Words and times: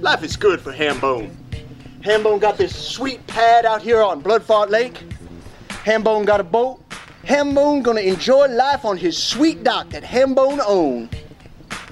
Life 0.00 0.22
is 0.22 0.36
good 0.36 0.60
for 0.60 0.72
Hambone. 0.72 1.34
Hambone 2.00 2.40
got 2.40 2.56
this 2.56 2.76
sweet 2.76 3.26
pad 3.26 3.64
out 3.64 3.82
here 3.82 4.02
on 4.02 4.22
Bloodfart 4.22 4.70
Lake. 4.70 5.02
Hambone 5.68 6.24
got 6.24 6.38
a 6.38 6.44
boat. 6.44 6.80
Hambone 7.24 7.82
gonna 7.82 8.02
enjoy 8.02 8.46
life 8.46 8.84
on 8.84 8.96
his 8.96 9.20
sweet 9.20 9.64
dock 9.64 9.90
that 9.90 10.04
Hambone 10.04 10.60
own. 10.64 11.08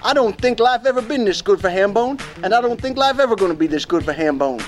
I 0.05 0.15
don't 0.15 0.41
think 0.41 0.61
life 0.61 0.87
ever 0.87 1.03
been 1.03 1.25
this 1.25 1.43
good 1.43 1.61
for 1.61 1.69
Hambone, 1.69 2.21
and 2.45 2.55
I 2.55 2.61
don't 2.61 2.81
think 2.81 2.97
life 2.97 3.19
ever 3.19 3.35
gonna 3.35 3.55
be 3.55 3.67
this 3.67 3.85
good 3.85 4.05
for 4.05 4.13
Hambone. 4.13 4.63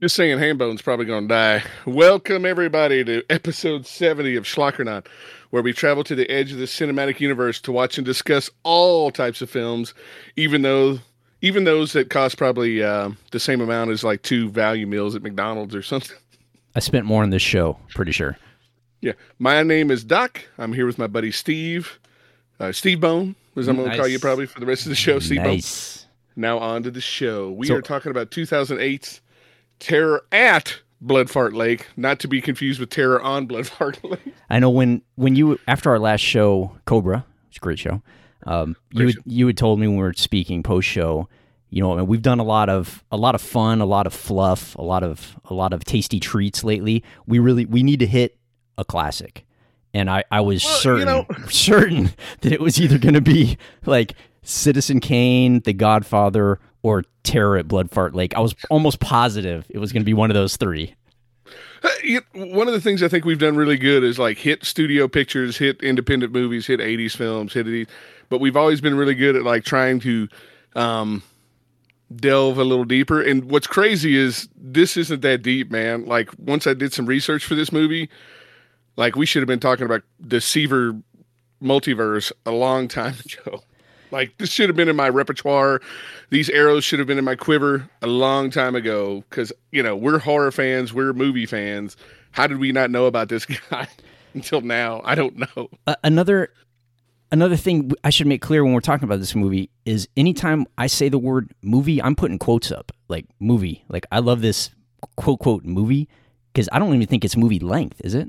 Just 0.00 0.16
saying, 0.16 0.38
Hambone's 0.38 0.82
probably 0.82 1.06
going 1.06 1.28
to 1.28 1.34
die. 1.34 1.62
Welcome, 1.86 2.44
everybody, 2.44 3.04
to 3.04 3.22
episode 3.30 3.86
70 3.86 4.36
of 4.36 4.44
Schlockernaut, 4.44 5.06
where 5.50 5.62
we 5.62 5.72
travel 5.72 6.04
to 6.04 6.14
the 6.14 6.28
edge 6.28 6.52
of 6.52 6.58
the 6.58 6.64
cinematic 6.64 7.20
universe 7.20 7.60
to 7.62 7.72
watch 7.72 7.96
and 7.96 8.04
discuss 8.04 8.50
all 8.64 9.10
types 9.10 9.40
of 9.40 9.48
films, 9.48 9.94
even 10.36 10.62
though 10.62 10.98
even 11.42 11.64
those 11.64 11.92
that 11.92 12.10
cost 12.10 12.36
probably 12.36 12.82
uh, 12.82 13.10
the 13.30 13.40
same 13.40 13.60
amount 13.60 13.90
as 13.92 14.02
like 14.02 14.22
two 14.22 14.48
value 14.50 14.86
meals 14.86 15.14
at 15.14 15.22
McDonald's 15.22 15.74
or 15.74 15.82
something. 15.82 16.16
I 16.74 16.80
spent 16.80 17.06
more 17.06 17.22
on 17.22 17.30
this 17.30 17.42
show, 17.42 17.78
pretty 17.90 18.12
sure. 18.12 18.36
Yeah. 19.00 19.12
My 19.38 19.62
name 19.62 19.90
is 19.90 20.02
Doc. 20.02 20.42
I'm 20.58 20.72
here 20.72 20.86
with 20.86 20.98
my 20.98 21.06
buddy 21.06 21.30
Steve. 21.30 21.98
Uh, 22.58 22.72
Steve 22.72 23.00
Bone, 23.00 23.36
as 23.56 23.68
I'm 23.68 23.76
going 23.76 23.90
to 23.90 23.96
call 23.96 24.08
you 24.08 24.18
probably 24.18 24.46
for 24.46 24.58
the 24.60 24.66
rest 24.66 24.82
of 24.86 24.90
the 24.90 24.96
show. 24.96 25.18
Steve 25.20 25.42
nice. 25.42 25.98
Bone. 25.98 26.10
Now 26.36 26.58
on 26.58 26.82
to 26.82 26.90
the 26.90 27.00
show. 27.00 27.50
We 27.52 27.68
So- 27.68 27.76
are 27.76 27.82
talking 27.82 28.10
about 28.10 28.30
2008's 28.32 29.20
Terror 29.78 30.24
at 30.32 30.80
Bloodfart 31.04 31.54
Lake, 31.54 31.86
not 31.96 32.18
to 32.20 32.28
be 32.28 32.40
confused 32.40 32.80
with 32.80 32.90
Terror 32.90 33.20
on 33.20 33.46
Bloodfart 33.46 34.02
Lake. 34.10 34.34
I 34.50 34.58
know 34.58 34.70
when 34.70 35.02
when 35.16 35.36
you 35.36 35.58
after 35.68 35.90
our 35.90 35.98
last 35.98 36.20
show, 36.20 36.76
Cobra, 36.86 37.24
it's 37.48 37.56
a 37.58 37.60
great 37.60 37.78
show. 37.78 38.02
Um, 38.46 38.76
you 38.90 39.06
had, 39.06 39.16
you 39.24 39.46
had 39.46 39.56
told 39.56 39.80
me 39.80 39.86
when 39.86 39.96
we 39.96 40.02
were 40.02 40.12
speaking 40.14 40.62
post 40.62 40.88
show. 40.88 41.28
You 41.70 41.82
know, 41.82 41.98
and 41.98 42.06
we've 42.06 42.22
done 42.22 42.38
a 42.38 42.44
lot 42.44 42.68
of 42.68 43.02
a 43.10 43.16
lot 43.16 43.34
of 43.34 43.40
fun, 43.42 43.80
a 43.80 43.84
lot 43.86 44.06
of 44.06 44.14
fluff, 44.14 44.76
a 44.76 44.82
lot 44.82 45.02
of 45.02 45.36
a 45.46 45.54
lot 45.54 45.72
of 45.72 45.84
tasty 45.84 46.20
treats 46.20 46.62
lately. 46.62 47.02
We 47.26 47.40
really 47.40 47.64
we 47.64 47.82
need 47.82 47.98
to 47.98 48.06
hit 48.06 48.38
a 48.78 48.84
classic, 48.84 49.44
and 49.92 50.08
I 50.08 50.22
I 50.30 50.40
was 50.40 50.62
Well, 50.64 50.72
you 50.74 50.78
certain 50.80 51.06
know- 51.08 51.26
certain 51.48 52.10
that 52.42 52.52
it 52.52 52.60
was 52.60 52.80
either 52.80 52.96
going 52.98 53.14
to 53.14 53.20
be 53.20 53.58
like 53.86 54.14
Citizen 54.42 55.00
Kane, 55.00 55.60
The 55.60 55.72
Godfather, 55.72 56.60
or 56.84 57.02
Terror 57.24 57.56
at 57.56 57.66
Bloodfart 57.66 58.14
Lake. 58.14 58.36
I 58.36 58.40
was 58.40 58.54
almost 58.70 59.00
positive 59.00 59.66
it 59.70 59.78
was 59.78 59.90
going 59.90 60.02
to 60.02 60.06
be 60.06 60.14
one 60.14 60.30
of 60.30 60.34
those 60.34 60.56
three. 60.56 60.94
One 62.34 62.68
of 62.68 62.74
the 62.74 62.80
things 62.80 63.02
I 63.02 63.08
think 63.08 63.24
we've 63.24 63.38
done 63.38 63.56
really 63.56 63.78
good 63.78 64.04
is 64.04 64.18
like 64.18 64.38
hit 64.38 64.64
studio 64.64 65.08
pictures, 65.08 65.56
hit 65.56 65.82
independent 65.82 66.32
movies, 66.32 66.66
hit 66.66 66.80
80s 66.80 67.16
films, 67.16 67.54
hit 67.54 67.66
these, 67.66 67.86
but 68.28 68.38
we've 68.38 68.56
always 68.56 68.80
been 68.80 68.96
really 68.96 69.14
good 69.14 69.34
at 69.34 69.42
like 69.44 69.64
trying 69.64 69.98
to 70.00 70.28
um, 70.76 71.22
delve 72.14 72.58
a 72.58 72.64
little 72.64 72.84
deeper. 72.84 73.20
And 73.20 73.50
what's 73.50 73.66
crazy 73.66 74.16
is 74.16 74.48
this 74.56 74.96
isn't 74.98 75.22
that 75.22 75.42
deep, 75.42 75.70
man. 75.70 76.04
Like 76.04 76.30
once 76.38 76.66
I 76.66 76.74
did 76.74 76.92
some 76.92 77.06
research 77.06 77.44
for 77.44 77.54
this 77.54 77.72
movie, 77.72 78.10
like 78.96 79.16
we 79.16 79.24
should 79.24 79.40
have 79.40 79.48
been 79.48 79.60
talking 79.60 79.86
about 79.86 80.02
the 80.20 80.40
Seaver 80.40 80.98
multiverse 81.62 82.30
a 82.44 82.50
long 82.50 82.88
time 82.88 83.14
ago. 83.46 83.62
Like 84.14 84.38
this 84.38 84.48
should 84.48 84.68
have 84.68 84.76
been 84.76 84.88
in 84.88 84.94
my 84.94 85.08
repertoire. 85.08 85.80
These 86.30 86.48
arrows 86.50 86.84
should 86.84 87.00
have 87.00 87.08
been 87.08 87.18
in 87.18 87.24
my 87.24 87.34
quiver 87.34 87.90
a 88.00 88.06
long 88.06 88.48
time 88.48 88.76
ago 88.76 89.24
because 89.28 89.52
you 89.72 89.82
know 89.82 89.96
we're 89.96 90.20
horror 90.20 90.52
fans, 90.52 90.94
we're 90.94 91.12
movie 91.12 91.46
fans. 91.46 91.96
How 92.30 92.46
did 92.46 92.58
we 92.58 92.70
not 92.70 92.92
know 92.92 93.06
about 93.06 93.28
this 93.28 93.44
guy 93.70 93.88
until 94.32 94.60
now? 94.60 95.02
I 95.04 95.16
don't 95.16 95.36
know. 95.36 95.68
Uh, 95.88 95.96
another 96.04 96.52
another 97.32 97.56
thing 97.56 97.90
I 98.04 98.10
should 98.10 98.28
make 98.28 98.40
clear 98.40 98.62
when 98.62 98.72
we're 98.72 98.80
talking 98.80 99.04
about 99.04 99.18
this 99.18 99.34
movie 99.34 99.68
is 99.84 100.08
anytime 100.16 100.66
I 100.78 100.86
say 100.86 101.08
the 101.08 101.18
word 101.18 101.52
movie, 101.62 102.00
I'm 102.00 102.14
putting 102.14 102.38
quotes 102.38 102.70
up 102.70 102.92
like 103.08 103.26
movie. 103.40 103.84
Like 103.88 104.06
I 104.12 104.20
love 104.20 104.42
this 104.42 104.70
quote 105.16 105.40
quote 105.40 105.64
movie 105.64 106.08
because 106.52 106.68
I 106.70 106.78
don't 106.78 106.94
even 106.94 107.08
think 107.08 107.24
it's 107.24 107.36
movie 107.36 107.58
length, 107.58 108.00
is 108.04 108.14
it? 108.14 108.28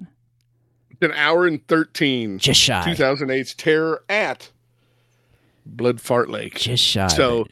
It's 0.90 1.04
an 1.04 1.12
hour 1.12 1.46
and 1.46 1.66
thirteen. 1.68 2.40
Just 2.40 2.60
shy. 2.60 2.96
2008's 2.96 3.54
Terror 3.54 4.04
at 4.10 4.50
Blood 5.66 6.02
Fart 6.02 6.30
Lake. 6.30 6.56
Just 6.56 6.84
shy. 6.84 7.08
So, 7.08 7.48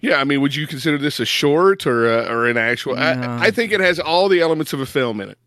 yeah, 0.00 0.16
I 0.16 0.24
mean, 0.24 0.40
would 0.40 0.54
you 0.54 0.66
consider 0.66 0.98
this 0.98 1.20
a 1.20 1.24
short 1.24 1.86
or 1.86 2.10
a, 2.10 2.26
or 2.30 2.46
an 2.46 2.56
actual? 2.56 2.94
No. 2.94 3.00
I, 3.00 3.46
I 3.46 3.50
think 3.50 3.72
it 3.72 3.80
has 3.80 3.98
all 3.98 4.28
the 4.28 4.40
elements 4.40 4.72
of 4.72 4.80
a 4.80 4.86
film 4.86 5.20
in 5.20 5.30
it. 5.30 5.38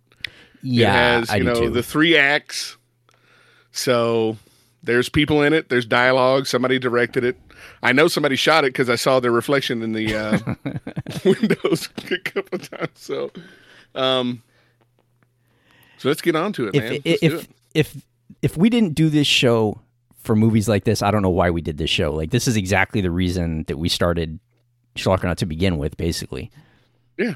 yeah, 0.61 0.89
it 0.89 1.19
has 1.19 1.29
I 1.29 1.35
you 1.37 1.43
do 1.43 1.53
know 1.53 1.69
the 1.69 1.83
three 1.83 2.17
acts. 2.17 2.77
So 3.71 4.37
there's 4.83 5.09
people 5.09 5.41
in 5.41 5.53
it. 5.53 5.69
There's 5.69 5.85
dialogue. 5.85 6.47
Somebody 6.47 6.79
directed 6.79 7.23
it. 7.23 7.37
I 7.83 7.91
know 7.91 8.07
somebody 8.07 8.35
shot 8.35 8.63
it 8.63 8.73
because 8.73 8.89
I 8.89 8.95
saw 8.95 9.19
their 9.19 9.31
reflection 9.31 9.81
in 9.81 9.93
the 9.93 10.15
uh, 10.15 10.39
windows 11.25 11.89
a 12.11 12.17
couple 12.19 12.59
of 12.59 12.69
times. 12.69 12.89
So, 12.95 13.31
um, 13.95 14.43
so 15.97 16.09
let's 16.09 16.21
get 16.21 16.35
on 16.35 16.53
to 16.53 16.67
it, 16.67 16.75
man. 16.75 16.93
if 16.93 17.03
do 17.03 17.17
if 17.21 17.43
it. 17.43 17.49
if 17.73 18.05
if 18.41 18.57
we 18.57 18.69
didn't 18.69 18.95
do 18.95 19.09
this 19.09 19.27
show 19.27 19.81
for 20.19 20.35
movies 20.35 20.67
like 20.69 20.83
this, 20.83 21.01
I 21.01 21.11
don't 21.11 21.21
know 21.21 21.29
why 21.29 21.49
we 21.49 21.61
did 21.61 21.77
this 21.77 21.89
show. 21.89 22.13
Like 22.13 22.31
this 22.31 22.47
is 22.47 22.55
exactly 22.57 23.01
the 23.01 23.11
reason 23.11 23.63
that 23.67 23.77
we 23.77 23.89
started 23.89 24.39
Schlockernaut 24.95 25.37
to 25.37 25.45
begin 25.45 25.77
with, 25.77 25.97
basically. 25.97 26.51
Yeah. 27.17 27.35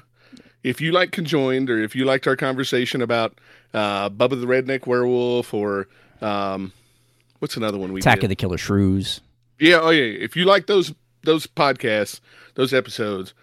If 0.63 0.79
you 0.79 0.91
like 0.91 1.11
Conjoined, 1.11 1.69
or 1.69 1.79
if 1.81 1.95
you 1.95 2.05
liked 2.05 2.25
our 2.27 2.35
conversation 2.37 3.01
about 3.01 3.39
uh, 3.73 4.09
Bubba 4.09 4.39
the 4.39 4.47
Redneck 4.47 4.87
Werewolf, 4.87 5.53
or 5.53 5.87
um, 6.21 6.71
what's 7.39 7.57
another 7.57 7.77
one 7.77 7.91
we 7.91 7.99
Attack 7.99 8.19
did? 8.19 8.25
of 8.25 8.29
the 8.29 8.35
Killer 8.35 8.57
Shrews. 8.57 9.19
yeah, 9.59 9.79
oh 9.81 9.89
yeah. 9.89 10.03
If 10.03 10.35
you 10.37 10.45
like 10.45 10.67
those 10.67 10.93
those 11.23 11.47
podcasts, 11.47 12.21
those 12.55 12.73
episodes, 12.73 13.33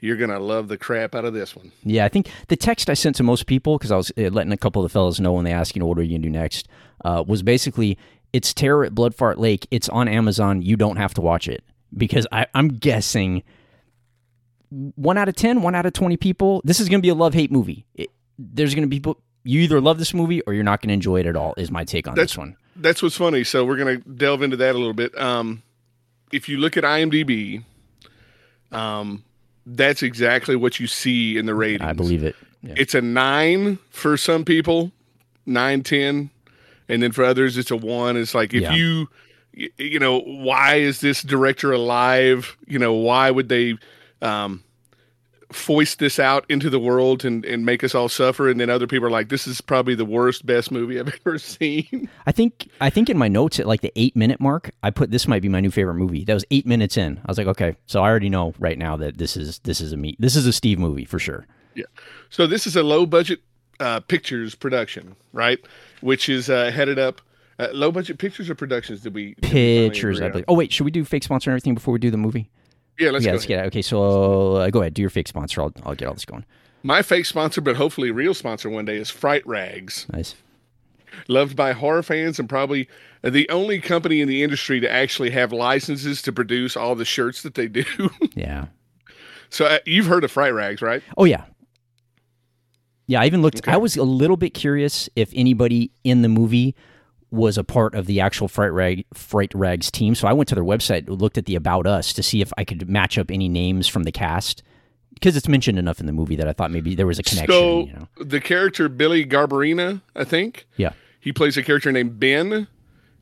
you're 0.00 0.16
gonna 0.18 0.38
love 0.38 0.68
the 0.68 0.76
crap 0.76 1.14
out 1.14 1.24
of 1.24 1.32
this 1.32 1.56
one. 1.56 1.72
Yeah, 1.84 2.04
I 2.04 2.08
think 2.08 2.30
the 2.48 2.56
text 2.56 2.90
I 2.90 2.94
sent 2.94 3.16
to 3.16 3.22
most 3.22 3.46
people 3.46 3.78
because 3.78 3.90
I 3.90 3.96
was 3.96 4.12
uh, 4.18 4.22
letting 4.28 4.52
a 4.52 4.56
couple 4.58 4.84
of 4.84 4.90
the 4.90 4.92
fellas 4.92 5.20
know 5.20 5.32
when 5.32 5.44
they 5.46 5.52
asked, 5.52 5.74
you 5.74 5.80
know, 5.80 5.86
what 5.86 5.98
are 5.98 6.02
you 6.02 6.18
gonna 6.18 6.22
do 6.22 6.30
next, 6.30 6.68
uh, 7.04 7.24
was 7.26 7.42
basically 7.42 7.96
it's 8.32 8.52
Terror 8.54 8.84
at 8.84 8.94
Bloodfart 8.94 9.38
Lake. 9.38 9.66
It's 9.70 9.88
on 9.88 10.08
Amazon. 10.08 10.62
You 10.62 10.76
don't 10.76 10.96
have 10.96 11.14
to 11.14 11.20
watch 11.20 11.48
it 11.48 11.62
because 11.96 12.26
I, 12.32 12.46
I'm 12.54 12.68
guessing 12.68 13.42
one 14.70 15.16
out 15.16 15.28
of 15.28 15.34
10, 15.36 15.62
one 15.62 15.74
out 15.74 15.86
of 15.86 15.92
twenty 15.94 16.16
people. 16.16 16.60
This 16.64 16.78
is 16.80 16.88
gonna 16.88 17.00
be 17.02 17.08
a 17.08 17.14
love 17.14 17.34
hate 17.34 17.50
movie. 17.50 17.86
It, 17.94 18.10
there's 18.38 18.74
gonna 18.74 18.86
be 18.86 18.96
people 18.96 19.20
you 19.44 19.60
either 19.60 19.80
love 19.80 19.98
this 19.98 20.12
movie 20.12 20.42
or 20.42 20.52
you're 20.52 20.64
not 20.64 20.82
gonna 20.82 20.92
enjoy 20.92 21.20
it 21.20 21.26
at 21.26 21.36
all. 21.36 21.54
Is 21.56 21.70
my 21.70 21.84
take 21.84 22.06
on 22.06 22.14
That's- 22.14 22.30
this 22.32 22.38
one. 22.38 22.56
That's 22.76 23.02
what's 23.02 23.16
funny. 23.16 23.42
So 23.44 23.64
we're 23.64 23.76
gonna 23.76 23.96
delve 23.98 24.42
into 24.42 24.56
that 24.58 24.74
a 24.74 24.78
little 24.78 24.92
bit. 24.94 25.16
Um, 25.18 25.62
if 26.30 26.48
you 26.48 26.58
look 26.58 26.76
at 26.76 26.84
IMDb, 26.84 27.64
um, 28.70 29.24
that's 29.66 30.02
exactly 30.02 30.54
what 30.56 30.78
you 30.78 30.86
see 30.86 31.36
in 31.38 31.46
the 31.46 31.54
ratings. 31.54 31.82
I 31.88 31.92
believe 31.92 32.22
it. 32.22 32.36
Yeah. 32.62 32.74
it's 32.76 32.94
a 32.94 33.00
nine 33.00 33.78
for 33.90 34.16
some 34.16 34.44
people, 34.44 34.92
nine, 35.46 35.82
ten, 35.82 36.30
and 36.88 37.02
then 37.02 37.12
for 37.12 37.24
others, 37.24 37.56
it's 37.58 37.70
a 37.70 37.76
one. 37.76 38.16
It's 38.16 38.34
like 38.34 38.54
if 38.54 38.62
Yeah. 38.62 38.74
you, 38.74 39.08
you 39.76 39.98
know, 39.98 40.20
why 40.20 40.76
is 40.76 41.00
this 41.00 41.22
director 41.22 41.72
alive? 41.72 42.56
You 42.66 42.78
know, 42.78 42.92
why 42.94 43.30
would 43.30 43.48
they 43.48 43.76
um, 44.22 44.62
foist 45.50 45.98
this 45.98 46.18
out 46.18 46.44
into 46.50 46.68
the 46.68 46.78
world 46.78 47.24
and, 47.24 47.44
and 47.44 47.64
make 47.64 47.82
us 47.82 47.94
all 47.94 48.08
suffer? 48.08 48.48
And 48.48 48.60
then 48.60 48.70
other 48.70 48.86
people 48.86 49.06
are 49.06 49.10
like, 49.10 49.28
this 49.30 49.46
is 49.46 49.60
probably 49.60 49.94
the 49.94 50.04
worst, 50.04 50.44
best 50.46 50.70
movie 50.70 51.00
I've 51.00 51.08
ever 51.26 51.38
seen. 51.38 52.08
I 52.26 52.32
think 52.32 52.68
I 52.80 52.90
think 52.90 53.08
in 53.10 53.16
my 53.18 53.28
notes 53.28 53.58
at 53.58 53.66
like 53.66 53.80
the 53.80 53.92
eight 53.96 54.14
minute 54.14 54.40
mark, 54.40 54.70
I 54.82 54.90
put 54.90 55.10
this 55.10 55.26
might 55.26 55.42
be 55.42 55.48
my 55.48 55.60
new 55.60 55.70
favorite 55.70 55.94
movie. 55.94 56.24
That 56.24 56.34
was 56.34 56.44
eight 56.50 56.66
minutes 56.66 56.96
in. 56.96 57.18
I 57.18 57.30
was 57.30 57.38
like, 57.38 57.46
okay, 57.48 57.76
so 57.86 58.02
I 58.02 58.08
already 58.08 58.28
know 58.30 58.54
right 58.58 58.78
now 58.78 58.96
that 58.98 59.18
this 59.18 59.36
is 59.36 59.58
this 59.60 59.80
is 59.80 59.92
a 59.92 59.96
me 59.96 60.16
this 60.18 60.36
is 60.36 60.46
a 60.46 60.52
Steve 60.52 60.78
movie 60.78 61.04
for 61.04 61.18
sure. 61.18 61.46
Yeah. 61.74 61.84
So 62.30 62.46
this 62.46 62.66
is 62.66 62.76
a 62.76 62.82
low 62.82 63.06
budget 63.06 63.40
uh, 63.80 64.00
pictures 64.00 64.54
production, 64.54 65.14
right? 65.32 65.58
Which 66.00 66.28
is 66.28 66.50
uh, 66.50 66.70
headed 66.70 66.98
up. 66.98 67.20
Uh, 67.58 67.68
low 67.72 67.90
budget 67.90 68.18
pictures 68.18 68.48
or 68.48 68.54
productions? 68.54 69.00
Did 69.00 69.14
we 69.14 69.34
did 69.40 69.52
we 69.52 69.88
Pictures, 69.88 70.18
agree 70.18 70.24
I 70.24 70.26
on? 70.26 70.32
believe. 70.32 70.44
Oh 70.48 70.54
wait, 70.54 70.72
should 70.72 70.84
we 70.84 70.92
do 70.92 71.04
fake 71.04 71.24
sponsor 71.24 71.50
and 71.50 71.54
everything 71.54 71.74
before 71.74 71.92
we 71.92 71.98
do 71.98 72.10
the 72.10 72.16
movie? 72.16 72.48
Yeah, 72.98 73.10
let's 73.10 73.24
yeah, 73.24 73.30
go. 73.30 73.34
let's 73.34 73.44
ahead. 73.46 73.48
get 73.48 73.64
it. 73.64 73.66
Okay, 73.68 73.82
so 73.82 74.54
uh, 74.56 74.70
go 74.70 74.80
ahead, 74.80 74.94
do 74.94 75.02
your 75.02 75.10
fake 75.10 75.26
sponsor. 75.28 75.62
I'll 75.62 75.72
I'll 75.84 75.94
get 75.96 76.06
all 76.06 76.14
this 76.14 76.24
going. 76.24 76.44
My 76.84 77.02
fake 77.02 77.26
sponsor, 77.26 77.60
but 77.60 77.74
hopefully 77.74 78.12
real 78.12 78.32
sponsor 78.34 78.70
one 78.70 78.84
day, 78.84 78.96
is 78.96 79.10
Fright 79.10 79.44
Rags. 79.46 80.06
Nice. 80.12 80.36
Loved 81.26 81.56
by 81.56 81.72
horror 81.72 82.04
fans 82.04 82.38
and 82.38 82.48
probably 82.48 82.88
the 83.22 83.48
only 83.48 83.80
company 83.80 84.20
in 84.20 84.28
the 84.28 84.44
industry 84.44 84.78
to 84.78 84.88
actually 84.88 85.30
have 85.30 85.52
licenses 85.52 86.22
to 86.22 86.32
produce 86.32 86.76
all 86.76 86.94
the 86.94 87.04
shirts 87.04 87.42
that 87.42 87.54
they 87.54 87.66
do. 87.66 87.84
Yeah. 88.36 88.66
so 89.50 89.64
uh, 89.66 89.78
you've 89.84 90.06
heard 90.06 90.22
of 90.22 90.30
Fright 90.30 90.54
Rags, 90.54 90.80
right? 90.80 91.02
Oh 91.16 91.24
yeah. 91.24 91.44
Yeah, 93.08 93.20
I 93.22 93.26
even 93.26 93.42
looked. 93.42 93.58
Okay. 93.58 93.72
I 93.72 93.76
was 93.78 93.96
a 93.96 94.04
little 94.04 94.36
bit 94.36 94.50
curious 94.54 95.08
if 95.16 95.32
anybody 95.34 95.90
in 96.04 96.22
the 96.22 96.28
movie 96.28 96.76
was 97.30 97.58
a 97.58 97.64
part 97.64 97.94
of 97.94 98.06
the 98.06 98.20
actual 98.20 98.48
Fright 98.48 98.72
Rag 98.72 99.04
Fright 99.14 99.50
Rags 99.54 99.90
team. 99.90 100.14
So 100.14 100.28
I 100.28 100.32
went 100.34 100.48
to 100.50 100.54
their 100.54 100.64
website, 100.64 101.08
looked 101.08 101.36
at 101.38 101.46
the 101.46 101.56
About 101.56 101.86
Us 101.86 102.12
to 102.12 102.22
see 102.22 102.40
if 102.42 102.52
I 102.56 102.64
could 102.64 102.88
match 102.88 103.18
up 103.18 103.30
any 103.30 103.48
names 103.48 103.88
from 103.88 104.04
the 104.04 104.12
cast 104.12 104.62
because 105.14 105.36
it's 105.36 105.48
mentioned 105.48 105.78
enough 105.78 105.98
in 106.00 106.06
the 106.06 106.12
movie 106.12 106.36
that 106.36 106.46
I 106.46 106.52
thought 106.52 106.70
maybe 106.70 106.94
there 106.94 107.06
was 107.06 107.18
a 107.18 107.22
connection. 107.22 107.50
So 107.52 107.80
you 107.80 107.92
know? 107.94 108.08
the 108.24 108.40
character 108.40 108.88
Billy 108.88 109.24
Garberina, 109.26 110.00
I 110.14 110.24
think, 110.24 110.66
Yeah. 110.76 110.92
he 111.18 111.32
plays 111.32 111.56
a 111.56 111.62
character 111.62 111.90
named 111.90 112.20
Ben, 112.20 112.68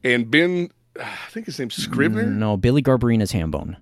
and 0.04 0.30
Ben 0.30 0.70
I 1.00 1.30
think 1.30 1.46
his 1.46 1.58
name's 1.58 1.74
Scrivener. 1.76 2.24
No, 2.24 2.56
Billy 2.56 2.82
Garberina's 2.82 3.32
Hambone. 3.32 3.76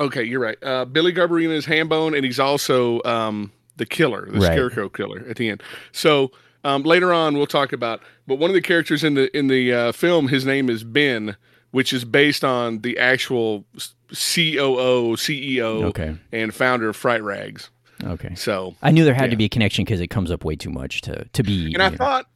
Okay, 0.00 0.24
you're 0.24 0.40
right. 0.40 0.62
Uh, 0.62 0.84
Billy 0.84 1.12
Garberina 1.12 1.52
is 1.52 1.66
Hambone, 1.66 2.14
and 2.14 2.24
he's 2.24 2.38
also 2.38 3.02
um, 3.04 3.50
the 3.76 3.86
killer, 3.86 4.26
the 4.30 4.38
Right. 4.40 4.52
Scarecrow 4.52 4.88
killer 4.88 5.24
at 5.28 5.36
the 5.36 5.48
end. 5.48 5.62
So 5.92 6.30
um, 6.64 6.82
later 6.82 7.12
on, 7.12 7.36
we'll 7.36 7.46
talk 7.46 7.72
about. 7.72 8.00
But 8.26 8.36
one 8.36 8.50
of 8.50 8.54
the 8.54 8.60
characters 8.62 9.04
in 9.04 9.14
the 9.14 9.34
in 9.36 9.46
the 9.48 9.72
uh, 9.72 9.92
film, 9.92 10.28
his 10.28 10.44
name 10.44 10.68
is 10.70 10.82
Ben, 10.84 11.36
which 11.70 11.92
is 11.92 12.04
based 12.04 12.42
on 12.44 12.80
the 12.80 12.98
actual 12.98 13.64
COO, 14.10 15.16
CEO, 15.16 15.84
Okay. 15.84 16.16
and 16.32 16.54
founder 16.54 16.88
of 16.88 16.96
Fright 16.96 17.22
Rags. 17.22 17.70
Okay. 18.04 18.34
So, 18.34 18.74
I 18.82 18.90
knew 18.90 19.04
there 19.04 19.14
had 19.14 19.30
to 19.30 19.36
be 19.36 19.44
a 19.46 19.48
connection 19.48 19.84
because 19.84 20.00
it 20.00 20.08
comes 20.08 20.30
up 20.30 20.44
way 20.44 20.56
too 20.56 20.70
much 20.70 21.00
to 21.02 21.24
to 21.32 21.42
be. 21.42 21.72
and 21.72 21.82
I 21.82 21.88
know- 21.90 21.96
thought, 21.96 22.26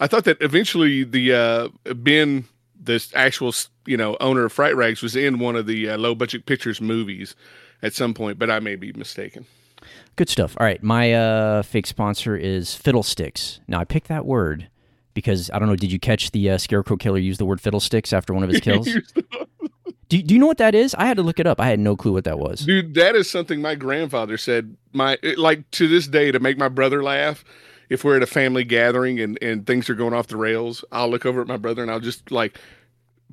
I 0.00 0.06
thought 0.06 0.24
that 0.24 0.38
eventually 0.40 1.04
the 1.04 1.32
uh, 1.34 1.68
Ben, 1.94 2.44
this 2.80 3.12
actual 3.14 3.52
you 3.86 3.96
know 3.96 4.16
owner 4.20 4.44
of 4.46 4.52
Fright 4.52 4.74
Rags, 4.76 5.02
was 5.02 5.14
in 5.14 5.38
one 5.38 5.54
of 5.56 5.66
the 5.66 5.90
uh, 5.90 5.98
low 5.98 6.14
budget 6.14 6.46
pictures 6.46 6.80
movies 6.80 7.36
at 7.82 7.94
some 7.94 8.12
point, 8.14 8.38
but 8.38 8.50
I 8.50 8.58
may 8.60 8.74
be 8.76 8.92
mistaken. 8.92 9.46
Good 10.16 10.28
stuff. 10.28 10.56
All 10.58 10.66
right, 10.66 10.82
my 10.82 11.12
uh, 11.12 11.62
fake 11.62 11.86
sponsor 11.86 12.36
is 12.36 12.74
Fiddlesticks. 12.74 13.60
Now 13.68 13.80
I 13.80 13.84
picked 13.84 14.08
that 14.08 14.26
word 14.26 14.68
because 15.14 15.50
I 15.52 15.58
don't 15.58 15.68
know. 15.68 15.76
Did 15.76 15.92
you 15.92 15.98
catch 15.98 16.30
the 16.30 16.50
uh, 16.50 16.58
Scarecrow 16.58 16.96
killer 16.96 17.18
use 17.18 17.38
the 17.38 17.44
word 17.44 17.60
Fiddlesticks 17.60 18.12
after 18.12 18.32
one 18.32 18.42
of 18.42 18.50
his 18.50 18.60
kills? 18.62 18.88
do, 20.08 20.22
do 20.22 20.34
you 20.34 20.40
know 20.40 20.46
what 20.46 20.58
that 20.58 20.74
is? 20.74 20.94
I 20.94 21.06
had 21.06 21.16
to 21.16 21.22
look 21.22 21.38
it 21.38 21.46
up. 21.46 21.60
I 21.60 21.66
had 21.66 21.78
no 21.78 21.96
clue 21.96 22.12
what 22.12 22.24
that 22.24 22.38
was. 22.38 22.60
Dude, 22.60 22.94
that 22.94 23.14
is 23.14 23.30
something 23.30 23.60
my 23.60 23.74
grandfather 23.74 24.36
said. 24.38 24.76
My 24.92 25.18
like 25.36 25.70
to 25.72 25.88
this 25.88 26.06
day 26.06 26.32
to 26.32 26.40
make 26.40 26.58
my 26.58 26.68
brother 26.68 27.02
laugh. 27.02 27.44
If 27.88 28.04
we're 28.04 28.16
at 28.16 28.22
a 28.22 28.26
family 28.26 28.64
gathering 28.64 29.18
and 29.18 29.38
and 29.42 29.66
things 29.66 29.88
are 29.88 29.94
going 29.94 30.14
off 30.14 30.26
the 30.26 30.36
rails, 30.36 30.84
I'll 30.92 31.10
look 31.10 31.26
over 31.26 31.40
at 31.40 31.46
my 31.46 31.56
brother 31.56 31.82
and 31.82 31.90
I'll 31.90 32.00
just 32.00 32.30
like 32.30 32.58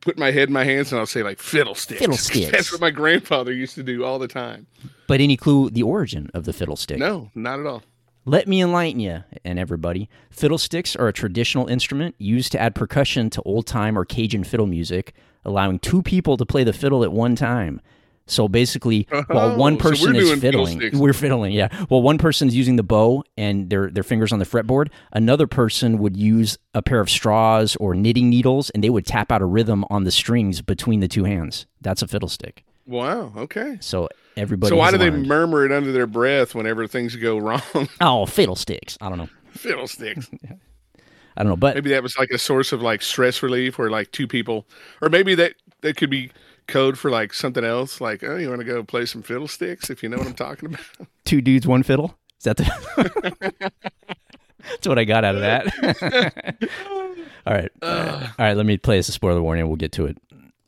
put 0.01 0.18
my 0.18 0.31
head 0.31 0.50
in 0.50 0.53
my 0.53 0.63
hands 0.63 0.92
and 0.92 1.00
I'll 1.00 1.06
say 1.06 1.24
like 1.24 1.39
fiddlesticks. 1.39 2.00
Fiddlesticks. 2.00 2.51
That's 2.51 2.71
what 2.71 2.81
my 2.81 2.92
grandfather 2.92 3.51
used 3.51 3.75
to 3.75 3.83
do 3.83 4.03
all 4.03 4.19
the 4.19 4.27
time. 4.27 4.68
But 5.07 5.21
any 5.21 5.38
clue 5.38 5.69
the 5.69 5.83
origin 5.83 6.30
of 6.33 6.45
the 6.45 6.53
fiddlestick? 6.53 6.97
No, 6.97 7.30
not 7.36 7.59
at 7.59 7.65
all. 7.65 7.83
Let 8.27 8.47
me 8.47 8.62
enlighten 8.62 9.00
you 9.00 9.24
and 9.44 9.59
everybody. 9.59 10.09
Fiddlesticks 10.31 10.95
are 10.95 11.07
a 11.07 11.13
traditional 11.13 11.68
instrument 11.68 12.15
used 12.18 12.51
to 12.53 12.59
add 12.59 12.74
percussion 12.74 13.30
to 13.31 13.42
old 13.44 13.68
time 13.68 13.97
or 13.97 14.03
Cajun 14.03 14.44
fiddle 14.44 14.65
music, 14.65 15.13
allowing 15.44 15.77
two 15.77 16.01
people 16.01 16.36
to 16.38 16.45
play 16.45 16.63
the 16.63 16.74
fiddle 16.74 17.03
at 17.03 17.12
one 17.12 17.36
time. 17.36 17.81
So 18.27 18.48
basically, 18.48 19.07
while 19.27 19.51
Oh, 19.51 19.57
one 19.57 19.75
so 19.80 19.89
person 19.89 20.16
is 20.16 20.39
fiddling, 20.39 20.81
we're 20.94 21.13
fiddling, 21.13 21.51
yeah. 21.54 21.68
While 21.89 22.01
one 22.01 22.18
person's 22.18 22.56
using 22.56 22.75
the 22.75 22.83
bow 22.83 23.24
and 23.38 23.69
their 23.69 23.89
their 23.92 24.04
fingers 24.04 24.33
on 24.33 24.39
the 24.39 24.45
fretboard, 24.45 24.89
another 25.13 25.45
person 25.45 26.00
would 26.00 26.18
use 26.18 26.57
a 26.74 26.81
pair 26.81 27.00
of 27.00 27.10
straws 27.10 27.75
or 27.75 27.94
knitting 27.94 28.30
needles, 28.30 28.72
and 28.72 28.83
they 28.83 28.89
would 28.89 29.06
tap 29.06 29.31
out 29.31 29.42
a 29.42 29.45
rhythm 29.45 29.86
on 29.92 30.06
the 30.06 30.12
strings 30.12 30.62
between 30.62 31.01
the 31.01 31.07
two 31.07 31.24
hands. 31.25 31.68
That's 31.81 32.01
a 32.01 32.07
fiddlestick. 32.07 32.63
Wow. 32.88 33.31
Okay. 33.38 33.77
So 33.80 34.10
everybody. 34.38 34.69
so 34.69 34.75
why 34.75 34.92
do 34.92 34.98
they 34.98 35.10
murmur 35.12 35.66
it 35.66 35.72
under 35.72 35.92
their 35.92 36.07
breath 36.07 36.56
whenever 36.56 36.88
things 36.88 37.16
go 37.16 37.38
wrong? 37.38 37.62
oh, 38.01 38.25
fiddlesticks. 38.25 38.98
I 39.01 39.10
don't 39.10 39.18
know. 39.19 39.30
fiddlesticks. 39.51 40.30
I 41.38 41.44
don't 41.44 41.50
know, 41.50 41.57
but 41.57 41.75
Maybe 41.75 41.89
that 41.89 42.01
was 42.01 42.18
like 42.18 42.30
a 42.30 42.38
source 42.38 42.72
of 42.72 42.81
like 42.81 43.01
stress 43.01 43.44
relief, 43.44 43.77
where 43.77 43.89
like 43.89 44.12
two 44.12 44.27
people, 44.27 44.66
or 45.01 45.10
maybe 45.10 45.36
that 45.36 45.56
that 45.81 45.98
could 45.98 46.10
be 46.10 46.31
code 46.67 46.97
for 46.97 47.09
like 47.09 47.33
something 47.33 47.63
else. 47.63 48.01
Like, 48.01 48.23
oh, 48.23 48.38
you 48.38 48.50
want 48.50 48.62
to 48.62 48.65
go 48.65 48.83
play 48.83 49.06
some 49.06 49.21
fiddlesticks? 49.21 49.89
If 49.89 50.03
you 50.03 50.09
know 50.09 50.17
what 50.17 50.27
I'm 50.27 50.33
talking 50.33 50.69
about. 50.69 50.85
two 51.25 51.41
dudes, 51.41 51.67
one 51.67 51.83
fiddle. 51.83 52.17
Is 52.39 52.44
that 52.45 52.57
the? 52.57 53.71
That's 54.69 54.88
what 54.88 54.97
I 54.97 55.03
got 55.03 55.23
out 55.23 55.35
of 55.35 55.41
that. 55.41 56.57
All 57.47 57.53
right, 57.53 57.69
all 57.83 58.19
right. 58.39 58.57
Let 58.57 58.65
me 58.65 58.75
play 58.77 58.97
as 58.97 59.07
a 59.07 59.12
spoiler 59.12 59.39
warning. 59.39 59.67
We'll 59.67 59.75
get 59.75 59.91
to 59.91 60.07
it. 60.07 60.17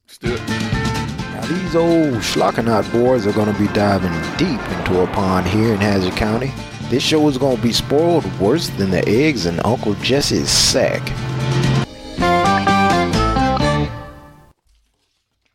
Let's 0.05 0.19
do 0.19 0.31
it. 0.31 0.47
Now, 0.47 1.41
these 1.47 1.75
old 1.75 2.21
Schlockernaut 2.21 2.91
boys 2.91 3.25
are 3.25 3.31
going 3.31 3.51
to 3.51 3.59
be 3.59 3.67
diving 3.69 4.11
deep 4.37 4.61
into 4.77 5.01
a 5.01 5.07
pond 5.07 5.47
here 5.47 5.73
in 5.73 5.79
Hazzard 5.79 6.13
County. 6.13 6.53
This 6.89 7.01
show 7.01 7.27
is 7.27 7.39
going 7.39 7.57
to 7.57 7.63
be 7.63 7.73
spoiled 7.73 8.31
worse 8.39 8.69
than 8.69 8.91
the 8.91 9.03
eggs 9.09 9.47
in 9.47 9.59
Uncle 9.61 9.95
Jesse's 9.95 10.51
sack. 10.51 11.01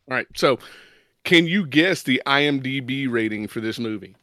All 0.09 0.15
right. 0.17 0.27
So, 0.35 0.59
can 1.23 1.47
you 1.47 1.65
guess 1.65 2.03
the 2.03 2.21
IMDb 2.25 3.09
rating 3.09 3.47
for 3.47 3.61
this 3.61 3.79
movie? 3.79 4.15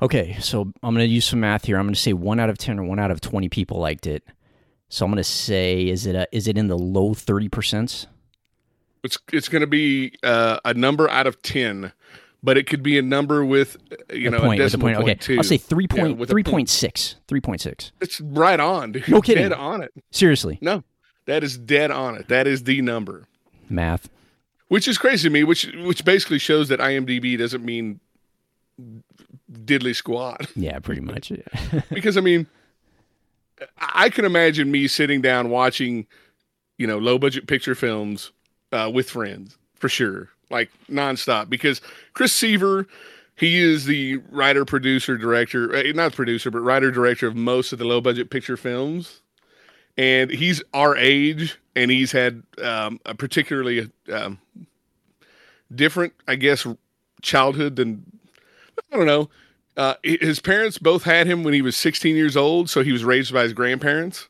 Okay, 0.00 0.36
so 0.40 0.72
I'm 0.82 0.94
going 0.94 1.06
to 1.06 1.12
use 1.12 1.24
some 1.24 1.40
math 1.40 1.64
here. 1.64 1.76
I'm 1.76 1.86
going 1.86 1.94
to 1.94 2.00
say 2.00 2.12
one 2.12 2.38
out 2.38 2.50
of 2.50 2.58
ten 2.58 2.78
or 2.78 2.84
one 2.84 2.98
out 2.98 3.10
of 3.10 3.20
twenty 3.20 3.48
people 3.48 3.78
liked 3.80 4.06
it. 4.06 4.24
So 4.88 5.04
I'm 5.04 5.10
going 5.10 5.18
to 5.18 5.24
say, 5.24 5.88
is 5.88 6.06
it 6.06 6.14
a, 6.14 6.26
is 6.32 6.46
it 6.48 6.56
in 6.56 6.68
the 6.68 6.78
low 6.78 7.14
thirty 7.14 7.48
percent? 7.48 8.06
It's 9.02 9.18
it's 9.32 9.48
going 9.48 9.60
to 9.60 9.66
be 9.66 10.14
uh, 10.22 10.58
a 10.64 10.74
number 10.74 11.08
out 11.08 11.26
of 11.26 11.42
ten, 11.42 11.92
but 12.42 12.56
it 12.56 12.66
could 12.68 12.82
be 12.82 12.98
a 12.98 13.02
number 13.02 13.44
with 13.44 13.76
uh, 13.92 14.14
you 14.14 14.30
know 14.30 14.38
point, 14.40 14.60
a 14.60 14.64
with 14.64 14.74
a 14.74 14.76
decimal 14.76 14.94
point. 14.94 14.98
Okay, 15.02 15.14
too. 15.14 15.36
I'll 15.36 15.44
say 15.44 15.56
three 15.58 15.86
Yeah, 15.90 16.02
point 16.02 16.16
with 16.18 16.30
a 16.30 16.32
three 16.32 16.42
point. 16.44 16.52
point 16.52 16.68
six. 16.68 17.16
Three 17.26 17.40
point 17.40 17.60
six. 17.60 17.92
It's 18.00 18.20
right 18.20 18.58
on, 18.60 18.92
dude. 18.92 19.08
No 19.08 19.20
kidding. 19.20 19.42
Dead 19.44 19.52
on 19.52 19.82
it. 19.82 19.92
Seriously, 20.12 20.58
No, 20.60 20.84
that 21.26 21.42
is 21.42 21.58
dead 21.58 21.90
on 21.90 22.16
it. 22.16 22.28
That 22.28 22.46
is 22.46 22.64
the 22.64 22.82
number. 22.82 23.26
Math. 23.70 24.08
which 24.68 24.86
is 24.88 24.98
crazy 24.98 25.28
to 25.28 25.32
me 25.32 25.44
which 25.44 25.66
which 25.84 26.04
basically 26.04 26.38
shows 26.38 26.68
that 26.68 26.80
imdb 26.80 27.38
doesn't 27.38 27.64
mean 27.64 28.00
diddly 29.50 29.94
squat 29.94 30.46
Yeah, 30.56 30.78
pretty 30.78 31.00
much. 31.00 31.32
because 31.92 32.16
i 32.16 32.20
mean 32.20 32.46
I 33.76 34.08
can 34.10 34.24
imagine 34.24 34.70
me 34.70 34.86
sitting 34.86 35.20
down 35.20 35.50
watching 35.50 36.06
you 36.76 36.86
know 36.86 36.98
low 36.98 37.18
budget 37.18 37.46
picture 37.48 37.74
films 37.74 38.30
uh, 38.72 38.90
with 38.92 39.10
friends 39.10 39.58
for 39.74 39.88
sure 39.88 40.28
like 40.50 40.70
nonstop 40.88 41.48
because 41.50 41.80
chris 42.14 42.32
seaver 42.32 42.86
he 43.34 43.58
is 43.58 43.84
the 43.86 44.18
writer 44.30 44.64
producer 44.64 45.16
director 45.16 45.74
uh, 45.74 45.82
not 45.94 46.12
producer 46.12 46.50
but 46.52 46.60
writer 46.60 46.90
director 46.92 47.26
of 47.26 47.34
most 47.34 47.72
of 47.72 47.78
the 47.80 47.84
low 47.84 48.00
budget 48.00 48.30
picture 48.30 48.56
films 48.56 49.22
and 49.98 50.30
he's 50.30 50.62
our 50.72 50.96
age 50.96 51.58
and 51.76 51.90
he's 51.90 52.12
had 52.12 52.42
um, 52.62 52.98
a 53.04 53.14
particularly 53.14 53.90
um, 54.12 54.38
different 55.74 56.14
i 56.26 56.34
guess 56.34 56.66
childhood 57.20 57.76
than 57.76 58.02
i 58.92 58.96
don't 58.96 59.06
know 59.06 59.28
uh, 59.76 59.94
his 60.02 60.40
parents 60.40 60.76
both 60.78 61.04
had 61.04 61.26
him 61.26 61.44
when 61.44 61.54
he 61.54 61.62
was 61.62 61.76
16 61.76 62.16
years 62.16 62.36
old 62.36 62.70
so 62.70 62.82
he 62.82 62.92
was 62.92 63.04
raised 63.04 63.32
by 63.32 63.42
his 63.42 63.52
grandparents 63.52 64.28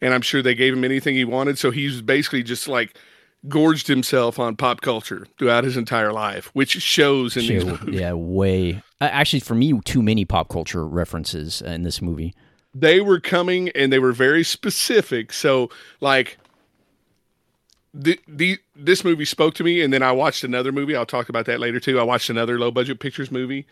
and 0.00 0.12
i'm 0.12 0.22
sure 0.22 0.42
they 0.42 0.54
gave 0.54 0.72
him 0.72 0.84
anything 0.84 1.14
he 1.14 1.24
wanted 1.24 1.58
so 1.58 1.70
he's 1.70 2.02
basically 2.02 2.42
just 2.42 2.66
like 2.66 2.96
gorged 3.48 3.88
himself 3.88 4.38
on 4.38 4.54
pop 4.54 4.80
culture 4.82 5.26
throughout 5.38 5.64
his 5.64 5.76
entire 5.76 6.12
life 6.12 6.50
which 6.52 6.70
shows 6.80 7.36
in 7.36 7.42
these 7.46 7.62
Shit, 7.62 7.66
movies. 7.82 8.00
yeah, 8.00 8.12
way. 8.12 8.82
Actually, 9.00 9.40
for 9.40 9.56
me, 9.56 9.80
too 9.84 10.00
many 10.00 10.24
pop 10.24 10.48
culture 10.48 10.86
references 10.86 11.60
in 11.60 11.82
this 11.82 12.00
movie. 12.00 12.32
They 12.74 13.00
were 13.00 13.20
coming 13.20 13.68
and 13.70 13.92
they 13.92 13.98
were 13.98 14.12
very 14.12 14.44
specific. 14.44 15.32
So 15.32 15.70
like 16.00 16.38
the, 17.94 18.18
the 18.26 18.58
this 18.74 19.04
movie 19.04 19.26
spoke 19.26 19.54
to 19.54 19.64
me 19.64 19.82
and 19.82 19.92
then 19.92 20.02
I 20.02 20.12
watched 20.12 20.44
another 20.44 20.72
movie. 20.72 20.96
I'll 20.96 21.06
talk 21.06 21.28
about 21.28 21.46
that 21.46 21.60
later 21.60 21.80
too. 21.80 22.00
I 22.00 22.02
watched 22.02 22.30
another 22.30 22.58
low 22.58 22.70
budget 22.70 23.00
pictures 23.00 23.30
movie 23.30 23.66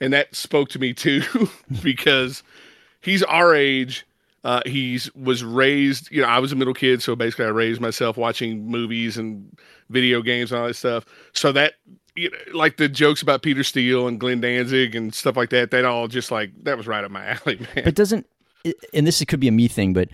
and 0.00 0.12
that 0.12 0.34
spoke 0.34 0.68
to 0.70 0.78
me 0.78 0.92
too 0.92 1.22
because 1.82 2.42
he's 3.00 3.22
our 3.24 3.54
age. 3.54 4.06
Uh, 4.44 4.62
he's 4.64 5.12
was 5.14 5.42
raised, 5.42 6.10
you 6.12 6.22
know, 6.22 6.28
I 6.28 6.38
was 6.38 6.52
a 6.52 6.56
middle 6.56 6.72
kid, 6.72 7.02
so 7.02 7.16
basically 7.16 7.46
I 7.46 7.48
raised 7.48 7.80
myself 7.80 8.16
watching 8.16 8.66
movies 8.66 9.18
and 9.18 9.58
video 9.90 10.22
games 10.22 10.52
and 10.52 10.60
all 10.60 10.68
that 10.68 10.74
stuff. 10.74 11.04
So 11.32 11.50
that 11.52 11.74
you 12.14 12.30
know, 12.30 12.38
like 12.54 12.76
the 12.76 12.88
jokes 12.88 13.20
about 13.20 13.42
Peter 13.42 13.64
Steele 13.64 14.06
and 14.06 14.18
Glenn 14.18 14.40
Danzig 14.40 14.94
and 14.94 15.12
stuff 15.12 15.36
like 15.36 15.50
that, 15.50 15.72
that 15.72 15.84
all 15.84 16.06
just 16.06 16.30
like 16.30 16.50
that 16.62 16.76
was 16.76 16.86
right 16.86 17.04
up 17.04 17.10
my 17.10 17.26
alley, 17.46 17.58
man. 17.74 17.84
But 17.84 17.96
doesn't 17.96 18.26
and 18.92 19.06
this 19.06 19.24
could 19.24 19.40
be 19.40 19.48
a 19.48 19.52
me 19.52 19.68
thing, 19.68 19.92
but 19.92 20.08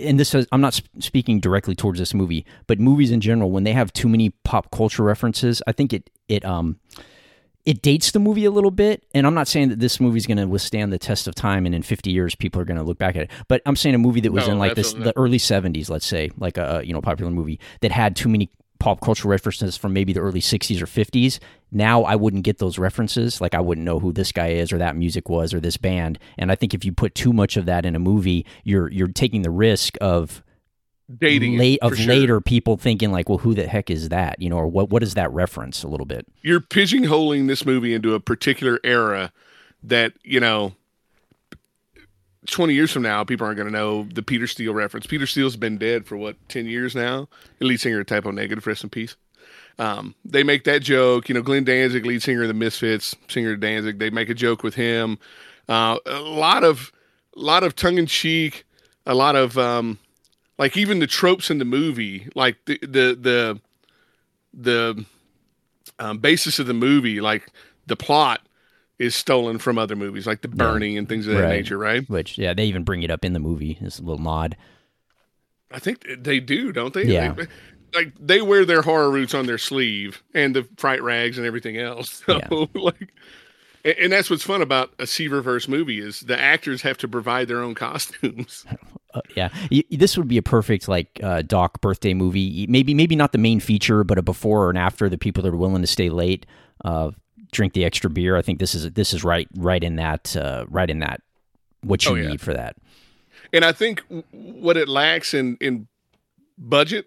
and 0.00 0.18
this 0.18 0.34
is, 0.34 0.46
I'm 0.52 0.60
not 0.60 0.80
speaking 0.98 1.40
directly 1.40 1.74
towards 1.74 1.98
this 1.98 2.14
movie, 2.14 2.44
but 2.66 2.78
movies 2.78 3.10
in 3.10 3.20
general, 3.20 3.50
when 3.50 3.64
they 3.64 3.72
have 3.72 3.92
too 3.92 4.08
many 4.08 4.30
pop 4.44 4.70
culture 4.70 5.02
references, 5.02 5.62
I 5.66 5.72
think 5.72 5.92
it 5.92 6.10
it 6.28 6.44
um 6.44 6.78
it 7.64 7.80
dates 7.80 8.10
the 8.10 8.18
movie 8.18 8.44
a 8.44 8.50
little 8.50 8.70
bit. 8.72 9.04
And 9.14 9.26
I'm 9.26 9.34
not 9.34 9.46
saying 9.46 9.68
that 9.68 9.78
this 9.78 10.00
movie's 10.00 10.26
going 10.26 10.38
to 10.38 10.46
withstand 10.46 10.92
the 10.92 10.98
test 10.98 11.28
of 11.28 11.34
time, 11.34 11.64
and 11.64 11.74
in 11.74 11.82
50 11.82 12.10
years 12.10 12.34
people 12.34 12.60
are 12.60 12.64
going 12.64 12.78
to 12.78 12.82
look 12.82 12.98
back 12.98 13.14
at 13.14 13.22
it. 13.22 13.30
But 13.46 13.62
I'm 13.66 13.76
saying 13.76 13.94
a 13.94 13.98
movie 13.98 14.20
that 14.20 14.32
was 14.32 14.46
No, 14.46 14.54
in 14.54 14.58
like 14.58 14.74
this 14.74 14.92
the 14.92 15.16
early 15.16 15.38
70s, 15.38 15.88
let's 15.88 16.06
say, 16.06 16.30
like 16.38 16.58
a 16.58 16.82
you 16.84 16.92
know 16.92 17.00
popular 17.00 17.30
movie 17.30 17.60
that 17.80 17.92
had 17.92 18.16
too 18.16 18.28
many 18.28 18.50
pop 18.82 19.00
culture 19.00 19.28
references 19.28 19.76
from 19.76 19.92
maybe 19.92 20.12
the 20.12 20.18
early 20.18 20.40
60s 20.40 20.82
or 20.82 20.86
50s 20.86 21.38
now 21.70 22.02
i 22.02 22.16
wouldn't 22.16 22.42
get 22.42 22.58
those 22.58 22.78
references. 22.78 23.40
Like 23.40 23.54
i 23.54 23.60
wouldn't 23.60 23.84
know 23.84 24.00
who 24.00 24.12
this 24.12 24.32
guy 24.32 24.48
is 24.48 24.72
or 24.72 24.78
that 24.78 24.96
music 24.96 25.28
was 25.28 25.54
or 25.54 25.60
this 25.60 25.76
band. 25.76 26.18
And 26.36 26.50
i 26.50 26.56
think 26.56 26.74
if 26.74 26.84
you 26.84 26.92
put 26.92 27.14
too 27.14 27.32
much 27.32 27.56
of 27.56 27.64
that 27.66 27.86
in 27.86 27.94
a 27.94 28.00
movie 28.00 28.44
you're 28.64 28.90
you're 28.90 29.06
taking 29.06 29.42
the 29.42 29.52
risk 29.52 29.96
of 30.00 30.42
dating 31.16 31.58
late 31.58 31.78
of 31.80 31.96
sure. 31.96 32.06
later 32.06 32.40
people 32.40 32.76
thinking 32.76 33.12
like 33.12 33.28
well 33.28 33.38
who 33.38 33.54
the 33.54 33.68
heck 33.68 33.88
is 33.88 34.08
that? 34.08 34.42
You 34.42 34.50
know 34.50 34.56
or 34.56 34.66
what 34.66 34.90
what 34.90 35.04
is 35.04 35.14
that 35.14 35.30
reference 35.30 35.84
a 35.84 35.88
little 35.88 36.06
bit? 36.06 36.26
You're 36.42 36.60
pigeonholing 36.60 37.46
this 37.46 37.64
movie 37.64 37.94
into 37.94 38.14
a 38.14 38.20
particular 38.20 38.80
era 38.82 39.32
that 39.84 40.14
you 40.24 40.40
know 40.40 40.74
20 42.46 42.74
years 42.74 42.90
from 42.90 43.02
now, 43.02 43.22
people 43.24 43.46
aren't 43.46 43.56
going 43.56 43.70
to 43.70 43.72
know 43.72 44.04
the 44.12 44.22
Peter 44.22 44.46
Steele 44.46 44.74
reference. 44.74 45.06
Peter 45.06 45.26
Steele's 45.26 45.56
been 45.56 45.78
dead 45.78 46.06
for 46.06 46.16
what 46.16 46.36
10 46.48 46.66
years 46.66 46.94
now. 46.94 47.28
The 47.58 47.66
lead 47.66 47.80
singer 47.80 48.00
of 48.00 48.06
Type 48.06 48.26
O 48.26 48.30
Negative, 48.30 48.66
rest 48.66 48.82
in 48.82 48.90
peace. 48.90 49.16
Um, 49.78 50.14
they 50.24 50.42
make 50.42 50.64
that 50.64 50.82
joke. 50.82 51.28
You 51.28 51.34
know, 51.34 51.42
Glenn 51.42 51.64
Danzig, 51.64 52.04
lead 52.04 52.22
singer 52.22 52.42
of 52.42 52.48
the 52.48 52.54
Misfits, 52.54 53.14
singer 53.28 53.52
of 53.52 53.60
Danzig. 53.60 53.98
They 53.98 54.10
make 54.10 54.28
a 54.28 54.34
joke 54.34 54.62
with 54.62 54.74
him. 54.74 55.18
Uh, 55.68 55.98
a 56.04 56.20
lot 56.20 56.64
of, 56.64 56.92
lot 57.36 57.62
of 57.62 57.76
tongue 57.76 57.98
in 57.98 58.06
cheek. 58.06 58.64
A 59.06 59.14
lot 59.14 59.34
of 59.34 59.56
um, 59.58 59.98
like 60.58 60.76
even 60.76 61.00
the 61.00 61.06
tropes 61.06 61.50
in 61.50 61.58
the 61.58 61.64
movie, 61.64 62.28
like 62.34 62.56
the 62.66 62.78
the 62.82 63.16
the 63.20 63.60
the 64.54 65.04
um, 65.98 66.18
basis 66.18 66.58
of 66.58 66.66
the 66.66 66.74
movie, 66.74 67.20
like 67.20 67.48
the 67.86 67.96
plot 67.96 68.42
is 69.02 69.14
stolen 69.14 69.58
from 69.58 69.78
other 69.78 69.96
movies, 69.96 70.26
like 70.26 70.42
the 70.42 70.48
burning 70.48 70.96
and 70.96 71.08
things 71.08 71.26
of 71.26 71.34
that 71.34 71.42
Right. 71.42 71.48
nature, 71.50 71.76
right? 71.78 72.08
Which 72.08 72.38
yeah, 72.38 72.54
they 72.54 72.64
even 72.66 72.84
bring 72.84 73.02
it 73.02 73.10
up 73.10 73.24
in 73.24 73.32
the 73.32 73.40
movie. 73.40 73.78
It's 73.80 73.98
a 73.98 74.02
little 74.02 74.22
nod. 74.22 74.56
I 75.70 75.78
think 75.78 76.06
they 76.18 76.38
do, 76.40 76.72
don't 76.72 76.94
they? 76.94 77.04
Yeah. 77.04 77.32
They- 77.32 77.46
like 77.94 78.14
they 78.18 78.40
wear 78.40 78.64
their 78.64 78.80
horror 78.80 79.10
roots 79.10 79.34
on 79.34 79.44
their 79.44 79.58
sleeve 79.58 80.22
and 80.32 80.56
the 80.56 80.66
fright 80.78 81.02
rags 81.02 81.36
and 81.36 81.46
everything 81.46 81.76
else. 81.76 82.22
So 82.26 82.38
Yeah. 82.38 82.66
like 82.74 83.12
and, 83.84 83.94
and 83.98 84.12
that's 84.12 84.30
what's 84.30 84.44
fun 84.44 84.62
about 84.62 84.94
a 84.98 85.02
Seaververse 85.02 85.68
movie 85.68 85.98
is 85.98 86.20
the 86.20 86.38
actors 86.40 86.80
have 86.82 86.96
to 86.98 87.08
provide 87.08 87.48
their 87.48 87.60
own 87.60 87.74
costumes. 87.84 88.64
Uh, 89.12 89.20
yeah, 89.36 89.50
Y- 89.70 89.84
this 89.90 90.16
would 90.16 90.28
be 90.28 90.38
a 90.38 90.42
perfect 90.42 90.88
like 90.88 91.20
uh, 91.22 91.42
Doc 91.42 91.82
birthday 91.82 92.14
movie. 92.14 92.66
Maybe 92.66 92.94
maybe 92.94 93.14
not 93.14 93.32
the 93.32 93.38
main 93.38 93.60
feature, 93.60 94.04
but 94.04 94.16
a 94.16 94.22
before 94.22 94.70
and 94.70 94.78
after. 94.78 95.10
The 95.10 95.18
people 95.18 95.42
that 95.42 95.52
are 95.52 95.56
willing 95.58 95.82
to 95.82 95.86
stay 95.86 96.08
late, 96.08 96.46
uh, 96.86 97.10
drink 97.52 97.74
the 97.74 97.84
extra 97.84 98.10
beer. 98.10 98.36
I 98.36 98.42
think 98.42 98.58
this 98.58 98.74
is 98.74 98.90
this 98.92 99.14
is 99.14 99.22
right 99.22 99.48
right 99.56 99.82
in 99.84 99.96
that 99.96 100.36
uh, 100.36 100.64
right 100.68 100.90
in 100.90 100.98
that 100.98 101.20
what 101.82 102.04
you 102.04 102.12
Oh, 102.12 102.14
yeah. 102.14 102.28
need 102.28 102.40
for 102.40 102.52
that. 102.54 102.76
And 103.52 103.64
I 103.64 103.72
think 103.72 104.02
what 104.32 104.76
it 104.76 104.88
lacks 104.88 105.32
in 105.34 105.56
in 105.60 105.86
budget, 106.58 107.06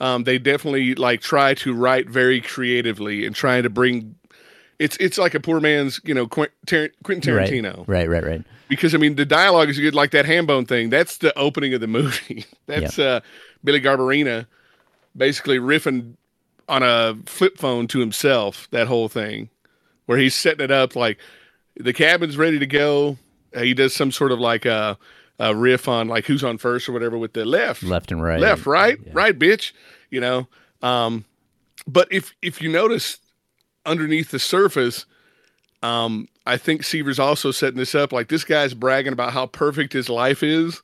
um, 0.00 0.24
they 0.24 0.38
definitely 0.38 0.94
like 0.94 1.20
try 1.20 1.54
to 1.54 1.72
write 1.74 2.08
very 2.08 2.40
creatively 2.40 3.26
and 3.26 3.34
trying 3.34 3.62
to 3.64 3.70
bring. 3.70 4.14
It's 4.78 4.96
it's 4.98 5.18
like 5.18 5.34
a 5.34 5.40
poor 5.40 5.58
man's 5.60 6.00
you 6.04 6.14
know 6.14 6.28
Quentin, 6.28 6.54
Tar- 6.66 6.90
Quentin 7.02 7.34
Right. 7.34 7.50
Tarantino 7.50 7.84
Right, 7.88 8.08
right, 8.08 8.22
right. 8.24 8.44
because 8.68 8.94
I 8.94 8.98
mean 8.98 9.16
the 9.16 9.24
dialogue 9.24 9.68
is 9.70 9.78
good 9.78 9.94
like 9.94 10.12
that 10.12 10.24
hambone 10.24 10.68
thing. 10.68 10.88
That's 10.90 11.18
the 11.18 11.36
opening 11.36 11.74
of 11.74 11.80
the 11.80 11.88
movie. 11.88 12.44
That's 12.66 12.96
uh, 12.98 13.20
Billy 13.64 13.80
Garberina 13.80 14.46
basically 15.16 15.58
riffing 15.58 16.14
on 16.68 16.82
a 16.84 17.16
flip 17.26 17.58
phone 17.58 17.88
to 17.88 17.98
himself. 17.98 18.68
That 18.70 18.86
whole 18.86 19.08
thing 19.08 19.48
where 20.08 20.16
he's 20.16 20.34
setting 20.34 20.64
it 20.64 20.70
up 20.70 20.96
like 20.96 21.18
the 21.76 21.92
cabin's 21.92 22.38
ready 22.38 22.58
to 22.58 22.66
go. 22.66 23.18
Uh, 23.54 23.60
he 23.60 23.74
does 23.74 23.94
some 23.94 24.10
sort 24.10 24.32
of 24.32 24.40
like 24.40 24.64
a, 24.64 24.96
a 25.38 25.54
riff 25.54 25.86
on 25.86 26.08
like 26.08 26.24
who's 26.24 26.42
on 26.42 26.56
first 26.56 26.88
or 26.88 26.92
whatever 26.92 27.18
with 27.18 27.34
the 27.34 27.44
left, 27.44 27.82
Left 27.82 28.10
and 28.10 28.22
right. 28.22 28.40
left, 28.40 28.64
right, 28.64 28.98
right, 29.12 29.38
bitch. 29.38 29.72
You 30.08 30.22
know, 30.22 30.48
um, 30.80 31.26
but 31.86 32.10
if 32.10 32.34
if 32.40 32.62
you 32.62 32.70
notice 32.70 33.18
underneath 33.84 34.30
the 34.30 34.38
surface, 34.38 35.04
um, 35.82 36.26
I 36.46 36.56
think 36.56 36.84
Seaver's 36.84 37.18
also 37.18 37.50
setting 37.50 37.76
this 37.78 37.94
up. 37.94 38.10
Like 38.10 38.28
this 38.28 38.44
guy's 38.44 38.72
bragging 38.72 39.12
about 39.12 39.34
how 39.34 39.44
perfect 39.44 39.92
his 39.92 40.08
life 40.08 40.42
is, 40.42 40.80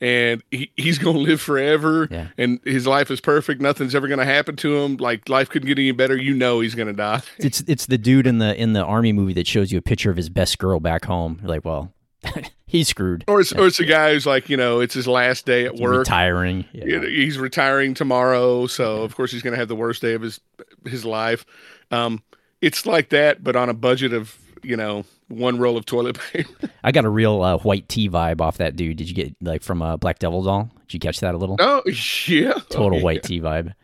and 0.00 0.42
he, 0.50 0.70
he's 0.76 0.98
going 0.98 1.16
to 1.16 1.22
live 1.22 1.40
forever, 1.40 2.08
Yeah. 2.10 2.28
and 2.36 2.60
his 2.64 2.86
life 2.86 3.10
is 3.10 3.20
perfect. 3.20 3.60
Nothing's 3.60 3.94
ever 3.94 4.08
going 4.08 4.18
to 4.18 4.24
happen 4.24 4.56
to 4.56 4.76
him. 4.76 4.96
Like 4.96 5.28
life 5.28 5.48
couldn't 5.48 5.66
get 5.68 5.78
any 5.78 5.92
better. 5.92 6.16
You 6.16 6.34
know 6.34 6.60
he's 6.60 6.74
going 6.74 6.88
to 6.88 6.92
die. 6.92 7.22
It's 7.38 7.60
it's 7.66 7.86
the 7.86 7.98
dude 7.98 8.26
in 8.26 8.38
the 8.38 8.54
in 8.60 8.72
the 8.72 8.84
army 8.84 9.12
movie 9.12 9.34
that 9.34 9.46
shows 9.46 9.70
you 9.72 9.78
a 9.78 9.82
picture 9.82 10.10
of 10.10 10.16
his 10.16 10.28
best 10.28 10.58
girl 10.58 10.80
back 10.80 11.04
home. 11.04 11.38
You're 11.40 11.48
like, 11.48 11.64
well, 11.64 11.92
he's 12.66 12.88
screwed. 12.88 13.24
Or 13.28 13.40
it's, 13.40 13.52
or 13.52 13.66
it's 13.66 13.78
a 13.80 13.84
guy 13.84 14.12
who's 14.12 14.26
like, 14.26 14.48
you 14.48 14.56
know, 14.56 14.80
it's 14.80 14.94
his 14.94 15.06
last 15.06 15.46
day 15.46 15.66
at 15.66 15.76
work. 15.76 15.98
Retiring. 15.98 16.64
Yeah. 16.72 17.00
He's 17.00 17.38
retiring 17.38 17.94
tomorrow, 17.94 18.66
so 18.66 19.02
of 19.02 19.14
course 19.14 19.30
he's 19.30 19.42
going 19.42 19.52
to 19.52 19.58
have 19.58 19.68
the 19.68 19.76
worst 19.76 20.02
day 20.02 20.14
of 20.14 20.22
his 20.22 20.40
his 20.86 21.04
life. 21.04 21.44
Um, 21.90 22.22
it's 22.60 22.86
like 22.86 23.10
that, 23.10 23.44
but 23.44 23.56
on 23.56 23.68
a 23.68 23.74
budget 23.74 24.12
of 24.12 24.36
you 24.62 24.76
know 24.76 25.04
one 25.28 25.58
roll 25.58 25.76
of 25.76 25.86
toilet 25.86 26.18
paper. 26.32 26.68
I 26.82 26.92
got 26.92 27.04
a 27.04 27.08
real 27.08 27.42
uh, 27.42 27.58
white 27.58 27.88
tea 27.88 28.08
vibe 28.08 28.40
off 28.40 28.58
that 28.58 28.76
dude. 28.76 28.96
Did 28.96 29.08
you 29.08 29.14
get 29.14 29.34
like 29.40 29.62
from 29.62 29.82
uh, 29.82 29.96
Black 29.96 30.18
Devil 30.18 30.42
doll? 30.42 30.70
Did 30.86 30.94
you 30.94 31.00
catch 31.00 31.20
that 31.20 31.34
a 31.34 31.38
little? 31.38 31.56
oh 31.58 31.82
yeah, 32.26 32.54
Total 32.70 32.98
Oh, 32.98 33.02
white 33.02 33.22
tea 33.22 33.40
vibe. 33.40 33.74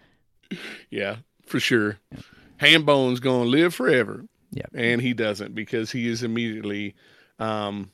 Yeah, 0.91 1.17
for 1.47 1.61
sure. 1.61 1.99
ham 2.59 2.85
bones 2.85 3.21
going 3.21 3.45
to 3.45 3.49
live 3.51 3.75
forever. 3.75 4.25
Yeah. 4.53 4.67
and 4.75 5.01
he 5.01 5.15
doesn't 5.15 5.55
because 5.55 5.93
he 5.93 6.09
is 6.09 6.25
immediately 6.25 6.97
um, 7.39 7.91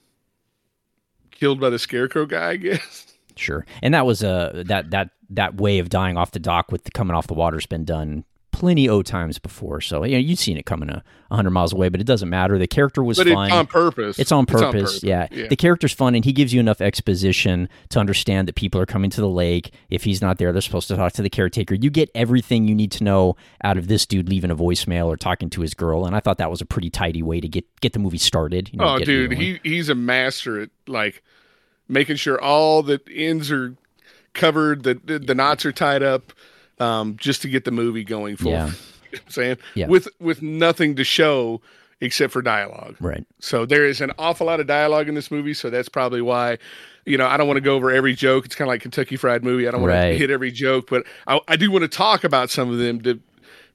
killed 1.30 1.60
by 1.60 1.68
the 1.70 1.78
scarecrow 1.78 2.24
guy. 2.26 2.50
I 2.50 2.56
guess. 2.56 3.12
Sure. 3.36 3.66
And 3.82 3.92
that 3.92 4.06
was 4.06 4.24
uh, 4.24 4.62
that 4.66 4.90
that 4.92 5.10
that 5.30 5.56
way 5.56 5.78
of 5.78 5.90
dying 5.90 6.16
off 6.16 6.30
the 6.30 6.38
dock 6.38 6.72
with 6.72 6.84
the 6.84 6.90
coming 6.90 7.14
off 7.14 7.26
the 7.26 7.34
water's 7.34 7.66
been 7.66 7.84
done 7.84 8.24
plenty 8.56 8.88
o 8.88 9.02
times 9.02 9.38
before. 9.38 9.80
So 9.82 10.02
you 10.04 10.12
know 10.12 10.18
you've 10.18 10.38
seen 10.38 10.56
it 10.56 10.64
coming 10.64 10.88
a 10.88 11.02
hundred 11.30 11.50
miles 11.50 11.72
away, 11.74 11.88
but 11.90 12.00
it 12.00 12.06
doesn't 12.06 12.30
matter. 12.30 12.56
The 12.58 12.66
character 12.66 13.02
was 13.04 13.18
But 13.18 13.26
fun. 13.28 13.46
it's 13.48 13.54
on 13.54 13.66
purpose. 13.66 14.18
It's 14.18 14.32
on 14.32 14.46
purpose. 14.46 15.02
Yeah. 15.02 15.26
yeah. 15.30 15.48
The 15.48 15.56
character's 15.56 15.92
fun 15.92 16.14
and 16.14 16.24
he 16.24 16.32
gives 16.32 16.54
you 16.54 16.60
enough 16.60 16.80
exposition 16.80 17.68
to 17.90 17.98
understand 18.00 18.48
that 18.48 18.54
people 18.54 18.80
are 18.80 18.86
coming 18.86 19.10
to 19.10 19.20
the 19.20 19.28
lake. 19.28 19.72
If 19.90 20.04
he's 20.04 20.22
not 20.22 20.38
there, 20.38 20.52
they're 20.52 20.62
supposed 20.62 20.88
to 20.88 20.96
talk 20.96 21.12
to 21.14 21.22
the 21.22 21.28
caretaker. 21.28 21.74
You 21.74 21.90
get 21.90 22.10
everything 22.14 22.66
you 22.66 22.74
need 22.74 22.92
to 22.92 23.04
know 23.04 23.36
out 23.62 23.76
of 23.76 23.88
this 23.88 24.06
dude 24.06 24.28
leaving 24.28 24.50
a 24.50 24.56
voicemail 24.56 25.06
or 25.06 25.16
talking 25.16 25.50
to 25.50 25.60
his 25.60 25.74
girl. 25.74 26.06
And 26.06 26.16
I 26.16 26.20
thought 26.20 26.38
that 26.38 26.50
was 26.50 26.60
a 26.62 26.66
pretty 26.66 26.88
tidy 26.90 27.22
way 27.22 27.40
to 27.40 27.48
get 27.48 27.64
get 27.80 27.92
the 27.92 27.98
movie 27.98 28.18
started. 28.18 28.70
You 28.72 28.78
know, 28.78 28.94
Oh, 28.94 28.98
dude, 28.98 29.32
he 29.32 29.60
he's 29.64 29.88
a 29.90 29.94
master 29.94 30.60
at 30.62 30.70
like 30.86 31.22
making 31.88 32.16
sure 32.16 32.40
all 32.40 32.82
the 32.82 33.00
ends 33.12 33.50
are 33.50 33.74
covered, 34.32 34.84
the 34.84 34.94
the, 35.04 35.18
the 35.18 35.34
knots 35.34 35.66
are 35.66 35.72
tied 35.72 36.02
up, 36.02 36.32
um, 36.78 37.16
just 37.16 37.42
to 37.42 37.48
get 37.48 37.64
the 37.64 37.70
movie 37.70 38.04
going 38.04 38.36
for 38.36 38.48
Yeah. 38.48 38.70
You 39.12 39.18
know 39.18 39.22
I'm 39.26 39.30
saying 39.30 39.56
Yeah. 39.74 39.86
with 39.86 40.08
with 40.18 40.42
nothing 40.42 40.96
to 40.96 41.04
show 41.04 41.60
except 42.00 42.32
for 42.32 42.42
dialogue. 42.42 42.96
Right. 43.00 43.24
So 43.38 43.64
there 43.64 43.86
is 43.86 44.00
an 44.00 44.10
awful 44.18 44.46
lot 44.48 44.58
of 44.60 44.66
dialogue 44.66 45.08
in 45.08 45.14
this 45.14 45.30
movie. 45.30 45.54
So 45.54 45.70
that's 45.70 45.88
probably 45.88 46.20
why, 46.20 46.58
you 47.06 47.16
know, 47.16 47.26
I 47.26 47.36
don't 47.38 47.46
want 47.46 47.56
to 47.56 47.62
go 47.62 47.74
over 47.76 47.90
every 47.90 48.14
joke. 48.14 48.44
It's 48.44 48.54
kind 48.54 48.66
of 48.68 48.72
like 48.72 48.82
Kentucky 48.82 49.16
Fried 49.16 49.42
Movie. 49.44 49.66
I 49.66 49.70
don't 49.70 49.80
want 49.80 49.92
Right. 49.94 50.10
to 50.10 50.18
hit 50.18 50.30
every 50.30 50.50
joke, 50.50 50.90
but 50.90 51.06
I, 51.26 51.40
I 51.48 51.56
do 51.56 51.70
want 51.70 51.82
to 51.82 51.88
talk 51.88 52.24
about 52.24 52.50
some 52.50 52.70
of 52.70 52.76
them 52.78 53.00
to, 53.02 53.18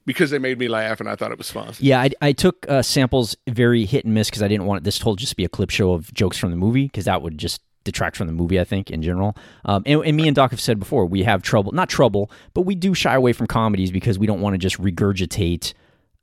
because 0.04 0.30
they 0.30 0.38
made 0.38 0.58
me 0.58 0.68
laugh 0.68 1.00
and 1.00 1.08
I 1.08 1.16
thought 1.16 1.32
it 1.32 1.38
was 1.38 1.50
fun. 1.50 1.72
Yeah, 1.80 2.00
I, 2.00 2.10
I 2.20 2.32
took 2.32 2.64
uh, 2.68 2.82
samples 2.82 3.34
very 3.48 3.86
hit 3.86 4.04
and 4.04 4.14
miss 4.14 4.28
because 4.30 4.42
I 4.42 4.48
didn't 4.48 4.66
want 4.66 4.84
this 4.84 5.00
whole 5.00 5.16
just 5.16 5.30
to 5.30 5.36
be 5.36 5.44
a 5.44 5.48
clip 5.48 5.70
show 5.70 5.92
of 5.92 6.12
jokes 6.14 6.36
from 6.36 6.50
the 6.50 6.56
movie 6.56 6.84
because 6.84 7.06
that 7.06 7.22
would 7.22 7.38
just 7.38 7.60
detract 7.84 8.16
from 8.16 8.26
the 8.26 8.32
movie, 8.32 8.60
I 8.60 8.64
think, 8.64 8.90
in 8.90 9.02
general. 9.02 9.36
Um, 9.64 9.82
and, 9.86 10.04
and 10.04 10.16
me 10.16 10.26
and 10.28 10.34
Doc 10.34 10.50
have 10.50 10.60
said 10.60 10.78
before, 10.78 11.06
we 11.06 11.22
have 11.22 11.42
trouble, 11.42 11.72
not 11.72 11.88
trouble, 11.88 12.30
but 12.54 12.62
we 12.62 12.74
do 12.74 12.94
shy 12.94 13.14
away 13.14 13.32
from 13.32 13.46
comedies 13.46 13.90
because 13.90 14.18
we 14.18 14.26
don't 14.26 14.40
want 14.40 14.54
to 14.54 14.58
just 14.58 14.78
regurgitate 14.78 15.74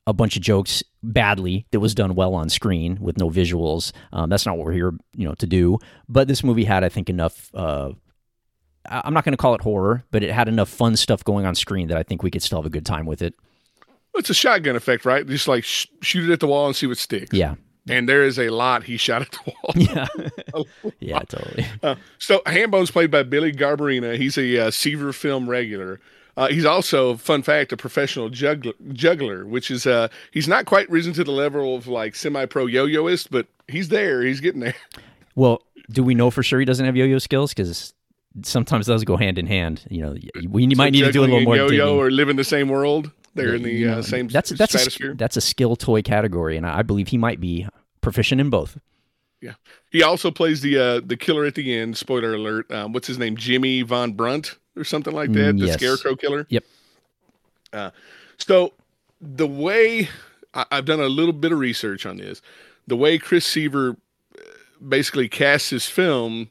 a 0.07 0.13
bunch 0.13 0.35
of 0.35 0.41
jokes 0.41 0.83
badly 1.03 1.67
that 1.71 1.79
was 1.79 1.93
done 1.93 2.15
well 2.15 2.33
on 2.33 2.49
screen 2.49 2.97
with 2.99 3.17
no 3.17 3.29
visuals. 3.29 3.91
Um, 4.11 4.29
that's 4.29 4.45
not 4.45 4.57
what 4.57 4.65
we're 4.65 4.73
here, 4.73 4.93
you 5.15 5.27
know, 5.27 5.35
to 5.35 5.45
do. 5.45 5.77
But 6.07 6.27
this 6.27 6.43
movie 6.43 6.63
had, 6.63 6.83
I 6.83 6.89
think, 6.89 7.09
enough. 7.09 7.53
Uh, 7.53 7.91
I'm 8.89 9.13
not 9.13 9.23
going 9.23 9.33
to 9.33 9.37
call 9.37 9.53
it 9.53 9.61
horror, 9.61 10.03
but 10.09 10.23
it 10.23 10.31
had 10.31 10.47
enough 10.47 10.69
fun 10.69 10.95
stuff 10.95 11.23
going 11.23 11.45
on 11.45 11.53
screen 11.53 11.89
that 11.89 11.97
I 11.97 12.03
think 12.03 12.23
we 12.23 12.31
could 12.31 12.41
still 12.41 12.57
have 12.57 12.65
a 12.65 12.71
good 12.71 12.85
time 12.85 13.05
with 13.05 13.21
it. 13.21 13.35
It's 14.15 14.31
a 14.31 14.33
shotgun 14.33 14.75
effect, 14.75 15.05
right? 15.05 15.25
Just 15.27 15.47
like 15.47 15.63
sh- 15.63 15.85
shoot 16.01 16.27
it 16.27 16.33
at 16.33 16.39
the 16.39 16.47
wall 16.47 16.65
and 16.65 16.75
see 16.75 16.87
what 16.87 16.97
sticks. 16.97 17.31
Yeah, 17.31 17.55
And 17.87 18.07
there 18.07 18.23
is 18.23 18.37
a 18.37 18.49
lot 18.49 18.83
he 18.83 18.97
shot 18.97 19.21
at 19.23 19.31
the 19.31 19.39
wall. 19.45 19.73
yeah, 19.75 20.93
yeah, 20.99 21.19
totally. 21.19 21.65
Uh, 21.81 21.95
so 22.19 22.41
Hambone's 22.45 22.91
played 22.91 23.09
by 23.09 23.23
Billy 23.23 23.51
Garberina. 23.51 24.17
He's 24.17 24.37
a 24.37 24.67
uh, 24.67 24.71
Seaver 24.71 25.13
film 25.13 25.49
regular. 25.49 25.99
Uh, 26.37 26.47
he's 26.47 26.65
also, 26.65 27.15
fun 27.17 27.41
fact, 27.41 27.73
a 27.73 27.77
professional 27.77 28.29
juggler, 28.29 28.73
juggler 28.93 29.45
which 29.45 29.69
is 29.69 29.85
uh, 29.85 30.07
he's 30.31 30.47
not 30.47 30.65
quite 30.65 30.89
risen 30.89 31.11
to 31.13 31.23
the 31.23 31.31
level 31.31 31.75
of 31.75 31.87
like 31.87 32.15
semi-pro 32.15 32.65
yo-yoist, 32.65 33.29
but 33.29 33.47
he's 33.67 33.89
there. 33.89 34.21
He's 34.23 34.39
getting 34.39 34.61
there. 34.61 34.75
Well, 35.35 35.61
do 35.89 36.03
we 36.03 36.15
know 36.15 36.31
for 36.31 36.43
sure 36.43 36.59
he 36.59 36.65
doesn't 36.65 36.85
have 36.85 36.97
yo-yo 36.97 37.17
skills? 37.17 37.53
Because 37.53 37.93
sometimes 38.43 38.87
those 38.87 39.05
go 39.05 39.15
hand 39.15 39.37
in 39.37 39.47
hand. 39.47 39.85
You 39.89 40.01
know, 40.01 40.15
we 40.49 40.67
might 40.67 40.91
need 40.91 41.03
to 41.03 41.13
do 41.13 41.21
a 41.21 41.23
little 41.23 41.41
more 41.41 41.55
yo-yo 41.55 41.69
digging. 41.69 41.87
or 41.87 42.11
live 42.11 42.27
in 42.27 42.35
the 42.35 42.43
same 42.43 42.67
world. 42.67 43.09
They're 43.45 43.55
in 43.55 43.63
the 43.63 43.71
You 43.71 43.87
know, 43.87 43.99
uh, 43.99 44.01
same 44.01 44.27
that's 44.27 44.49
that's 44.51 44.99
a, 44.99 45.13
that's 45.15 45.37
a 45.37 45.41
skill 45.41 45.75
toy 45.75 46.01
category, 46.01 46.57
and 46.57 46.65
I 46.65 46.81
believe 46.81 47.09
he 47.09 47.17
might 47.17 47.39
be 47.39 47.67
proficient 48.01 48.41
in 48.41 48.49
both. 48.49 48.77
Yeah. 49.41 49.53
He 49.89 50.03
also 50.03 50.31
plays 50.31 50.61
the 50.61 50.77
uh, 50.77 51.01
the 51.03 51.17
killer 51.17 51.45
at 51.45 51.55
the 51.55 51.75
end. 51.75 51.97
Spoiler 51.97 52.33
alert. 52.33 52.71
Um, 52.71 52.93
what's 52.93 53.07
his 53.07 53.17
name? 53.17 53.37
Jimmy 53.37 53.81
Von 53.81 54.13
Brunt 54.13 54.57
or 54.75 54.83
something 54.83 55.13
like 55.13 55.31
that. 55.33 55.55
Mm, 55.55 55.59
the 55.59 55.67
yes. 55.67 55.75
Scarecrow 55.75 56.15
killer. 56.15 56.45
Yep. 56.49 56.63
Uh, 57.71 57.91
so 58.37 58.73
the 59.21 59.47
way 59.47 60.09
I, 60.53 60.65
I've 60.71 60.85
done 60.85 60.99
a 60.99 61.07
little 61.07 61.33
bit 61.33 61.51
of 61.51 61.59
research 61.59 62.05
on 62.05 62.17
this, 62.17 62.41
the 62.87 62.95
way 62.95 63.17
Chris 63.17 63.45
Seaver 63.45 63.91
uh, 64.37 64.41
basically 64.87 65.29
casts 65.29 65.69
his 65.69 65.85
film 65.85 66.49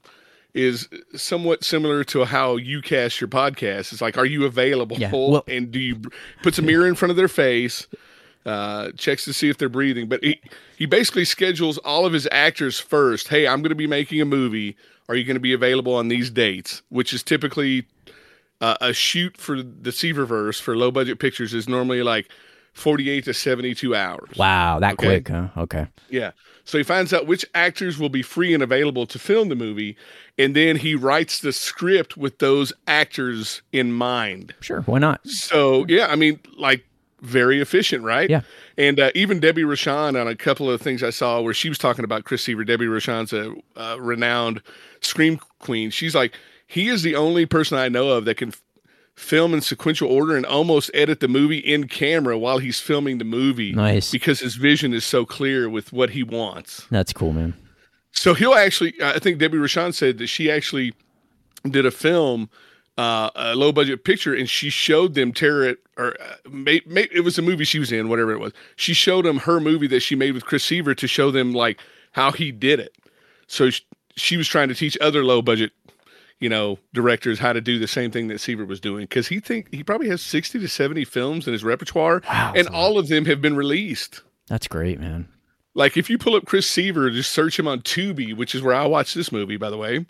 is 0.58 0.88
somewhat 1.14 1.62
similar 1.64 2.02
to 2.04 2.24
how 2.24 2.56
you 2.56 2.82
cast 2.82 3.20
your 3.20 3.28
podcast. 3.28 3.92
It's 3.92 4.00
like, 4.00 4.18
are 4.18 4.26
you 4.26 4.44
available? 4.44 4.98
Yeah, 4.98 5.10
well- 5.12 5.44
and 5.46 5.70
do 5.70 5.78
you 5.78 6.00
puts 6.42 6.58
a 6.58 6.62
mirror 6.62 6.86
in 6.88 6.94
front 6.94 7.10
of 7.10 7.16
their 7.16 7.28
face? 7.28 7.86
uh, 8.46 8.92
checks 8.96 9.24
to 9.26 9.32
see 9.34 9.50
if 9.50 9.58
they're 9.58 9.68
breathing. 9.68 10.08
But 10.08 10.24
he 10.24 10.40
he 10.78 10.86
basically 10.86 11.26
schedules 11.26 11.76
all 11.78 12.06
of 12.06 12.14
his 12.14 12.26
actors 12.32 12.78
first. 12.80 13.28
Hey, 13.28 13.46
I'm 13.46 13.60
going 13.60 13.68
to 13.70 13.74
be 13.74 13.86
making 13.86 14.22
a 14.22 14.24
movie. 14.24 14.74
Are 15.08 15.14
you 15.16 15.24
going 15.24 15.36
to 15.36 15.40
be 15.40 15.52
available 15.52 15.94
on 15.94 16.08
these 16.08 16.30
dates? 16.30 16.80
Which 16.88 17.12
is 17.12 17.22
typically 17.22 17.86
uh, 18.62 18.76
a 18.80 18.94
shoot 18.94 19.36
for 19.36 19.62
the 19.62 19.90
Seaververse 19.90 20.60
for 20.62 20.76
low 20.76 20.90
budget 20.90 21.18
pictures 21.18 21.52
is 21.52 21.68
normally 21.68 22.02
like 22.02 22.30
48 22.72 23.24
to 23.26 23.34
72 23.34 23.94
hours. 23.94 24.30
Wow, 24.38 24.78
that 24.78 24.94
Okay. 24.94 25.06
quick, 25.06 25.28
huh? 25.28 25.48
Okay. 25.56 25.86
Yeah. 26.08 26.30
So 26.68 26.76
he 26.76 26.84
finds 26.84 27.14
out 27.14 27.26
which 27.26 27.46
actors 27.54 27.98
will 27.98 28.10
be 28.10 28.20
free 28.20 28.52
and 28.52 28.62
available 28.62 29.06
to 29.06 29.18
film 29.18 29.48
the 29.48 29.56
movie, 29.56 29.96
and 30.36 30.54
then 30.54 30.76
he 30.76 30.94
writes 30.94 31.40
the 31.40 31.50
script 31.50 32.18
with 32.18 32.40
those 32.40 32.74
actors 32.86 33.62
in 33.72 33.90
mind. 33.90 34.54
Sure. 34.60 34.82
Why 34.82 34.98
not? 34.98 35.26
So 35.26 35.86
yeah, 35.88 36.08
I 36.08 36.14
mean, 36.16 36.40
like 36.58 36.84
very 37.22 37.62
efficient, 37.62 38.04
right? 38.04 38.28
Yeah. 38.28 38.42
And 38.76 39.00
uh, 39.00 39.10
even 39.14 39.40
Debbie 39.40 39.62
Rochon 39.62 40.20
on 40.20 40.28
a 40.28 40.36
couple 40.36 40.70
of 40.70 40.82
things 40.82 41.02
I 41.02 41.08
saw 41.08 41.40
where 41.40 41.54
she 41.54 41.70
was 41.70 41.78
talking 41.78 42.04
about 42.04 42.24
Chris 42.24 42.42
Seaver. 42.42 42.64
Debbie 42.64 42.84
Rochon's 42.84 43.32
a 43.32 43.54
uh, 43.74 43.96
renowned 43.98 44.60
scream 45.00 45.40
queen. 45.60 45.88
She's 45.88 46.14
like, 46.14 46.34
he 46.66 46.88
is 46.88 47.02
the 47.02 47.16
only 47.16 47.46
person 47.46 47.78
I 47.78 47.88
know 47.88 48.10
of 48.10 48.26
that 48.26 48.36
can 48.36 48.52
film 49.18 49.52
in 49.52 49.60
sequential 49.60 50.10
order 50.10 50.36
and 50.36 50.46
almost 50.46 50.90
edit 50.94 51.20
the 51.20 51.28
movie 51.28 51.58
in 51.58 51.88
camera 51.88 52.38
while 52.38 52.58
he's 52.58 52.78
filming 52.80 53.18
the 53.18 53.24
movie. 53.24 53.72
Nice. 53.72 54.10
Because 54.10 54.40
his 54.40 54.54
vision 54.54 54.94
is 54.94 55.04
so 55.04 55.26
clear 55.26 55.68
with 55.68 55.92
what 55.92 56.10
he 56.10 56.22
wants. 56.22 56.86
That's 56.90 57.12
cool, 57.12 57.32
man. 57.32 57.54
So 58.12 58.34
he'll 58.34 58.54
actually, 58.54 58.94
I 59.02 59.18
think 59.18 59.38
Debbie 59.38 59.58
Rochon 59.58 59.92
said 59.94 60.18
that 60.18 60.28
she 60.28 60.50
actually 60.50 60.94
did 61.68 61.84
a 61.84 61.90
film, 61.90 62.48
uh, 62.96 63.30
a 63.36 63.54
low 63.54 63.72
budget 63.72 64.04
picture, 64.04 64.34
and 64.34 64.48
she 64.48 64.70
showed 64.70 65.14
them 65.14 65.32
Tara, 65.32 65.76
or 65.96 66.20
uh, 66.20 66.34
may, 66.50 66.80
may, 66.86 67.08
it 67.12 67.20
was 67.20 67.38
a 67.38 67.42
movie 67.42 67.64
she 67.64 67.78
was 67.78 67.92
in, 67.92 68.08
whatever 68.08 68.32
it 68.32 68.38
was. 68.38 68.52
She 68.76 68.94
showed 68.94 69.24
them 69.24 69.38
her 69.38 69.60
movie 69.60 69.88
that 69.88 70.00
she 70.00 70.14
made 70.14 70.32
with 70.32 70.44
Chris 70.44 70.64
Seaver 70.64 70.94
to 70.94 71.06
show 71.06 71.30
them 71.30 71.52
like 71.52 71.80
how 72.12 72.32
he 72.32 72.50
did 72.50 72.80
it. 72.80 72.96
So 73.46 73.70
sh- 73.70 73.82
she 74.16 74.36
was 74.36 74.48
trying 74.48 74.68
to 74.68 74.74
teach 74.74 74.96
other 75.00 75.24
low 75.24 75.42
budget, 75.42 75.72
you 76.40 76.48
know, 76.48 76.78
directors 76.92 77.38
how 77.38 77.52
to 77.52 77.60
do 77.60 77.78
the 77.78 77.88
same 77.88 78.10
thing 78.10 78.28
that 78.28 78.40
Seaver 78.40 78.64
was 78.64 78.80
doing 78.80 79.02
because 79.04 79.28
he 79.28 79.40
think 79.40 79.72
he 79.72 79.82
probably 79.82 80.08
has 80.08 80.22
sixty 80.22 80.58
to 80.58 80.68
seventy 80.68 81.04
films 81.04 81.46
in 81.46 81.52
his 81.52 81.64
repertoire, 81.64 82.22
Wow, 82.28 82.52
and 82.54 82.68
all 82.68 82.98
of 82.98 83.08
them 83.08 83.24
have 83.24 83.40
been 83.40 83.56
released. 83.56 84.22
That's 84.46 84.68
great, 84.68 85.00
man. 85.00 85.28
Like 85.74 85.96
if 85.96 86.08
you 86.10 86.18
pull 86.18 86.34
up 86.34 86.46
Chris 86.46 86.66
Seaver, 86.66 87.10
just 87.10 87.32
search 87.32 87.58
him 87.58 87.68
on 87.68 87.80
Tubi, 87.80 88.36
which 88.36 88.54
is 88.54 88.62
where 88.62 88.74
I 88.74 88.86
watch 88.86 89.14
this 89.14 89.30
movie, 89.30 89.56
by 89.56 89.70
the 89.70 89.76
way. 89.76 90.06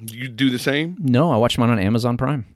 You 0.00 0.28
do 0.28 0.48
the 0.50 0.58
same? 0.58 0.96
No, 1.00 1.30
I 1.32 1.36
watch 1.36 1.58
mine 1.58 1.70
on 1.70 1.78
Amazon 1.78 2.16
Prime. 2.16 2.46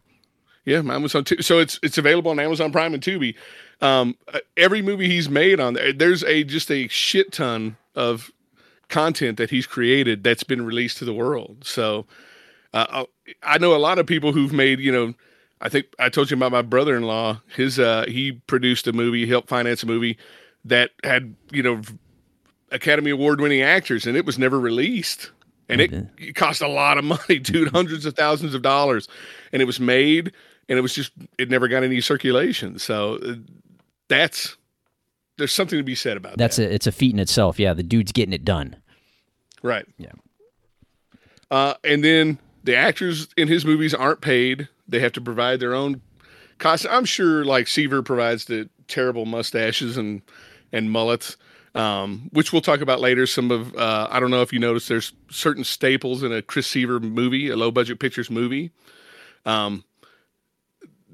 Yeah, 0.64 0.80
mine 0.82 1.02
was 1.02 1.14
on 1.14 1.25
Tubi. 1.25 1.42
So 1.42 1.59
it's 1.59 1.80
it's 1.82 1.99
available 1.99 2.30
on 2.30 2.38
Amazon 2.38 2.71
Prime 2.71 2.94
and 2.94 3.02
Tubi. 3.02 3.35
Um, 3.80 4.16
uh, 4.32 4.38
every 4.56 4.80
movie 4.80 5.09
he's 5.09 5.28
made 5.28 5.59
on 5.59 5.75
there, 5.75 5.92
there's 5.92 6.23
a 6.23 6.44
just 6.44 6.71
a 6.71 6.87
shit 6.88 7.32
ton 7.32 7.76
of 7.97 8.30
content 8.88 9.38
that 9.38 9.50
he's 9.50 9.66
created 9.66 10.23
that's 10.23 10.44
been 10.44 10.64
released 10.64 10.99
to 10.99 11.04
the 11.04 11.14
world. 11.14 11.64
So 11.64 12.06
uh, 12.73 13.05
I 13.43 13.59
know 13.59 13.75
a 13.75 13.79
lot 13.79 13.99
of 13.99 14.07
people 14.07 14.33
who've 14.33 14.52
made, 14.52 14.81
you 14.81 14.93
know, 14.93 15.14
I 15.61 15.69
think 15.69 15.87
I 15.99 16.09
told 16.09 16.31
you 16.31 16.37
about 16.37 16.52
my 16.52 16.62
brother-in-law. 16.62 17.41
His 17.55 17.79
uh, 17.79 18.05
he 18.09 18.33
produced 18.33 18.87
a 18.87 18.93
movie, 18.93 19.26
helped 19.26 19.49
finance 19.49 19.83
a 19.83 19.87
movie 19.87 20.19
that 20.64 20.91
had, 21.05 21.35
you 21.50 21.62
know, 21.62 21.83
Academy 22.71 23.11
Award 23.11 23.41
winning 23.41 23.62
actors 23.62 24.07
and 24.07 24.17
it 24.17 24.25
was 24.25 24.38
never 24.38 24.59
released. 24.59 25.31
And 25.69 25.81
it, 25.81 25.93
it 26.19 26.35
cost 26.35 26.61
a 26.61 26.69
lot 26.69 26.99
of 26.99 27.05
money, 27.05 27.38
dude, 27.43 27.69
hundreds 27.69 28.05
of 28.05 28.14
thousands 28.14 28.52
of 28.55 28.61
dollars. 28.61 29.09
And 29.52 29.62
it 29.62 29.64
was 29.64 29.81
made 29.81 30.33
and 30.69 30.79
it 30.79 30.83
was 30.83 30.95
just 30.95 31.12
it 31.38 31.50
never 31.50 31.69
got 31.69 31.83
any 31.83 32.00
circulation. 32.00 32.79
So 32.79 33.17
uh, 33.17 33.35
that's 34.09 34.57
there's 35.38 35.55
something 35.55 35.79
to 35.79 35.83
be 35.83 35.95
said 35.95 36.17
about 36.17 36.37
That's 36.37 36.57
that. 36.57 36.71
a 36.71 36.75
it's 36.75 36.87
a 36.87 36.93
feat 36.93 37.12
in 37.12 37.21
itself. 37.21 37.59
Yeah, 37.59 37.75
the 37.75 37.83
dude's 37.83 38.12
getting 38.12 38.33
it 38.33 38.45
done. 38.45 38.76
Right. 39.62 39.87
Yeah. 39.99 40.12
Uh, 41.50 41.75
and 41.85 42.02
then 42.02 42.38
the 42.64 42.76
actors 42.76 43.28
in 43.37 43.49
his 43.49 43.64
movies 43.64 43.95
aren't 43.95 44.21
paid. 44.21 44.69
They 44.88 45.00
have 45.00 45.12
to 45.12 45.21
provide 45.21 45.61
their 45.61 45.75
own 45.75 46.00
cost. 46.59 46.87
I'm 46.88 47.04
sure 47.04 47.45
like 47.45 47.69
Seaver 47.69 48.02
provides 48.02 48.47
the 48.47 48.69
terrible 48.88 49.26
mustaches 49.26 49.97
and 49.97 50.23
and 50.73 50.90
mullets, 50.90 51.36
um, 51.75 52.30
which 52.32 52.52
we'll 52.52 52.63
talk 52.63 52.80
about 52.80 53.00
later. 53.00 53.26
Some 53.26 53.50
of 53.50 53.75
uh, 53.76 54.08
I 54.10 54.21
don't 54.21 54.30
know 54.30 54.43
if 54.43 54.52
you 54.52 54.58
noticed 54.58 54.89
there's 54.89 55.13
certain 55.30 55.65
staples 55.65 56.23
in 56.23 56.32
a 56.32 56.43
Chris 56.43 56.67
Seaver 56.67 57.00
movie, 57.00 57.49
a 57.50 57.56
low 57.56 57.71
budget 57.71 57.99
pictures 57.99 58.30
movie, 58.30 58.71
um, 59.45 59.84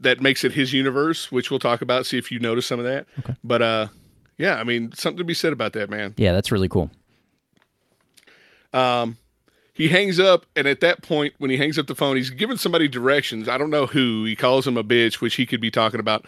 that 0.01 0.21
makes 0.21 0.45
it 0.45 0.53
his 0.53 0.73
universe, 0.73 1.33
which 1.33 1.51
we'll 1.51 1.61
talk 1.61 1.83
about. 1.83 2.07
See 2.07 2.19
if 2.19 2.31
you 2.31 2.39
notice 2.39 2.67
some 2.67 2.79
of 2.79 2.85
that. 2.85 3.07
But 3.43 3.63
uh, 3.63 3.89
yeah, 4.37 4.57
I 4.57 4.65
mean 4.65 4.93
something 4.93 5.19
to 5.19 5.25
be 5.25 5.35
said 5.35 5.53
about 5.53 5.73
that, 5.73 5.91
man. 5.91 6.15
Yeah, 6.17 6.33
that's 6.33 6.53
really 6.53 6.69
cool. 6.69 6.91
Um, 8.73 9.17
he 9.79 9.87
hangs 9.87 10.19
up, 10.19 10.45
and 10.57 10.67
at 10.67 10.81
that 10.81 11.03
point, 11.03 11.35
when 11.39 11.51
he 11.51 11.57
hangs 11.57 11.79
up 11.79 11.87
the 11.87 11.95
phone, 11.95 12.17
he's 12.17 12.31
giving 12.31 12.57
somebody 12.57 12.89
directions. 12.89 13.49
I 13.49 13.57
don't 13.57 13.71
know 13.71 13.87
who. 13.87 14.25
He 14.25 14.35
calls 14.35 14.67
him 14.67 14.77
a 14.77 14.83
bitch, 14.83 15.21
which 15.21 15.37
he 15.37 15.47
could 15.47 15.61
be 15.61 15.71
talking 15.71 16.01
about 16.01 16.27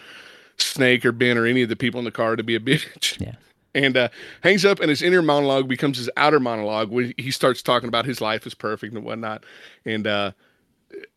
Snake 0.57 1.05
or 1.05 1.11
Ben 1.11 1.37
or 1.37 1.47
any 1.47 1.61
of 1.63 1.69
the 1.69 1.75
people 1.75 1.99
in 1.99 2.05
the 2.05 2.13
car 2.13 2.37
to 2.37 2.45
be 2.45 2.55
a 2.55 2.61
bitch. 2.61 3.21
Yeah. 3.21 3.35
And 3.75 3.97
uh, 3.97 4.09
hangs 4.43 4.65
up, 4.65 4.79
and 4.79 4.89
his 4.89 5.03
inner 5.03 5.21
monologue 5.21 5.69
becomes 5.69 5.99
his 5.99 6.09
outer 6.17 6.39
monologue 6.39 6.91
when 6.91 7.13
he 7.19 7.33
starts 7.33 7.61
talking 7.61 7.89
about 7.89 8.05
his 8.05 8.21
life 8.21 8.47
is 8.47 8.55
perfect 8.55 8.95
and 8.95 9.05
whatnot. 9.05 9.45
And 9.85 10.07
uh, 10.07 10.31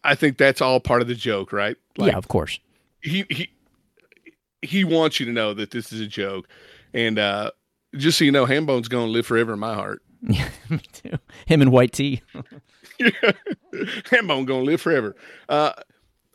I 0.03 0.15
think 0.15 0.39
that's 0.39 0.59
all 0.59 0.79
part 0.79 1.03
of 1.03 1.07
the 1.07 1.15
joke, 1.15 1.53
right? 1.53 1.77
yeah, 1.97 2.17
of 2.17 2.29
course. 2.29 2.59
he 3.01 3.25
he 3.29 3.51
he 4.63 4.83
wants 4.83 5.19
you 5.19 5.27
to 5.27 5.31
know 5.31 5.53
that 5.53 5.69
this 5.69 5.93
is 5.93 5.99
a 5.99 6.07
joke, 6.07 6.47
and 6.95 7.19
uh, 7.19 7.51
just 7.95 8.17
so 8.17 8.25
you 8.25 8.31
know, 8.31 8.45
Hambone's 8.45 8.87
going 8.87 9.05
to 9.05 9.11
live 9.11 9.27
forever 9.27 9.53
in 9.53 9.59
my 9.59 9.73
heart. 9.73 10.02
Yeah, 10.23 10.49
me 10.69 10.79
too. 10.91 11.17
Him 11.45 11.61
and 11.61 11.71
White 11.71 11.93
Tea. 11.93 12.21
Hambone 13.01 14.45
gonna 14.45 14.63
live 14.63 14.81
forever. 14.81 15.15
Uh, 15.49 15.73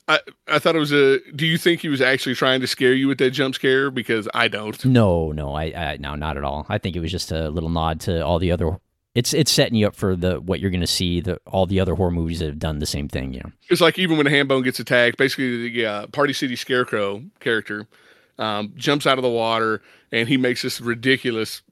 I 0.06 0.20
I 0.46 0.58
thought 0.58 0.76
it 0.76 0.80
was 0.80 0.92
a. 0.92 1.20
Do 1.32 1.46
you 1.46 1.58
think 1.58 1.80
he 1.80 1.88
was 1.88 2.00
actually 2.00 2.34
trying 2.34 2.60
to 2.60 2.66
scare 2.66 2.92
you 2.94 3.08
with 3.08 3.18
that 3.18 3.30
jump 3.30 3.54
scare? 3.54 3.90
Because 3.90 4.28
I 4.34 4.48
don't. 4.48 4.82
No, 4.84 5.32
no, 5.32 5.54
I, 5.54 5.64
I 5.64 5.96
no, 5.98 6.14
not 6.14 6.36
at 6.36 6.44
all. 6.44 6.66
I 6.68 6.78
think 6.78 6.96
it 6.96 7.00
was 7.00 7.12
just 7.12 7.32
a 7.32 7.48
little 7.50 7.70
nod 7.70 8.00
to 8.00 8.24
all 8.24 8.38
the 8.38 8.52
other. 8.52 8.78
It's 9.14 9.32
it's 9.32 9.50
setting 9.50 9.74
you 9.74 9.86
up 9.86 9.96
for 9.96 10.14
the 10.14 10.40
what 10.40 10.60
you're 10.60 10.70
going 10.70 10.80
to 10.80 10.86
see. 10.86 11.20
The 11.20 11.40
all 11.46 11.66
the 11.66 11.80
other 11.80 11.94
horror 11.94 12.10
movies 12.10 12.40
that 12.40 12.46
have 12.46 12.58
done 12.58 12.78
the 12.78 12.86
same 12.86 13.08
thing. 13.08 13.32
You 13.32 13.40
know. 13.40 13.52
It's 13.68 13.80
like 13.80 13.98
even 13.98 14.16
when 14.16 14.26
a 14.26 14.30
Hambone 14.30 14.64
gets 14.64 14.80
attacked, 14.80 15.16
basically 15.16 15.70
the 15.70 15.86
uh, 15.86 16.06
Party 16.08 16.32
City 16.32 16.56
Scarecrow 16.56 17.22
character 17.40 17.88
um, 18.38 18.72
jumps 18.76 19.06
out 19.06 19.18
of 19.18 19.22
the 19.22 19.30
water 19.30 19.82
and 20.12 20.28
he 20.28 20.36
makes 20.36 20.62
this 20.62 20.80
ridiculous, 20.80 21.62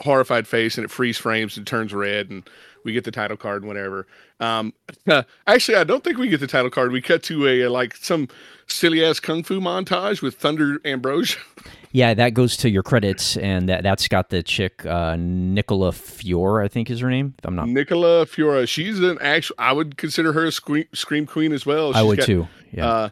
horrified 0.00 0.46
face, 0.46 0.76
and 0.76 0.84
it 0.84 0.90
freeze 0.90 1.18
frames 1.18 1.56
and 1.56 1.66
turns 1.66 1.92
red, 1.92 2.30
and 2.30 2.48
we 2.84 2.92
get 2.92 3.04
the 3.04 3.10
title 3.10 3.36
card 3.36 3.62
and 3.62 3.68
whatever. 3.68 4.06
Um, 4.40 4.72
actually, 5.46 5.76
I 5.76 5.84
don't 5.84 6.04
think 6.04 6.18
we 6.18 6.28
get 6.28 6.40
the 6.40 6.46
title 6.46 6.70
card. 6.70 6.92
We 6.92 7.00
cut 7.00 7.22
to 7.24 7.46
a 7.46 7.68
like 7.68 7.96
some 7.96 8.28
silly 8.66 9.04
ass 9.04 9.20
kung 9.20 9.42
fu 9.42 9.60
montage 9.60 10.22
with 10.22 10.36
Thunder 10.36 10.78
Ambrosia. 10.84 11.38
Yeah, 11.96 12.12
that 12.12 12.34
goes 12.34 12.56
to 12.56 12.68
your 12.68 12.82
credits, 12.82 13.36
and 13.36 13.68
that 13.68 13.84
that's 13.84 14.08
got 14.08 14.30
the 14.30 14.42
chick 14.42 14.84
uh, 14.84 15.14
Nicola 15.16 15.92
Fiore, 15.92 16.64
I 16.64 16.66
think 16.66 16.90
is 16.90 16.98
her 16.98 17.08
name. 17.08 17.34
If 17.38 17.46
I'm 17.46 17.54
not, 17.54 17.68
Nicola 17.68 18.26
Fiora, 18.26 18.66
she's 18.66 18.98
an 18.98 19.16
actual. 19.20 19.54
I 19.60 19.72
would 19.72 19.96
consider 19.96 20.32
her 20.32 20.44
a 20.46 20.50
scream, 20.50 20.86
scream 20.92 21.24
queen 21.24 21.52
as 21.52 21.64
well. 21.64 21.94
I 21.94 22.02
would 22.02 22.18
got, 22.18 22.26
too. 22.26 22.48
Yeah, 22.72 22.88
Uh, 22.88 23.08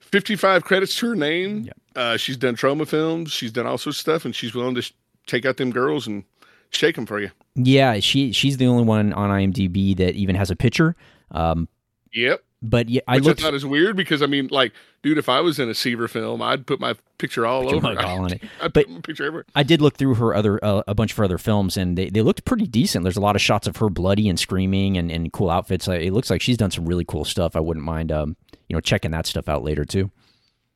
55 0.00 0.64
credits 0.64 0.98
to 0.98 1.10
her 1.10 1.14
name. 1.14 1.66
Yep. 1.66 1.76
Uh, 1.94 2.16
she's 2.16 2.36
done 2.36 2.56
Troma 2.56 2.86
films. 2.88 3.30
She's 3.30 3.52
done 3.52 3.64
all 3.64 3.78
sorts 3.78 3.98
of 3.98 4.00
stuff, 4.00 4.24
and 4.24 4.34
she's 4.34 4.54
willing 4.56 4.74
to 4.74 4.82
sh- 4.82 4.92
take 5.26 5.44
out 5.46 5.56
them 5.56 5.70
girls 5.70 6.06
and 6.06 6.24
shake 6.70 6.96
them 6.96 7.06
for 7.06 7.20
you. 7.20 7.30
yeah. 7.54 7.98
She 8.00 8.32
she's 8.32 8.56
the 8.56 8.66
only 8.66 8.84
one 8.84 9.12
on 9.12 9.30
IMDb 9.30 9.96
that 9.96 10.14
even 10.14 10.34
has 10.36 10.50
a 10.50 10.56
picture. 10.56 10.96
Um, 11.30 11.68
Yep. 12.12 12.42
but 12.62 12.88
yeah, 12.88 13.02
I 13.06 13.16
Which 13.16 13.24
looked. 13.24 13.40
I 13.40 13.44
thought 13.44 13.54
is 13.54 13.66
weird 13.66 13.94
because 13.96 14.22
I 14.22 14.26
mean, 14.26 14.48
like, 14.50 14.72
dude, 15.02 15.18
if 15.18 15.28
I 15.28 15.40
was 15.40 15.58
in 15.58 15.68
a 15.68 15.74
Seaver 15.74 16.08
film, 16.08 16.40
I'd 16.40 16.66
put 16.66 16.80
my 16.80 16.94
picture 17.18 17.44
all 17.46 17.64
Put 17.64 17.74
over. 17.74 17.80
mug 17.94 17.98
all 17.98 18.20
on 18.24 18.32
it. 18.32 18.42
I'd 18.62 18.72
But- 18.72 18.86
put 18.86 18.90
my 18.94 19.00
picture 19.00 19.24
everywhere. 19.24 19.44
I 19.54 19.62
did 19.62 19.82
look 19.82 19.96
through 19.96 20.14
her 20.14 20.34
other 20.34 20.58
uh, 20.64 20.82
a 20.88 20.94
bunch 20.94 21.10
of 21.12 21.18
her 21.18 21.24
other 21.24 21.36
films, 21.38 21.76
and 21.76 21.98
they, 21.98 22.08
they 22.08 22.22
looked 22.22 22.44
pretty 22.46 22.66
decent. 22.66 23.02
There's 23.04 23.16
a 23.18 23.20
lot 23.20 23.36
of 23.36 23.42
shots 23.42 23.66
of 23.66 23.76
her 23.78 23.90
bloody 23.90 24.28
and 24.28 24.38
screaming, 24.40 24.96
and, 24.96 25.10
and 25.10 25.30
cool 25.32 25.50
outfits. 25.50 25.86
It 25.88 26.12
looks 26.12 26.30
like 26.30 26.40
she's 26.40 26.56
done 26.56 26.70
some 26.70 26.86
really 26.86 27.04
cool 27.04 27.24
stuff. 27.26 27.54
I 27.54 27.60
wouldn't 27.60 27.84
mind, 27.84 28.10
um, 28.10 28.36
you 28.68 28.74
know, 28.74 28.80
checking 28.80 29.10
that 29.10 29.26
stuff 29.26 29.48
out 29.48 29.62
later 29.62 29.84
too. 29.84 30.10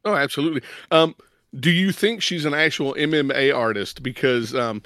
Oh, 0.04 0.14
absolutely. 0.14 0.62
Um, 0.90 1.14
do 1.58 1.70
you 1.70 1.92
think 1.92 2.22
she's 2.22 2.44
an 2.44 2.54
actual 2.54 2.94
MMA 2.94 3.54
artist? 3.56 4.02
Because 4.02 4.54
um, 4.54 4.82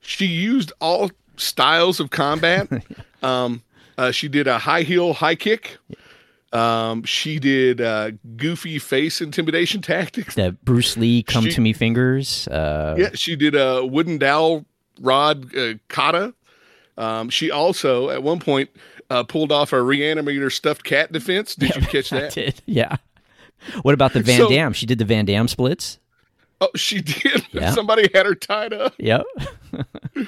she 0.00 0.26
used 0.26 0.72
all 0.80 1.10
styles 1.36 2.00
of 2.00 2.10
combat. 2.10 2.68
um, 3.22 3.62
uh, 3.98 4.10
she 4.10 4.28
did 4.28 4.46
a 4.46 4.58
high 4.58 4.82
heel 4.82 5.12
high 5.12 5.34
kick. 5.34 5.78
Um, 6.52 7.02
she 7.02 7.38
did 7.38 7.80
uh, 7.80 8.12
goofy 8.36 8.78
face 8.78 9.20
intimidation 9.20 9.82
tactics. 9.82 10.34
That 10.36 10.64
Bruce 10.64 10.96
Lee 10.96 11.22
come 11.22 11.44
She- 11.44 11.50
to 11.52 11.60
me 11.60 11.72
fingers. 11.72 12.48
Uh, 12.48 12.94
Yeah, 12.98 13.10
she 13.14 13.36
did 13.36 13.54
a 13.54 13.84
wooden 13.84 14.16
dowel 14.18 14.64
rod 15.00 15.54
uh, 15.56 15.74
kata. 15.88 16.32
Um, 16.96 17.28
she 17.28 17.50
also, 17.50 18.08
at 18.08 18.22
one 18.22 18.38
point, 18.40 18.70
uh, 19.10 19.22
pulled 19.24 19.52
off 19.52 19.72
a 19.74 19.76
reanimator 19.76 20.50
stuffed 20.50 20.82
cat 20.84 21.12
defense. 21.12 21.54
Did 21.54 21.74
you 21.76 21.82
catch 21.82 22.10
I 22.12 22.20
that? 22.20 22.32
did. 22.32 22.62
Yeah. 22.64 22.96
What 23.82 23.92
about 23.94 24.12
the 24.14 24.22
Van 24.22 24.38
So- 24.38 24.48
Dam? 24.48 24.72
She 24.72 24.86
did 24.86 24.98
the 24.98 25.04
Van 25.04 25.24
Damme 25.26 25.48
splits. 25.48 25.98
Oh, 26.60 26.68
she 26.74 27.00
did. 27.02 27.46
Yeah. 27.52 27.72
Somebody 27.72 28.08
had 28.14 28.26
her 28.26 28.34
tied 28.34 28.72
up. 28.72 28.94
Yep. 28.98 29.24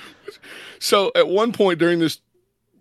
So 0.81 1.11
at 1.17 1.27
one 1.27 1.53
point 1.53 1.81
during 1.81 1.99
this 1.99 2.21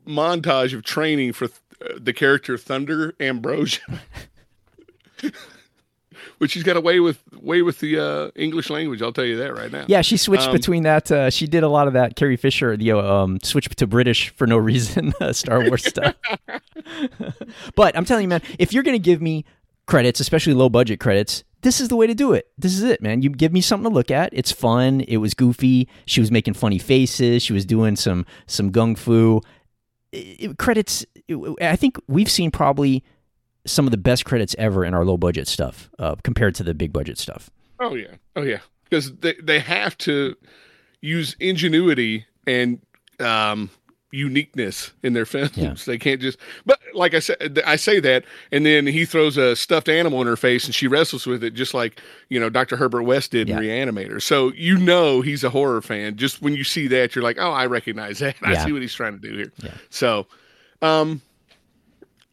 montage 0.08 0.72
of 0.76 0.84
training 0.84 1.34
for 1.34 1.48
th- 1.48 1.60
uh, 1.84 1.98
the 2.00 2.14
character 2.14 2.56
Thunder 2.56 3.16
Ambrosia, 3.20 3.82
which 6.38 6.52
she's 6.52 6.62
got 6.64 6.78
away 6.78 7.00
with 7.00 7.20
way 7.42 7.64
with 7.64 7.80
the 7.80 7.98
uh, 8.00 8.30
English 8.36 8.70
language. 8.70 9.02
I'll 9.02 9.12
tell 9.14 9.26
you 9.26 9.38
that 9.38 9.56
right 9.56 9.72
now. 9.72 9.86
Yeah, 9.88 10.02
she 10.02 10.18
switched 10.18 10.48
Um, 10.48 10.54
between 10.54 10.84
that. 10.84 11.12
Uh, 11.12 11.30
she 11.32 11.48
did 11.48 11.64
a 11.64 11.70
lot 11.70 11.88
of 11.88 11.94
that. 11.94 12.16
Carrie 12.16 12.38
Fisher, 12.38 12.78
the 12.78 12.92
um, 12.92 13.40
switch 13.42 13.68
to 13.68 13.88
British 13.88 14.30
for 14.30 14.46
no 14.46 14.58
reason, 14.58 15.14
uh, 15.20 15.34
Star 15.34 15.64
Wars 15.68 15.84
stuff. 15.84 16.14
but 17.76 17.98
I'm 17.98 18.06
telling 18.06 18.24
you, 18.24 18.30
man, 18.30 18.42
if 18.60 18.74
you're 18.74 18.84
gonna 18.84 19.00
give 19.00 19.22
me 19.24 19.44
credits, 19.88 20.20
especially 20.20 20.54
low 20.54 20.70
budget 20.70 21.00
credits, 21.00 21.44
this 21.62 21.82
is 21.82 21.88
the 21.90 21.96
way 21.96 22.08
to 22.08 22.14
do 22.16 22.34
it. 22.34 22.48
This 22.58 22.74
is 22.74 22.84
it, 22.84 23.02
man. 23.02 23.22
You 23.22 23.30
give 23.30 23.52
me 23.52 23.62
something 23.62 23.90
to 23.90 23.94
look 23.94 24.12
at. 24.12 24.30
It's 24.34 24.52
fun. 24.52 25.02
It 25.02 25.18
was 25.18 25.34
goofy. 25.34 25.88
She 26.06 26.20
was 26.22 26.32
making 26.32 26.54
funny 26.54 26.78
faces. 26.80 27.44
She 27.44 27.54
was 27.54 27.66
doing 27.66 27.96
some 27.96 28.26
some 28.46 28.72
gung 28.72 28.98
fu. 28.98 29.42
It- 30.12 30.18
it- 30.52 30.58
credits. 30.58 31.06
I 31.62 31.76
think 31.76 31.98
we've 32.08 32.30
seen 32.32 32.52
probably 32.52 33.04
some 33.66 33.86
of 33.86 33.92
the 33.92 33.98
best 33.98 34.24
credits 34.24 34.56
ever 34.58 34.86
in 34.86 34.94
our 34.94 35.04
low 35.04 35.18
budget 35.18 35.48
stuff 35.48 35.90
uh, 36.00 36.16
compared 36.24 36.56
to 36.56 36.64
the 36.64 36.74
big 36.74 36.94
budget 36.94 37.18
stuff. 37.18 37.50
Oh 37.80 37.96
yeah. 37.96 38.16
Oh 38.36 38.44
yeah. 38.44 38.60
Because 38.90 39.14
they 39.18 39.34
they 39.44 39.60
have 39.60 39.98
to 40.00 40.36
use 41.02 41.36
ingenuity 41.40 42.26
and 42.48 42.80
um, 43.20 43.70
uniqueness 44.12 44.92
in 45.04 45.14
their 45.14 45.26
films. 45.26 45.58
Yeah. 45.58 45.74
They 45.86 45.98
can't 45.98 46.22
just. 46.22 46.38
But 46.66 46.80
like 46.94 47.14
I 47.14 47.20
said, 47.20 47.62
I 47.66 47.76
say 47.76 48.00
that, 48.00 48.24
and 48.52 48.66
then 48.66 48.88
he 48.88 49.06
throws 49.06 49.38
a 49.38 49.56
stuffed 49.56 49.90
animal 49.90 50.22
in 50.22 50.28
her 50.28 50.38
face, 50.38 50.66
and 50.66 50.74
she 50.74 50.88
wrestles 50.88 51.26
with 51.28 51.44
it, 51.44 51.54
just 51.54 51.74
like 51.74 52.02
you 52.30 52.40
know 52.40 52.50
Dr. 52.50 52.78
Herbert 52.78 53.04
West 53.04 53.32
did 53.32 53.48
Yeah. 53.50 53.58
in 53.60 53.64
Reanimator. 53.64 54.22
So 54.22 54.52
you 54.54 54.78
know 54.78 55.22
he's 55.22 55.44
a 55.44 55.50
horror 55.50 55.82
fan. 55.82 56.16
Just 56.16 56.42
when 56.42 56.54
you 56.54 56.64
see 56.64 56.88
that, 56.88 57.16
you're 57.16 57.24
like, 57.24 57.38
oh, 57.40 57.52
I 57.52 57.66
recognize 57.66 58.20
that. 58.20 58.36
I 58.42 58.64
see 58.66 58.72
what 58.72 58.82
he's 58.82 58.94
trying 58.94 59.20
to 59.20 59.28
do 59.30 59.36
here. 59.36 59.52
Yeah. 59.62 59.74
So, 59.90 60.28
um, 60.82 61.22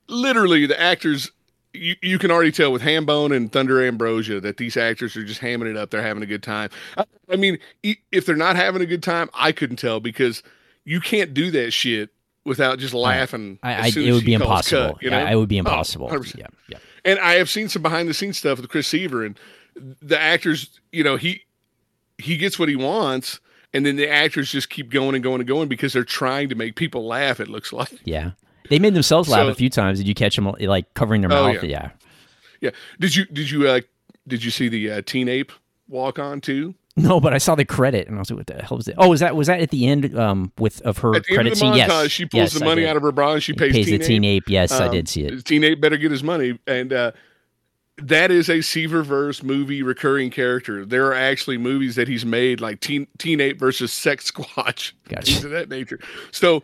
literally 0.09 0.67
the 0.67 0.81
actors 0.81 1.31
you, 1.73 1.97
you 2.03 2.19
can 2.21 2.31
already 2.31 2.53
tell 2.53 2.71
with 2.71 2.83
Hambone 2.83 3.35
and 3.35 3.51
Thunder 3.51 3.85
Ambrosia 3.85 4.41
that 4.41 4.59
these 4.59 4.77
actors 4.77 5.17
are 5.17 5.25
just 5.25 5.41
hamming 5.41 5.69
it 5.69 5.77
up. 5.77 5.91
They're 5.91 6.03
having 6.03 6.23
a 6.23 6.27
good 6.27 6.43
time. 6.43 6.71
I, 6.97 7.05
I 7.29 7.35
mean, 7.37 7.59
if 7.83 8.27
they're 8.27 8.37
not 8.37 8.55
having 8.55 8.81
a 8.81 8.87
good 8.87 9.03
time, 9.03 9.29
I 9.35 9.51
couldn't 9.51 9.77
tell 9.79 9.99
because 9.99 10.43
you 10.85 11.01
can't 11.01 11.33
do 11.35 11.51
that 11.53 11.73
shit 11.73 12.11
without 12.45 12.79
just 12.79 12.93
laughing. 12.95 13.59
I, 13.63 13.75
I 13.75 13.87
it 13.97 14.13
would 14.13 14.25
be 14.25 14.35
impossible. 14.35 14.95
cut, 14.95 15.03
you 15.03 15.11
know? 15.11 15.19
I, 15.19 15.33
I 15.33 15.35
would 15.37 15.49
be 15.49 15.57
Oh, 15.57 15.61
impossible. 15.61 16.09
100%. 16.09 16.37
yeah, 16.39 16.47
yeah. 16.69 16.79
And 17.05 17.19
I 17.19 17.35
have 17.35 17.49
seen 17.51 17.69
some 17.69 17.83
behind 17.83 18.09
the 18.09 18.15
scenes 18.15 18.39
stuff 18.39 18.59
with 18.61 18.69
Chris 18.71 18.87
Seaver 18.89 19.25
and 19.25 19.39
the 20.03 20.19
actors, 20.21 20.81
you 20.93 21.03
know, 21.05 21.17
he 21.17 21.43
he 22.19 22.37
gets 22.37 22.59
what 22.59 22.69
he 22.69 22.77
wants 22.77 23.41
and 23.73 23.85
then 23.85 23.97
the 23.97 24.09
actors 24.09 24.53
just 24.53 24.71
keep 24.71 24.89
going 24.91 25.15
and 25.15 25.25
going 25.25 25.41
and 25.41 25.49
going 25.49 25.69
because 25.69 25.93
they're 25.93 26.05
trying 26.05 26.49
to 26.49 26.55
make 26.55 26.77
people 26.77 27.07
laugh 27.07 27.41
it 27.41 27.49
looks 27.49 27.73
like. 27.81 27.91
Yeah. 28.05 28.33
They 28.71 28.79
made 28.79 28.95
themselves 28.95 29.29
laugh 29.29 29.47
So- 29.47 29.49
a 29.51 29.55
few 29.55 29.69
times. 29.71 29.99
Did 29.99 30.09
you 30.09 30.15
catch 30.15 30.37
them 30.37 30.47
like 30.61 30.93
covering 30.95 31.23
their 31.23 31.33
Oh, 31.33 31.53
mouth? 31.53 31.63
yeah. 31.65 31.69
Yeah. 31.71 31.91
Yeah. 32.61 32.71
Did 33.01 33.17
you 33.17 33.25
did 33.27 33.51
you 33.51 33.69
uh 33.69 33.81
did 34.27 34.43
you 34.45 34.51
see 34.51 34.69
the 34.69 34.91
uh, 34.91 35.03
Teen 35.05 35.29
Ape 35.29 35.53
walk 35.89 36.19
on 36.19 36.41
too? 36.41 36.75
No, 36.97 37.19
but 37.21 37.35
I 37.35 37.39
saw 37.39 37.57
the 37.57 37.65
credit 37.65 38.07
and 38.07 38.17
I 38.17 38.21
was 38.21 38.31
like, 38.31 38.39
"What 38.39 38.47
the 38.47 38.63
hell 38.63 38.77
was 38.77 38.87
it?" 38.87 38.95
Oh, 38.99 39.09
was 39.09 39.19
that 39.21 39.35
was 39.35 39.49
that 39.49 39.61
at 39.61 39.71
the 39.71 39.87
end 39.87 40.17
um, 40.17 40.53
with 40.59 40.81
of 40.83 40.99
her 40.99 41.17
At 41.17 41.25
the 41.25 41.31
end 41.33 41.37
credit 41.37 41.53
of 41.55 41.59
the 41.59 41.61
scene? 41.61 41.73
montage, 41.73 42.03
Yes, 42.03 42.11
she 42.13 42.25
pulls 42.27 42.41
yes, 42.41 42.53
the 42.53 42.65
money 42.65 42.87
out 42.87 42.97
of 42.97 43.03
her 43.03 43.11
bra 43.11 43.33
and 43.33 43.43
she 43.43 43.53
pays, 43.53 43.73
pays 43.73 43.87
Teen 43.87 43.99
the 43.99 44.05
teen 44.05 44.25
Ape. 44.25 44.45
ape. 44.45 44.49
Yes, 44.51 44.71
I 44.73 44.87
Um, 44.87 44.93
did 44.93 45.09
see 45.09 45.25
it. 45.25 45.45
Teen 45.45 45.65
Ape 45.65 45.81
better 45.81 45.97
get 45.97 46.13
his 46.13 46.23
money, 46.23 46.57
and 46.69 46.93
uh, 46.93 47.11
that 47.99 48.31
is 48.31 48.49
a 48.49 48.59
Seaververse 48.59 49.43
movie 49.43 49.83
recurring 49.83 50.31
character. 50.31 50.85
There 50.87 51.07
are 51.07 51.15
actually 51.15 51.59
movies 51.59 51.97
that 51.97 52.07
he's 52.07 52.25
made, 52.25 52.61
like 52.61 52.79
Teen 52.81 53.09
Teen 53.19 53.41
Ape 53.41 53.59
versus 53.59 53.93
Sex 53.93 54.31
Squatch, 54.31 54.93
Gotcha. 55.09 55.33
things 55.33 55.45
of 55.45 55.51
that 55.51 55.69
nature. 55.69 55.99
So, 56.31 56.63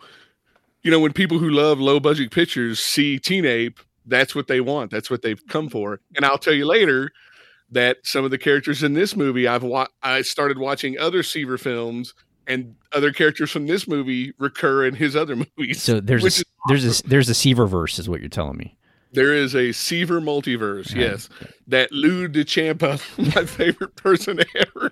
you 0.81 0.91
know, 0.91 0.99
when 1.01 1.11
people 1.11 1.39
who 1.39 1.49
love 1.49 1.77
low 1.79 1.99
budget 1.99 2.31
pictures 2.31 2.79
see 2.79 3.19
Teen 3.19 3.45
Ape, 3.45 3.79
that's 4.05 4.33
what 4.33 4.47
they 4.47 4.61
want. 4.61 4.91
That's 4.91 5.09
what 5.11 5.21
they've 5.23 5.45
come 5.47 5.69
for. 5.69 5.99
And 6.15 6.23
I'll 6.23 6.37
tell 6.37 6.53
you 6.53 6.65
later 6.65 7.11
that 7.71 7.97
some 8.03 8.25
of 8.25 8.31
the 8.31 8.37
characters 8.37 8.83
in 8.83 8.93
this 8.93 9.15
movie, 9.15 9.47
I've 9.47 9.63
wa- 9.63 9.87
I 10.03 10.21
started 10.21 10.57
watching 10.57 10.97
other 10.99 11.23
Seaver 11.23 11.57
films. 11.57 12.13
And 12.47 12.75
other 12.91 13.13
characters 13.13 13.51
from 13.51 13.67
this 13.67 13.87
movie 13.87 14.33
recur 14.39 14.85
in 14.85 14.95
his 14.95 15.15
other 15.15 15.35
movies. 15.57 15.81
So 15.81 16.01
there's 16.01 16.23
a, 16.23 16.27
is 16.27 16.43
there's 16.67 16.99
a 16.99 17.07
there's 17.07 17.29
a 17.29 17.33
Seaververse, 17.33 17.99
is 17.99 18.09
what 18.09 18.19
you're 18.19 18.29
telling 18.29 18.57
me. 18.57 18.75
There 19.13 19.33
is 19.33 19.55
a 19.55 19.71
Seaver 19.71 20.19
multiverse, 20.19 20.93
yes. 20.93 21.29
That 21.67 21.91
Lou 21.91 22.27
DeChampa, 22.27 23.35
my 23.35 23.45
favorite 23.45 23.95
person 23.95 24.39
ever. 24.55 24.91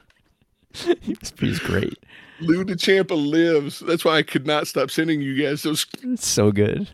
He's, 1.01 1.33
he's 1.39 1.59
great. 1.59 1.97
Lou 2.39 2.63
DeChampa 2.63 3.11
lives. 3.11 3.79
That's 3.79 4.05
why 4.05 4.17
I 4.17 4.23
could 4.23 4.45
not 4.45 4.67
stop 4.67 4.91
sending 4.91 5.19
you 5.19 5.41
guys 5.41 5.63
those. 5.63 5.85
It's 6.03 6.27
so 6.27 6.51
good. 6.51 6.89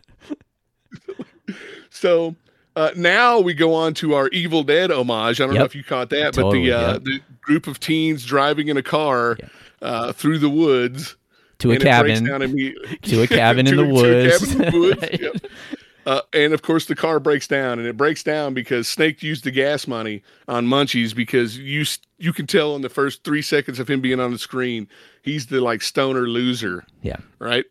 So 1.90 2.34
uh, 2.76 2.90
now 2.96 3.40
we 3.40 3.54
go 3.54 3.74
on 3.74 3.94
to 3.94 4.14
our 4.14 4.28
Evil 4.28 4.62
Dead 4.62 4.90
homage. 4.90 5.40
I 5.40 5.46
don't 5.46 5.54
know 5.54 5.64
if 5.64 5.74
you 5.74 5.82
caught 5.82 6.10
that, 6.10 6.34
Totally, 6.34 6.68
but 6.70 6.76
the 6.78 6.86
uh, 6.88 6.92
yep. 6.92 7.04
the 7.04 7.20
group 7.40 7.66
of 7.66 7.80
teens 7.80 8.24
driving 8.24 8.68
in 8.68 8.76
a 8.76 8.82
car 8.82 9.36
Yeah. 9.40 9.48
uh, 9.82 10.12
through 10.12 10.38
the 10.38 10.50
woods 10.50 11.16
To 11.60 11.70
a 11.70 11.74
and 11.74 11.82
it 11.82 11.84
breaks 12.00 12.20
cabin. 12.20 12.74
To 13.02 13.22
a 13.22 13.26
cabin 13.26 13.66
in 13.66 13.76
the 13.78 13.82
a- 13.82 13.86
to 13.86 13.90
a 13.90 13.94
woods. 13.94 14.52
in 14.54 14.58
the 14.58 14.70
woods, 14.78 15.02
Right. 15.02 15.50
Uh, 16.06 16.20
and 16.32 16.52
of 16.54 16.62
course, 16.62 16.84
the 16.86 16.94
car 16.94 17.18
breaks 17.18 17.48
down, 17.48 17.80
and 17.80 17.88
it 17.88 17.96
breaks 17.96 18.22
down 18.22 18.54
because 18.54 18.86
Snake 18.86 19.24
used 19.24 19.42
the 19.42 19.50
gas 19.50 19.88
money 19.88 20.22
on 20.46 20.64
Munchies 20.64 21.12
because 21.12 21.58
you 21.58 21.84
you 22.18 22.32
can 22.32 22.46
tell 22.46 22.76
in 22.76 22.82
the 22.82 22.88
first 22.88 23.24
three 23.24 23.42
seconds 23.42 23.80
of 23.80 23.90
him 23.90 24.00
being 24.00 24.20
on 24.20 24.30
the 24.30 24.38
screen, 24.38 24.86
he's 25.22 25.46
the 25.46 25.60
like 25.60 25.82
stoner 25.82 26.28
loser, 26.28 26.84
Yeah, 27.02 27.16
right? 27.40 27.64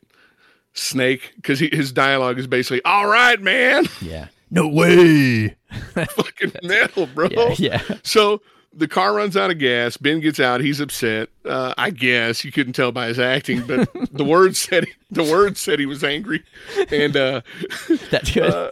Snake, 0.74 1.32
because 1.38 1.60
his 1.62 1.94
dialogue 1.94 2.38
is 2.38 2.46
basically, 2.46 2.84
"All 2.84 3.08
right, 3.08 3.42
man, 3.42 3.86
yeah. 4.02 4.28
No 4.52 4.68
way. 4.68 5.56
fucking 5.94 6.54
metal, 6.64 7.08
bro." 7.08 7.30
Yeah, 7.30 7.56
yeah. 7.58 7.82
So 8.04 8.42
the 8.74 8.88
car 8.88 9.14
runs 9.14 9.38
out 9.38 9.52
of 9.52 9.58
gas. 9.58 9.98
Ben 9.98 10.20
gets 10.20 10.40
out. 10.40 10.62
He's 10.62 10.80
upset. 10.80 11.30
Uh, 11.46 11.74
I 11.78 11.90
guess 11.90 12.44
you 12.44 12.52
couldn't 12.52 12.74
tell 12.74 12.92
by 12.92 13.08
his 13.08 13.20
acting, 13.20 13.66
but 13.66 13.90
the 14.12 14.24
words 14.24 14.60
said 14.60 14.86
the 15.12 15.24
words 15.24 15.60
said 15.60 15.80
he 15.80 15.86
was 15.86 16.04
angry, 16.04 16.44
and. 16.92 17.16
uh 17.16 17.42
That's 18.12 18.32
good. 18.32 18.44
Uh, 18.52 18.72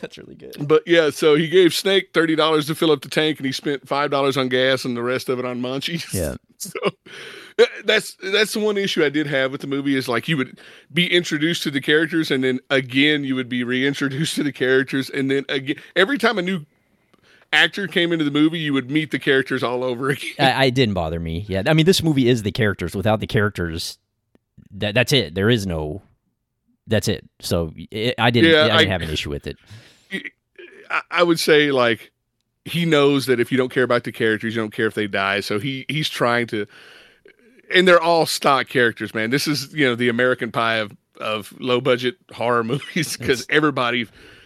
That's 0.00 0.18
really 0.18 0.34
good. 0.34 0.56
But 0.60 0.82
yeah, 0.86 1.10
so 1.10 1.34
he 1.34 1.48
gave 1.48 1.72
Snake 1.74 2.10
thirty 2.12 2.36
dollars 2.36 2.66
to 2.66 2.74
fill 2.74 2.90
up 2.92 3.02
the 3.02 3.08
tank, 3.08 3.38
and 3.38 3.46
he 3.46 3.52
spent 3.52 3.88
five 3.88 4.10
dollars 4.10 4.36
on 4.36 4.48
gas 4.48 4.84
and 4.84 4.96
the 4.96 5.02
rest 5.02 5.28
of 5.28 5.38
it 5.38 5.44
on 5.44 5.60
munchies. 5.60 6.12
Yeah. 6.12 6.36
So 6.58 6.78
that's 7.84 8.16
that's 8.22 8.52
the 8.54 8.60
one 8.60 8.76
issue 8.76 9.04
I 9.04 9.08
did 9.08 9.26
have 9.26 9.52
with 9.52 9.60
the 9.60 9.66
movie 9.66 9.96
is 9.96 10.08
like 10.08 10.26
you 10.28 10.36
would 10.36 10.58
be 10.92 11.06
introduced 11.12 11.62
to 11.64 11.70
the 11.70 11.80
characters, 11.80 12.30
and 12.30 12.42
then 12.42 12.60
again 12.70 13.24
you 13.24 13.34
would 13.36 13.48
be 13.48 13.62
reintroduced 13.64 14.34
to 14.36 14.42
the 14.42 14.52
characters, 14.52 15.08
and 15.10 15.30
then 15.30 15.44
again 15.48 15.76
every 15.94 16.18
time 16.18 16.38
a 16.38 16.42
new 16.42 16.64
actor 17.52 17.86
came 17.86 18.12
into 18.12 18.24
the 18.24 18.30
movie, 18.32 18.58
you 18.58 18.72
would 18.72 18.90
meet 18.90 19.10
the 19.12 19.18
characters 19.18 19.62
all 19.62 19.84
over 19.84 20.10
again. 20.10 20.32
I, 20.38 20.64
I 20.64 20.70
didn't 20.70 20.94
bother 20.94 21.20
me. 21.20 21.44
Yeah, 21.48 21.62
I 21.66 21.74
mean, 21.74 21.86
this 21.86 22.02
movie 22.02 22.28
is 22.28 22.42
the 22.42 22.52
characters. 22.52 22.94
Without 22.96 23.20
the 23.20 23.26
characters, 23.28 23.98
that 24.72 24.94
that's 24.94 25.12
it. 25.12 25.34
There 25.34 25.50
is 25.50 25.66
no. 25.66 26.02
That's 26.86 27.08
it. 27.08 27.24
So 27.40 27.72
it, 27.90 28.14
I 28.18 28.30
didn't. 28.30 28.50
Yeah, 28.50 28.64
I 28.74 28.78
didn't 28.78 28.88
I- 28.88 28.92
have 28.92 29.02
an 29.02 29.10
issue 29.10 29.30
with 29.30 29.46
it. 29.46 29.56
I, 30.90 31.00
I 31.10 31.22
would 31.22 31.40
say 31.40 31.70
like 31.70 32.10
he 32.66 32.84
knows 32.84 33.26
that 33.26 33.40
if 33.40 33.52
you 33.52 33.58
don't 33.58 33.70
care 33.72 33.84
about 33.84 34.04
the 34.04 34.12
characters, 34.12 34.54
you 34.54 34.60
don't 34.62 34.72
care 34.72 34.86
if 34.86 34.94
they 34.94 35.06
die. 35.06 35.40
So 35.40 35.58
he 35.58 35.84
he's 35.88 36.08
trying 36.08 36.46
to, 36.48 36.66
and 37.74 37.86
they're 37.88 38.00
all 38.00 38.26
stock 38.26 38.68
characters, 38.68 39.14
man. 39.14 39.30
This 39.30 39.46
is 39.48 39.74
you 39.74 39.84
know 39.84 39.94
the 39.94 40.08
American 40.08 40.52
Pie 40.52 40.76
of 40.76 40.92
of 41.20 41.52
low 41.60 41.80
budget 41.80 42.16
horror 42.32 42.64
movies 42.72 43.16
because 43.16 43.46
everybody, 43.50 43.98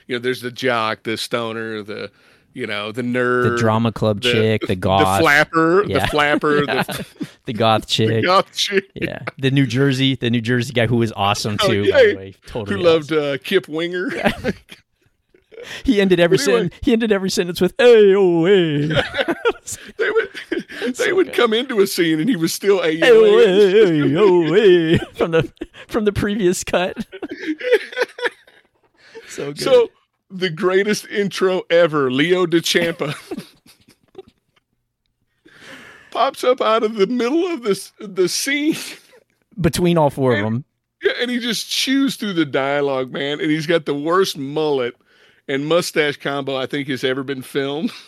you 0.06 0.16
know, 0.16 0.18
there's 0.18 0.40
the 0.40 0.50
jock, 0.50 1.02
the 1.04 1.16
stoner, 1.16 1.82
the 1.82 2.10
you 2.54 2.66
know 2.66 2.90
the 2.92 3.02
nerd, 3.02 3.52
The 3.52 3.56
drama 3.58 3.92
club 3.92 4.22
the- 4.22 4.32
chick, 4.32 4.62
the 4.66 4.74
goth, 4.88 5.18
the 5.18 5.22
flapper, 5.22 5.84
Yeah. 5.86 5.98
the 6.00 6.06
flapper, 6.08 6.64
Yeah. 6.64 6.82
the, 6.82 7.06
the 7.46 7.52
goth 7.52 7.82
the 7.82 7.86
chick. 7.86 8.24
goth 8.24 8.52
chick. 8.54 8.84
yeah, 8.94 9.20
the 9.38 9.50
New 9.50 9.66
Jersey, 9.66 10.16
the 10.16 10.30
New 10.30 10.40
Jersey 10.40 10.72
guy 10.72 10.86
who 10.86 10.96
was 10.96 11.12
awesome 11.12 11.56
Oh, 11.60 11.68
too. 11.68 11.82
yeah. 11.84 11.92
by 11.94 12.06
the 12.06 12.16
way, 12.16 12.34
totally 12.46 12.76
Who 12.76 12.82
loved 12.82 13.12
uh, 13.12 13.38
Kip 13.38 13.68
Winger? 13.68 14.10
He 15.84 16.00
ended 16.00 16.20
every 16.20 16.38
anyway- 16.38 16.60
sentence. 16.62 16.74
He 16.82 16.92
ended 16.92 17.12
every 17.12 17.30
sentence 17.30 17.60
with 17.60 17.74
"Hey, 17.78 18.14
oh, 18.14 18.44
hey, 18.44 18.88
they 19.98 20.10
would 20.10 20.28
they 20.96 21.12
would 21.12 21.32
come 21.32 21.52
into 21.52 21.80
a 21.80 21.86
scene 21.86 22.20
and 22.20 22.28
he 22.28 22.36
was 22.36 22.52
still 22.52 22.80
a 22.82 22.90
hey, 22.96 23.00
oh, 23.10 23.38
hey, 23.38 23.70
hey, 24.00 24.16
oh, 24.16 24.42
hey," 24.52 24.98
from 25.14 25.30
the 25.32 25.52
from 25.88 26.04
the 26.04 26.12
previous 26.12 26.64
cut. 26.64 26.96
so 29.28 29.52
good. 29.52 29.60
So 29.60 29.90
the 30.30 30.50
greatest 30.50 31.06
intro 31.08 31.62
ever, 31.70 32.10
Leo 32.10 32.46
DeChampa 32.46 33.14
pops 36.10 36.44
up 36.44 36.60
out 36.60 36.82
of 36.82 36.94
the 36.96 37.06
middle 37.06 37.46
of 37.46 37.62
this 37.62 37.92
the 38.00 38.28
scene. 38.28 38.76
between 39.60 39.98
all 39.98 40.10
four 40.10 40.34
of 40.36 40.42
them, 40.44 40.64
Yeah, 41.02 41.12
and 41.20 41.30
he 41.30 41.38
just 41.38 41.68
chews 41.70 42.16
through 42.16 42.34
the 42.34 42.44
dialogue, 42.46 43.12
man. 43.12 43.40
And 43.40 43.50
he's 43.50 43.66
got 43.66 43.86
the 43.86 43.94
worst 43.94 44.36
mullet 44.36 44.94
and 45.48 45.66
mustache 45.66 46.16
combo 46.18 46.56
I 46.56 46.66
think 46.66 46.88
has 46.88 47.02
ever 47.04 47.22
been 47.22 47.42
filmed. 47.42 47.90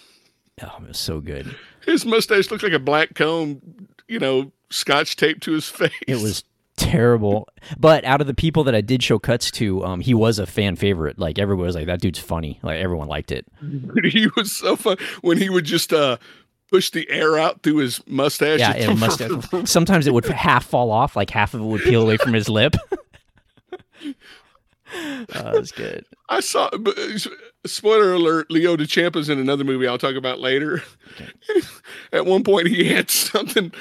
Oh, 0.63 0.77
it 0.83 0.89
was 0.89 0.99
so 0.99 1.21
good. 1.23 1.57
His 1.87 2.05
mustache 2.05 2.51
looked 2.51 2.63
like 2.63 2.75
a 2.75 2.79
black 2.79 3.15
comb, 3.15 3.63
you 4.09 4.19
know, 4.19 4.53
scotch 4.69 5.17
taped 5.17 5.43
to 5.45 5.53
his 5.53 5.67
face. 5.71 5.91
It 6.07 6.17
was 6.17 6.45
terrible. 6.77 7.49
But 7.79 8.05
out 8.05 8.21
of 8.21 8.27
the 8.27 8.35
people 8.35 8.65
that 8.65 8.75
I 8.75 8.83
did 8.83 9.03
show 9.03 9.19
cuts 9.19 9.51
to, 9.53 9.83
um, 9.87 10.01
he 10.01 10.13
was 10.13 10.39
a 10.39 10.45
fan 10.47 10.77
favorite. 10.77 11.19
Like 11.19 11.39
everyone 11.39 11.65
was 11.65 11.75
like, 11.75 11.87
"That 11.87 12.03
dude's 12.03 12.19
funny." 12.19 12.59
Like 12.63 12.79
everyone 12.79 13.09
liked 13.09 13.33
it. 13.33 13.47
he 14.05 14.29
was 14.37 14.53
so 14.55 14.77
fun 14.77 14.99
when 15.23 15.39
he 15.39 15.49
would 15.49 15.65
just 15.65 15.95
uh 15.95 16.19
push 16.71 16.91
the 16.91 17.09
air 17.09 17.39
out 17.39 17.63
through 17.63 17.77
his 17.77 18.07
mustache. 18.07 18.61
Yeah, 18.61 18.75
it 18.75 18.95
mustache. 18.99 19.31
Sometimes 19.65 20.07
it 20.07 20.13
would 20.13 20.27
half 20.27 20.67
fall 20.67 20.91
off, 20.91 21.17
like 21.17 21.31
half 21.31 21.55
of 21.55 21.63
it 21.63 21.65
would 21.65 21.81
peel 21.83 22.03
away 22.03 22.19
from 22.19 22.35
his 22.35 22.51
lip. 22.51 22.77
Oh, 24.95 25.25
that 25.33 25.53
was 25.55 25.73
good. 25.73 26.05
I 26.29 26.41
saw. 26.41 26.71
but, 26.79 26.99
uh, 26.99 27.19
Spoiler 27.67 28.13
alert: 28.15 28.51
Leo 28.51 28.77
DeChampa's 28.77 29.29
in 29.29 29.39
another 29.39 29.65
movie 29.65 29.87
I'll 29.87 29.99
talk 29.99 30.15
about 30.17 30.41
later. 30.41 30.83
At 32.13 32.27
one 32.27 32.43
point, 32.45 32.69
he 32.69 32.85
had 32.85 33.11
something. 33.11 33.73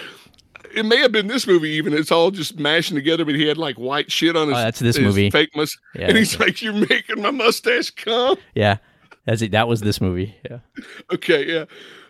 It 0.75 0.85
may 0.85 0.97
have 0.97 1.11
been 1.11 1.27
this 1.27 1.47
movie. 1.47 1.69
Even 1.69 1.93
it's 1.93 2.11
all 2.11 2.29
just 2.31 2.59
mashing 2.59 2.95
together, 2.95 3.25
but 3.25 3.35
he 3.35 3.47
had 3.47 3.57
like 3.57 3.77
white 3.77 4.11
shit 4.11 4.35
on 4.35 4.49
his. 4.49 4.57
Oh, 4.57 4.61
that's 4.61 4.79
this 4.79 4.97
his 4.97 5.05
movie. 5.05 5.29
Fake 5.29 5.55
mustache, 5.55 5.79
Yeah, 5.95 6.07
and 6.07 6.17
he's 6.17 6.31
that's 6.31 6.41
like, 6.41 6.61
"You're 6.61 6.73
making 6.73 7.21
my 7.21 7.31
mustache 7.31 7.91
come." 7.91 8.37
Yeah, 8.53 8.77
that's 9.25 9.41
it. 9.41 9.51
That 9.51 9.67
was 9.67 9.81
this 9.81 9.99
movie. 10.01 10.35
Yeah, 10.49 10.59
Okay, 11.13 11.51
yeah. 11.53 11.65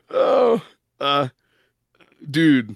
Oh, 0.10 0.62
uh, 1.00 1.28
dude, 2.30 2.76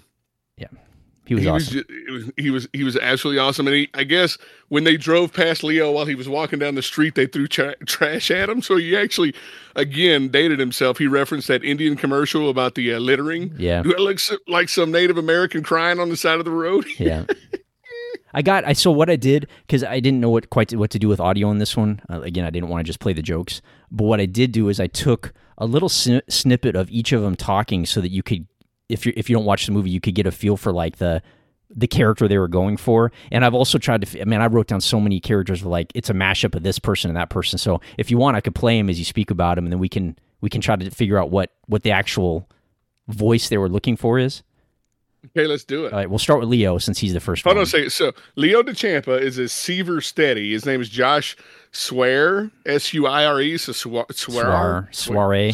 he 1.26 1.34
was 1.34 1.42
he 1.44 1.48
awesome. 1.48 1.76
was, 1.76 2.28
it 2.28 2.34
he 2.36 2.50
was 2.50 2.68
he 2.72 2.84
was 2.84 2.96
absolutely 2.98 3.38
awesome 3.38 3.66
and 3.66 3.74
he 3.76 3.88
i 3.94 4.04
guess 4.04 4.36
when 4.68 4.84
they 4.84 4.96
drove 4.96 5.32
past 5.32 5.64
leo 5.64 5.90
while 5.92 6.04
he 6.06 6.14
was 6.14 6.28
walking 6.28 6.58
down 6.58 6.74
the 6.74 6.82
street 6.82 7.14
they 7.14 7.26
threw 7.26 7.46
tra- 7.46 7.76
trash 7.86 8.30
at 8.30 8.48
him 8.48 8.60
so 8.62 8.76
he 8.76 8.96
actually 8.96 9.34
again 9.76 10.28
dated 10.28 10.58
himself 10.58 10.98
he 10.98 11.06
referenced 11.06 11.48
that 11.48 11.64
indian 11.64 11.96
commercial 11.96 12.50
about 12.50 12.74
the 12.74 12.92
uh, 12.92 12.98
littering 12.98 13.52
Yeah. 13.58 13.82
do 13.82 13.94
i 13.94 13.98
look 13.98 14.18
so- 14.18 14.36
like 14.48 14.68
some 14.68 14.90
native 14.92 15.16
american 15.18 15.62
crying 15.62 15.98
on 15.98 16.08
the 16.10 16.16
side 16.16 16.38
of 16.38 16.44
the 16.44 16.50
road 16.50 16.84
yeah. 16.98 17.24
I 18.36 18.42
got. 18.42 18.64
I 18.64 18.72
so 18.72 18.90
what 18.90 19.08
I 19.08 19.14
did 19.14 19.46
because 19.64 19.84
I 19.84 20.00
didn't 20.00 20.18
know 20.20 20.28
what 20.28 20.50
quite 20.50 20.74
what 20.74 20.90
to 20.90 20.98
do 20.98 21.06
with 21.06 21.20
audio 21.20 21.46
on 21.48 21.58
this 21.58 21.76
one. 21.76 22.00
Uh, 22.10 22.20
again, 22.22 22.44
I 22.44 22.50
didn't 22.50 22.68
want 22.68 22.80
to 22.80 22.84
just 22.84 22.98
play 22.98 23.12
the 23.12 23.22
jokes. 23.22 23.62
But 23.92 24.04
what 24.06 24.18
I 24.20 24.26
did 24.26 24.50
do 24.50 24.68
is 24.68 24.80
I 24.80 24.88
took 24.88 25.32
a 25.56 25.66
little 25.66 25.88
sni- 25.88 26.22
snippet 26.28 26.74
of 26.74 26.90
each 26.90 27.12
of 27.12 27.22
them 27.22 27.36
talking, 27.36 27.86
so 27.86 28.00
that 28.00 28.10
you 28.10 28.24
could, 28.24 28.48
if 28.88 29.06
you 29.06 29.12
if 29.16 29.28
you 29.30 29.36
don't 29.36 29.44
watch 29.44 29.66
the 29.66 29.72
movie, 29.72 29.90
you 29.90 30.00
could 30.00 30.14
get 30.14 30.26
a 30.26 30.32
feel 30.32 30.56
for 30.56 30.72
like 30.72 30.96
the 30.98 31.22
the 31.76 31.86
character 31.86 32.28
they 32.28 32.38
were 32.38 32.48
going 32.48 32.76
for. 32.76 33.10
And 33.32 33.44
I've 33.44 33.54
also 33.54 33.78
tried 33.78 34.02
to. 34.04 34.20
I 34.20 34.24
mean, 34.24 34.40
I 34.40 34.46
wrote 34.46 34.66
down 34.68 34.80
so 34.80 35.00
many 35.00 35.20
characters. 35.20 35.62
Where 35.62 35.70
like 35.70 35.90
it's 35.94 36.10
a 36.10 36.14
mashup 36.14 36.54
of 36.54 36.62
this 36.62 36.78
person 36.78 37.10
and 37.10 37.16
that 37.16 37.30
person. 37.30 37.58
So 37.58 37.80
if 37.98 38.10
you 38.10 38.18
want, 38.18 38.36
I 38.36 38.40
could 38.40 38.54
play 38.54 38.78
him 38.78 38.88
as 38.90 38.98
you 38.98 39.04
speak 39.04 39.30
about 39.30 39.58
him, 39.58 39.64
and 39.64 39.72
then 39.72 39.78
we 39.80 39.88
can 39.88 40.16
we 40.40 40.50
can 40.50 40.60
try 40.60 40.76
to 40.76 40.90
figure 40.90 41.18
out 41.18 41.30
what 41.30 41.52
what 41.66 41.82
the 41.82 41.90
actual 41.90 42.48
voice 43.08 43.48
they 43.48 43.58
were 43.58 43.68
looking 43.68 43.96
for 43.96 44.18
is. 44.18 44.42
okay 45.26 45.46
let's 45.46 45.64
do 45.64 45.84
it 45.86 45.92
All 45.92 45.98
right, 45.98 46.08
we'll 46.08 46.18
start 46.18 46.40
with 46.40 46.48
Leo 46.48 46.78
since 46.78 46.98
he's 46.98 47.12
the 47.12 47.20
first 47.20 47.44
Hold 47.44 47.56
one. 47.56 47.60
on 47.60 47.62
a 47.64 47.66
second. 47.66 47.90
So 47.90 48.12
Leo 48.36 48.62
DeChampa 48.62 49.20
is 49.20 49.36
a 49.38 49.48
Seaver 49.48 50.00
Steady. 50.00 50.52
His 50.52 50.64
name 50.66 50.80
is 50.80 50.88
Josh 50.88 51.36
Swear, 51.72 52.50
S 52.66 52.94
U 52.94 53.06
I 53.06 53.24
R 53.26 53.40
E. 53.40 53.56
So 53.58 53.72
Swear, 53.72 54.06
Swar- 54.10 54.88
Soiree. 54.92 55.52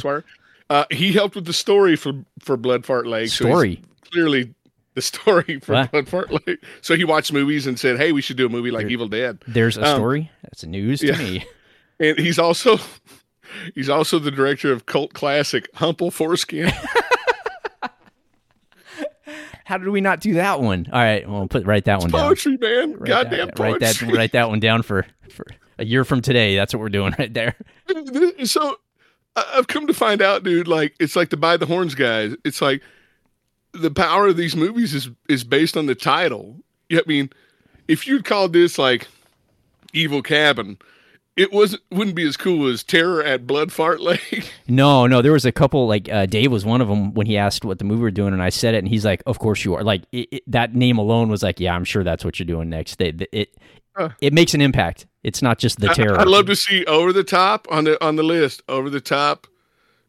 Uh, 0.70 0.84
he 0.90 1.12
helped 1.12 1.34
with 1.34 1.44
the 1.44 1.52
story 1.52 1.96
for 1.96 2.12
for 2.38 2.56
Blood 2.56 2.86
Fart 2.86 3.06
Lake. 3.06 3.28
so 3.28 3.44
Story. 3.44 3.82
clearly 4.12 4.54
the 4.94 5.02
story 5.02 5.60
for 5.60 5.72
What? 5.74 5.90
Blood 5.90 6.08
Fart 6.08 6.30
Lake. 6.46 6.64
So 6.80 6.94
he 6.96 7.04
watched 7.04 7.32
movies 7.32 7.66
and 7.66 7.78
said, 7.78 7.98
"Hey, 7.98 8.12
we 8.12 8.22
should 8.22 8.36
do 8.36 8.46
a 8.46 8.48
movie 8.48 8.70
like 8.70 8.86
Evil 8.88 9.08
Dead." 9.08 9.42
There's 9.46 9.76
a 9.76 9.84
Um, 9.84 9.96
story. 9.96 10.30
That's 10.44 10.64
news 10.64 11.00
to 11.00 11.08
yeah. 11.08 11.18
me. 11.18 11.44
And 12.02 12.18
he's 12.18 12.38
also 12.38 12.78
he's 13.74 13.90
also 13.90 14.18
the 14.18 14.30
director 14.30 14.72
of 14.72 14.86
cult 14.86 15.12
classic 15.12 15.68
Humple 15.74 16.10
Foreskin. 16.10 16.72
How 19.64 19.76
did 19.78 19.88
we 19.88 20.00
not 20.00 20.20
do 20.20 20.34
that 20.34 20.60
one? 20.60 20.88
All 20.92 20.98
right, 21.00 21.28
well, 21.28 21.46
put 21.46 21.64
write 21.64 21.84
that 21.84 22.00
one 22.00 22.10
down. 22.10 22.20
poetry, 22.28 22.56
man. 22.56 22.94
Write 22.94 23.06
Goddamn 23.06 23.46
that, 23.48 23.58
write 23.58 23.80
that 23.80 24.02
write 24.02 24.32
that 24.32 24.48
one 24.48 24.58
down 24.60 24.82
for 24.82 25.06
for 25.30 25.46
a 25.78 25.84
year 25.84 26.04
from 26.04 26.22
today. 26.22 26.56
That's 26.56 26.74
what 26.74 26.80
we're 26.80 26.88
doing 26.88 27.14
right 27.18 27.32
there. 27.32 27.54
so 28.44 28.76
I've 29.36 29.68
come 29.68 29.86
to 29.86 29.94
find 29.94 30.20
out, 30.22 30.42
dude, 30.42 30.68
like 30.68 30.94
it's 31.00 31.16
like 31.16 31.30
the 31.30 31.36
buy 31.36 31.56
the 31.56 31.66
horns 31.66 31.94
guys. 31.94 32.34
It's 32.44 32.60
like 32.60 32.82
the 33.72 33.90
power 33.90 34.26
of 34.28 34.36
these 34.36 34.56
movies 34.56 34.94
is 34.94 35.08
is 35.28 35.44
based 35.44 35.76
on 35.76 35.86
the 35.86 35.94
title. 35.94 36.56
Yeah, 36.88 37.00
I 37.00 37.08
mean, 37.08 37.30
if 37.88 38.06
you'd 38.06 38.24
called 38.24 38.52
this 38.52 38.78
like 38.78 39.06
Evil 39.92 40.22
Cabin, 40.22 40.78
it 41.36 41.52
wasn't 41.52 41.82
wouldn't 41.90 42.16
be 42.16 42.26
as 42.26 42.36
cool 42.36 42.66
as 42.68 42.82
Terror 42.82 43.22
at 43.22 43.46
Blood 43.46 43.72
Fart 43.72 44.00
Lake. 44.00 44.50
No, 44.70 45.08
no, 45.08 45.20
there 45.20 45.32
was 45.32 45.44
a 45.44 45.50
couple 45.50 45.88
like 45.88 46.08
uh, 46.08 46.26
Dave 46.26 46.52
was 46.52 46.64
one 46.64 46.80
of 46.80 46.86
them 46.86 47.12
when 47.14 47.26
he 47.26 47.36
asked 47.36 47.64
what 47.64 47.78
the 47.80 47.84
movie 47.84 48.02
we're 48.02 48.12
doing, 48.12 48.32
and 48.32 48.40
I 48.42 48.50
said 48.50 48.74
it, 48.76 48.78
and 48.78 48.88
he's 48.88 49.04
like, 49.04 49.20
"Of 49.26 49.40
course 49.40 49.64
you 49.64 49.74
are." 49.74 49.82
Like 49.82 50.02
it, 50.12 50.28
it- 50.30 50.42
that 50.46 50.76
name 50.76 50.96
alone 50.98 51.28
was 51.28 51.42
like, 51.42 51.58
"Yeah, 51.58 51.74
I'm 51.74 51.82
sure 51.84 52.04
that's 52.04 52.24
what 52.24 52.38
you're 52.38 52.46
doing 52.46 52.68
next." 52.70 52.98
They, 52.98 53.08
it 53.08 53.28
it, 53.32 53.56
Uh. 53.96 54.10
it 54.20 54.32
makes 54.32 54.54
an 54.54 54.60
impact. 54.60 55.06
It's 55.22 55.42
not 55.42 55.58
just 55.58 55.78
the 55.80 55.88
terror. 55.88 56.18
I'd 56.18 56.28
love 56.28 56.46
to 56.46 56.56
see 56.56 56.84
over 56.86 57.12
the 57.12 57.24
top 57.24 57.66
on 57.70 57.84
the 57.84 58.02
on 58.04 58.16
the 58.16 58.22
list. 58.22 58.62
Over 58.68 58.88
the 58.88 59.00
top, 59.00 59.46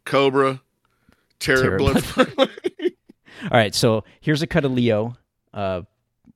Cobra, 0.06 0.62
Terror, 1.40 1.78
Terror 1.78 1.96
at 1.98 2.16
Blood 2.16 2.50
All 3.44 3.50
right, 3.52 3.74
so 3.74 4.04
here's 4.22 4.42
a 4.42 4.48
cut 4.48 4.66
of 4.66 4.72
Leo 4.72 5.18
uh, 5.54 5.82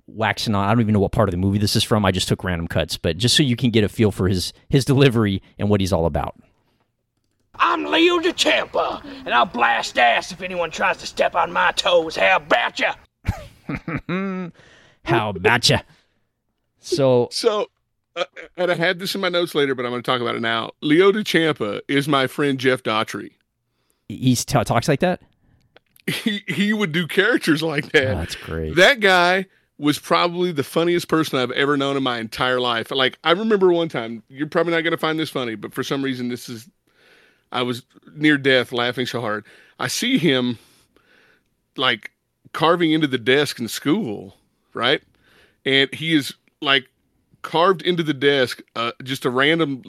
waxing 0.08 0.56
on. 0.56 0.66
I 0.66 0.72
don't 0.72 0.82
even 0.82 0.94
know 0.94 1.00
what 1.00 1.12
part 1.12 1.30
of 1.30 1.32
the 1.32 1.38
movie 1.38 1.60
this 1.60 1.76
is 1.76 1.84
from. 1.84 2.04
I 2.06 2.12
just 2.12 2.28
took 2.28 2.44
random 2.44 2.68
cuts, 2.68 2.98
but 2.98 3.18
just 3.18 3.36
so 3.38 3.44
you 3.44 3.56
can 3.56 3.70
get 3.70 3.84
a 3.84 3.90
feel 3.90 4.12
for 4.12 4.28
his 4.28 4.54
his 4.70 4.86
delivery 4.86 5.42
and 5.58 5.70
what 5.70 5.80
he's 5.82 5.94
all 5.94 6.06
about. 6.06 6.36
I'm 7.58 7.86
Leo 7.86 8.20
DeChampa, 8.20 9.06
and 9.26 9.30
I'll 9.34 9.46
blast 9.46 9.98
ass 9.98 10.32
if 10.32 10.42
anyone 10.42 10.72
tries 10.72 10.98
to 10.98 11.08
step 11.08 11.36
on 11.36 11.54
my 11.54 11.72
toes. 11.72 12.16
How 12.16 12.38
about 12.38 12.80
ya? 12.80 12.96
How 15.06 15.30
about 15.30 15.70
ya? 15.70 15.80
So 16.80 17.30
So, 17.32 17.68
and 18.58 18.72
I 18.72 18.76
had 18.76 19.00
this 19.00 19.16
in 19.16 19.22
my 19.22 19.30
notes 19.30 19.56
later, 19.56 19.76
but 19.76 19.86
I'm 19.86 19.92
going 19.92 20.02
to 20.02 20.10
talk 20.10 20.22
about 20.22 20.36
it 20.36 20.42
now. 20.42 20.72
Leo 20.82 21.12
DeChampa 21.12 21.82
is 21.88 22.08
my 22.08 22.28
friend 22.28 22.60
Jeff 22.60 22.84
Daughtry. 22.84 23.32
he 24.08 24.36
t- 24.36 24.64
talks 24.64 24.88
like 24.88 25.00
that. 25.02 25.22
He 26.08 26.44
he 26.48 26.72
would 26.72 26.92
do 26.92 27.08
characters 27.08 27.64
like 27.64 27.92
that. 27.92 28.12
Oh, 28.12 28.18
that's 28.20 28.36
great. 28.36 28.76
That 28.76 29.00
guy 29.00 29.48
was 29.78 29.98
probably 30.00 30.52
the 30.52 30.64
funniest 30.64 31.08
person 31.08 31.40
I've 31.40 31.52
ever 31.52 31.76
known 31.76 31.98
in 31.98 32.04
my 32.04 32.20
entire 32.20 32.60
life. 32.60 32.92
Like 32.92 33.18
I 33.24 33.32
remember 33.32 33.74
one 33.74 33.90
time, 33.90 34.22
you're 34.30 34.48
probably 34.48 34.74
not 34.74 34.82
going 34.82 34.92
to 34.92 34.98
find 34.98 35.18
this 35.20 35.32
funny, 35.32 35.56
but 35.56 35.74
for 35.74 35.84
some 35.84 36.04
reason 36.04 36.30
this 36.30 36.48
is 36.48 36.70
I 37.52 37.64
was 37.64 37.84
near 38.14 38.38
death 38.38 38.72
laughing 38.72 39.06
so 39.06 39.20
hard. 39.20 39.46
I 39.80 39.88
see 39.88 40.18
him 40.18 40.60
like 41.76 42.12
carving 42.54 42.92
into 42.92 43.08
the 43.08 43.18
desk 43.18 43.60
in 43.60 43.68
school, 43.68 44.38
right? 44.74 45.02
And 45.66 45.94
he 45.94 46.16
is 46.16 46.34
like 46.62 46.86
carved 47.46 47.82
into 47.84 48.04
the 48.04 48.14
desk 48.14 48.62
uh, 48.76 48.92
just 49.04 49.26
a 49.26 49.30
random 49.30 49.84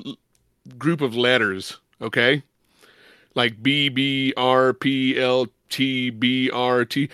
group 0.79 1.01
of 1.01 1.17
letters, 1.17 1.79
okay? 2.01 2.43
Like 3.35 3.63
B 3.63 3.89
B 3.89 4.33
R 4.37 4.73
P 4.73 5.21
L 5.21 5.47
T 5.69 6.11
B 6.11 6.51
R 6.51 6.85
T 6.85 7.09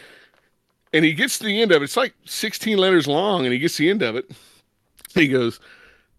and 0.93 1.05
he 1.05 1.15
gets 1.15 1.39
to 1.39 1.45
the 1.45 1.63
end 1.63 1.73
of 1.73 1.83
it. 1.83 1.85
It's 1.85 1.97
like 1.97 2.15
16 2.27 2.79
letters 2.79 3.07
long, 3.07 3.45
and 3.45 3.53
he 3.53 3.59
gets 3.59 3.77
to 3.77 3.83
the 3.83 3.91
end 3.91 4.03
of 4.03 4.17
it. 4.17 4.31
He 5.15 5.29
goes, 5.29 5.61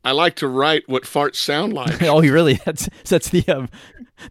"I 0.04 0.12
like 0.12 0.36
to 0.38 0.48
write 0.48 0.84
what 0.88 1.04
farts 1.04 1.36
sound 1.36 1.74
like." 1.74 2.02
oh, 2.04 2.20
he 2.22 2.30
really? 2.30 2.56
That's 2.66 2.90
that's 3.06 3.30
the 3.30 3.48
um, 3.48 3.70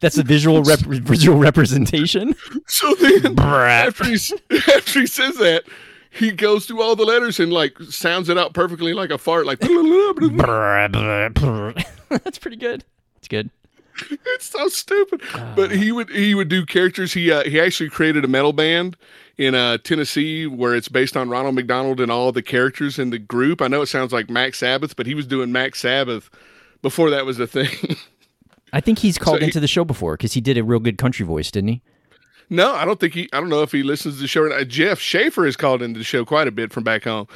that's 0.01 0.17
the 0.17 0.23
visual 0.23 0.63
rep- 0.63 0.81
visual 0.81 1.39
representation. 1.39 2.35
so 2.67 2.95
then, 2.97 3.39
after 3.39 4.05
he 4.05 4.15
after 4.75 5.01
he 5.01 5.07
says 5.07 5.37
that, 5.39 5.65
he 6.13 6.31
goes 6.31 6.67
through 6.67 6.83
all 6.83 6.95
the 6.95 7.05
letters 7.05 7.41
and 7.41 7.53
like 7.53 7.79
sounds 7.89 8.29
it 8.29 8.37
out 8.37 8.53
perfectly 8.53 8.93
like 8.93 9.11
a 9.11 9.19
fart, 9.19 9.47
like 9.47 9.61
that's 12.09 12.39
pretty 12.39 12.57
good. 12.57 12.85
It's 13.17 13.29
good. 13.29 13.51
it's 14.11 14.47
so 14.47 14.69
stupid. 14.69 15.23
But 15.55 15.71
he 15.71 15.93
would 15.93 16.11
he 16.11 16.35
would 16.35 16.49
do 16.49 16.67
characters. 16.67 17.13
He 17.13 17.31
uh, 17.31 17.45
he 17.45 17.61
actually 17.61 17.91
created 17.91 18.25
a 18.25 18.29
metal 18.29 18.53
band 18.53 18.97
in 19.39 19.55
uh, 19.55 19.79
Tennessee 19.79 20.47
where 20.47 20.75
it's 20.75 20.89
based 20.89 21.17
on 21.17 21.29
Ronald 21.31 21.55
McDonald 21.55 22.01
and 22.01 22.11
all 22.11 22.33
the 22.33 22.43
characters 22.43 22.99
in 22.99 23.11
the 23.11 23.19
group. 23.19 23.63
I 23.63 23.69
know 23.69 23.83
it 23.83 23.87
sounds 23.87 24.13
like 24.13 24.29
Mac 24.29 24.55
Sabbath, 24.55 24.97
but 24.97 25.07
he 25.07 25.15
was 25.15 25.27
doing 25.27 25.53
Mac 25.53 25.75
Sabbath 25.75 26.31
before 26.83 27.11
that 27.11 27.25
was 27.25 27.39
a 27.39 27.47
thing. 27.47 27.97
I 28.73 28.81
think 28.81 28.99
he's 28.99 29.19
called 29.19 29.41
he- 29.41 29.47
into 29.47 29.61
the 29.61 29.69
show 29.69 29.85
before 29.85 30.17
because 30.17 30.33
he 30.33 30.41
did 30.41 30.57
a 30.59 30.65
real 30.65 30.81
good 30.81 30.99
country 30.99 31.27
voice, 31.27 31.51
didn't 31.51 31.69
he? 31.69 31.83
No, 32.53 32.73
I 32.75 32.85
don't 32.85 33.01
think 33.01 33.15
he. 33.15 33.29
I 33.33 33.41
don't 33.41 33.49
know 33.49 33.63
if 33.63 33.73
he 33.73 33.83
listens 33.83 34.17
to 34.17 34.21
the 34.23 34.29
show. 34.29 34.43
or 34.43 34.49
not. 34.51 34.69
Jeff 34.69 34.99
Schaefer 35.01 35.45
has 35.45 35.57
called 35.57 35.83
into 35.83 35.99
the 35.99 36.05
show 36.05 36.25
quite 36.25 36.47
a 36.47 36.53
bit 36.53 36.73
from 36.73 36.85
back 36.85 37.05
home, 37.05 37.27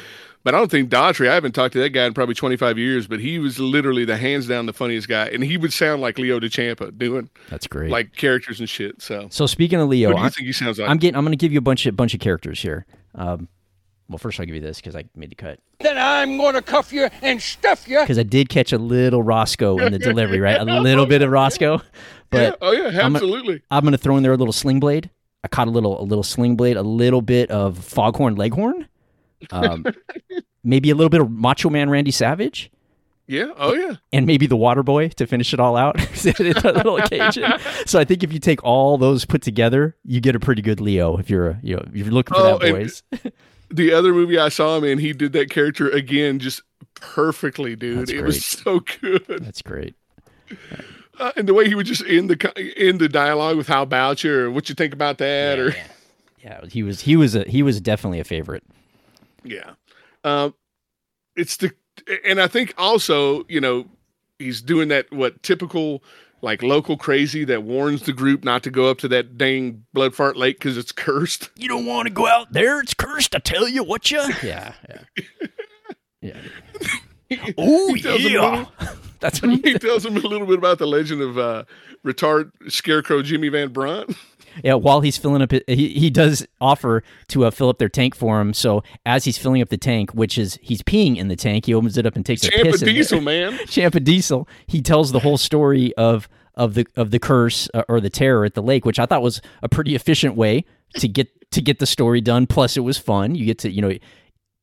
but 0.44 0.54
I 0.54 0.58
don't 0.58 0.70
think 0.70 0.90
Daughtry. 0.90 1.28
I 1.28 1.34
haven't 1.34 1.52
talked 1.52 1.72
to 1.72 1.78
that 1.80 1.90
guy 1.90 2.04
in 2.04 2.12
probably 2.14 2.34
twenty 2.34 2.56
five 2.56 2.76
years. 2.78 3.06
But 3.06 3.20
he 3.20 3.38
was 3.38 3.58
literally 3.58 4.04
the 4.04 4.16
hands 4.18 4.46
down 4.46 4.66
the 4.66 4.72
funniest 4.72 5.08
guy, 5.08 5.26
and 5.28 5.42
he 5.42 5.56
would 5.56 5.72
sound 5.72 6.02
like 6.02 6.18
Leo 6.18 6.38
DeChampa 6.38 6.96
doing 6.98 7.30
That's 7.48 7.66
great. 7.66 7.90
like 7.90 8.14
characters 8.14 8.60
and 8.60 8.68
shit. 8.68 9.00
So, 9.00 9.28
so 9.30 9.46
speaking 9.46 9.80
of 9.80 9.88
Leo, 9.88 10.10
what 10.10 10.16
do 10.16 10.20
you 10.20 10.26
I, 10.26 10.30
think 10.30 10.46
he 10.46 10.52
sounds 10.52 10.78
like? 10.78 10.88
I'm 10.88 10.98
getting. 10.98 11.16
I'm 11.16 11.24
going 11.24 11.32
to 11.32 11.36
give 11.42 11.52
you 11.52 11.58
a 11.58 11.62
bunch 11.62 11.86
of 11.86 11.96
bunch 11.96 12.12
of 12.14 12.20
characters 12.20 12.60
here. 12.60 12.84
Um, 13.14 13.48
Well, 14.08 14.18
first 14.18 14.38
I'll 14.38 14.46
give 14.46 14.54
you 14.54 14.60
this 14.60 14.76
because 14.76 14.94
I 14.94 15.04
made 15.16 15.30
the 15.30 15.34
cut. 15.34 15.58
Then 15.80 15.96
I'm 15.98 16.38
gonna 16.38 16.62
cuff 16.62 16.92
you 16.92 17.08
and 17.22 17.40
stuff 17.40 17.88
you. 17.88 18.00
Because 18.02 18.18
I 18.18 18.22
did 18.22 18.48
catch 18.48 18.72
a 18.72 18.78
little 18.78 19.22
Roscoe 19.22 19.78
in 19.78 19.92
the 19.92 19.98
delivery, 19.98 20.40
right? 20.40 20.60
A 20.60 20.80
little 20.80 21.06
bit 21.06 21.22
of 21.22 21.30
Roscoe. 21.30 21.80
But 22.30 22.40
yeah. 22.42 22.52
Oh 22.60 22.72
yeah, 22.72 23.00
absolutely. 23.00 23.62
I'm 23.70 23.84
gonna 23.84 23.98
throw 23.98 24.16
in 24.16 24.22
there 24.22 24.32
a 24.32 24.36
little 24.36 24.52
sling 24.52 24.80
blade. 24.80 25.10
I 25.44 25.48
caught 25.48 25.68
a 25.68 25.70
little 25.70 26.00
a 26.00 26.04
little 26.04 26.24
sling 26.24 26.56
blade, 26.56 26.76
a 26.76 26.82
little 26.82 27.22
bit 27.22 27.50
of 27.50 27.78
foghorn 27.78 28.34
leghorn, 28.36 28.88
um, 29.50 29.84
maybe 30.64 30.90
a 30.90 30.94
little 30.94 31.10
bit 31.10 31.20
of 31.20 31.30
Macho 31.30 31.70
Man 31.70 31.88
Randy 31.88 32.10
Savage, 32.10 32.70
yeah. 33.28 33.52
Oh 33.56 33.74
yeah. 33.74 33.94
and 34.12 34.26
maybe 34.26 34.46
the 34.46 34.56
Water 34.56 34.82
Boy 34.82 35.08
to 35.10 35.26
finish 35.26 35.52
it 35.52 35.60
all 35.60 35.76
out. 35.76 35.96
It's 36.26 36.64
a 36.64 36.72
little. 36.72 36.98
So 37.86 38.00
I 38.00 38.04
think 38.04 38.22
if 38.24 38.32
you 38.32 38.38
take 38.40 38.62
all 38.64 38.98
those 38.98 39.24
put 39.24 39.42
together, 39.42 39.96
you 40.04 40.20
get 40.20 40.34
a 40.34 40.40
pretty 40.40 40.62
good 40.62 40.80
Leo. 40.80 41.16
If 41.16 41.30
you're 41.30 41.58
you 41.62 41.76
know 41.76 41.84
if 41.88 41.94
you're 41.96 42.06
looking 42.06 42.34
for 42.34 42.40
Oh, 42.42 42.58
that, 42.58 42.72
boys. 42.72 43.02
The 43.70 43.92
other 43.92 44.12
movie 44.12 44.38
I 44.38 44.48
saw 44.48 44.76
him 44.78 44.84
in, 44.84 44.98
he 44.98 45.12
did 45.12 45.32
that 45.32 45.50
character 45.50 45.88
again, 45.88 46.38
just 46.38 46.62
perfectly, 46.94 47.74
dude. 47.74 48.10
It 48.10 48.22
was 48.22 48.44
so 48.44 48.80
good. 49.00 49.24
That's 49.28 49.62
great. 49.62 49.94
Uh, 51.18 51.32
and 51.36 51.48
the 51.48 51.54
way 51.54 51.66
he 51.66 51.74
would 51.74 51.86
just 51.86 52.04
end 52.06 52.28
the 52.28 52.36
co- 52.36 52.52
end 52.76 53.00
the 53.00 53.08
dialogue 53.08 53.56
with 53.56 53.68
"How 53.68 53.82
about 53.82 54.22
you?" 54.22 54.34
or 54.34 54.50
"What 54.50 54.68
you 54.68 54.74
think 54.74 54.92
about 54.92 55.18
that?" 55.18 55.58
or 55.58 55.74
Yeah, 56.42 56.64
he 56.66 56.82
was 56.82 57.00
he 57.02 57.16
was 57.16 57.34
a 57.34 57.44
he 57.44 57.62
was 57.62 57.80
definitely 57.80 58.20
a 58.20 58.24
favorite. 58.24 58.62
Yeah. 59.42 59.72
Um, 60.24 60.54
it's 61.36 61.56
the, 61.56 61.72
and 62.24 62.40
I 62.40 62.48
think 62.48 62.74
also, 62.76 63.44
you 63.48 63.60
know, 63.60 63.86
he's 64.38 64.60
doing 64.60 64.88
that, 64.88 65.12
what 65.12 65.42
typical 65.42 66.02
like 66.42 66.62
local 66.62 66.96
crazy 66.96 67.44
that 67.44 67.62
warns 67.62 68.02
the 68.02 68.12
group 68.12 68.44
not 68.44 68.62
to 68.62 68.70
go 68.70 68.90
up 68.90 68.98
to 68.98 69.08
that 69.08 69.38
dang 69.38 69.84
blood 69.92 70.14
fart 70.14 70.36
lake 70.36 70.58
because 70.58 70.76
it's 70.76 70.92
cursed. 70.92 71.50
You 71.56 71.68
don't 71.68 71.86
want 71.86 72.06
to 72.06 72.12
go 72.12 72.26
out 72.26 72.52
there. 72.52 72.80
It's 72.80 72.94
cursed. 72.94 73.34
I 73.34 73.38
tell 73.38 73.68
you 73.68 73.82
what 73.82 74.10
you. 74.10 74.20
Yeah, 74.42 74.74
yeah, 74.88 75.00
yeah. 76.20 77.42
Oh 77.58 77.94
He 77.94 78.02
tells 78.02 78.20
him 78.20 78.36
a 78.36 78.68
yeah. 78.80 78.94
That's 79.26 79.42
what 79.42 79.50
he 79.50 79.72
he 79.72 79.78
tells 79.78 80.06
him 80.06 80.16
a 80.16 80.20
little 80.20 80.46
bit 80.46 80.58
about 80.58 80.78
the 80.78 80.86
legend 80.86 81.20
of 81.20 81.36
uh, 81.36 81.64
retard 82.04 82.52
scarecrow 82.68 83.22
Jimmy 83.22 83.48
Van 83.48 83.72
Brunt. 83.72 84.16
Yeah, 84.64 84.72
while 84.72 85.02
he's 85.02 85.18
filling 85.18 85.42
up, 85.42 85.52
he 85.52 85.90
he 85.90 86.08
does 86.08 86.46
offer 86.62 87.02
to 87.28 87.44
uh, 87.44 87.50
fill 87.50 87.68
up 87.68 87.76
their 87.76 87.90
tank 87.90 88.14
for 88.14 88.40
him. 88.40 88.54
So 88.54 88.82
as 89.04 89.26
he's 89.26 89.36
filling 89.36 89.60
up 89.60 89.68
the 89.68 89.76
tank, 89.76 90.12
which 90.12 90.38
is 90.38 90.58
he's 90.62 90.80
peeing 90.80 91.18
in 91.18 91.28
the 91.28 91.36
tank, 91.36 91.66
he 91.66 91.74
opens 91.74 91.98
it 91.98 92.06
up 92.06 92.16
and 92.16 92.24
takes 92.24 92.42
a 92.42 92.50
Champa 92.50 92.70
piss. 92.70 92.80
in 92.80 92.86
there. 92.86 92.94
Diesel, 92.94 93.20
man. 93.20 93.58
Champa 93.66 94.00
Diesel. 94.00 94.48
He 94.66 94.80
tells 94.80 95.12
the 95.12 95.18
whole 95.18 95.36
story 95.36 95.94
of 95.96 96.26
of 96.54 96.72
the 96.72 96.86
of 96.96 97.10
the 97.10 97.18
curse 97.18 97.68
uh, 97.74 97.82
or 97.86 98.00
the 98.00 98.08
terror 98.08 98.46
at 98.46 98.54
the 98.54 98.62
lake, 98.62 98.86
which 98.86 98.98
I 98.98 99.04
thought 99.04 99.20
was 99.20 99.42
a 99.62 99.68
pretty 99.68 99.94
efficient 99.94 100.36
way 100.36 100.64
to 100.94 101.06
get 101.06 101.28
to 101.50 101.60
get 101.60 101.78
the 101.78 101.86
story 101.86 102.22
done. 102.22 102.46
Plus, 102.46 102.78
it 102.78 102.80
was 102.80 102.96
fun. 102.96 103.34
You 103.34 103.44
get 103.44 103.58
to 103.58 103.70
you 103.70 103.82
know, 103.82 103.90
i 103.90 104.00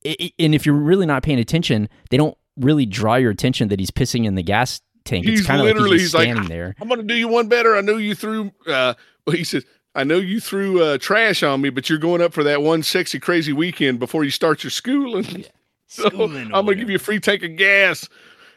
i 0.07 0.31
and 0.39 0.55
if 0.55 0.65
you're 0.65 0.73
really 0.73 1.05
not 1.05 1.21
paying 1.21 1.37
attention, 1.37 1.87
they 2.09 2.17
don't 2.17 2.35
really 2.57 2.85
draw 2.85 3.15
your 3.15 3.31
attention 3.31 3.69
that 3.69 3.79
he's 3.79 3.91
pissing 3.91 4.25
in 4.25 4.35
the 4.35 4.43
gas 4.43 4.81
tank. 5.05 5.25
He's 5.25 5.39
it's 5.39 5.47
kind 5.47 5.61
of 5.61 5.67
like 5.67 5.75
literally 5.75 5.99
he's 5.99 6.11
just 6.11 6.21
he's 6.21 6.27
like, 6.27 6.35
standing 6.35 6.49
there. 6.49 6.75
I'm 6.81 6.87
gonna 6.87 7.03
do 7.03 7.15
you 7.15 7.27
one 7.27 7.47
better. 7.47 7.75
I 7.75 7.81
know 7.81 7.97
you 7.97 8.15
threw. 8.15 8.51
Uh, 8.67 8.93
well, 9.25 9.35
he 9.35 9.43
says, 9.43 9.65
I 9.95 10.03
know 10.03 10.17
you 10.17 10.39
threw 10.39 10.81
uh, 10.83 10.97
trash 10.97 11.43
on 11.43 11.61
me, 11.61 11.69
but 11.69 11.89
you're 11.89 11.99
going 11.99 12.21
up 12.21 12.33
for 12.33 12.43
that 12.43 12.61
one 12.61 12.83
sexy 12.83 13.19
crazy 13.19 13.53
weekend 13.53 13.99
before 13.99 14.23
you 14.23 14.31
start 14.31 14.63
your 14.63 14.71
schooling. 14.71 15.45
so 15.87 16.07
I'm 16.07 16.51
gonna 16.51 16.75
give 16.75 16.89
you 16.89 16.95
a 16.95 16.99
free 16.99 17.19
tank 17.19 17.43
of 17.43 17.55
gas. 17.55 18.07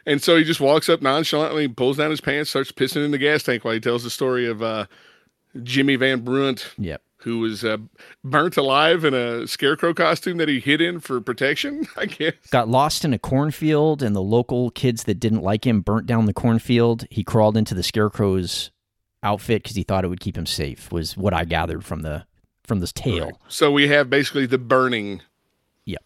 And 0.06 0.22
so 0.22 0.36
he 0.36 0.44
just 0.44 0.60
walks 0.60 0.88
up 0.88 1.02
nonchalantly, 1.02 1.66
pulls 1.66 1.96
down 1.96 2.10
his 2.10 2.20
pants, 2.20 2.50
starts 2.50 2.70
pissing 2.70 3.04
in 3.04 3.10
the 3.10 3.18
gas 3.18 3.42
tank 3.42 3.64
while 3.64 3.74
he 3.74 3.80
tells 3.80 4.04
the 4.04 4.10
story 4.10 4.46
of 4.46 4.62
uh, 4.62 4.86
Jimmy 5.64 5.96
Van 5.96 6.20
Brunt, 6.20 6.72
Yep. 6.78 7.02
Who 7.26 7.40
was 7.40 7.64
uh, 7.64 7.76
burnt 8.22 8.56
alive 8.56 9.04
in 9.04 9.12
a 9.12 9.48
scarecrow 9.48 9.92
costume 9.92 10.36
that 10.36 10.48
he 10.48 10.60
hid 10.60 10.80
in 10.80 11.00
for 11.00 11.20
protection. 11.20 11.84
I 11.96 12.06
guess. 12.06 12.34
got 12.52 12.68
lost 12.68 13.04
in 13.04 13.12
a 13.12 13.18
cornfield 13.18 14.00
and 14.00 14.14
the 14.14 14.22
local 14.22 14.70
kids 14.70 15.02
that 15.04 15.18
didn't 15.18 15.42
like 15.42 15.66
him 15.66 15.80
burnt 15.80 16.06
down 16.06 16.26
the 16.26 16.32
cornfield 16.32 17.04
he 17.10 17.24
crawled 17.24 17.56
into 17.56 17.74
the 17.74 17.82
scarecrow's 17.82 18.70
outfit 19.24 19.64
because 19.64 19.74
he 19.74 19.82
thought 19.82 20.04
it 20.04 20.08
would 20.08 20.20
keep 20.20 20.38
him 20.38 20.46
safe 20.46 20.92
was 20.92 21.16
what 21.16 21.34
i 21.34 21.44
gathered 21.44 21.84
from 21.84 22.02
the 22.02 22.24
from 22.62 22.78
this 22.78 22.92
tale 22.92 23.40
So 23.48 23.72
we 23.72 23.88
have 23.88 24.08
basically 24.08 24.46
the 24.46 24.58
burning, 24.58 25.20
Yep. 25.84 26.02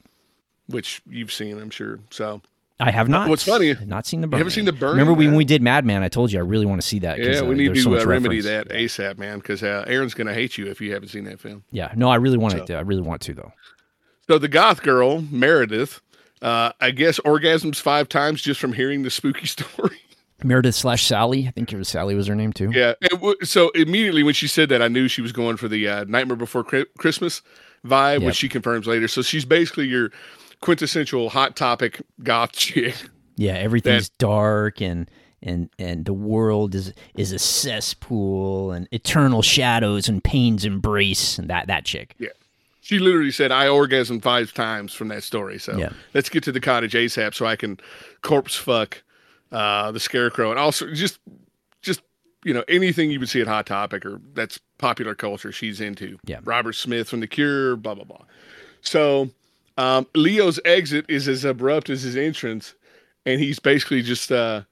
which 0.68 1.02
you've 1.06 1.32
seen, 1.32 1.60
I'm 1.60 1.68
sure. 1.70 2.00
So 2.10 2.40
i 2.80 2.90
have 2.90 3.08
not 3.08 3.28
What's 3.28 3.44
funny, 3.44 3.70
I've 3.70 3.86
not 3.86 4.06
seen 4.06 4.20
the 4.20 4.26
you 4.26 4.30
burn 4.30 4.38
haven't 4.38 4.52
seen 4.52 4.64
The 4.64 4.72
Burning, 4.72 4.92
remember 4.98 5.12
we, 5.14 5.26
when 5.26 5.36
we 5.36 5.44
did 5.44 5.62
madman 5.62 6.02
i 6.02 6.08
told 6.08 6.32
you 6.32 6.38
i 6.38 6.42
really 6.42 6.66
want 6.66 6.80
to 6.80 6.86
see 6.86 6.98
that. 7.00 7.18
Yeah, 7.18 7.40
uh, 7.40 7.44
we 7.44 7.54
need 7.54 7.68
there's 7.68 7.84
so 7.84 7.94
to 7.94 8.00
uh, 8.00 8.04
remedy 8.04 8.40
reference. 8.40 8.68
that 8.68 8.76
ASAP, 8.76 9.18
man, 9.18 9.38
because 9.38 9.62
uh, 9.62 9.84
Aaron's 9.86 10.14
going 10.14 10.26
to 10.26 10.34
hate 10.34 10.58
you 10.58 10.66
if 10.66 10.80
you 10.80 10.92
haven't 10.92 11.08
seen 11.08 11.24
that 11.24 11.38
film. 11.40 11.62
yeah 11.70 11.92
no 11.96 12.08
i 12.08 12.16
really 12.16 12.38
want 12.38 12.54
So- 12.54 12.64
to 12.66 12.74
i 12.76 12.80
really 12.80 13.02
want 13.02 13.20
to 13.22 13.34
though 13.34 13.52
So 14.26 14.38
the 14.38 14.48
goth 14.48 14.82
girl, 14.82 15.22
Meredith, 15.30 16.00
uh, 16.42 16.72
I 16.80 16.90
guess 16.92 17.18
orgasms 17.20 17.80
five 17.80 18.08
times 18.08 18.40
just 18.42 18.60
from 18.60 18.72
hearing 18.72 19.02
the 19.02 19.10
spooky 19.10 19.46
story. 19.56 19.98
meredith 20.42 20.74
slash 20.74 21.04
sally 21.04 21.46
i 21.46 21.50
think 21.50 21.70
it 21.72 21.76
was 21.76 21.86
sally 21.88 22.14
was 22.14 22.26
her 22.26 22.34
name 22.34 22.50
too 22.52 22.70
yeah. 22.72 22.94
W- 23.10 23.34
so 23.42 23.68
immediately 23.70 24.22
when 24.22 24.32
she 24.34 24.46
said 24.46 24.68
that, 24.70 24.80
I 24.80 24.88
knew 24.88 25.06
she 25.08 25.20
was 25.20 25.32
going 25.32 25.56
for 25.58 25.68
the 25.68 25.86
uh, 25.86 26.04
Nightmare 26.04 26.36
Before 26.36 26.64
Christmas 26.96 27.42
vibe, 27.84 28.20
Yep. 28.20 28.22
which 28.26 28.36
she 28.36 28.48
confirms 28.48 28.86
later. 28.86 29.08
So 29.08 29.20
she's 29.22 29.44
basically 29.44 29.86
your 29.86 30.10
quintessential 30.60 31.30
hot 31.30 31.56
topic 31.56 32.00
goth 32.22 32.52
chick. 32.54 32.94
Yeah, 33.36 33.54
everything's 33.54 34.10
dark 34.10 34.80
and 34.82 35.10
and 35.42 35.70
and 35.78 36.04
the 36.04 36.12
world 36.12 36.74
is 36.74 36.92
is 37.14 37.32
a 37.32 37.38
cesspool 37.38 38.72
and 38.72 38.86
eternal 38.92 39.42
shadows 39.42 40.08
and 40.08 40.22
pain's 40.22 40.64
embrace 40.64 41.38
and 41.38 41.48
that 41.48 41.66
that 41.68 41.84
chick. 41.84 42.14
Yeah. 42.18 42.28
She 42.82 42.98
literally 42.98 43.30
said, 43.30 43.52
I 43.52 43.66
orgasmed 43.66 44.22
five 44.22 44.52
times 44.52 44.92
from 44.92 45.08
that 45.08 45.22
story. 45.22 45.58
So 45.58 45.76
Yeah. 45.76 45.90
let's 46.12 46.28
get 46.28 46.42
to 46.44 46.52
the 46.52 46.60
cottage 46.60 46.94
ASAP 46.94 47.34
so 47.34 47.46
I 47.46 47.54
can 47.54 47.78
corpse 48.22 48.56
fuck 48.56 49.02
uh, 49.52 49.92
the 49.92 50.00
scarecrow. 50.00 50.50
And 50.50 50.58
also 50.58 50.92
just, 50.92 51.20
just, 51.82 52.00
you 52.44 52.52
know, 52.52 52.64
anything 52.68 53.10
you 53.10 53.20
would 53.20 53.28
see 53.28 53.40
at 53.42 53.46
Hot 53.46 53.66
Topic 53.66 54.04
or 54.04 54.20
that's 54.32 54.58
popular 54.78 55.14
culture 55.14 55.52
she's 55.52 55.80
into. 55.80 56.18
Yeah. 56.24 56.40
Robert 56.42 56.72
Smith 56.72 57.08
from 57.08 57.20
The 57.20 57.26
Cure, 57.28 57.76
blah, 57.76 57.94
blah, 57.94 58.04
blah. 58.04 58.24
So 58.80 59.30
um, 59.76 60.06
Leo's 60.14 60.60
exit 60.64 61.06
is 61.08 61.28
as 61.28 61.44
abrupt 61.44 61.90
as 61.90 62.02
his 62.02 62.16
entrance. 62.16 62.74
And 63.26 63.40
he's 63.40 63.58
basically 63.58 64.02
just 64.02 64.32
uh, 64.32 64.62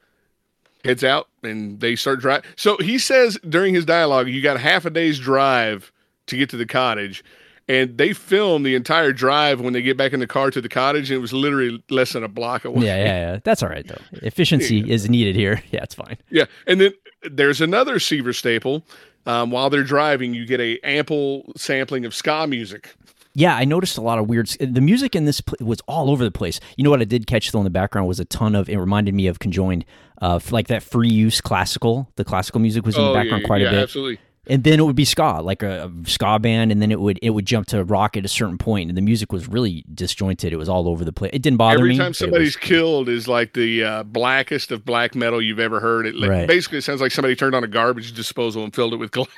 heads 0.85 1.05
out 1.05 1.29
and 1.43 1.81
they 1.81 1.97
start 1.97 2.21
driving. 2.21 2.49
So 2.57 2.77
he 2.79 2.99
says 2.99 3.39
during 3.49 3.75
his 3.75 3.85
dialogue, 3.85 4.29
you 4.29 4.43
got 4.43 4.59
half 4.59 4.85
a 4.85 4.91
day's 4.91 5.19
drive 5.19 5.93
to 6.27 6.37
get 6.37 6.49
to 6.51 6.57
the 6.57 6.67
cottage. 6.67 7.25
And 7.71 7.99
they 7.99 8.15
film 8.15 8.63
the 8.63 8.75
entire 8.75 9.13
drive 9.13 9.61
when 9.61 9.75
they 9.75 9.83
get 9.83 9.99
back 9.99 10.15
in 10.15 10.21
the 10.21 10.27
car 10.27 10.51
to 10.51 10.61
the 10.63 10.71
cottage, 10.71 11.11
and 11.11 11.19
it 11.19 11.21
was 11.21 11.35
literally 11.35 11.85
less 11.91 12.15
than 12.15 12.25
a 12.25 12.29
block 12.29 12.65
away. 12.65 12.87
Yeah, 12.87 12.97
yeah, 12.97 13.05
yeah. 13.33 13.39
That's 13.45 13.63
all 13.63 13.69
right 13.69 13.87
though. 13.87 14.01
Efficiency 14.23 14.91
is 14.91 15.11
needed 15.11 15.37
here. 15.37 15.63
Yeah, 15.71 15.83
it's 15.83 15.95
fine. 15.95 16.17
Yeah, 16.31 16.47
and 16.67 16.81
then 16.81 16.95
there's 17.31 17.61
another 17.61 17.99
Seaver 17.99 18.33
staple. 18.33 18.85
Um, 19.27 19.51
while 19.51 19.69
they're 19.69 19.83
driving, 19.83 20.33
you 20.33 20.47
get 20.47 20.61
a 20.61 20.79
ample 20.81 21.53
sampling 21.57 22.07
of 22.07 22.15
ska 22.15 22.47
music. 22.47 22.95
Yeah, 23.39 23.55
I 23.57 23.65
noticed 23.65 23.97
a 23.99 24.01
lot 24.01 24.19
of 24.19 24.29
weird. 24.29 24.49
The 24.61 24.81
music 24.81 25.15
in 25.15 25.25
this 25.25 25.41
pl- 25.41 25.65
was 25.65 25.81
all 25.87 26.11
over 26.11 26.25
the 26.25 26.31
place. 26.31 26.59
You 26.77 26.83
know 26.85 26.91
what 26.91 27.01
I 27.01 27.05
did 27.05 27.27
catch 27.27 27.53
though 27.53 27.59
in 27.61 27.65
the 27.65 27.71
background 27.71 28.09
was 28.09 28.19
a 28.19 28.25
ton 28.25 28.55
of. 28.55 28.69
It 28.69 28.77
reminded 28.79 29.15
me 29.15 29.27
of 29.29 29.39
conjoined, 29.39 29.85
uh, 30.21 30.41
like 30.51 30.67
that 30.69 30.83
free 30.83 31.09
use 31.09 31.41
classical. 31.41 32.11
The 32.17 32.25
classical 32.25 32.61
music 32.61 32.85
was 32.85 32.97
in 32.97 33.03
the 33.03 33.11
Oh, 33.11 33.15
background 33.15 33.43
yeah, 33.43 33.47
quite 33.47 33.61
yeah, 33.63 33.69
a 33.69 33.71
bit. 33.71 33.83
absolutely. 33.85 34.19
and 34.49 34.65
then 34.65 34.81
it 34.81 34.83
would 34.83 34.97
be 34.97 35.05
ska 35.05 35.41
like 35.43 35.63
a, 35.63 35.85
a 36.05 36.09
ska 36.11 36.39
band 36.39 36.73
and 36.73 36.81
then 36.83 36.91
it 36.91 36.99
would 36.99 37.19
it 37.23 37.31
would 37.31 37.45
jump 37.47 37.67
to 37.69 37.85
rock 37.85 38.17
at 38.17 38.25
a 38.25 38.29
certain 38.29 38.57
point 38.57 38.89
and 38.89 38.97
the 38.97 39.03
music 39.03 39.31
was 39.31 39.47
really 39.47 39.85
disjointed 39.95 40.53
it 40.55 40.57
was 40.57 40.69
all 40.71 40.89
over 40.89 41.05
the 41.05 41.13
place 41.13 41.31
it 41.35 41.43
didn't 41.43 41.59
bother 41.59 41.77
Every 41.79 41.91
me 41.91 41.95
Every 41.97 42.05
time 42.07 42.15
somebody's 42.15 42.57
was- 42.57 42.57
killed 42.57 43.09
is 43.11 43.29
like 43.29 43.53
the 43.53 43.85
uh, 43.85 44.03
blackest 44.05 44.73
of 44.73 44.85
black 44.87 45.15
metal 45.15 45.43
you've 45.43 45.61
ever 45.61 45.81
heard. 45.81 46.07
It 46.07 46.15
like, 46.15 46.31
Right. 46.31 46.49
basically 46.49 46.81
sounds 46.81 47.01
like 47.03 47.13
somebody 47.13 47.37
turned 47.37 47.55
on 47.55 47.63
a 47.63 47.67
garbage 47.69 48.15
disposal 48.15 48.65
and 48.65 48.75
filled 48.75 48.95
it 48.95 48.97
with 48.97 49.11
glass. 49.11 49.29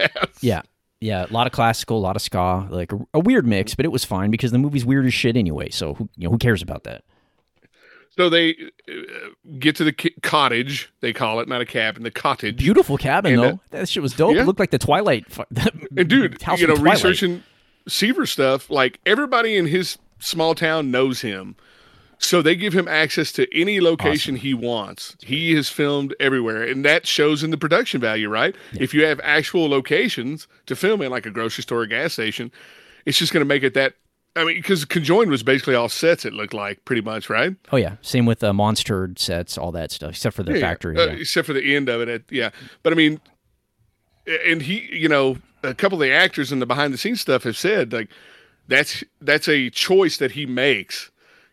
yeah 0.41 0.63
yeah 1.01 1.25
a 1.29 1.33
lot 1.33 1.47
of 1.47 1.53
classical 1.53 1.99
a 1.99 2.01
lot 2.01 2.17
of 2.17 2.23
ska 2.23 2.67
like 2.71 2.93
a, 2.93 2.99
a 3.15 3.21
weird 3.21 3.47
mix 3.47 3.75
but 3.75 3.85
it 3.85 3.93
was 3.93 4.05
fine 4.05 4.31
because 4.31 4.51
the 4.53 4.59
movie's 4.59 4.85
weird 4.85 5.07
as 5.07 5.15
shit 5.15 5.37
anyway 5.37 5.69
so 5.71 5.95
who, 5.95 6.09
you 6.17 6.25
know 6.25 6.31
who 6.31 6.39
cares 6.39 6.63
about 6.63 6.85
that 6.85 7.03
So 8.17 8.29
they 8.29 8.57
uh, 8.89 8.93
get 9.59 9.77
to 9.77 9.85
the 9.85 9.93
ki- 9.93 10.15
cottage. 10.23 10.93
They 11.01 11.13
call 11.13 11.41
it 11.41 11.49
not 11.49 11.61
a 11.61 11.65
cabin, 11.67 12.03
the 12.03 12.11
cottage. 12.11 12.57
beautiful 12.57 12.99
cabin 12.99 13.33
And, 13.35 13.41
uh, 13.41 13.45
though 13.51 13.61
that 13.71 13.89
shit 13.89 14.03
was 14.03 14.13
dope 14.15 14.35
yeah. 14.35 14.43
it 14.43 14.47
looked 14.47 14.59
like 14.61 14.71
the 14.73 14.79
twilight 14.79 15.25
And 15.97 16.09
dude, 16.09 16.37
you 16.59 16.67
know, 16.67 16.75
Twilight. 16.75 16.83
researching 16.83 17.43
Seaver 17.89 18.27
stuff, 18.27 18.69
like 18.69 19.01
everybody 19.07 19.57
in 19.57 19.67
his 19.67 19.97
small 20.19 20.55
town 20.55 20.91
knows 20.91 21.23
him. 21.23 21.57
So 22.23 22.43
they 22.43 22.55
give 22.55 22.75
him 22.75 22.87
access 22.87 23.33
to 23.33 23.49
any 23.59 23.81
location 23.81 24.37
he 24.37 24.53
wants. 24.53 25.17
He 25.23 25.55
has 25.55 25.71
filmed 25.71 26.15
everywhere, 26.21 26.63
and 26.63 26.85
that 26.85 27.07
shows 27.07 27.43
in 27.43 27.51
the 27.51 27.57
production 27.57 27.99
value, 27.99 28.29
right? 28.29 28.55
If 28.73 28.93
you 28.93 29.07
have 29.07 29.19
actual 29.25 29.71
locations 29.71 30.47
to 30.67 30.77
film 30.77 31.01
in, 31.01 31.11
like 31.11 31.25
a 31.25 31.31
grocery 31.31 31.63
store 31.63 31.81
or 31.81 31.87
gas 31.87 32.13
station, 32.13 32.53
it's 33.07 33.17
just 33.19 33.33
going 33.33 33.41
to 33.41 33.47
make 33.47 33.63
it 33.63 33.73
that. 33.73 33.95
I 34.37 34.45
mean, 34.45 34.57
because 34.57 34.85
Conjoined 34.85 35.31
was 35.31 35.43
basically 35.43 35.75
all 35.75 35.89
sets. 35.89 36.27
It 36.27 36.35
looked 36.35 36.53
like 36.53 36.85
pretty 36.85 37.03
much, 37.03 37.31
right? 37.31 37.57
oh 37.73 37.77
yeah 37.79 37.97
same 38.03 38.27
with 38.27 38.45
uh, 38.45 38.53
monster 38.53 39.11
sets 39.17 39.57
all 39.59 39.73
that 39.73 39.91
stuff 39.91 40.11
except 40.11 40.37
for 40.37 40.43
the 40.43 40.53
Yeah, 40.53 40.61
factory 40.61 40.97
uh, 40.99 41.07
yeah. 41.07 41.13
except 41.13 41.47
for 41.47 41.55
the 41.55 41.75
end 41.75 41.89
of 41.89 42.03
it. 42.03 42.09
At, 42.09 42.23
yeah, 42.31 42.51
but 42.83 42.93
I 42.93 42.97
mean, 42.97 43.19
and 44.47 44.63
he, 44.63 44.89
you 44.93 45.09
know, 45.09 45.39
a 45.63 45.75
couple 45.75 45.97
of 46.01 46.07
the 46.07 46.13
actors 46.13 46.53
in 46.53 46.59
the 46.61 46.67
behind 46.67 46.93
the 46.95 46.99
scenes 46.99 47.21
stuff 47.21 47.43
have 47.45 47.57
said 47.57 47.93
like 47.93 48.11
that's 48.69 49.03
that's 49.21 49.49
a 49.49 49.71
choice 49.71 50.19
that 50.19 50.33
he 50.33 50.47
makes. 50.47 51.10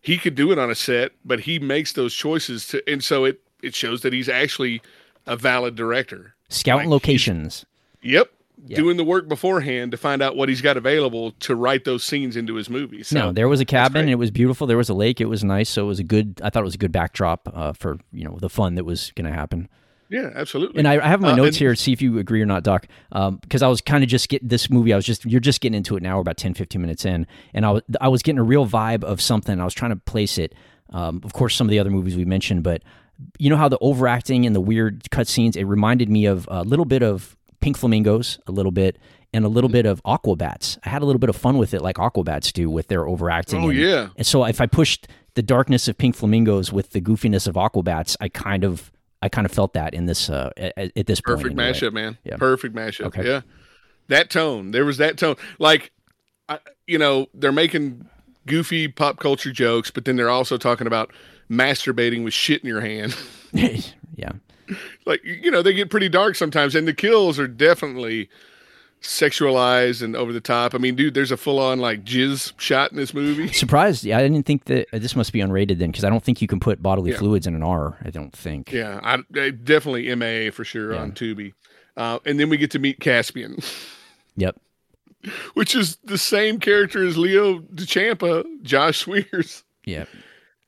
He 0.08 0.18
could 0.18 0.36
do 0.36 0.54
it 0.54 0.58
on 0.58 0.72
a 0.72 0.76
set, 0.76 1.12
but 1.26 1.42
he 1.42 1.60
makes 1.60 1.92
those 1.92 2.14
choices 2.14 2.66
to, 2.70 2.82
and 2.90 3.04
so 3.04 3.26
it 3.26 3.42
it 3.62 3.76
shows 3.76 4.02
that 4.04 4.14
he's 4.14 4.30
actually 4.30 4.82
a 5.26 5.36
valid 5.36 5.76
director. 5.76 6.34
Scouting 6.48 6.88
Like, 6.88 6.92
locations. 6.94 7.66
Yep. 8.02 8.32
Yeah. 8.66 8.78
Doing 8.78 8.96
the 8.96 9.04
work 9.04 9.28
beforehand 9.28 9.92
to 9.92 9.98
find 9.98 10.22
out 10.22 10.36
what 10.38 10.48
he's 10.50 10.62
got 10.62 10.78
available 10.78 11.32
to 11.42 11.56
write 11.56 11.84
those 11.84 12.04
scenes 12.04 12.36
into 12.38 12.56
his 12.56 12.70
movies. 12.70 13.10
So, 13.10 13.20
no, 13.20 13.32
there 13.34 13.48
was 13.50 13.60
a 13.60 13.66
cabin. 13.66 14.04
and 14.04 14.10
It 14.10 14.16
was 14.16 14.32
beautiful. 14.32 14.66
There 14.66 14.78
was 14.78 14.90
a 14.90 14.94
lake. 14.96 15.20
It 15.22 15.26
was 15.26 15.44
nice. 15.44 15.70
So 15.70 15.84
it 15.84 15.88
was 15.88 16.00
a 16.00 16.04
good. 16.04 16.40
I 16.42 16.50
thought 16.50 16.62
it 16.62 16.66
was 16.66 16.76
a 16.76 16.80
good 16.80 16.94
backdrop 16.94 17.50
uh, 17.54 17.74
for 17.74 18.00
you 18.14 18.24
know 18.24 18.38
the 18.40 18.50
fun 18.50 18.76
that 18.76 18.86
was 18.86 19.12
going 19.16 19.30
to 19.30 19.34
happen. 19.38 19.68
Yeah, 20.10 20.32
absolutely. 20.36 20.80
And 20.80 20.88
I, 20.88 20.94
I 21.04 21.08
have 21.08 21.22
my 21.22 21.32
Uh, 21.32 21.36
notes 21.36 21.48
and- 21.50 21.56
here. 21.58 21.76
See 21.76 21.92
if 21.94 22.02
you 22.02 22.18
agree 22.20 22.42
or 22.42 22.46
not, 22.46 22.64
Doc. 22.64 22.88
Because 23.12 23.62
I 23.62 23.68
was 23.68 23.82
kind 23.82 24.04
of 24.04 24.10
just 24.10 24.30
get 24.30 24.48
this 24.48 24.70
movie. 24.70 24.94
I 24.94 24.96
was 24.96 25.06
just 25.06 25.26
you're 25.26 25.40
just 25.40 25.62
getting 25.62 25.76
into 25.78 25.96
it 25.98 26.04
now. 26.04 26.16
We're 26.16 26.22
about 26.22 26.38
10, 26.38 26.54
15 26.54 26.82
minutes 26.82 27.06
in, 27.06 27.28
and 27.54 27.66
I 27.66 27.72
was 27.72 27.82
I 28.02 28.08
was 28.08 28.22
getting 28.24 28.40
a 28.40 28.44
real 28.44 28.66
vibe 28.68 29.04
of 29.04 29.22
something. 29.22 29.60
I 29.60 29.64
was 29.66 29.74
trying 29.74 29.92
to 29.92 29.98
place 29.98 30.38
it. 30.38 30.54
Um, 30.92 31.22
of 31.24 31.34
course, 31.34 31.56
some 31.56 31.68
of 31.68 31.72
the 31.72 31.80
other 31.80 31.90
movies 31.92 32.16
we 32.16 32.24
mentioned, 32.26 32.64
but 32.64 32.82
you 33.40 33.50
know 33.50 33.58
how 33.58 33.68
the 33.68 33.78
overacting 33.82 34.46
and 34.46 34.56
the 34.56 34.62
weird 34.62 35.04
cutscenes. 35.06 35.56
It 35.58 35.66
reminded 35.66 36.10
me 36.10 36.26
of 36.26 36.48
a 36.52 36.64
little 36.64 36.86
bit 36.86 37.04
of 37.04 37.36
Pink 37.60 37.76
Flamingos, 37.78 38.40
a 38.48 38.52
little 38.52 38.72
bit, 38.72 38.98
and 39.34 39.44
a 39.44 39.50
little 39.50 39.70
bit 39.70 39.86
of 39.86 40.02
Aquabats. 40.04 40.78
I 40.86 40.90
had 40.90 41.02
a 41.02 41.06
little 41.06 41.20
bit 41.20 41.30
of 41.30 41.36
fun 41.36 41.58
with 41.58 41.74
it, 41.74 41.82
like 41.82 41.96
Aquabats 41.98 42.54
do 42.54 42.70
with 42.70 42.88
their 42.88 43.08
overacting. 43.08 43.64
Oh, 43.64 43.70
and- 43.70 43.78
yeah. 43.80 44.08
and 44.16 44.26
so 44.26 44.46
if 44.46 44.62
I 44.62 44.68
pushed 44.68 45.08
the 45.34 45.42
darkness 45.42 45.88
of 45.88 45.98
Pink 45.98 46.16
Flamingos 46.16 46.72
with 46.72 46.92
the 46.92 47.02
goofiness 47.02 47.48
of 47.48 47.56
Aquabats, 47.56 48.16
I 48.22 48.30
kind 48.30 48.64
of 48.64 48.92
I 49.28 49.30
kind 49.30 49.44
of 49.44 49.52
felt 49.52 49.74
that 49.74 49.94
in 49.94 50.06
this 50.06 50.30
uh, 50.30 50.52
at, 50.56 50.78
at 50.78 51.06
this 51.06 51.20
point. 51.20 51.40
Perfect 51.40 51.60
anyway. 51.60 51.74
mashup, 51.74 51.92
man. 51.92 52.18
Yeah. 52.24 52.38
Perfect 52.38 52.74
mashup. 52.74 53.08
Okay. 53.08 53.28
Yeah. 53.28 53.42
That 54.08 54.30
tone. 54.30 54.72
There 54.72 54.86
was 54.86 54.96
that 55.00 55.18
tone. 55.18 55.36
Like, 55.60 55.92
I, 56.48 56.60
you 56.86 56.98
know, 56.98 57.28
they're 57.34 57.52
making 57.52 58.08
goofy 58.46 58.88
pop 58.88 59.20
culture 59.20 59.52
jokes, 59.52 59.92
but 59.92 60.06
then 60.06 60.16
they're 60.16 60.30
also 60.30 60.58
talking 60.58 60.88
about 60.88 61.12
masturbating 61.52 62.24
with 62.24 62.34
shit 62.34 62.62
in 62.62 62.70
your 62.70 62.80
hand. 62.80 63.18
yeah. 63.52 64.32
like, 65.06 65.22
you 65.26 65.52
know, 65.52 65.62
they 65.62 65.74
get 65.74 65.90
pretty 65.90 66.08
dark 66.08 66.38
sometimes, 66.38 66.74
and 66.74 66.88
the 66.88 66.94
kills 66.94 67.38
are 67.38 67.50
definitely 67.50 68.30
sexualized 69.02 70.02
and 70.02 70.16
over 70.16 70.34
the 70.34 70.42
top. 70.42 70.74
I 70.74 70.78
mean, 70.80 70.96
dude, 70.96 71.14
there's 71.14 71.32
a 71.32 71.38
full 71.38 71.60
on 71.60 71.80
like 71.80 72.04
jizz 72.04 72.54
shot 72.60 72.92
in 72.92 72.98
this 72.98 73.14
movie. 73.14 73.48
Surprised. 73.54 74.04
Yeah, 74.04 74.18
I 74.18 74.22
didn't 74.22 74.46
think 74.46 74.66
that 74.66 74.88
uh, 74.94 75.00
this 75.00 75.16
must 75.16 75.32
be 75.34 75.40
unrated 75.40 75.78
then 75.80 75.92
because 75.92 76.04
I 76.04 76.10
don't 76.10 76.24
think 76.24 76.42
you 76.42 76.48
can 76.48 76.60
put 76.60 76.82
bodily 76.82 77.12
Yeah. 77.12 77.18
fluids 77.18 77.48
in 77.48 77.56
an 77.56 77.64
R. 77.64 77.98
I 78.04 78.10
don't 78.10 78.36
think. 78.36 78.72
Yeah, 78.72 79.00
I, 79.04 79.20
I 79.40 79.50
definitely 79.52 80.14
MA 80.16 80.52
for 80.52 80.64
sure 80.64 80.96
on 80.96 81.12
Tubi. 81.14 81.54
Uh, 81.96 82.20
and 82.26 82.40
then 82.40 82.50
we 82.50 82.58
get 82.58 82.72
to 82.72 82.80
meet 82.80 83.00
Caspian. 83.00 83.58
Yep. 84.40 84.56
which 85.56 85.74
is 85.76 85.96
the 86.04 86.18
same 86.20 86.60
character 86.60 87.04
as 87.04 87.18
Leo 87.18 87.58
DeChampa, 87.60 88.46
Josh 88.62 89.00
Swears. 89.06 89.64
Yep. 89.86 90.08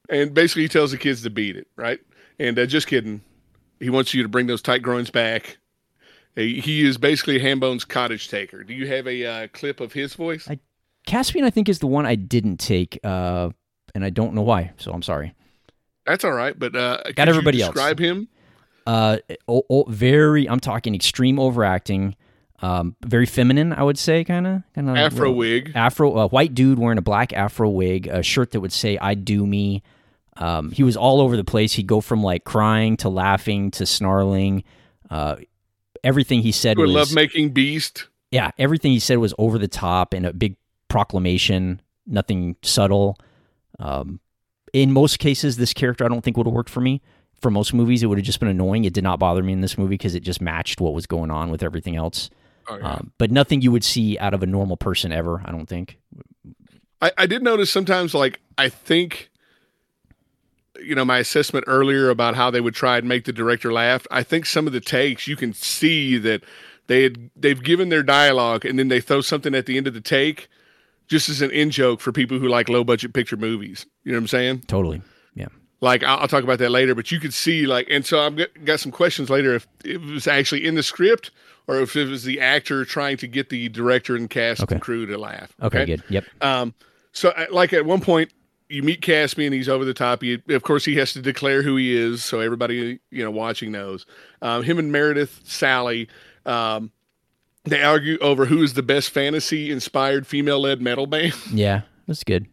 And 0.10 0.34
basically, 0.34 0.64
he 0.64 0.68
tells 0.70 0.90
the 0.90 0.98
kids 0.98 1.22
to 1.22 1.30
beat 1.30 1.56
it, 1.56 1.68
right? 1.76 2.00
And 2.40 2.58
uh, 2.58 2.66
just 2.66 2.88
kidding. 2.88 3.22
He 3.80 3.92
wants 3.92 4.12
you 4.16 4.24
to 4.24 4.28
bring 4.30 4.48
those 4.48 4.64
tight 4.64 4.82
groins 4.82 5.12
back. 5.12 5.58
He, 6.40 6.60
he 6.60 6.88
is 6.88 6.98
basically 6.98 7.40
Hambone's 7.40 7.86
cottage 7.86 8.30
taker. 8.30 8.64
Do 8.64 8.74
you 8.74 8.88
have 8.88 9.08
a 9.08 9.26
uh, 9.26 9.48
clip 9.54 9.80
of 9.80 9.94
his 9.94 10.14
voice? 10.16 10.50
I- 10.50 10.60
Caspian, 11.06 11.46
I 11.46 11.50
think, 11.50 11.70
is 11.70 11.80
the 11.80 11.88
one 11.88 12.06
I 12.06 12.16
didn't 12.16 12.58
take, 12.58 13.00
uh, 13.04 13.50
and 13.96 14.06
I 14.06 14.10
don't 14.10 14.34
know 14.34 14.42
why. 14.42 14.74
So 14.78 14.92
I'm 14.92 15.02
sorry. 15.02 15.34
That's 16.06 16.24
all 16.24 16.34
right, 16.34 16.58
but 16.58 16.76
uh, 16.76 17.02
Got 17.16 17.28
you 17.28 17.30
everybody 17.32 17.62
else. 17.62 17.74
describe 17.74 18.00
him. 18.00 18.28
Uh, 18.86 19.18
oh, 19.48 19.64
oh, 19.70 19.86
very. 19.88 20.48
I'm 20.50 20.60
talking 20.60 20.94
extreme 20.96 21.40
overacting. 21.40 22.16
Um, 22.62 22.96
very 23.06 23.26
feminine, 23.26 23.72
I 23.72 23.84
would 23.84 23.98
say, 23.98 24.24
kind 24.26 24.46
of, 24.46 24.64
kind 24.76 24.90
of 24.90 24.98
Afro 24.98 25.32
wig. 25.32 25.72
afro 25.76 26.18
a 26.18 26.28
white 26.28 26.54
dude 26.54 26.78
wearing 26.78 26.98
a 26.98 27.02
black 27.02 27.32
afro 27.32 27.70
wig 27.70 28.08
a 28.08 28.22
shirt 28.22 28.52
that 28.52 28.60
would 28.60 28.74
say 28.74 28.98
i 28.98 29.14
do 29.14 29.48
me 29.48 29.82
um, 30.36 30.70
he 30.72 30.84
was 30.84 30.98
all 30.98 31.22
over 31.22 31.38
the 31.38 31.46
place 31.46 31.72
he'd 31.74 31.88
go 31.88 32.02
from 32.02 32.22
like 32.22 32.44
crying 32.44 32.98
to 32.98 33.08
laughing 33.08 33.72
to 33.72 33.86
snarling 33.86 34.66
uh, 35.10 35.38
everything 36.04 36.42
he 36.42 36.52
said 36.52 36.78
was 36.78 36.92
lovemaking 36.92 37.50
beast. 37.52 38.08
yeah 38.32 38.52
everything 38.58 38.92
he 38.92 39.00
said 39.00 39.18
was 39.18 39.34
over 39.38 39.58
the 39.58 39.68
top 39.68 40.14
and 40.14 40.26
a 40.26 40.34
big 40.34 40.56
proclamation 40.88 41.82
nothing 42.06 42.56
subtle. 42.64 43.18
Um, 43.80 44.20
in 44.74 44.92
most 44.92 45.20
cases 45.20 45.58
this 45.58 45.74
character 45.74 46.04
i 46.06 46.08
don't 46.08 46.22
think 46.22 46.38
would 46.38 46.46
have 46.48 46.54
worked 46.54 46.70
for 46.70 46.82
me. 46.82 47.02
For 47.42 47.50
most 47.50 47.74
movies 47.74 48.04
it 48.04 48.08
would 48.08 48.18
have 48.18 48.26
just 48.26 48.40
been 48.40 48.50
annoying. 48.50 48.84
It 48.84 48.94
did 48.94 49.04
not 49.04 49.20
bother 49.20 49.42
me 49.42 49.54
in 49.54 49.62
this 49.62 49.78
movie 49.78 49.92
because 49.92 50.14
it 50.16 50.24
just 50.24 50.42
matched 50.42 50.82
what 50.82 50.94
was 50.94 51.06
going 51.06 51.32
on 51.32 51.50
with 51.52 51.64
everything 51.64 51.96
else. 51.96 52.30
Oh, 52.68 52.78
yeah. 52.78 52.94
um, 52.96 53.14
but 53.18 53.32
nothing 53.32 53.62
you 53.62 53.72
would 53.72 53.84
see 53.84 54.18
out 54.20 54.34
of 54.34 54.44
a 54.44 54.46
normal 54.46 54.78
person 54.78 55.12
ever 55.12 55.42
i 55.46 55.52
don't 55.52 55.68
think. 55.68 55.98
I, 57.02 57.12
I 57.18 57.26
did 57.28 57.44
notice 57.44 57.72
sometimes, 57.72 58.14
like, 58.14 58.42
I 58.58 58.68
think, 58.68 59.29
you 60.84 60.96
know, 60.96 61.06
my 61.06 61.20
assessment 61.20 61.66
earlier 61.68 62.10
about 62.10 62.36
how 62.36 62.50
they 62.52 62.62
would 62.62 62.76
try 62.76 62.98
and 62.98 63.08
make 63.08 63.26
the 63.26 63.34
director 63.34 63.72
laugh. 63.72 64.06
I 64.12 64.24
think 64.24 64.46
some 64.46 64.68
of 64.68 64.74
the 64.74 64.80
takes 64.82 65.28
you 65.28 65.36
can 65.36 65.54
see 65.54 66.18
that 66.18 66.44
they 66.88 67.04
had 67.04 67.30
they've 67.36 67.62
given 67.62 67.90
their 67.90 68.04
dialogue 68.04 68.66
and 68.66 68.78
then 68.80 68.88
they 68.88 69.00
throw 69.02 69.22
something 69.22 69.54
at 69.56 69.66
the 69.66 69.78
end 69.78 69.88
of 69.88 69.94
the 69.94 70.02
take 70.02 70.48
just 71.08 71.30
as 71.30 71.42
an 71.42 71.52
in 71.52 71.72
joke 71.72 72.00
for 72.02 72.12
people 72.12 72.38
who 72.40 72.48
like 72.48 72.70
low 72.70 72.84
budget 72.84 73.14
picture 73.14 73.38
movies. 73.38 73.86
You 74.04 74.12
know 74.12 74.18
what 74.18 74.24
I'm 74.24 74.28
saying? 74.28 74.60
totally 74.68 75.02
yeah 75.36 75.48
Like 75.82 76.04
I'll, 76.04 76.20
I'll 76.20 76.28
talk 76.28 76.44
about 76.44 76.60
that 76.60 76.70
later, 76.72 76.94
but 76.96 77.12
you 77.12 77.20
could 77.20 77.34
see 77.34 77.66
like, 77.68 77.88
and 77.90 78.06
so 78.06 78.20
I've 78.22 78.36
got, 78.36 78.50
got 78.66 78.80
some 78.80 78.92
questions 78.92 79.30
later 79.30 79.56
if 79.56 79.68
it 79.86 80.00
was 80.02 80.28
actually 80.28 80.66
in 80.66 80.76
the 80.76 80.84
script 80.84 81.32
or 81.68 81.80
if 81.80 81.96
it 81.96 82.06
was 82.08 82.24
the 82.24 82.40
actor 82.40 82.84
trying 82.86 83.18
to 83.18 83.28
get 83.28 83.50
the 83.50 83.70
director 83.70 84.16
and 84.16 84.30
cast 84.30 84.62
Okay. 84.64 84.76
and 84.76 84.82
crew 84.82 85.06
to 85.06 85.18
laugh. 85.18 85.54
okay. 85.62 85.86
good 85.86 86.04
yep 86.10 86.26
Um, 86.42 86.74
so 87.12 87.30
uh, 87.30 87.46
like 87.52 87.74
at 87.74 87.86
one 87.86 88.02
point 88.02 88.32
you 88.70 88.84
meet 88.84 89.02
Caspian, 89.02 89.52
he's 89.52 89.68
over 89.70 89.84
the 89.84 89.94
top. 89.94 90.22
He, 90.22 90.42
of 90.50 90.64
course, 90.64 90.86
he 90.86 90.96
has 90.96 91.12
to 91.14 91.22
declare 91.22 91.62
who 91.64 91.76
he 91.76 91.96
is, 91.96 92.24
so 92.24 92.40
everybody 92.40 93.00
you 93.12 93.24
know 93.24 93.32
watching 93.32 93.72
knows. 93.72 94.06
Um, 94.42 94.64
him 94.64 94.78
and 94.80 94.92
Meredith, 94.92 95.42
Sally, 95.44 96.08
um, 96.46 96.92
they 97.66 97.82
argue 97.84 98.18
over 98.20 98.46
who 98.46 98.64
is 98.64 98.74
the 98.76 98.84
best 98.84 99.10
fantasy 99.10 99.72
inspired 99.72 100.26
female 100.28 100.60
led 100.62 100.82
metal 100.82 101.08
band. 101.08 101.34
Yeah, 101.52 101.82
that's 102.08 102.24
good. 102.24 102.48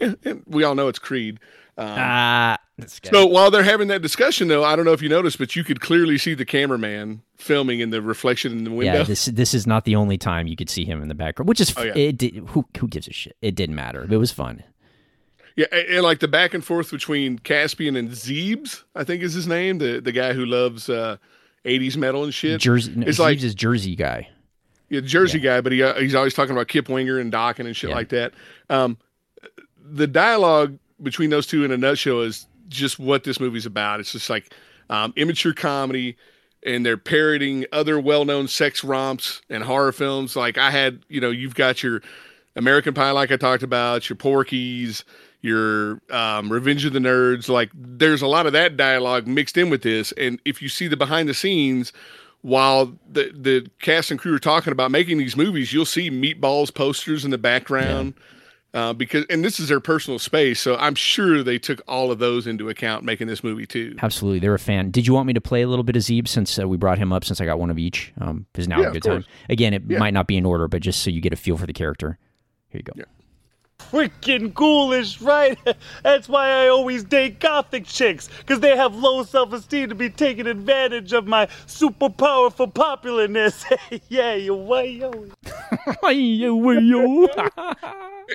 and 0.00 0.16
we 0.46 0.64
all 0.64 0.74
know 0.74 0.88
it's 0.88 0.98
Creed. 0.98 1.40
Um, 1.76 1.86
Ah, 1.98 2.56
so 3.02 3.24
while 3.26 3.50
they're 3.50 3.62
having 3.62 3.88
that 3.88 4.02
discussion, 4.02 4.48
though, 4.48 4.64
I 4.64 4.74
don't 4.76 4.84
know 4.84 4.92
if 4.92 5.02
you 5.02 5.08
noticed, 5.08 5.38
but 5.38 5.54
you 5.56 5.64
could 5.64 5.80
clearly 5.80 6.18
see 6.18 6.34
the 6.34 6.44
cameraman 6.44 7.22
filming 7.36 7.80
in 7.80 7.90
the 7.90 8.00
reflection 8.02 8.52
in 8.52 8.64
the 8.64 8.70
window. 8.70 8.98
yeah, 8.98 9.02
this 9.04 9.26
this 9.26 9.54
is 9.54 9.66
not 9.66 9.84
the 9.84 9.94
only 9.96 10.18
time 10.18 10.46
you 10.46 10.56
could 10.56 10.70
see 10.70 10.84
him 10.84 11.00
in 11.02 11.08
the 11.08 11.14
background, 11.14 11.48
which 11.48 11.60
is 11.60 11.72
Oh, 11.76 11.82
yeah. 11.84 11.92
it. 11.96 12.18
Did, 12.18 12.34
who 12.48 12.64
who 12.78 12.86
gives 12.88 13.06
a 13.08 13.12
shit? 13.12 13.36
It 13.42 13.54
didn't 13.54 13.74
matter. 13.76 14.06
It 14.10 14.16
was 14.16 14.30
fun. 14.32 14.62
Yeah, 15.58 15.66
and, 15.72 16.02
like 16.04 16.20
the 16.20 16.28
back 16.28 16.54
and 16.54 16.64
forth 16.64 16.92
between 16.92 17.40
Caspian 17.40 17.96
and 17.96 18.10
Zeebs, 18.10 18.84
I 18.94 19.02
think 19.02 19.24
is 19.24 19.34
his 19.34 19.48
name, 19.48 19.78
the 19.78 20.00
the 20.00 20.12
guy 20.12 20.32
who 20.32 20.46
loves 20.46 20.88
uh, 20.88 21.16
'80s 21.64 21.96
metal 21.96 22.22
and 22.22 22.32
shit. 22.32 22.60
Jersey, 22.60 22.92
no, 22.94 23.04
it's 23.06 23.18
Zeebs 23.18 23.22
like 23.22 23.42
is 23.42 23.54
Jersey 23.56 23.96
guy. 23.96 24.28
yeah, 24.88 25.00
Jersey 25.00 25.40
guy, 25.40 25.60
but 25.60 25.72
he 25.72 25.82
uh, 25.82 25.94
he's 25.94 26.14
always 26.14 26.32
talking 26.32 26.52
about 26.52 26.68
Kip 26.68 26.88
Winger 26.88 27.18
and 27.18 27.32
Dokken 27.32 27.66
and 27.66 27.74
shit 27.76 27.90
Yeah. 27.90 27.96
like 27.96 28.10
that. 28.10 28.34
Um, 28.70 28.98
the 29.84 30.06
dialogue 30.06 30.78
between 31.02 31.30
those 31.30 31.46
two 31.48 31.64
in 31.64 31.72
a 31.72 31.76
nutshell 31.76 32.20
is 32.20 32.46
just 32.68 33.00
what 33.00 33.24
this 33.24 33.40
movie's 33.40 33.66
about. 33.66 33.98
It's 33.98 34.12
just 34.12 34.30
like 34.30 34.54
um, 34.90 35.12
immature 35.16 35.54
comedy, 35.54 36.16
and 36.62 36.86
they're 36.86 36.96
parroting 36.96 37.66
other 37.72 37.98
well-known 37.98 38.46
sex 38.46 38.84
romps 38.84 39.42
and 39.50 39.64
horror 39.64 39.90
films. 39.90 40.36
Like 40.36 40.56
I 40.56 40.70
had, 40.70 41.00
you 41.08 41.20
know, 41.20 41.30
you've 41.30 41.56
got 41.56 41.82
your 41.82 42.00
American 42.54 42.94
Pie, 42.94 43.10
like 43.10 43.32
I 43.32 43.36
talked 43.36 43.62
about, 43.64 44.08
your 44.08 44.16
Porky's, 44.16 45.04
your 45.40 46.00
um, 46.10 46.50
Revenge 46.52 46.84
of 46.84 46.92
the 46.92 46.98
Nerds. 46.98 47.48
Like 47.48 47.70
there's 47.74 48.22
a 48.22 48.26
lot 48.26 48.46
of 48.46 48.52
that 48.52 48.76
dialogue 48.76 49.26
mixed 49.26 49.56
in 49.56 49.70
with 49.70 49.82
this, 49.82 50.12
and 50.12 50.40
if 50.44 50.60
you 50.62 50.68
see 50.68 50.88
the 50.88 50.96
behind 50.96 51.28
the 51.28 51.34
scenes. 51.34 51.92
While 52.42 52.96
the 53.10 53.32
the 53.34 53.68
cast 53.80 54.12
and 54.12 54.20
crew 54.20 54.32
are 54.32 54.38
talking 54.38 54.72
about 54.72 54.92
making 54.92 55.18
these 55.18 55.36
movies, 55.36 55.72
you'll 55.72 55.84
see 55.84 56.08
meatballs 56.08 56.72
posters 56.72 57.24
in 57.24 57.32
the 57.32 57.36
background 57.36 58.14
uh, 58.74 58.92
because 58.92 59.26
and 59.28 59.44
this 59.44 59.58
is 59.58 59.68
their 59.68 59.80
personal 59.80 60.20
space, 60.20 60.60
so 60.60 60.76
I'm 60.76 60.94
sure 60.94 61.42
they 61.42 61.58
took 61.58 61.82
all 61.88 62.12
of 62.12 62.20
those 62.20 62.46
into 62.46 62.68
account 62.68 63.02
making 63.02 63.26
this 63.26 63.42
movie 63.42 63.66
too. 63.66 63.96
Absolutely, 64.00 64.38
they're 64.38 64.54
a 64.54 64.58
fan. 64.60 64.92
Did 64.92 65.04
you 65.04 65.14
want 65.14 65.26
me 65.26 65.32
to 65.32 65.40
play 65.40 65.62
a 65.62 65.68
little 65.68 65.82
bit 65.82 65.96
of 65.96 66.02
Zeeb 66.02 66.28
since 66.28 66.60
uh, 66.60 66.68
we 66.68 66.76
brought 66.76 66.98
him 66.98 67.12
up? 67.12 67.24
Since 67.24 67.40
I 67.40 67.44
got 67.44 67.58
one 67.58 67.70
of 67.70 67.78
each, 67.78 68.12
um, 68.20 68.46
is 68.54 68.68
now 68.68 68.82
Yeah, 68.82 68.90
a 68.90 68.92
good 68.92 69.02
time. 69.02 69.24
Again, 69.48 69.74
it 69.74 69.82
Yeah. 69.88 69.98
might 69.98 70.14
not 70.14 70.28
be 70.28 70.36
in 70.36 70.46
order, 70.46 70.68
but 70.68 70.80
just 70.80 71.02
so 71.02 71.10
you 71.10 71.20
get 71.20 71.32
a 71.32 71.36
feel 71.36 71.56
for 71.56 71.66
the 71.66 71.72
character. 71.72 72.18
Here 72.68 72.82
you 72.86 72.92
go. 72.94 73.02
Yeah. 73.92 74.00
freaking 74.00 74.54
ghoulish, 74.54 75.20
right? 75.20 75.58
That's 76.02 76.28
why 76.28 76.48
I 76.50 76.68
always 76.68 77.04
date 77.04 77.40
gothic 77.40 77.84
chicks, 77.86 78.28
because 78.38 78.60
they 78.60 78.76
have 78.76 78.94
low 78.94 79.22
self 79.24 79.52
esteem 79.52 79.88
to 79.88 79.94
be 79.94 80.10
taking 80.10 80.46
advantage 80.46 81.12
of 81.12 81.26
my 81.26 81.48
super 81.66 82.08
powerful 82.10 82.68
popularness. 82.68 83.64
yeah, 84.08 84.34
you 84.34 84.54
way, 84.54 84.88
yo. 84.90 85.12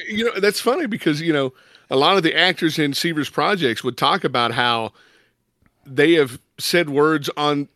You 0.09 0.25
know 0.25 0.39
that's 0.39 0.59
funny 0.59 0.87
because 0.87 1.21
you 1.21 1.31
know 1.31 1.53
a 1.91 1.95
lot 1.95 2.17
of 2.17 2.23
the 2.23 2.35
actors 2.35 2.79
in 2.79 2.93
Seaver's 2.95 3.29
projects 3.29 3.83
would 3.83 3.95
talk 3.95 4.23
about 4.23 4.51
how 4.51 4.91
they 5.85 6.13
have 6.13 6.39
said 6.57 6.89
words 6.89 7.29
on 7.37 7.67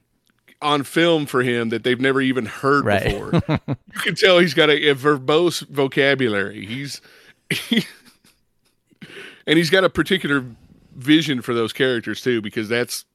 on 0.60 0.82
film 0.82 1.28
for 1.28 1.44
him 1.44 1.70
that 1.70 1.84
they've 1.84 2.00
never 2.02 2.20
even 2.20 2.48
heard 2.48 2.86
Right. 2.86 3.04
before. 3.04 3.60
you 3.68 4.00
can 4.02 4.16
tell 4.16 4.40
he's 4.40 4.56
got 4.56 4.72
a, 4.72 4.90
a 4.90 4.96
verbose 4.96 5.62
vocabulary. 5.68 6.66
He's 6.66 7.02
and 9.48 9.58
he's 9.58 9.70
got 9.70 9.84
a 9.84 9.90
particular 9.90 10.44
vision 10.96 11.42
for 11.42 11.54
those 11.54 11.74
characters 11.74 12.22
too, 12.22 12.42
because 12.42 12.70
that's 12.70 13.06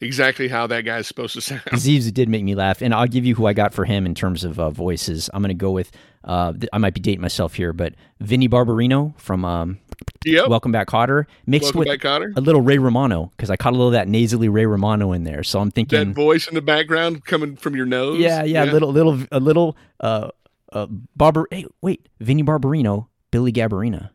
exactly 0.00 0.48
how 0.48 0.66
that 0.66 0.82
guy's 0.82 1.06
supposed 1.06 1.34
to 1.34 1.40
sound. 1.40 1.62
Zeeves 1.72 2.12
did 2.12 2.28
make 2.28 2.44
me 2.44 2.54
laugh, 2.54 2.82
and 2.82 2.94
I'll 2.94 3.06
give 3.06 3.24
you 3.24 3.34
who 3.34 3.46
I 3.46 3.52
got 3.52 3.72
for 3.74 3.84
him 3.84 4.06
in 4.06 4.14
terms 4.14 4.44
of 4.44 4.58
uh, 4.58 4.70
voices. 4.70 5.28
I'm 5.32 5.42
going 5.42 5.48
to 5.50 5.54
go 5.54 5.70
with. 5.70 5.90
Uh, 6.24 6.52
th- 6.52 6.68
I 6.72 6.78
might 6.78 6.94
be 6.94 7.00
dating 7.00 7.20
myself 7.20 7.54
here, 7.54 7.72
but 7.72 7.94
Vinny 8.20 8.48
Barbarino 8.48 9.18
from 9.18 9.44
um, 9.44 9.78
Yep. 10.24 10.48
Welcome 10.48 10.70
Back, 10.72 10.86
Kotter, 10.88 11.26
mixed 11.46 11.74
Welcome 11.74 11.90
with 11.90 12.00
Kotter. 12.00 12.36
a 12.36 12.40
little 12.40 12.60
Ray 12.60 12.78
Romano 12.78 13.30
because 13.36 13.50
I 13.50 13.56
caught 13.56 13.70
a 13.72 13.76
little 13.76 13.88
of 13.88 13.92
that 13.94 14.06
nasally 14.08 14.48
Ray 14.48 14.66
Romano 14.66 15.12
in 15.12 15.24
there. 15.24 15.42
So 15.42 15.58
I'm 15.60 15.70
thinking 15.70 15.98
That 15.98 16.14
voice 16.14 16.46
in 16.48 16.54
the 16.54 16.62
background 16.62 17.24
coming 17.24 17.56
from 17.56 17.74
your 17.74 17.86
nose. 17.86 18.18
yeah, 18.20 18.44
yeah, 18.44 18.64
a 18.64 18.70
little, 18.72 18.92
little, 18.92 19.18
a 19.32 19.40
little. 19.40 19.76
Uh, 20.00 20.28
uh, 20.72 20.86
Barber. 21.16 21.46
Hey, 21.50 21.66
wait, 21.82 22.08
Vinny 22.20 22.42
Barbarino, 22.42 23.08
Billy 23.32 23.52
Garberina. 23.52 24.10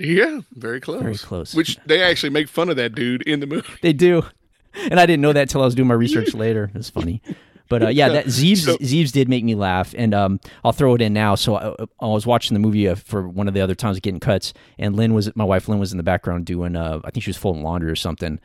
Yeah, 0.00 0.42
very 0.52 0.80
close. 0.80 1.02
Very 1.02 1.16
close. 1.18 1.54
Which 1.54 1.76
they 1.84 2.00
actually 2.02 2.30
make 2.30 2.48
fun 2.48 2.68
of 2.68 2.76
that 2.76 2.94
dude 2.94 3.22
in 3.22 3.40
the 3.40 3.48
movie. 3.48 3.66
They 3.82 3.92
do, 3.92 4.22
and 4.74 5.00
I 5.00 5.06
didn't 5.06 5.22
know 5.22 5.32
that 5.32 5.48
till 5.50 5.60
I 5.60 5.64
was 5.64 5.74
doing 5.74 5.88
my 5.88 5.94
research 6.06 6.34
later. 6.34 6.70
It's 6.76 6.88
funny, 6.88 7.20
but 7.68 7.82
uh, 7.82 7.88
yeah, 7.88 8.08
that 8.10 8.26
Zeeves 8.26 8.58
So- 8.64 8.76
Zeeves 8.76 9.10
did 9.10 9.28
make 9.28 9.42
me 9.42 9.56
laugh, 9.56 9.96
and 9.98 10.14
um, 10.14 10.38
I'll 10.64 10.70
throw 10.70 10.94
it 10.94 11.02
in 11.02 11.12
now. 11.12 11.34
So 11.34 11.56
I, 11.56 11.74
I 12.00 12.06
was 12.06 12.26
watching 12.26 12.54
the 12.54 12.60
movie 12.60 12.86
uh, 12.88 12.94
for 12.94 13.28
one 13.28 13.48
of 13.48 13.54
the 13.54 13.60
other 13.60 13.74
times 13.74 13.98
getting 13.98 14.20
cuts, 14.20 14.52
and 14.78 14.94
Lynn 14.94 15.14
was 15.14 15.34
my 15.34 15.42
wife. 15.44 15.68
Lynn 15.68 15.80
was 15.80 15.90
in 15.90 15.96
the 15.98 16.04
background 16.04 16.46
doing, 16.46 16.76
uh, 16.76 17.00
I 17.04 17.10
think 17.10 17.24
she 17.24 17.30
was 17.30 17.36
folding 17.36 17.64
laundry 17.64 17.90
or 17.90 17.96
something, 17.96 18.38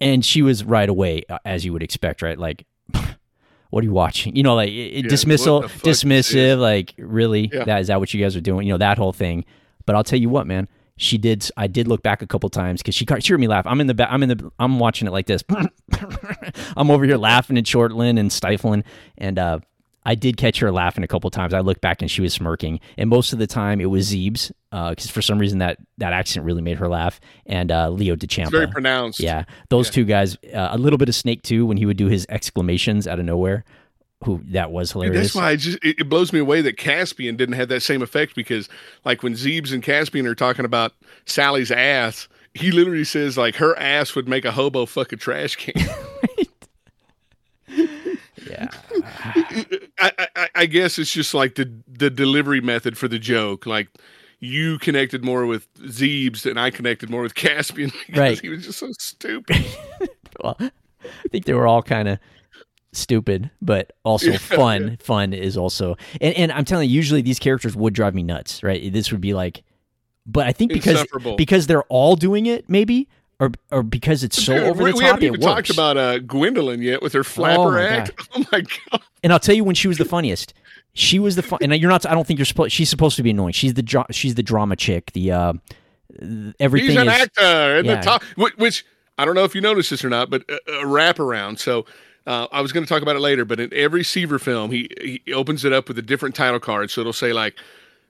and 0.00 0.24
she 0.24 0.42
was 0.42 0.64
right 0.64 0.88
away, 0.88 1.22
uh, 1.28 1.38
as 1.44 1.64
you 1.64 1.72
would 1.72 1.82
expect, 1.84 2.22
right? 2.22 2.36
Like, 2.38 2.66
what 3.70 3.82
are 3.82 3.86
you 3.86 3.92
watching? 3.92 4.34
You 4.36 4.42
know, 4.42 4.54
like 4.54 4.70
it, 4.70 5.04
Yeah, 5.04 5.08
dismissal, 5.08 5.64
is 5.64 5.70
dismissive. 5.72 6.58
Like, 6.58 6.94
really, 6.98 7.50
Yeah. 7.52 7.64
that 7.64 7.80
is 7.80 7.86
that 7.88 8.00
what 8.00 8.12
you 8.14 8.22
guys 8.22 8.34
are 8.36 8.40
doing? 8.40 8.66
You 8.66 8.74
know, 8.74 8.78
that 8.78 8.98
whole 8.98 9.12
thing. 9.12 9.44
But 9.86 9.94
I'll 9.96 10.04
tell 10.04 10.18
you 10.18 10.28
what, 10.28 10.46
man. 10.46 10.68
She 11.00 11.16
did. 11.16 11.48
I 11.56 11.68
did 11.68 11.86
look 11.86 12.02
back 12.02 12.22
a 12.22 12.26
couple 12.26 12.48
times 12.50 12.82
because 12.82 12.94
she 12.96 13.06
she 13.20 13.32
heard 13.32 13.38
me 13.38 13.46
laugh. 13.46 13.64
I'm 13.66 13.80
in 13.80 13.86
the 13.86 13.94
back. 13.94 14.08
I'm 14.10 14.20
in 14.24 14.30
the. 14.30 14.50
I'm 14.58 14.80
watching 14.80 15.06
it 15.06 15.12
like 15.12 15.26
this. 15.26 15.44
I'm 16.76 16.90
over 16.90 17.04
here 17.04 17.16
laughing 17.16 17.56
and 17.56 17.64
chortling 17.64 18.18
and 18.18 18.32
stifling, 18.32 18.82
and 19.16 19.38
uh, 19.38 19.58
I 20.08 20.14
did 20.14 20.38
catch 20.38 20.58
her 20.60 20.72
laughing 20.72 21.04
a 21.04 21.06
couple 21.06 21.28
times. 21.28 21.52
I 21.52 21.60
looked 21.60 21.82
back 21.82 22.00
and 22.00 22.10
she 22.10 22.22
was 22.22 22.32
smirking, 22.32 22.80
and 22.96 23.10
most 23.10 23.34
of 23.34 23.38
the 23.38 23.46
time 23.46 23.78
it 23.78 23.90
was 23.90 24.10
Zeebs 24.10 24.50
because 24.70 25.10
for 25.10 25.20
some 25.20 25.38
reason 25.38 25.58
that 25.58 25.76
that 25.98 26.14
accent 26.14 26.46
really 26.46 26.62
made 26.62 26.78
her 26.78 26.88
laugh, 26.88 27.20
and 27.44 27.70
uh, 27.70 27.90
Leo 27.90 28.16
DeChampa. 28.16 28.44
It's 28.44 28.50
very 28.50 28.68
pronounced. 28.68 29.20
Yeah, 29.20 29.44
those 29.68 29.90
two 29.90 30.06
guys. 30.06 30.38
Uh, 30.46 30.68
a 30.70 30.78
little 30.78 30.96
bit 30.96 31.10
of 31.10 31.14
Snake 31.14 31.42
too 31.42 31.66
when 31.66 31.76
he 31.76 31.84
would 31.84 31.98
do 31.98 32.06
his 32.06 32.24
exclamations 32.30 33.06
out 33.06 33.18
of 33.18 33.26
nowhere. 33.26 33.66
Who 34.24 34.40
that 34.46 34.70
was 34.70 34.88
Dude, 34.88 35.02
hilarious. 35.02 35.20
that's 35.26 35.34
why 35.34 35.50
I 35.50 35.56
just 35.56 35.76
it, 35.84 35.96
it 36.00 36.08
blows 36.08 36.32
me 36.32 36.38
away 36.38 36.62
that 36.62 36.78
Caspian 36.78 37.36
didn't 37.36 37.56
have 37.56 37.68
that 37.68 37.82
same 37.82 38.00
effect 38.00 38.34
because 38.34 38.70
like 39.04 39.22
when 39.22 39.34
Zeebs 39.34 39.74
and 39.74 39.82
Caspian 39.82 40.26
are 40.26 40.34
talking 40.34 40.64
about 40.64 40.94
Sally's 41.26 41.70
ass, 41.70 42.28
he 42.54 42.70
literally 42.70 43.04
says 43.04 43.36
like 43.36 43.56
her 43.56 43.78
ass 43.78 44.14
would 44.14 44.26
make 44.26 44.46
a 44.46 44.52
hobo 44.52 44.86
fuck 44.86 45.12
a 45.12 45.16
trash 45.16 45.56
can. 45.56 45.74
yeah, 48.48 48.68
I, 49.98 50.28
I 50.36 50.48
I 50.54 50.66
guess 50.66 50.98
it's 50.98 51.12
just 51.12 51.34
like 51.34 51.54
the 51.56 51.72
the 51.86 52.10
delivery 52.10 52.60
method 52.60 52.96
for 52.96 53.08
the 53.08 53.18
joke. 53.18 53.66
Like 53.66 53.88
you 54.40 54.78
connected 54.78 55.24
more 55.24 55.46
with 55.46 55.72
Zeebs 55.74 56.42
than 56.42 56.56
I 56.58 56.70
connected 56.70 57.10
more 57.10 57.22
with 57.22 57.34
Caspian 57.34 57.90
because 58.06 58.18
Right. 58.20 58.40
he 58.40 58.48
was 58.48 58.64
just 58.64 58.78
so 58.78 58.92
stupid. 58.98 59.56
well, 60.42 60.56
I 60.60 60.70
think 61.30 61.44
they 61.44 61.54
were 61.54 61.66
all 61.66 61.82
kind 61.82 62.08
of 62.08 62.18
stupid, 62.92 63.50
but 63.60 63.92
also 64.04 64.32
fun. 64.38 64.96
Fun 65.00 65.32
is 65.32 65.56
also, 65.56 65.96
and, 66.20 66.34
and 66.36 66.52
I'm 66.52 66.64
telling 66.64 66.88
you, 66.88 66.94
usually 66.94 67.22
these 67.22 67.38
characters 67.38 67.74
would 67.76 67.94
drive 67.94 68.14
me 68.14 68.22
nuts, 68.22 68.62
right? 68.62 68.92
This 68.92 69.10
would 69.10 69.20
be 69.20 69.34
like, 69.34 69.64
but 70.24 70.46
I 70.46 70.52
think 70.52 70.72
because 70.72 71.04
because 71.36 71.66
they're 71.66 71.84
all 71.84 72.14
doing 72.14 72.46
it, 72.46 72.68
maybe, 72.68 73.08
or 73.40 73.52
or 73.70 73.82
because 73.82 74.24
it's 74.24 74.42
so 74.42 74.54
Dude, 74.54 74.64
over 74.64 74.78
the 74.78 74.84
we 74.84 74.92
top, 74.92 75.02
haven't 75.02 75.22
it 75.22 75.26
even 75.26 75.40
works. 75.40 75.54
talked 75.54 75.70
about 75.70 75.96
uh, 75.96 76.18
Gwendolyn 76.18 76.82
yet 76.82 77.02
with 77.02 77.12
her 77.12 77.24
flapper 77.24 77.72
my 77.72 77.82
act. 77.82 78.28
Oh 78.34 78.44
my 78.52 78.60
god! 78.60 79.02
and 79.22 79.32
I'll 79.32 79.38
tell 79.40 79.54
you 79.54 79.64
when 79.64 79.74
she 79.74 79.88
was 79.88 79.98
the 79.98 80.04
funniest. 80.04 80.54
She 80.94 81.18
was 81.18 81.36
the 81.36 81.42
fun, 81.42 81.60
and 81.62 81.72
you're 81.76 81.90
not. 81.90 82.04
I 82.06 82.14
don't 82.14 82.26
think 82.26 82.38
you're 82.38 82.46
supposed. 82.46 82.72
She's 82.72 82.90
supposed 82.90 83.16
to 83.16 83.22
be 83.22 83.30
annoying. 83.30 83.52
She's 83.52 83.74
the 83.74 84.06
she's 84.10 84.34
the 84.34 84.42
drama 84.42 84.74
chick. 84.74 85.12
The 85.12 85.30
uh, 85.30 85.52
everything 86.58 86.90
He's 86.90 86.98
an 86.98 87.08
is 87.08 87.14
actor 87.14 87.78
in 87.78 87.84
yeah. 87.84 87.96
the 87.96 88.02
top, 88.02 88.22
which, 88.36 88.56
which 88.56 88.84
I 89.16 89.24
don't 89.24 89.34
know 89.34 89.44
if 89.44 89.54
you 89.54 89.60
noticed 89.60 89.90
this 89.90 90.04
or 90.04 90.08
not, 90.08 90.30
but 90.30 90.42
a, 90.48 90.54
a 90.54 90.84
wraparound. 90.84 91.58
So 91.58 91.86
uh, 92.26 92.46
I 92.52 92.60
was 92.60 92.72
going 92.72 92.84
to 92.84 92.88
talk 92.88 93.02
about 93.02 93.16
it 93.16 93.20
later, 93.20 93.44
but 93.44 93.60
in 93.60 93.72
every 93.72 94.04
Seaver 94.04 94.38
film, 94.38 94.70
he 94.70 94.90
he 95.24 95.32
opens 95.32 95.64
it 95.64 95.72
up 95.72 95.88
with 95.88 95.98
a 95.98 96.02
different 96.02 96.34
title 96.34 96.60
card. 96.60 96.90
So 96.90 97.00
it'll 97.00 97.12
say 97.12 97.32
like, 97.32 97.54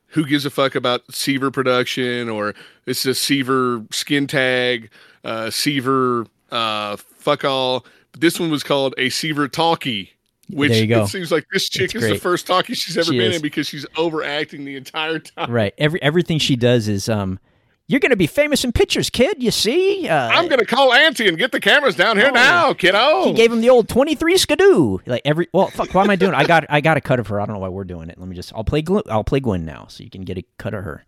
"Who 0.08 0.24
gives 0.24 0.44
a 0.46 0.50
fuck 0.50 0.74
about 0.74 1.02
Seaver 1.12 1.50
production?" 1.50 2.28
or 2.28 2.54
"It's 2.86 3.04
a 3.06 3.14
Seaver 3.14 3.84
skin 3.90 4.26
tag," 4.26 4.90
uh, 5.24 5.50
"Seaver 5.50 6.26
uh, 6.50 6.96
fuck 6.96 7.44
all." 7.44 7.84
This 8.18 8.40
one 8.40 8.50
was 8.50 8.62
called 8.62 8.94
a 8.98 9.10
Seaver 9.10 9.48
talkie. 9.48 10.12
Which 10.50 10.70
There 10.70 10.80
you 10.80 10.86
go. 10.86 11.02
it 11.02 11.08
seems 11.08 11.30
like 11.30 11.44
this 11.52 11.68
chick 11.68 11.94
It's 11.94 12.02
is 12.02 12.08
the 12.08 12.18
first 12.18 12.46
talkie 12.46 12.72
she's 12.72 12.96
ever 12.96 13.12
She 13.12 13.18
been 13.18 13.32
is. 13.32 13.36
in 13.36 13.42
because 13.42 13.66
she's 13.68 13.84
overacting 13.98 14.64
the 14.64 14.76
entire 14.76 15.18
time. 15.18 15.52
right. 15.52 15.74
Every 15.76 16.00
everything 16.02 16.38
she 16.38 16.56
does 16.56 16.88
is 16.88 17.06
um, 17.10 17.38
you're 17.86 18.00
gonna 18.00 18.16
be 18.16 18.26
famous 18.26 18.64
in 18.64 18.72
pictures, 18.72 19.10
kid. 19.10 19.42
You 19.42 19.50
see, 19.50 20.08
uh, 20.08 20.28
I'm 20.28 20.48
gonna 20.48 20.64
call 20.64 20.94
Auntie 20.94 21.28
and 21.28 21.36
get 21.36 21.52
the 21.52 21.60
cameras 21.60 21.96
down 21.96 22.16
here 22.16 22.28
Oh. 22.30 22.34
now, 22.34 22.72
kiddo. 22.72 23.24
He 23.26 23.34
gave 23.34 23.52
him 23.52 23.60
the 23.60 23.68
old 23.68 23.90
23 23.90 24.38
skidoo. 24.38 24.98
Like 25.04 25.20
every 25.26 25.48
well, 25.52 25.66
fuck. 25.68 25.92
Why 25.92 26.02
am 26.04 26.08
I 26.10 26.16
doing? 26.16 26.32
I 26.32 26.44
got 26.44 26.64
I 26.70 26.80
got 26.80 26.96
a 26.96 27.02
cut 27.02 27.20
of 27.20 27.26
her. 27.26 27.40
I 27.42 27.44
don't 27.44 27.54
know 27.54 27.60
why 27.60 27.68
we're 27.68 27.84
doing 27.84 28.08
it. 28.08 28.18
Let 28.18 28.26
me 28.26 28.34
just. 28.34 28.50
I'll 28.54 28.64
play. 28.64 28.80
Gl- 28.82 29.06
I'll 29.10 29.24
play 29.24 29.40
Gwen 29.40 29.66
now, 29.66 29.84
so 29.90 30.02
you 30.02 30.08
can 30.08 30.22
get 30.22 30.38
a 30.38 30.44
cut 30.56 30.72
of 30.72 30.82
her. 30.84 31.04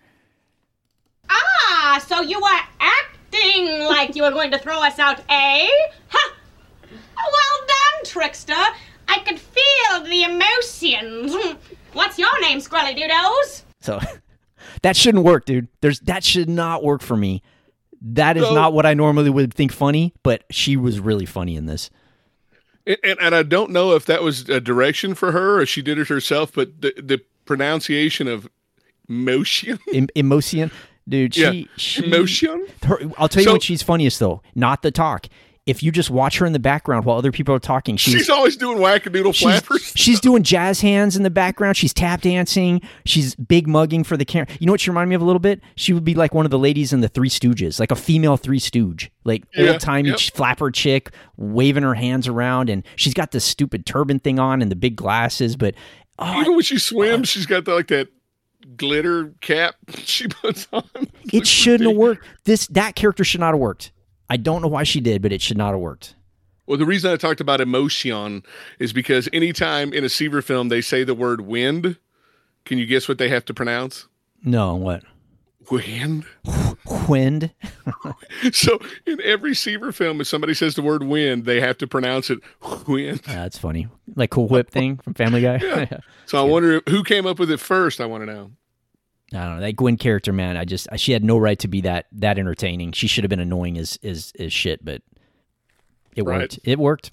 Ah, 1.31 2.03
so 2.07 2.21
you 2.21 2.39
were 2.41 2.61
acting 3.41 3.85
like 3.85 4.17
you 4.17 4.23
were 4.23 4.31
going 4.31 4.51
to 4.51 4.59
throw 4.59 4.83
us 4.83 4.99
out, 4.99 5.21
eh? 5.29 5.69
Ha! 6.09 6.33
Well 7.17 7.67
done, 7.67 8.05
trickster. 8.05 8.55
I 9.09 9.19
could 9.21 9.39
feel 9.39 10.03
the 10.05 10.23
emotions. 10.25 11.57
What's 11.93 12.19
your 12.19 12.41
name, 12.41 12.59
Squelly 12.59 12.97
Doodles? 12.97 13.65
So 13.81 14.01
that 14.83 14.97
shouldn't 14.97 15.25
work, 15.25 15.45
dude. 15.45 15.69
There's 15.81 16.01
that 16.01 16.25
should 16.25 16.49
not 16.49 16.83
work 16.83 17.03
for 17.03 17.17
me. 17.17 17.43
That 18.03 18.37
is 18.37 18.45
No. 18.45 18.55
not 18.55 18.73
what 18.73 18.87
I 18.87 18.95
normally 18.95 19.29
would 19.31 19.53
think 19.53 19.73
funny, 19.73 20.15
but 20.23 20.45
she 20.51 20.77
was 20.77 21.01
really 21.01 21.27
funny 21.27 21.57
in 21.57 21.67
this. 21.67 21.91
And, 22.87 22.97
and, 23.05 23.19
and 23.21 23.35
I 23.35 23.43
don't 23.43 23.71
know 23.73 23.93
if 23.95 24.07
that 24.07 24.23
was 24.23 24.49
a 24.49 24.59
direction 24.61 25.15
for 25.15 25.33
her 25.33 25.61
or 25.61 25.67
she 25.67 25.83
did 25.83 25.99
it 25.99 26.09
herself, 26.09 26.53
but 26.55 26.81
the, 26.81 26.95
the 26.97 27.21
pronunciation 27.45 28.27
of 28.27 28.49
motion, 29.07 29.79
Em- 29.93 30.09
emotion, 30.15 30.71
dude. 31.11 31.35
She, 31.35 31.43
yeah, 31.43 31.65
she 31.77 32.05
emotion. 32.07 32.67
her, 32.85 32.99
I'll 33.19 33.29
tell 33.29 33.43
you 33.43 33.49
So- 33.49 33.53
what 33.55 33.63
she's 33.63 33.83
funniest 33.83 34.19
though. 34.21 34.43
Not 34.55 34.83
the 34.83 34.91
talk. 34.91 35.27
If 35.67 35.83
you 35.83 35.93
just 35.93 36.11
watch 36.11 36.39
her 36.39 36.47
in 36.47 36.53
the 36.55 36.59
background 36.59 37.05
while 37.05 37.19
other 37.19 37.31
people 37.31 37.55
are 37.55 37.59
talking, 37.61 37.97
she's 37.99 38.15
She's 38.15 38.31
always 38.31 38.57
doing 38.57 38.79
wackadoodle 38.79 39.35
She's, 39.35 39.43
flappers. 39.43 39.93
she's 39.95 40.19
doing 40.19 40.43
jazz 40.43 40.81
hands 40.81 41.17
in 41.17 41.23
the 41.23 41.31
background. 41.31 41.77
She's 41.77 41.93
tap 41.93 42.23
dancing. 42.23 42.81
She's 43.05 43.35
big 43.37 43.69
mugging 43.69 44.03
for 44.03 44.17
the 44.17 44.25
camera. 44.25 44.49
You 44.59 44.67
know 44.67 44.73
what 44.73 44.81
she 44.81 44.91
reminded 44.91 45.11
me 45.11 45.15
of 45.17 45.23
a 45.23 45.27
little 45.27 45.39
bit? 45.39 45.61
She 45.77 45.93
would 45.93 46.03
be 46.03 46.15
like 46.15 46.35
one 46.35 46.45
of 46.47 46.51
the 46.51 46.59
ladies 46.59 46.93
in 46.95 47.03
the 47.03 47.09
Three 47.09 47.29
Stooges, 47.29 47.79
like 47.79 47.93
a 47.93 47.97
female 47.97 48.37
Three 48.39 48.59
Stooge, 48.59 49.13
like 49.25 49.45
Yeah, 49.55 49.73
old 49.73 49.81
timey 49.81 50.09
yep. 50.09 50.19
flapper 50.19 50.71
chick, 50.73 51.11
waving 51.37 51.83
her 51.85 51.95
hands 51.95 52.27
around, 52.27 52.69
and 52.71 52.83
she's 52.97 53.15
got 53.15 53.31
this 53.31 53.45
stupid 53.45 53.85
turban 53.87 54.19
thing 54.19 54.39
on 54.41 54.63
and 54.63 54.73
the 54.73 54.77
big 54.77 54.97
glasses. 54.97 55.57
But 55.57 55.75
oh, 56.19 56.41
Even 56.41 56.55
when 56.55 56.63
she 56.63 56.79
swims, 56.79 57.29
uh, 57.29 57.33
she's 57.33 57.47
got 57.47 57.67
the, 57.67 57.75
like 57.75 57.89
that 57.89 58.09
glitter 58.77 59.33
cap 59.41 59.75
she 59.97 60.29
puts 60.29 60.67
on. 60.73 60.85
it 61.33 61.47
shouldn't 61.47 61.89
have 61.89 61.97
worked. 61.99 62.27
This 62.45 62.67
that 62.69 62.95
character 62.95 63.25
should 63.25 63.41
not 63.41 63.53
have 63.55 63.61
worked. 63.61 63.93
I 64.29 64.37
don't 64.37 64.63
know 64.63 64.69
why 64.69 64.85
she 64.85 65.01
did, 65.01 65.23
but 65.23 65.33
it 65.33 65.43
should 65.43 65.59
not 65.59 65.73
have 65.73 65.81
worked. 65.81 66.15
Well, 66.67 66.79
the 66.79 66.87
reason 66.87 67.11
I 67.13 67.17
talked 67.17 67.41
about 67.41 67.61
emotion 67.61 68.45
is 68.79 68.93
because 68.93 69.29
anytime 69.33 69.93
in 69.93 70.05
a 70.05 70.09
Seaver 70.09 70.41
film 70.41 70.69
they 70.69 70.81
say 70.81 71.03
the 71.03 71.15
word 71.17 71.41
wind, 71.41 71.97
can 72.65 72.79
you 72.79 72.87
guess 72.87 73.09
what 73.09 73.19
they 73.19 73.29
have 73.29 73.45
to 73.47 73.55
pronounce? 73.55 74.07
No, 74.45 74.77
what? 74.77 75.03
Wind. 75.71 76.25
Wind. 77.09 77.53
So 78.53 78.79
in 79.07 79.21
every 79.23 79.55
Seaver 79.55 79.93
film, 79.93 80.21
if 80.21 80.27
somebody 80.27 80.55
says 80.55 80.75
the 80.75 80.81
word 80.83 81.03
wind, 81.03 81.45
they 81.45 81.61
have 81.61 81.77
to 81.79 81.87
pronounce 81.87 82.31
it 82.31 82.39
wind. 82.87 83.21
That's 83.27 83.59
funny. 83.59 83.89
Like 84.15 84.31
Cool 84.31 84.49
Whip 84.49 84.71
thing 84.71 84.97
from 84.99 85.13
Family 85.15 85.43
Guy. 85.43 85.59
Yeah. 85.63 85.99
So 86.27 86.39
I 86.39 86.43
wonder 86.49 86.81
who 86.89 87.03
came 87.05 87.27
up 87.27 87.39
with 87.39 87.51
it 87.51 87.59
first. 87.61 88.01
I 88.01 88.07
want 88.07 88.23
to 88.23 88.33
know. 88.33 88.51
I 89.33 89.45
don't 89.45 89.55
know 89.57 89.61
that 89.61 89.77
Gwen 89.77 89.97
character, 89.97 90.33
man. 90.33 90.57
I 90.57 90.65
just 90.65 90.89
she 90.97 91.13
had 91.13 91.23
no 91.23 91.39
right 91.39 91.59
to 91.61 91.69
be 91.69 91.81
that 91.83 92.07
that 92.13 92.39
entertaining. 92.39 92.93
She 92.93 93.07
should 93.07 93.23
have 93.25 93.29
been 93.31 93.41
annoying 93.41 93.79
as 93.79 93.99
as 94.03 94.33
as 94.39 94.53
shit, 94.53 94.85
but 94.85 95.03
it 96.17 96.23
Right. 96.25 96.41
worked. 96.41 96.59
It 96.65 96.79
worked. 96.79 97.11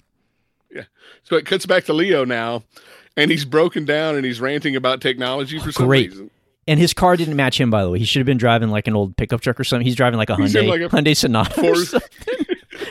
Yeah. 0.74 0.82
So 1.22 1.36
it 1.36 1.46
cuts 1.46 1.64
back 1.66 1.84
to 1.84 1.92
Leo 1.92 2.24
now, 2.24 2.64
and 3.16 3.30
he's 3.30 3.44
broken 3.44 3.84
down 3.84 4.16
and 4.16 4.24
he's 4.24 4.40
ranting 4.40 4.74
about 4.74 5.00
technology 5.00 5.58
for 5.60 5.70
some 5.72 5.86
Great. 5.86 6.10
reason. 6.10 6.30
And 6.66 6.78
his 6.78 6.92
car 6.92 7.16
didn't 7.16 7.36
match 7.36 7.58
him, 7.58 7.70
by 7.70 7.82
the 7.82 7.88
way. 7.90 7.98
He 7.98 8.04
should 8.04 8.20
have 8.20 8.26
been 8.26 8.36
driving 8.36 8.68
like 8.68 8.86
an 8.88 8.94
old 8.96 9.16
pickup 9.16 9.40
truck 9.40 9.58
or 9.58 9.64
something. 9.64 9.86
He's 9.86 9.96
driving 9.96 10.18
like 10.18 10.28
a 10.28 10.34
Hyundai 10.34 10.68
like 10.68 10.80
a 10.82 10.88
Hyundai 10.88 11.16
Sonata. 11.16 11.66
or 11.66 11.74
Ford. 11.76 12.02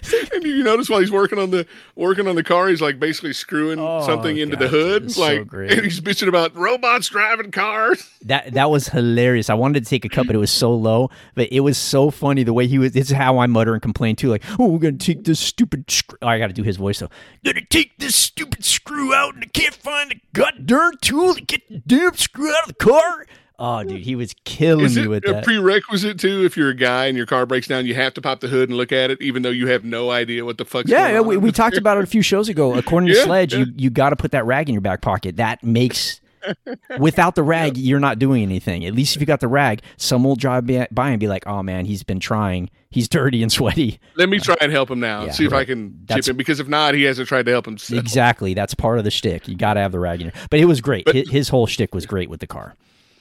and 0.34 0.44
you 0.44 0.64
notice 0.64 0.90
while 0.90 1.00
he's 1.00 1.12
working 1.12 1.40
on 1.40 1.52
the 1.52 1.66
working 1.96 2.28
on 2.28 2.36
the 2.36 2.44
car, 2.44 2.68
he's 2.68 2.82
like 2.82 3.00
basically 3.00 3.34
screwing 3.34 3.80
Oh, 3.80 4.06
something 4.06 4.38
into 4.38 4.56
the 4.56 4.66
God, 4.66 4.72
hood, 4.72 5.04
it's 5.06 5.16
so 5.16 5.22
like, 5.22 5.48
great. 5.48 5.72
and 5.72 5.84
he's 5.84 6.00
bitching 6.02 6.28
about 6.28 6.56
robots 6.56 7.10
driving 7.10 7.52
cars. 7.52 8.10
That 8.28 8.56
that 8.56 8.70
was 8.70 8.90
hilarious. 8.90 9.50
I 9.50 9.54
wanted 9.54 9.84
to 9.86 9.90
take 9.90 10.04
a 10.04 10.10
cut, 10.10 10.28
but 10.28 10.36
it 10.36 10.40
was 10.40 10.52
so 10.52 10.74
low. 10.76 11.10
But 11.36 11.50
it 11.50 11.62
was 11.62 11.78
so 11.78 12.12
funny 12.12 12.44
the 12.44 12.52
way 12.52 12.68
he 12.68 12.78
was. 12.78 12.92
This 12.92 13.10
is 13.10 13.16
how 13.16 13.38
I 13.40 13.48
mutter 13.48 13.72
and 13.72 13.82
complain 13.82 14.18
too. 14.18 14.28
Like, 14.30 14.44
oh, 14.60 14.68
we're 14.68 14.80
gonna 14.80 14.98
take 14.98 15.24
this 15.24 15.40
stupid. 15.40 15.90
Screw. 15.90 16.18
Oh, 16.22 16.28
I 16.28 16.38
got 16.38 16.48
to 16.48 16.54
do 16.54 16.64
his 16.64 16.76
voice 16.76 17.00
though. 17.00 17.10
Gonna 17.46 17.62
take 17.70 17.98
this 18.00 18.16
stupid 18.16 18.66
screw 18.66 19.14
out, 19.14 19.36
and 19.36 19.44
I 19.44 19.48
can't 19.48 19.76
find 19.76 20.12
the 20.12 20.20
goddamn 20.34 20.98
tool 21.02 21.36
to 21.36 21.42
get 21.42 21.70
the 21.70 21.78
damn 21.88 22.16
screw 22.16 22.50
out 22.50 22.64
of 22.64 22.78
the 22.78 22.84
car. 22.86 23.26
Oh, 23.60 23.84
dude, 23.84 24.02
he 24.02 24.16
was 24.16 24.36
killing 24.46 24.86
Is 24.86 24.96
me 24.98 25.04
it 25.04 25.08
with 25.08 25.28
a 25.28 25.32
that. 25.34 25.44
prerequisite 25.44 26.20
too? 26.20 26.46
If 26.46 26.56
you're 26.56 26.70
a 26.70 26.76
guy 26.76 27.08
and 27.08 27.18
your 27.18 27.26
car 27.26 27.46
breaks 27.48 27.66
down, 27.68 27.88
you 27.88 27.96
have 27.96 28.14
to 28.14 28.22
pop 28.22 28.40
the 28.40 28.48
hood 28.48 28.70
and 28.70 28.78
look 28.78 28.92
at 28.92 29.10
it, 29.10 29.20
even 29.22 29.42
though 29.42 29.50
you 29.50 29.68
have 29.68 29.84
no 29.84 30.12
idea 30.12 30.46
what 30.46 30.60
the 30.60 30.66
fuck's 30.66 30.90
yeah, 30.92 31.00
going 31.00 31.14
yeah, 31.14 31.20
on. 31.22 31.26
we, 31.28 31.38
we 31.38 31.52
talked 31.52 31.76
about 31.78 31.98
it 31.98 32.04
a 32.04 32.08
few 32.08 32.22
shows 32.22 32.50
ago. 32.50 32.76
According 32.76 33.08
to 33.10 33.16
Yeah, 33.18 33.24
Sledge, 33.24 33.54
yeah. 33.54 33.60
you 33.62 33.66
you 33.76 33.90
got 33.90 34.12
to 34.12 34.16
put 34.16 34.32
that 34.32 34.46
rag 34.46 34.70
in 34.70 34.74
your 34.74 34.82
back 34.82 35.02
pocket. 35.02 35.38
That 35.38 35.64
makes 35.64 36.22
without 37.00 37.34
the 37.36 37.42
rag, 37.44 37.78
you're 37.78 38.00
not 38.00 38.20
doing 38.20 38.44
anything. 38.44 38.86
At 38.86 38.94
least 38.94 39.16
if 39.16 39.22
you 39.22 39.26
got 39.26 39.40
the 39.40 39.48
rag, 39.48 39.82
someone 39.98 40.30
will 40.30 40.36
drive 40.36 40.68
by 40.92 41.10
and 41.10 41.20
be 41.20 41.28
like, 41.28 41.46
"Oh 41.48 41.64
man, 41.64 41.86
he's 41.86 42.04
been 42.04 42.20
trying. 42.20 42.70
He's 42.92 43.10
dirty 43.10 43.42
and 43.42 43.52
sweaty." 43.52 44.00
Let 44.16 44.30
me 44.30 44.40
try 44.40 44.56
and 44.62 44.72
help 44.72 44.92
him 44.92 45.00
now. 45.00 45.22
Yeah, 45.22 45.26
and 45.26 45.36
see 45.36 45.46
if 45.46 45.54
I 45.54 45.66
can 45.66 46.00
That's- 46.06 46.26
chip 46.26 46.34
him. 46.34 46.38
Because 46.38 46.60
if 46.60 46.68
not, 46.68 46.94
he 46.94 47.04
hasn't 47.04 47.28
tried 47.28 47.46
to 47.48 47.52
help 47.52 47.66
himself. 47.66 48.00
Exactly. 48.00 48.54
That's 48.54 48.76
part 48.76 49.00
of 49.00 49.04
the 49.04 49.12
shtick. 49.12 49.48
You 49.48 49.56
got 49.58 49.74
to 49.74 49.80
have 49.80 49.92
the 49.92 50.00
rag 50.00 50.22
in 50.22 50.28
there. 50.28 50.48
But 50.52 50.60
it 50.60 50.66
was 50.66 50.80
great. 50.80 51.10
his, 51.12 51.30
his 51.30 51.50
whole 51.50 51.66
shtick 51.66 51.96
was 51.96 52.06
great 52.06 52.30
with 52.30 52.40
the 52.40 52.48
car. 52.48 52.76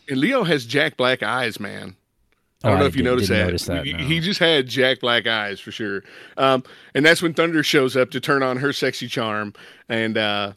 And 0.09 0.19
Leo 0.19 0.45
has 0.45 0.65
Jack 0.67 0.97
Black 0.97 1.23
eyes, 1.23 1.59
man. 1.61 1.97
I 2.65 2.69
Oh, 2.69 2.71
don't 2.71 2.79
know 2.81 2.85
I 2.87 2.89
if 2.89 2.97
you 2.97 3.03
did- 3.03 3.11
noticed 3.11 3.29
that. 3.29 3.45
notice 3.47 3.65
that, 3.67 3.85
he, 3.85 3.93
no. 3.93 3.99
he 3.99 4.21
just 4.21 4.41
had 4.41 4.67
Jack 4.67 5.01
Black 5.01 5.27
eyes 5.27 5.61
for 5.61 5.71
sure. 5.73 6.03
Um, 6.37 6.65
and 6.95 7.05
that's 7.05 7.21
when 7.23 7.35
Thunder 7.35 7.63
shows 7.63 7.97
up 7.97 8.11
to 8.13 8.21
turn 8.21 8.43
on 8.43 8.57
her 8.59 8.73
sexy 8.73 9.09
charm. 9.09 9.53
And 9.89 10.17
uh, 10.17 10.53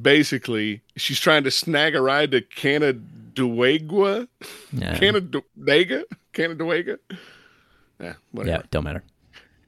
basically, 0.00 0.82
she's 0.96 1.20
trying 1.20 1.44
to 1.44 1.50
snag 1.50 1.94
a 1.94 2.00
ride 2.00 2.30
to 2.32 2.40
Canandaigua. 2.40 4.28
Yeah. 4.72 4.98
Canadaga? 4.98 6.04
Canadaga? 6.32 6.98
Yeah, 8.00 8.14
whatever. 8.32 8.56
Yeah, 8.58 8.62
don't 8.70 8.84
matter. 8.84 9.04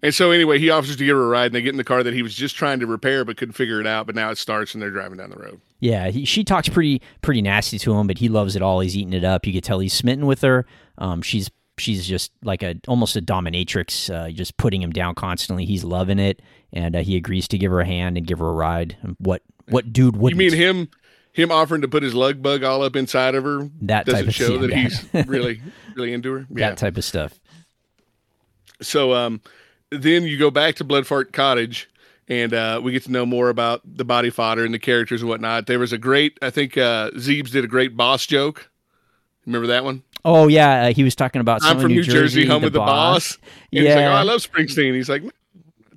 And 0.03 0.15
so 0.15 0.31
anyway, 0.31 0.59
he 0.59 0.71
offers 0.71 0.97
to 0.97 1.05
give 1.05 1.17
her 1.17 1.23
a 1.25 1.29
ride, 1.29 1.47
and 1.47 1.55
they 1.55 1.63
get 1.63 1.71
in 1.71 1.77
the 1.79 1.85
car 1.85 2.03
that 2.03 2.15
he 2.15 2.23
was 2.23 2.35
just 2.35 2.55
trying 2.57 2.81
to 2.81 2.87
repair 2.87 3.25
but 3.25 3.37
couldn't 3.37 3.55
figure 3.55 3.81
it 3.81 3.87
out. 3.87 4.07
But 4.07 4.15
now 4.15 4.31
it 4.31 4.39
starts, 4.39 4.75
and 4.75 4.83
they're 4.83 4.91
driving 4.91 5.19
down 5.19 5.31
the 5.31 5.37
road. 5.37 5.61
Yeah, 5.81 6.09
he, 6.09 6.25
she 6.25 6.43
talks 6.45 6.69
pretty 6.69 7.03
pretty 7.23 7.43
nasty 7.43 7.79
to 7.81 7.95
him, 7.95 8.07
but 8.07 8.19
he 8.19 8.29
loves 8.29 8.57
it 8.57 8.63
all. 8.63 8.81
He's 8.81 8.97
eating 8.97 9.13
it 9.13 9.25
up. 9.25 9.47
You 9.47 9.53
could 9.53 9.65
tell 9.65 9.79
he's 9.79 9.93
smitten 9.93 10.27
with 10.27 10.41
her. 10.43 10.65
Um, 10.99 11.21
she's 11.23 11.51
she's 11.79 12.07
just 12.07 12.33
like 12.43 12.63
a 12.63 12.77
almost 12.89 13.17
a 13.17 13.21
dominatrix, 13.23 14.13
uh, 14.15 14.31
just 14.31 14.57
putting 14.57 14.81
him 14.83 14.91
down 14.91 15.15
constantly. 15.15 15.67
He's 15.67 15.85
loving 15.85 16.19
it, 16.19 16.41
and 16.73 16.97
uh, 16.97 17.01
he 17.01 17.17
agrees 17.17 17.47
to 17.49 17.59
give 17.59 17.71
her 17.71 17.81
a 17.81 17.87
hand 17.87 18.17
and 18.17 18.27
give 18.27 18.39
her 18.39 18.49
a 18.49 18.53
ride. 18.55 18.97
What 19.19 19.43
what 19.69 19.93
dude 19.93 20.15
You 20.15 20.21
wouldn't? 20.21 20.39
mean 20.39 20.53
him? 20.55 20.89
Him 21.33 21.51
offering 21.53 21.83
to 21.83 21.89
put 21.89 22.03
his 22.03 22.15
lug 22.15 22.41
bug 22.41 22.63
all 22.65 22.83
up 22.83 22.97
inside 22.97 23.35
of 23.35 23.45
her 23.45 23.69
That 23.83 24.07
doesn't 24.07 24.21
type 24.21 24.29
of 24.29 24.35
show 24.35 24.57
that 24.57 24.73
he's 24.73 25.05
really, 25.29 25.61
really 25.95 26.15
into 26.15 26.33
her. 26.33 26.47
Yeah. 26.49 26.71
that 26.71 26.79
type 26.79 26.97
of 26.97 27.05
stuff. 27.05 27.39
So 28.81 29.13
um, 29.13 29.43
then 29.91 30.25
you 30.25 30.39
go 30.39 30.51
back 30.51 30.77
to 30.77 30.85
Bloodfart 30.85 31.33
Cottage, 31.33 31.91
and 32.29 32.53
uh, 32.53 32.81
we 32.83 32.93
get 32.93 33.05
to 33.05 33.11
know 33.13 33.25
more 33.27 33.49
about 33.49 33.81
the 33.85 34.05
body 34.05 34.31
fodder 34.31 34.65
and 34.65 34.73
the 34.75 34.79
characters 34.79 35.23
and 35.23 35.29
whatnot. 35.29 35.67
There 35.67 35.79
was 35.79 35.93
a 35.93 35.99
great, 35.99 36.39
I 36.43 36.51
think 36.51 36.77
uh, 36.77 37.11
Zeebs 37.13 37.51
did 37.51 37.65
a 37.65 37.69
great 37.69 37.97
boss 37.97 38.27
joke. 38.27 38.71
Remember 39.47 39.69
that 39.69 39.85
one? 39.85 40.03
Oh 40.25 40.49
yeah, 40.49 40.87
uh, 40.87 40.93
he 40.93 41.05
was 41.05 41.15
talking 41.15 41.41
about. 41.41 41.63
I'm 41.63 41.77
from 41.79 41.91
in 41.93 41.97
New 41.99 42.03
Jersey, 42.03 42.47
home 42.47 42.63
the 42.63 42.67
with 42.67 42.73
the 42.73 42.81
boss. 42.81 43.35
And 43.73 43.85
he's 43.85 43.85
like, 43.95 43.99
Yeah. 44.01 44.13
oh, 44.13 44.17
I 44.17 44.23
love 44.23 44.41
Springsteen. 44.41 44.93
He's 44.95 45.09
like, 45.09 45.23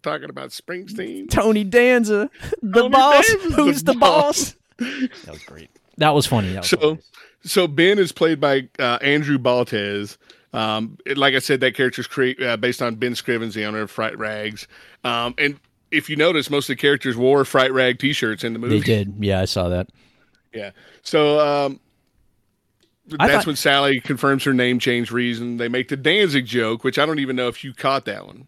talking 0.04 0.30
about 0.30 0.52
Springsteen. 0.52 1.30
Tony 1.32 1.64
Danza, 1.64 2.30
the 2.62 2.82
Tony 2.82 2.90
boss. 2.90 3.28
Danza's 3.28 3.56
Who's 3.56 3.84
the 3.84 3.94
the 3.94 4.00
boss? 4.00 4.56
that 4.78 5.10
was 5.28 5.44
great. 5.46 5.70
That 5.98 6.14
was 6.14 6.28
funny. 6.28 6.50
That 6.54 6.60
was 6.62 6.70
So, 6.70 6.78
hilarious. 6.78 7.12
so 7.44 7.68
Ben 7.68 7.98
is 8.00 8.12
played 8.12 8.40
by 8.40 8.70
uh, 8.78 9.00
Andrew 9.02 9.38
Baltez. 9.40 10.18
Um, 10.54 10.98
it- 11.08 11.18
like 11.18 11.34
I 11.34 11.40
said, 11.40 11.60
that 11.62 11.74
character's 11.76 12.08
cre- 12.08 12.40
uh, 12.42 12.56
based 12.58 12.82
on 12.84 12.96
Ben 12.96 13.14
Scrivens, 13.14 13.54
the 13.54 13.66
owner 13.66 13.82
of 13.82 13.90
Fright 13.92 14.18
Rags. 14.18 14.68
Um, 15.04 15.34
and 15.40 15.60
if 15.92 16.10
you 16.10 16.16
notice, 16.16 16.50
most 16.50 16.70
of 16.70 16.76
the 16.78 16.82
characters 16.82 17.16
wore 17.18 17.44
Fright 17.46 17.72
Rag 17.74 18.00
T-shirts 18.00 18.44
in 18.44 18.54
the 18.54 18.60
movie. 18.60 18.80
they 18.80 18.86
did. 18.86 19.14
Yeah, 19.20 19.42
I 19.42 19.46
saw 19.46 19.70
that. 19.70 19.90
Yeah. 20.54 20.72
So 21.02 21.40
um, 21.40 21.80
that's 23.08 23.32
thought- 23.32 23.48
when 23.48 23.56
Sally 23.56 24.00
confirms 24.00 24.44
her 24.44 24.54
name 24.54 24.80
change 24.80 25.12
reason. 25.12 25.58
They 25.58 25.68
make 25.70 25.88
the 25.90 25.98
Danzig 25.98 26.46
joke, 26.46 26.84
which 26.84 26.98
I 27.00 27.06
don't 27.06 27.20
even 27.20 27.36
know 27.36 27.48
if 27.48 27.64
you 27.64 27.74
caught 27.74 28.06
that 28.06 28.26
one. 28.26 28.48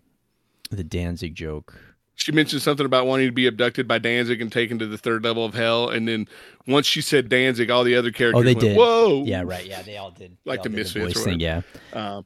The 0.69 0.83
Danzig 0.83 1.35
joke. 1.35 1.73
She 2.15 2.31
mentioned 2.31 2.61
something 2.61 2.85
about 2.85 3.07
wanting 3.07 3.27
to 3.27 3.31
be 3.31 3.47
abducted 3.47 3.87
by 3.87 3.97
Danzig 3.97 4.41
and 4.41 4.51
taken 4.51 4.77
to 4.77 4.85
the 4.85 4.97
third 4.97 5.23
level 5.23 5.43
of 5.43 5.55
hell. 5.55 5.89
And 5.89 6.07
then 6.07 6.27
once 6.67 6.85
she 6.85 7.01
said 7.01 7.29
Danzig, 7.29 7.71
all 7.71 7.83
the 7.83 7.95
other 7.95 8.11
characters 8.11 8.39
Oh, 8.39 8.43
they 8.43 8.53
went, 8.53 8.59
did. 8.59 8.77
Whoa. 8.77 9.23
Yeah, 9.25 9.41
right. 9.43 9.65
Yeah, 9.65 9.81
they 9.81 9.97
all 9.97 10.11
did. 10.11 10.37
Like 10.45 10.61
They 10.61 10.69
the 10.69 10.75
all 10.75 10.75
did 10.75 10.95
Misfits 10.95 11.15
or 11.19 11.23
thing. 11.23 11.39
Yeah. 11.39 11.61
Um, 11.93 12.25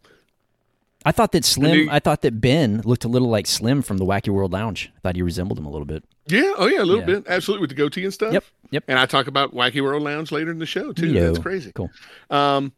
I 1.05 1.11
thought 1.11 1.31
that 1.33 1.45
Slim. 1.45 1.85
they- 1.85 1.91
I 1.91 1.99
thought 1.99 2.21
that 2.23 2.41
Ben 2.41 2.81
looked 2.83 3.05
a 3.05 3.07
little 3.07 3.29
like 3.29 3.45
Slim 3.47 3.81
from 3.83 3.97
the 3.97 4.05
Wacky 4.05 4.29
World 4.29 4.51
Lounge. 4.51 4.91
I 4.97 4.99
thought 5.01 5.15
he 5.15 5.21
resembled 5.21 5.59
him 5.59 5.65
a 5.65 5.69
little 5.69 5.85
bit. 5.85 6.03
yeah. 6.27 6.53
Oh, 6.57 6.65
yeah. 6.67 6.79
A 6.81 6.83
little 6.83 7.01
Yeah. 7.01 7.05
bit. 7.19 7.25
Absolutely. 7.27 7.61
With 7.61 7.69
the 7.69 7.75
goatee 7.75 8.03
and 8.03 8.13
stuff. 8.13 8.33
Yep. 8.33 8.43
Yep. 8.71 8.83
And 8.87 8.97
I 8.97 9.05
talk 9.05 9.27
about 9.27 9.53
Wacky 9.53 9.81
World 9.81 10.01
Lounge 10.03 10.31
later 10.31 10.49
in 10.51 10.57
the 10.59 10.65
show, 10.65 10.91
too. 10.91 11.11
Neato. 11.13 11.27
That's 11.27 11.39
crazy. 11.39 11.71
Cool. 11.73 11.91
Um, 12.31 12.73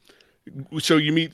so 0.80 0.98
you 0.98 1.14
meet 1.14 1.32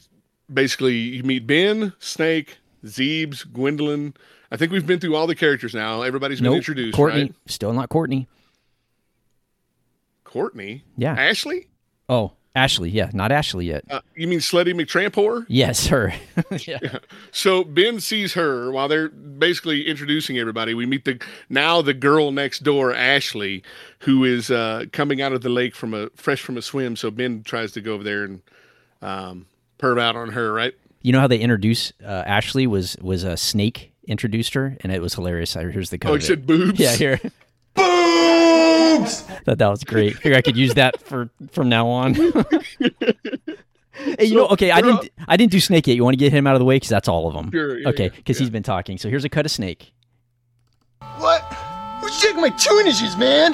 basically 0.54 0.96
you 0.96 1.24
meet 1.24 1.48
Ben, 1.48 1.94
Snake, 2.00 2.58
Zeebs, 2.86 3.52
Gwendolyn. 3.52 4.14
I 4.52 4.58
think 4.58 4.72
we've 4.72 4.86
been 4.86 5.00
through 5.00 5.16
all 5.16 5.26
the 5.26 5.34
characters 5.36 5.74
now. 5.74 6.04
Everybody's 6.04 6.40
been 6.42 6.52
Nope. 6.52 6.58
introduced. 6.58 6.96
Courtney. 6.96 7.22
right? 7.24 7.34
Still 7.48 7.74
not 7.74 7.90
Courtney. 7.90 8.28
Courtney. 10.24 10.84
Yeah. 10.98 11.14
Ashley. 11.14 11.68
Oh, 12.10 12.34
Ashley. 12.56 12.90
Yeah, 12.92 13.10
not 13.14 13.32
Ashley 13.32 13.66
yet. 13.66 13.84
Uh, 13.90 14.02
you 14.16 14.28
mean 14.28 14.40
Slutty 14.40 14.74
McTramp 14.74 15.46
Yes, 15.48 15.88
her. 15.88 16.14
yeah. 16.68 17.00
So 17.32 17.64
Ben 17.64 18.00
sees 18.00 18.34
her 18.34 18.72
while 18.72 18.88
they're 18.88 19.10
basically 19.10 19.88
introducing 19.88 20.38
everybody. 20.38 20.76
We 20.76 20.86
meet 20.86 21.06
the 21.06 21.20
now 21.50 21.82
the 21.82 21.96
girl 21.96 22.32
next 22.32 22.60
door, 22.60 22.94
Ashley, 22.94 23.64
who 24.00 24.24
is 24.24 24.52
uh, 24.52 24.86
coming 24.92 25.22
out 25.22 25.34
of 25.34 25.42
the 25.42 25.50
lake 25.50 25.76
from 25.76 25.94
a 25.96 26.10
fresh 26.16 26.42
from 26.42 26.58
a 26.58 26.62
swim. 26.62 26.96
So 26.96 27.10
Ben 27.10 27.42
tries 27.44 27.72
to 27.72 27.82
go 27.82 27.94
over 27.96 28.04
there 28.04 28.24
and 28.24 28.42
um, 29.02 29.46
perv 29.80 30.00
out 30.00 30.16
on 30.16 30.30
her, 30.34 30.54
right? 30.54 30.74
You 31.02 31.12
know 31.12 31.20
how 31.20 31.28
they 31.28 31.40
introduce 31.40 31.92
uh, 32.04 32.24
Ashley 32.26 32.68
was 32.68 32.96
was 33.02 33.24
a 33.24 33.36
snake 33.36 33.92
introduced 34.08 34.54
her, 34.54 34.78
and 34.82 34.92
it 34.92 35.02
was 35.02 35.16
hilarious. 35.16 35.56
I- 35.56 35.72
Here's 35.72 35.90
the 35.90 35.98
code. 35.98 36.12
Oh, 36.12 36.16
he 36.16 36.22
said 36.22 36.46
boobs. 36.46 36.80
Yeah, 36.80 36.96
here. 36.96 37.20
Boobs. 38.98 39.22
Thought 39.22 39.58
that 39.58 39.68
was 39.70 39.84
great. 39.84 40.16
Figure 40.18 40.38
I 40.38 40.42
could 40.42 40.58
use 40.58 40.74
that 40.76 41.02
for 41.02 41.30
from 41.52 41.70
now 41.70 41.88
on. 41.88 42.14
hey, 43.94 44.26
you 44.26 44.36
know, 44.36 44.48
okay, 44.50 44.72
I 44.72 44.82
didn't 44.82 45.10
I 45.28 45.38
didn't 45.38 45.52
do 45.52 45.60
snake 45.60 45.88
yet. 45.88 45.96
You 45.96 46.04
want 46.04 46.14
to 46.14 46.20
get 46.20 46.32
him 46.32 46.48
out 46.48 46.56
of 46.56 46.60
the 46.60 46.66
way 46.66 46.78
because 46.78 46.90
that's 46.90 47.08
all 47.08 47.28
of 47.28 47.34
them. 47.34 47.52
Sure, 47.52 47.80
yeah, 47.80 47.90
okay, 47.90 48.06
yeah, 48.06 48.10
because 48.16 48.38
he's 48.38 48.50
been 48.50 48.64
talking. 48.64 48.98
So 48.98 49.10
here's 49.10 49.26
a 49.26 49.30
cut 49.30 49.46
of 49.46 49.52
snake. 49.52 49.94
What? 51.18 51.42
Who's 52.02 52.20
taking 52.22 52.42
my 52.42 52.50
tunages, 52.50 53.18
man? 53.18 53.54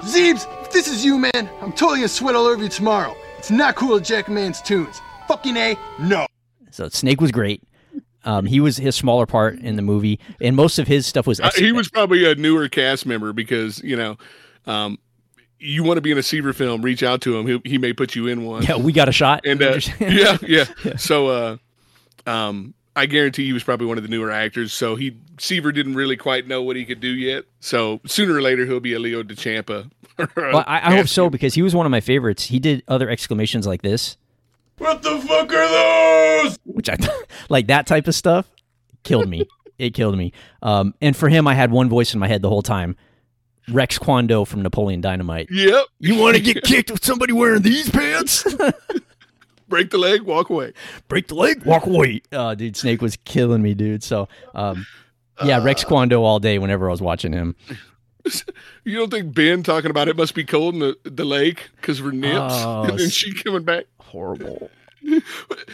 Zeebs, 0.00 0.46
if 0.62 0.70
this 0.70 0.88
is 0.88 1.04
you, 1.04 1.18
man, 1.18 1.50
I'm 1.60 1.72
totally 1.72 1.98
gonna 1.98 2.08
sweat 2.08 2.34
all 2.34 2.46
over 2.46 2.62
you 2.62 2.68
tomorrow. 2.68 3.16
It's 3.38 3.50
not 3.50 3.74
cool 3.74 3.98
to 3.98 4.04
jack 4.04 4.28
a 4.28 4.30
man's 4.30 4.62
tunes. 4.62 5.00
Fucking 5.28 5.56
A, 5.56 5.76
no. 5.98 6.26
So 6.70 6.88
Snake 6.88 7.20
was 7.20 7.32
great. 7.32 7.62
Um, 8.26 8.44
he 8.44 8.60
was 8.60 8.76
his 8.76 8.94
smaller 8.94 9.24
part 9.24 9.58
in 9.60 9.76
the 9.76 9.82
movie, 9.82 10.20
and 10.40 10.54
most 10.54 10.78
of 10.78 10.86
his 10.86 11.06
stuff 11.06 11.26
was. 11.26 11.40
Uh, 11.40 11.50
he 11.56 11.72
was 11.72 11.88
probably 11.88 12.30
a 12.30 12.34
newer 12.34 12.68
cast 12.68 13.06
member 13.06 13.32
because 13.32 13.82
you 13.82 13.96
know, 13.96 14.18
um, 14.66 14.98
you 15.58 15.82
want 15.82 15.96
to 15.96 16.00
be 16.00 16.10
in 16.10 16.18
a 16.18 16.22
Seaver 16.22 16.52
film, 16.52 16.82
reach 16.82 17.02
out 17.02 17.20
to 17.22 17.38
him. 17.38 17.46
He, 17.46 17.70
he 17.70 17.78
may 17.78 17.92
put 17.92 18.14
you 18.14 18.26
in 18.26 18.44
one. 18.44 18.62
Yeah, 18.62 18.76
we 18.76 18.92
got 18.92 19.08
a 19.08 19.12
shot. 19.12 19.46
and 19.46 19.62
uh, 19.62 19.78
yeah, 20.00 20.36
yeah, 20.46 20.64
So, 20.96 21.28
uh, 21.28 21.56
um, 22.28 22.74
I 22.94 23.06
guarantee 23.06 23.44
he 23.44 23.52
was 23.52 23.62
probably 23.62 23.86
one 23.86 23.98
of 23.98 24.02
the 24.02 24.08
newer 24.10 24.30
actors. 24.30 24.72
So 24.72 24.96
he 24.96 25.16
Seaver 25.38 25.70
didn't 25.70 25.94
really 25.94 26.16
quite 26.16 26.46
know 26.46 26.62
what 26.62 26.76
he 26.76 26.84
could 26.84 27.00
do 27.00 27.08
yet. 27.08 27.44
So 27.60 28.00
sooner 28.06 28.34
or 28.34 28.42
later 28.42 28.64
he'll 28.64 28.80
be 28.80 28.94
a 28.94 28.98
Leo 28.98 29.22
DeChampa. 29.22 29.90
Well, 30.34 30.64
I, 30.66 30.92
I 30.92 30.96
hope 30.96 31.08
so 31.08 31.28
because 31.28 31.52
he 31.54 31.60
was 31.60 31.74
one 31.74 31.84
of 31.84 31.90
my 31.90 32.00
favorites. 32.00 32.44
He 32.44 32.58
did 32.58 32.82
other 32.88 33.10
exclamations 33.10 33.66
like 33.66 33.82
this, 33.82 34.16
What 34.78 35.02
the 35.02 35.18
fuck 35.20 35.52
are 35.52 36.42
those? 36.42 36.58
which 36.64 36.88
I 36.90 36.96
like 37.48 37.68
that 37.68 37.86
type 37.86 38.06
of 38.08 38.14
stuff. 38.14 38.50
Killed 39.04 39.28
me. 39.28 39.46
it 39.78 39.94
killed 39.94 40.16
me. 40.18 40.32
Um, 40.62 40.94
and 41.00 41.16
for 41.16 41.28
him, 41.28 41.46
I 41.46 41.54
had 41.54 41.70
one 41.70 41.88
voice 41.88 42.12
in 42.12 42.20
my 42.20 42.28
head 42.28 42.42
the 42.42 42.48
whole 42.48 42.62
time. 42.62 42.96
Rex 43.68 43.98
Kwon 43.98 44.26
Do 44.28 44.44
from 44.44 44.62
Napoleon 44.62 45.00
Dynamite. 45.00 45.48
Yep. 45.50 45.86
You 45.98 46.16
want 46.16 46.36
to 46.36 46.42
get 46.42 46.62
kicked 46.64 46.90
with 46.90 47.04
somebody 47.04 47.32
wearing 47.32 47.62
these 47.62 47.90
pants? 47.90 48.44
Break 49.68 49.90
the 49.90 49.98
leg, 49.98 50.22
walk 50.22 50.50
away. 50.50 50.72
Break 51.08 51.26
the 51.26 51.34
leg, 51.34 51.64
walk 51.64 51.86
away. 51.86 52.22
Oh, 52.30 52.54
dude, 52.54 52.76
Snake 52.76 53.02
was 53.02 53.16
killing 53.24 53.62
me, 53.62 53.74
dude. 53.74 54.04
So, 54.04 54.28
um, 54.54 54.86
yeah, 55.44 55.62
Rex 55.64 55.82
Kwon 55.82 56.08
Do 56.08 56.22
all 56.22 56.38
day 56.38 56.60
whenever 56.60 56.86
I 56.86 56.92
was 56.92 57.02
watching 57.02 57.32
him. 57.32 57.56
You 58.84 58.98
don't 58.98 59.10
think 59.10 59.34
Ben 59.34 59.62
talking 59.64 59.90
about 59.90 60.06
it 60.08 60.16
must 60.16 60.34
be 60.34 60.44
cold 60.44 60.74
in 60.74 60.80
the, 60.80 60.96
the 61.04 61.24
lake 61.24 61.70
because 61.76 61.98
of 61.98 62.06
her 62.06 62.12
nips, 62.12 62.54
Oh, 62.54 62.84
and 62.84 62.98
then 62.98 63.08
she 63.10 63.32
coming 63.34 63.62
back? 63.64 63.86
Horrible. 64.16 64.70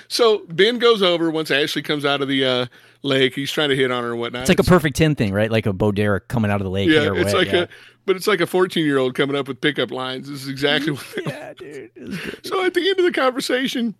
So 0.08 0.44
Ben 0.48 0.78
goes 0.78 1.00
over 1.00 1.30
once 1.30 1.50
Ashley 1.50 1.80
comes 1.80 2.04
out 2.04 2.20
of 2.20 2.28
the 2.28 2.44
uh, 2.44 2.66
lake. 3.02 3.34
He's 3.34 3.50
trying 3.50 3.70
to 3.70 3.76
hit 3.76 3.90
on 3.90 4.02
her 4.02 4.10
and 4.10 4.20
whatnot. 4.20 4.42
It's 4.42 4.48
like 4.48 4.58
a 4.58 4.64
perfect 4.64 4.96
10 4.96 5.14
thing, 5.14 5.32
right? 5.32 5.50
Like 5.50 5.64
a 5.66 5.72
Bo 5.72 5.92
Derek 5.92 6.28
coming 6.28 6.50
out 6.50 6.60
of 6.60 6.64
the 6.64 6.70
lake. 6.70 6.88
yeah, 6.88 7.00
hair 7.00 7.14
it's 7.14 7.26
wet, 7.26 7.34
like 7.34 7.52
yeah. 7.52 7.62
a, 7.62 7.68
but 8.04 8.16
it's 8.16 8.26
like 8.26 8.40
a 8.40 8.46
14 8.46 8.84
year 8.84 8.98
old 8.98 9.14
coming 9.14 9.36
up 9.36 9.48
with 9.48 9.60
pickup 9.60 9.90
lines. 9.90 10.28
This 10.28 10.42
is 10.42 10.48
exactly 10.48 10.92
what. 10.92 11.06
They 11.16 11.22
Yeah, 11.26 11.52
dude. 11.54 11.90
it 11.94 12.02
was 12.02 12.18
good. 12.18 12.46
So 12.46 12.64
at 12.64 12.74
the 12.74 12.88
end 12.88 12.98
of 12.98 13.04
the 13.04 13.12
conversation, 13.12 13.94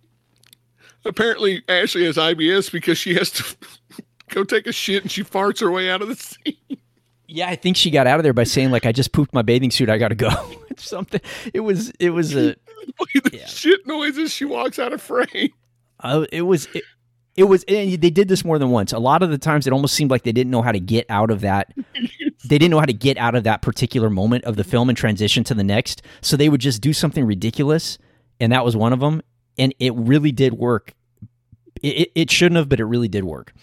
apparently 1.05 1.63
Ashley 1.67 2.03
has 2.05 2.17
IBS 2.17 2.71
because 2.71 2.97
she 2.97 3.15
has 3.15 3.31
to 3.31 3.43
go 4.29 4.43
take 4.43 4.67
a 4.67 4.73
shit 4.73 5.03
and 5.03 5.11
she 5.11 5.23
farts 5.23 5.61
her 5.61 5.71
way 5.71 5.89
out 5.89 6.01
of 6.01 6.09
the 6.09 6.15
scene. 6.15 6.57
Yeah, 7.27 7.49
I 7.49 7.55
think 7.55 7.77
she 7.77 7.89
got 7.89 8.05
out 8.05 8.19
of 8.19 8.23
there 8.23 8.33
by 8.33 8.43
saying 8.43 8.69
like, 8.69 8.85
"I 8.85 8.91
just 8.91 9.11
pooped 9.11 9.33
my 9.33 9.41
bathing 9.41 9.71
suit. 9.71 9.89
I 9.89 9.97
got 9.97 10.09
to 10.09 10.15
go." 10.15 10.29
Something. 10.77 11.21
It 11.51 11.61
was. 11.61 11.89
It 11.99 12.11
was 12.11 12.35
a. 12.35 12.55
the 13.23 13.43
shit 13.47 13.85
noises 13.85 14.31
she 14.31 14.45
walks 14.45 14.79
out 14.79 14.93
of 14.93 15.01
frame. 15.01 15.49
Uh, 15.99 16.25
it 16.31 16.43
was. 16.43 16.67
It, 16.73 16.83
it 17.35 17.43
was. 17.45 17.63
And 17.67 17.91
they 18.01 18.09
did 18.09 18.27
this 18.27 18.45
more 18.45 18.59
than 18.59 18.69
once. 18.69 18.93
A 18.93 18.99
lot 18.99 19.23
of 19.23 19.29
the 19.29 19.37
times, 19.37 19.65
it 19.67 19.73
almost 19.73 19.95
seemed 19.95 20.11
like 20.11 20.23
they 20.23 20.31
didn't 20.31 20.51
know 20.51 20.61
how 20.61 20.71
to 20.71 20.79
get 20.79 21.05
out 21.09 21.31
of 21.31 21.41
that. 21.41 21.73
They 22.45 22.57
didn't 22.57 22.71
know 22.71 22.79
how 22.79 22.85
to 22.85 22.93
get 22.93 23.17
out 23.17 23.35
of 23.35 23.45
that 23.45 23.61
particular 23.61 24.09
moment 24.09 24.43
of 24.43 24.57
the 24.57 24.65
film 24.65 24.89
and 24.89 24.97
transition 24.97 25.45
to 25.45 25.53
the 25.53 25.63
next. 25.63 26.01
So 26.19 26.35
they 26.35 26.49
would 26.49 26.59
just 26.59 26.81
do 26.81 26.91
something 26.91 27.25
ridiculous, 27.25 27.97
and 28.39 28.51
that 28.51 28.65
was 28.65 28.75
one 28.75 28.91
of 28.91 28.99
them. 28.99 29.21
And 29.57 29.73
it 29.79 29.93
really 29.95 30.33
did 30.33 30.53
work. 30.53 30.93
It, 31.81 32.11
it 32.15 32.31
shouldn't 32.31 32.57
have, 32.57 32.67
but 32.67 32.81
it 32.81 32.85
really 32.85 33.07
did 33.07 33.23
work. 33.23 33.53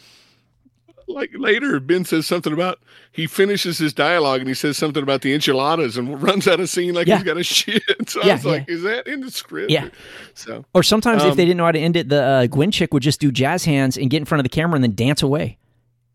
Like 1.13 1.31
later, 1.35 1.81
Ben 1.81 2.05
says 2.05 2.27
something 2.27 2.53
about 2.53 2.79
he 3.13 3.27
finishes 3.27 3.79
his 3.79 3.93
dialogue 3.93 4.41
and 4.41 4.49
he 4.49 4.55
says 4.55 4.77
something 4.79 5.03
about 5.03 5.23
the 5.23 5.35
enchiladas 5.35 5.97
and 5.97 6.23
runs 6.23 6.47
out 6.49 6.61
of 6.61 6.69
scene 6.69 6.95
like 6.95 7.07
Yeah. 7.07 7.17
he's 7.17 7.25
got 7.25 7.37
a 7.37 7.43
shit. 7.45 7.83
So 8.09 8.23
Yeah, 8.25 8.33
I 8.33 8.35
was 8.37 8.45
like, 8.45 8.69
is 8.69 8.83
that 8.83 9.07
in 9.07 9.21
the 9.21 9.31
script? 9.31 9.71
Yeah. 9.71 9.89
So 10.35 10.65
Or 10.75 10.83
sometimes 10.83 11.23
if 11.25 11.31
Um, 11.33 11.37
they 11.37 11.45
didn't 11.45 11.57
know 11.59 11.65
how 11.67 11.73
to 11.73 11.79
end 11.79 11.97
it, 11.97 12.09
the 12.09 12.23
uh, 12.23 12.47
Gwen 12.47 12.71
chick 12.71 12.95
would 12.95 13.03
just 13.03 13.21
do 13.21 13.31
jazz 13.33 13.65
hands 13.65 13.97
and 13.97 14.09
get 14.11 14.19
in 14.19 14.25
front 14.25 14.41
of 14.41 14.45
the 14.45 14.49
camera 14.49 14.77
and 14.77 14.85
then 14.85 14.95
dance 14.95 15.23
away. 15.23 15.59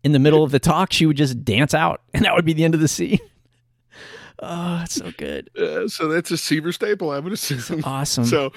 In 0.04 0.12
the 0.12 0.18
middle 0.18 0.44
of 0.44 0.52
the 0.52 0.58
talk, 0.60 0.92
she 0.92 1.04
would 1.06 1.16
just 1.16 1.44
dance 1.44 1.74
out, 1.74 2.00
and 2.14 2.24
that 2.24 2.34
would 2.34 2.44
be 2.44 2.52
the 2.52 2.64
end 2.64 2.74
of 2.74 2.80
the 2.80 2.88
scene. 2.88 3.18
Oh, 4.38 4.82
it's 4.84 4.96
so 4.96 5.10
good. 5.16 5.48
uh, 5.58 5.88
so 5.88 6.08
that's 6.08 6.30
a 6.30 6.36
Seaver 6.36 6.70
staple, 6.70 7.10
I 7.10 7.18
would 7.20 7.32
assume. 7.32 7.82
Awesome. 7.84 8.26
So 8.26 8.52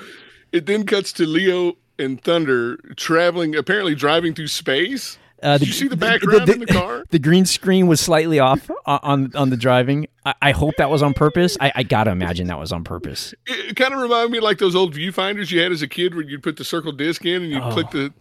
it 0.52 0.66
then 0.66 0.86
cuts 0.86 1.14
to 1.14 1.26
Leo 1.26 1.78
and 1.98 2.22
Thunder 2.22 2.78
traveling, 2.98 3.56
apparently 3.56 3.96
driving 3.96 4.34
through 4.34 4.48
space. 4.48 5.18
Uh, 5.42 5.58
Did 5.58 5.68
you 5.68 5.74
see 5.74 5.88
the 5.88 5.96
background 5.98 6.50
in 6.50 6.60
the 6.60 6.66
car? 6.66 7.04
The 7.12 7.20
green 7.20 7.46
screen 7.46 7.88
was 7.88 8.00
slightly 8.02 8.40
off 8.40 8.70
on 8.86 9.32
on, 9.36 9.50
the 9.50 9.58
driving. 9.58 10.08
I, 10.26 10.34
I 10.42 10.52
hope 10.52 10.76
that 10.78 10.90
was 10.90 11.02
on 11.02 11.14
purpose. 11.14 11.58
I, 11.60 11.72
I 11.76 11.84
gotta 11.84 12.12
imagine 12.12 12.48
that 12.48 12.60
was 12.60 12.72
on 12.72 12.84
purpose. 12.84 13.34
It, 13.48 13.76
kind 13.76 13.94
of 13.94 14.02
reminded 14.02 14.32
me 14.32 14.38
of 14.40 14.44
like 14.44 14.58
those 14.60 14.76
old 14.76 14.94
viewfinders 14.94 15.50
you 15.52 15.60
had 15.62 15.72
as 15.72 15.82
a 15.82 15.88
kid 15.88 16.14
where 16.14 16.24
you'd 16.24 16.44
put 16.44 16.58
the 16.58 16.64
circle 16.66 16.92
disc 16.92 17.26
in 17.26 17.42
and 17.44 17.52
you'd 17.52 17.64
Oh. 17.64 17.72
click 17.72 17.90
the 17.92 18.14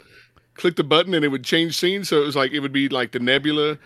click 0.54 0.76
the 0.76 0.84
button 0.84 1.12
and 1.14 1.24
it 1.24 1.28
would 1.28 1.44
change 1.44 1.76
scenes. 1.76 2.08
So 2.08 2.22
it 2.22 2.24
was 2.26 2.36
like 2.36 2.52
it 2.52 2.60
would 2.60 2.72
be 2.72 2.88
like 2.88 3.12
the 3.12 3.18
nebula, 3.20 3.78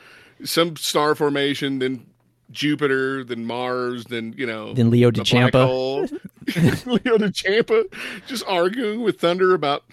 some 0.45 0.76
star 0.76 1.14
formation, 1.14 1.78
then 1.78 2.07
Jupiter, 2.51 3.24
then 3.24 3.45
Mars, 3.47 4.05
then 4.05 4.35
you 4.37 4.47
know 4.47 4.74
Then 4.74 4.91
Leo 4.91 5.11
DeChampa. 5.11 6.11
Leo 6.87 7.18
DeChampa 7.18 7.85
just 8.26 8.45
arguing 8.47 9.01
with 9.03 9.18
Thunder 9.18 9.55
about 9.55 9.85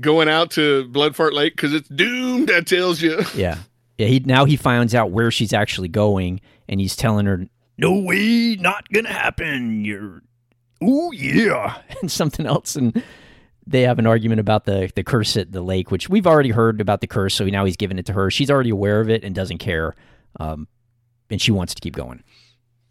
going 0.00 0.28
out 0.28 0.50
to 0.52 0.88
Bloodfart 0.90 1.32
Lake 1.32 1.54
because 1.56 1.74
it's 1.74 1.88
doomed. 1.88 2.48
That 2.48 2.66
tells 2.66 3.00
you. 3.02 3.22
Yeah, 3.34 3.58
yeah. 3.98 4.06
He 4.06 4.20
now 4.20 4.44
he 4.44 4.56
finds 4.56 4.94
out 4.94 5.10
where 5.10 5.30
she's 5.30 5.52
actually 5.52 5.88
going, 5.88 6.40
and 6.68 6.80
he's 6.80 6.96
telling 6.96 7.26
her, 7.26 7.46
"No 7.78 7.98
way, 7.98 8.56
not 8.56 8.88
gonna 8.90 9.12
happen." 9.12 9.84
You're, 9.84 10.22
oh 10.82 11.12
yeah, 11.12 11.78
and 12.00 12.10
something 12.10 12.46
else, 12.46 12.76
and 12.76 13.02
they 13.66 13.82
have 13.82 13.98
an 13.98 14.06
argument 14.06 14.40
about 14.40 14.64
the 14.64 14.90
the 14.94 15.04
curse 15.04 15.36
at 15.36 15.52
the 15.52 15.62
lake, 15.62 15.90
which 15.90 16.08
we've 16.08 16.26
already 16.26 16.50
heard 16.50 16.80
about 16.80 17.00
the 17.00 17.06
curse. 17.06 17.34
So 17.34 17.44
now 17.46 17.64
he's 17.64 17.76
giving 17.76 17.98
it 17.98 18.06
to 18.06 18.12
her. 18.12 18.30
She's 18.30 18.50
already 18.50 18.70
aware 18.70 19.00
of 19.00 19.08
it 19.10 19.24
and 19.24 19.34
doesn't 19.34 19.58
care, 19.58 19.94
um, 20.40 20.66
and 21.30 21.40
she 21.40 21.52
wants 21.52 21.74
to 21.74 21.80
keep 21.80 21.94
going. 21.94 22.22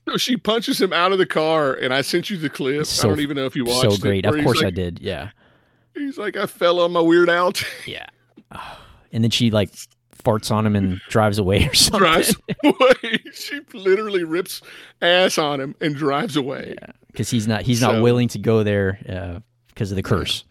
So 0.09 0.17
she 0.17 0.35
punches 0.35 0.81
him 0.81 0.93
out 0.93 1.11
of 1.11 1.19
the 1.19 1.25
car, 1.27 1.73
and 1.73 1.93
I 1.93 2.01
sent 2.01 2.29
you 2.29 2.37
the 2.37 2.49
clip. 2.49 2.85
So- 2.85 3.07
I 3.07 3.11
don't 3.11 3.19
even 3.21 3.37
know 3.37 3.45
if 3.45 3.55
you 3.55 3.65
watched 3.65 3.85
it. 3.85 3.91
so 3.91 3.97
great. 3.97 4.25
where 4.25 4.37
Of 4.37 4.43
course 4.43 4.63
I 4.63 4.71
did. 4.71 4.99
Yeah, 4.99 5.29
He's 5.93 6.17
like, 6.17 6.35
I 6.37 6.45
fell 6.45 6.79
on 6.79 6.91
my 6.91 7.01
weird 7.01 7.29
out. 7.29 7.63
yeah. 7.85 8.07
And 9.13 9.25
then 9.25 9.31
she 9.31 9.51
like 9.51 9.73
farts 10.23 10.51
on 10.51 10.65
him 10.65 10.73
and 10.73 11.01
drives 11.09 11.37
away 11.37 11.67
or 11.67 11.73
something. 11.73 11.99
drives 11.99 12.33
away. 12.63 13.19
She 13.33 13.59
literally 13.73 14.23
rips 14.23 14.61
ass 15.01 15.37
on 15.37 15.59
him 15.59 15.75
and 15.81 15.93
drives 15.97 16.37
away. 16.37 16.75
Yeah, 16.81 16.91
because 17.07 17.29
he's 17.29 17.45
not 17.45 17.63
he's 17.63 17.81
not 17.81 17.95
So- 17.95 18.01
willing 18.03 18.29
to 18.29 18.39
go 18.39 18.63
there 18.63 19.41
because 19.67 19.91
of 19.91 19.97
the 19.97 20.01
curse. 20.01 20.45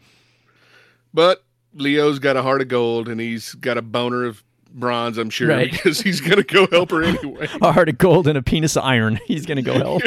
But 1.14 1.42
Leo's 1.72 2.18
got 2.18 2.36
a 2.36 2.42
heart 2.42 2.60
of 2.60 2.68
gold 2.68 3.08
and 3.08 3.18
he's 3.18 3.54
got 3.54 3.78
a 3.78 3.82
boner 3.82 4.26
of 4.26 4.44
bronze, 4.74 5.16
I'm 5.16 5.30
sure, 5.30 5.48
Right. 5.48 5.72
because 5.72 6.02
he's 6.02 6.20
going 6.20 6.36
to 6.36 6.42
go 6.44 6.66
help 6.70 6.90
her 6.90 7.02
anyway. 7.02 7.48
A 7.62 7.72
heart 7.72 7.88
of 7.88 7.96
gold 7.96 8.28
and 8.28 8.36
a 8.36 8.42
penis 8.42 8.76
of 8.76 8.84
iron. 8.84 9.18
He's 9.26 9.46
gonna 9.46 9.62
go 9.62 9.72
help. 9.78 10.02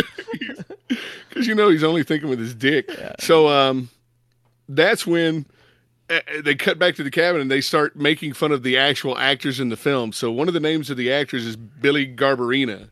Because, 1.29 1.47
you 1.47 1.55
know, 1.55 1.69
he's 1.69 1.83
only 1.83 2.03
thinking 2.03 2.29
with 2.29 2.37
his 2.39 2.53
dick. 2.53 2.87
So 3.19 3.47
um, 3.47 3.89
that's 4.69 5.05
when 5.05 5.45
uh, 6.09 6.19
they 6.43 6.55
cut 6.55 6.77
back 6.79 6.95
to 6.95 7.03
the 7.03 7.11
cabin 7.11 7.41
and 7.41 7.49
they 7.49 7.61
start 7.61 7.95
making 7.95 8.33
fun 8.33 8.51
of 8.51 8.63
the 8.63 8.77
actual 8.77 9.17
actors 9.17 9.59
in 9.59 9.69
the 9.69 9.77
film. 9.77 10.11
So 10.11 10.31
one 10.31 10.47
of 10.47 10.53
the 10.53 10.59
names 10.59 10.89
of 10.89 10.97
the 10.97 11.11
actors 11.11 11.45
is 11.45 11.55
Billy 11.55 12.07
Garberina. 12.07 12.89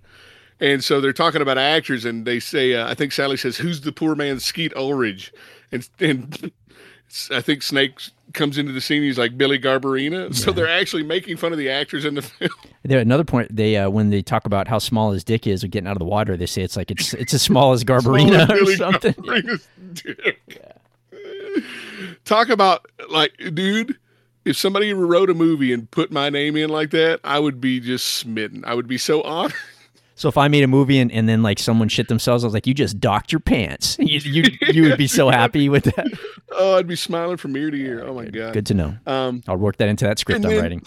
And 0.59 0.83
so 0.83 1.01
they're 1.01 1.11
talking 1.11 1.41
about 1.41 1.57
actors, 1.57 2.05
and 2.05 2.23
they 2.23 2.39
say, 2.39 2.75
uh, 2.75 2.87
I 2.87 2.93
think 2.93 3.11
Sally 3.13 3.35
says, 3.35 3.57
"Who's 3.57 3.81
the 3.81 3.91
poor 3.91 4.13
man, 4.13 4.39
Skeet 4.39 4.71
Ulrich?" 4.75 5.33
And 5.71 5.89
and 5.99 6.51
I 7.31 7.41
think 7.41 7.63
Snake 7.63 7.99
comes 8.33 8.59
into 8.59 8.71
the 8.71 8.79
scene. 8.79 9.01
He's 9.01 9.17
like 9.17 9.37
Billy 9.37 9.59
Garberina. 9.59 10.33
So 10.41 10.51
they're 10.51 10.69
actually 10.69 11.03
making 11.03 11.37
fun 11.37 11.51
of 11.51 11.57
the 11.57 11.69
actors 11.69 12.05
in 12.05 12.13
the 12.13 12.21
film. 12.21 12.51
There, 12.83 12.99
another 12.99 13.23
point 13.23 13.55
they 13.55 13.75
uh, 13.75 13.89
when 13.89 14.11
they 14.11 14.21
talk 14.21 14.45
about 14.45 14.67
how 14.67 14.77
small 14.77 15.11
his 15.11 15.23
dick 15.23 15.47
is 15.47 15.63
getting 15.63 15.87
out 15.87 15.93
of 15.93 15.99
the 15.99 16.05
water, 16.05 16.37
they 16.37 16.45
say 16.45 16.61
it's 16.61 16.77
like 16.77 16.91
it's 16.91 17.15
it's 17.15 17.33
as 17.33 17.41
small 17.41 17.73
as 17.73 17.83
Garberina 17.83 18.47
or 18.47 18.75
something. 18.75 19.13
Garberina's 19.13 19.67
dick. 19.93 20.41
Talk 22.25 22.49
about 22.49 22.85
like, 23.09 23.33
dude. 23.53 23.97
If 24.43 24.57
somebody 24.57 24.91
wrote 24.91 25.29
a 25.29 25.35
movie 25.35 25.71
and 25.71 25.89
put 25.91 26.11
my 26.11 26.31
name 26.31 26.57
in 26.57 26.71
like 26.71 26.89
that, 26.91 27.19
I 27.23 27.37
would 27.37 27.61
be 27.61 27.79
just 27.79 28.07
smitten. 28.07 28.63
I 28.65 28.73
would 28.73 28.87
be 28.87 28.97
so 28.97 29.21
honored. 29.23 29.53
So 30.15 30.29
if 30.29 30.37
I 30.37 30.47
made 30.47 30.63
a 30.63 30.67
movie 30.67 30.97
and, 30.97 31.11
and 31.11 31.29
then 31.29 31.43
like 31.43 31.59
someone 31.59 31.89
shit 31.89 32.07
themselves, 32.07 32.43
I 32.43 32.47
was 32.47 32.53
like, 32.55 32.65
you 32.65 32.73
just 32.73 32.99
docked 32.99 33.31
your 33.31 33.39
pants. 33.39 33.97
You 33.99 34.19
you, 34.19 34.43
you 34.69 34.81
would 34.83 34.97
be 34.97 35.05
so 35.05 35.29
happy 35.29 35.69
with 35.69 35.83
that. 35.83 36.07
Oh, 36.53 36.75
I'd 36.77 36.87
be 36.87 36.95
smiling 36.95 37.37
from 37.37 37.55
ear 37.55 37.69
to 37.69 37.77
ear. 37.77 38.03
Oh 38.03 38.15
my 38.15 38.25
god. 38.25 38.53
Good 38.53 38.65
to 38.67 38.73
know. 38.73 38.97
Um, 39.05 39.43
I'll 39.47 39.57
work 39.57 39.77
that 39.77 39.89
into 39.89 40.05
that 40.05 40.17
script 40.17 40.43
I'm 40.43 40.49
then- 40.49 40.59
writing. 40.61 40.85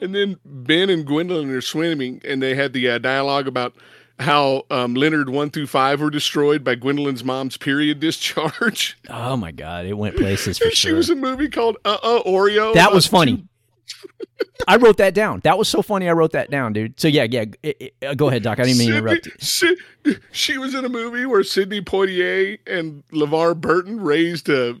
And 0.00 0.14
then 0.14 0.38
Ben 0.44 0.90
and 0.90 1.04
Gwendolyn 1.04 1.50
are 1.50 1.60
swimming, 1.60 2.20
and 2.24 2.40
they 2.40 2.54
had 2.54 2.72
the 2.72 2.88
uh, 2.90 2.98
dialogue 2.98 3.48
about 3.48 3.74
how 4.20 4.64
um, 4.70 4.94
Leonard 4.94 5.28
one 5.28 5.50
through 5.50 5.66
five 5.66 6.00
were 6.00 6.10
destroyed 6.10 6.62
by 6.64 6.74
Gwendolyn's 6.76 7.24
mom's 7.24 7.56
period 7.56 8.00
discharge. 8.00 8.96
Oh 9.10 9.36
my 9.36 9.50
god, 9.52 9.86
it 9.86 9.94
went 9.94 10.16
places 10.16 10.58
for 10.58 10.70
she 10.70 10.88
sure. 10.88 10.96
was 10.96 11.10
a 11.10 11.16
movie 11.16 11.48
called 11.48 11.76
Uh 11.84 11.98
Uh 12.02 12.22
Oreo. 12.22 12.74
That 12.74 12.92
was 12.92 13.06
funny. 13.06 13.44
I 14.68 14.76
wrote 14.76 14.96
that 14.98 15.14
down. 15.14 15.40
That 15.44 15.58
was 15.58 15.68
so 15.68 15.82
funny. 15.82 16.08
I 16.08 16.12
wrote 16.12 16.32
that 16.32 16.50
down, 16.50 16.72
dude. 16.72 16.98
So 16.98 17.08
yeah, 17.08 17.24
yeah. 17.24 17.44
it- 17.62 17.76
it- 17.80 17.94
uh, 18.06 18.14
go 18.14 18.28
ahead, 18.28 18.42
Doc. 18.42 18.58
I 18.60 18.64
didn't 18.64 18.78
mean 18.78 18.90
to 18.90 18.96
interrupt. 18.98 19.26
you. 19.26 19.32
Sydney- 19.38 20.16
she 20.32 20.58
was 20.58 20.74
in 20.74 20.84
a 20.84 20.88
movie 20.88 21.26
where 21.26 21.42
Sidney 21.42 21.80
Poitier 21.80 22.58
and 22.66 23.02
LeVar 23.12 23.60
Burton 23.60 24.00
raised 24.00 24.48
a 24.48 24.76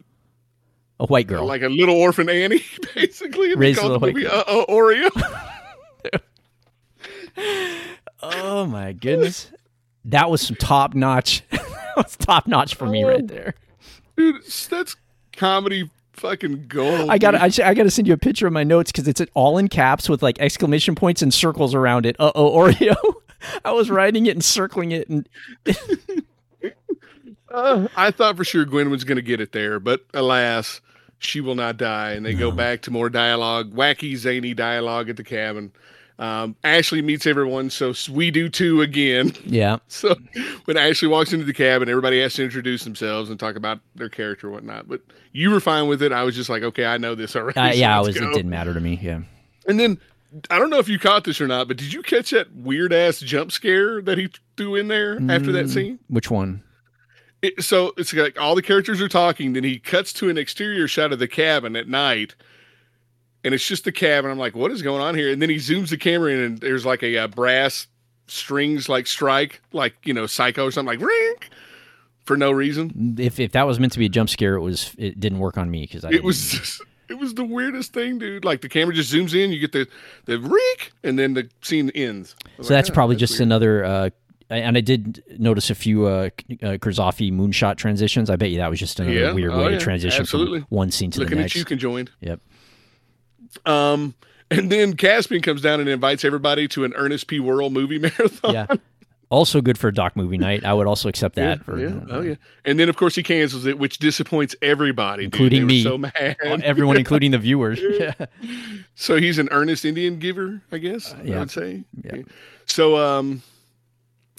A 1.00 1.06
white 1.06 1.26
girl. 1.26 1.44
like 1.46 1.62
a 1.62 1.68
little 1.68 1.96
orphan 1.96 2.28
Annie, 2.28 2.64
basically. 2.94 3.52
And 3.52 3.60
Raised 3.60 3.82
a 3.82 3.88
the 3.88 3.98
movie 4.00 4.26
Uh 4.26 4.42
Uh 4.46 4.66
Oreo. 4.66 5.10
Oh 8.24 8.66
my 8.66 8.92
goodness, 8.92 9.50
that 10.06 10.30
was 10.30 10.40
some 10.40 10.56
top 10.56 10.94
notch. 10.94 11.42
that 11.50 11.94
was 11.96 12.16
top 12.16 12.46
notch 12.46 12.74
for 12.74 12.86
me 12.86 13.04
right 13.04 13.26
there. 13.26 13.54
Dude, 14.16 14.42
that's 14.70 14.96
comedy 15.32 15.90
fucking 16.12 16.66
gold. 16.68 17.10
I 17.10 17.18
got 17.18 17.34
I, 17.34 17.50
I 17.64 17.74
got 17.74 17.84
to 17.84 17.90
send 17.90 18.06
you 18.06 18.14
a 18.14 18.18
picture 18.18 18.46
of 18.46 18.52
my 18.52 18.64
notes 18.64 18.92
because 18.92 19.08
it's 19.08 19.20
all 19.34 19.58
in 19.58 19.68
caps 19.68 20.08
with 20.08 20.22
like 20.22 20.38
exclamation 20.40 20.94
points 20.94 21.22
and 21.22 21.32
circles 21.32 21.74
around 21.74 22.06
it. 22.06 22.16
Uh 22.18 22.32
oh, 22.34 22.50
Oreo. 22.58 22.96
I 23.64 23.72
was 23.72 23.90
writing 23.90 24.26
it 24.26 24.30
and 24.30 24.44
circling 24.44 24.92
it, 24.92 25.08
and 25.08 25.28
Uh, 27.54 27.86
I 27.96 28.10
thought 28.10 28.36
for 28.36 28.44
sure 28.44 28.64
Gwen 28.64 28.90
was 28.90 29.04
going 29.04 29.16
to 29.16 29.22
get 29.22 29.40
it 29.40 29.52
there, 29.52 29.78
but 29.78 30.04
alas, 30.12 30.80
she 31.20 31.40
will 31.40 31.54
not 31.54 31.76
die. 31.76 32.10
And 32.10 32.26
they 32.26 32.34
go 32.34 32.50
back 32.50 32.82
to 32.82 32.90
more 32.90 33.08
dialogue, 33.08 33.72
wacky, 33.72 34.16
zany 34.16 34.54
dialogue 34.54 35.08
at 35.08 35.16
the 35.16 35.22
cabin. 35.22 35.70
Um, 36.18 36.54
Ashley 36.62 37.02
meets 37.02 37.26
everyone, 37.26 37.70
so 37.70 37.92
we 38.10 38.30
do 38.30 38.48
too 38.48 38.82
again. 38.82 39.32
yeah, 39.44 39.78
So 39.88 40.14
when 40.66 40.76
Ashley 40.76 41.08
walks 41.08 41.32
into 41.32 41.44
the 41.44 41.52
cabin, 41.52 41.88
everybody 41.88 42.20
has 42.22 42.34
to 42.34 42.44
introduce 42.44 42.84
themselves 42.84 43.30
and 43.30 43.40
talk 43.40 43.56
about 43.56 43.80
their 43.96 44.08
character 44.08 44.46
and 44.46 44.54
whatnot. 44.54 44.88
But 44.88 45.00
you 45.32 45.50
were 45.50 45.58
fine 45.60 45.88
with 45.88 46.02
it. 46.02 46.12
I 46.12 46.22
was 46.22 46.36
just 46.36 46.48
like, 46.48 46.62
okay, 46.62 46.84
I 46.86 46.98
know 46.98 47.14
this 47.16 47.34
already. 47.34 47.58
uh, 47.58 47.72
so 47.72 47.76
yeah. 47.78 47.96
I 47.98 48.00
was. 48.00 48.16
go. 48.16 48.30
It 48.30 48.34
didn't 48.34 48.50
matter 48.50 48.72
to 48.72 48.80
me. 48.80 48.98
Yeah. 49.02 49.22
And 49.66 49.80
then 49.80 49.98
I 50.50 50.58
don't 50.60 50.70
know 50.70 50.78
if 50.78 50.88
you 50.88 50.98
caught 51.00 51.24
this 51.24 51.40
or 51.40 51.48
not, 51.48 51.66
but 51.68 51.76
did 51.78 51.92
you 51.92 52.02
catch 52.02 52.30
that 52.30 52.54
weird 52.54 52.92
ass 52.92 53.18
jump 53.18 53.50
scare 53.50 54.00
that 54.02 54.16
he 54.18 54.28
threw 54.56 54.76
in 54.76 54.86
there 54.88 55.14
after 55.30 55.50
that 55.52 55.66
Mm. 55.66 55.70
scene? 55.74 55.98
Which 56.08 56.30
one? 56.30 56.62
it, 57.42 57.62
so 57.62 57.92
it's 57.96 58.12
like 58.14 58.40
all 58.40 58.54
the 58.54 58.62
characters 58.62 59.00
are 59.02 59.08
talking. 59.08 59.52
Then 59.52 59.64
he 59.64 59.78
cuts 59.80 60.12
to 60.14 60.28
an 60.30 60.38
exterior 60.38 60.86
shot 60.88 61.12
of 61.12 61.18
the 61.18 61.28
cabin 61.28 61.74
at 61.76 61.88
night, 61.88 62.34
and 63.44 63.54
it's 63.54 63.66
just 63.66 63.84
the 63.84 63.92
cab, 63.92 64.24
and 64.24 64.32
I'm 64.32 64.38
like, 64.38 64.54
what 64.56 64.70
is 64.72 64.82
going 64.82 65.02
on 65.02 65.14
here? 65.14 65.30
And 65.30 65.40
then 65.40 65.50
he 65.50 65.56
zooms 65.56 65.90
the 65.90 65.96
camera 65.98 66.32
in, 66.32 66.40
and 66.40 66.58
there's 66.58 66.84
like 66.86 67.02
a, 67.02 67.18
uh 67.18 67.28
brass 67.28 67.86
strings 68.26 68.88
like 68.88 69.06
strike, 69.06 69.60
like 69.72 69.94
you 70.04 70.14
know, 70.14 70.26
Psycho 70.26 70.66
or 70.66 70.70
something 70.70 70.98
like 70.98 71.06
ring 71.06 71.34
for 72.24 72.36
no 72.36 72.50
reason. 72.50 73.16
If 73.18 73.38
if 73.38 73.52
that 73.52 73.66
was 73.66 73.78
meant 73.78 73.92
to 73.92 73.98
be 73.98 74.06
a 74.06 74.08
jump 74.08 74.30
scare, 74.30 74.54
it 74.54 74.60
was 74.62 74.94
it 74.98 75.20
didn't 75.20 75.38
work 75.38 75.58
on 75.58 75.70
me 75.70 75.82
because 75.82 76.04
I 76.04 76.10
It 76.10 76.24
was 76.24 76.50
just, 76.52 76.82
it 77.10 77.18
was 77.18 77.34
the 77.34 77.44
weirdest 77.44 77.92
thing, 77.92 78.18
dude. 78.18 78.44
Like 78.44 78.62
the 78.62 78.68
camera 78.68 78.94
just 78.94 79.12
zooms 79.12 79.34
in, 79.34 79.52
you 79.52 79.58
get 79.60 79.72
the 79.72 79.86
the 80.24 80.38
reek, 80.40 80.92
and 81.02 81.18
then 81.18 81.34
the 81.34 81.48
scene 81.60 81.90
ends. 81.94 82.34
So 82.56 82.62
like, 82.62 82.68
that's 82.68 82.90
"Oh, 82.90 82.94
probably 82.94 83.16
just 83.16 83.34
weird." 83.34 83.42
another. 83.48 83.84
Uh, 83.84 84.10
and 84.50 84.76
I 84.76 84.82
did 84.82 85.22
notice 85.38 85.70
a 85.70 85.74
few 85.74 86.06
uh, 86.06 86.28
uh, 86.62 86.76
Kurzoffy 86.76 87.32
moonshot 87.32 87.76
transitions. 87.76 88.28
I 88.28 88.36
bet 88.36 88.50
you 88.50 88.58
that 88.58 88.68
was 88.70 88.78
just 88.78 89.00
another 89.00 89.14
Yeah. 89.18 89.32
weird 89.32 89.52
Oh, 89.52 89.58
way 89.58 89.64
yeah. 89.72 89.78
to 89.78 89.84
transition 89.84 90.20
Absolutely. 90.20 90.60
from 90.60 90.66
one 90.68 90.90
scene 90.90 91.10
to 91.12 91.20
looking 91.20 91.36
the 91.36 91.40
at 91.40 91.44
next. 91.44 91.56
you 91.56 91.64
conjoined. 91.64 92.10
Yep. 92.20 92.40
Um, 93.66 94.14
and 94.50 94.70
then 94.70 94.94
Caspian 94.94 95.42
comes 95.42 95.62
down 95.62 95.80
and 95.80 95.88
invites 95.88 96.24
everybody 96.24 96.68
to 96.68 96.84
an 96.84 96.92
Ernest 96.94 97.26
P. 97.26 97.40
Worrell 97.40 97.70
movie 97.70 97.98
marathon. 98.00 98.54
Yeah. 98.54 98.66
Also 99.30 99.60
good 99.60 99.78
for 99.78 99.88
a 99.88 99.94
doc 99.94 100.14
movie 100.16 100.38
night. 100.38 100.64
I 100.64 100.72
would 100.74 100.86
also 100.86 101.08
accept 101.08 101.36
Yeah, 101.36 101.56
that. 101.56 101.64
for, 101.64 101.78
yeah, 101.78 101.98
oh 102.10 102.20
yeah, 102.20 102.34
and 102.64 102.78
then 102.78 102.88
of 102.88 102.96
course 102.96 103.16
he 103.16 103.22
cancels 103.22 103.66
it, 103.66 103.78
which 103.78 103.98
disappoints 103.98 104.54
everybody. 104.62 105.24
Including 105.24 105.66
me. 105.66 105.82
So 105.82 105.98
mad. 105.98 106.36
Everyone, 106.44 106.96
including 106.96 107.32
the 107.32 107.38
viewers. 107.38 107.80
yeah. 107.98 108.12
So 108.94 109.16
he's 109.16 109.38
an 109.38 109.48
earnest 109.50 109.84
Indian 109.84 110.18
giver, 110.18 110.60
I 110.70 110.78
guess. 110.78 111.14
I 111.14 111.22
yeah. 111.22 111.38
would 111.40 111.50
say. 111.50 111.82
Yeah. 112.04 112.22
So 112.66 112.96
um, 112.96 113.42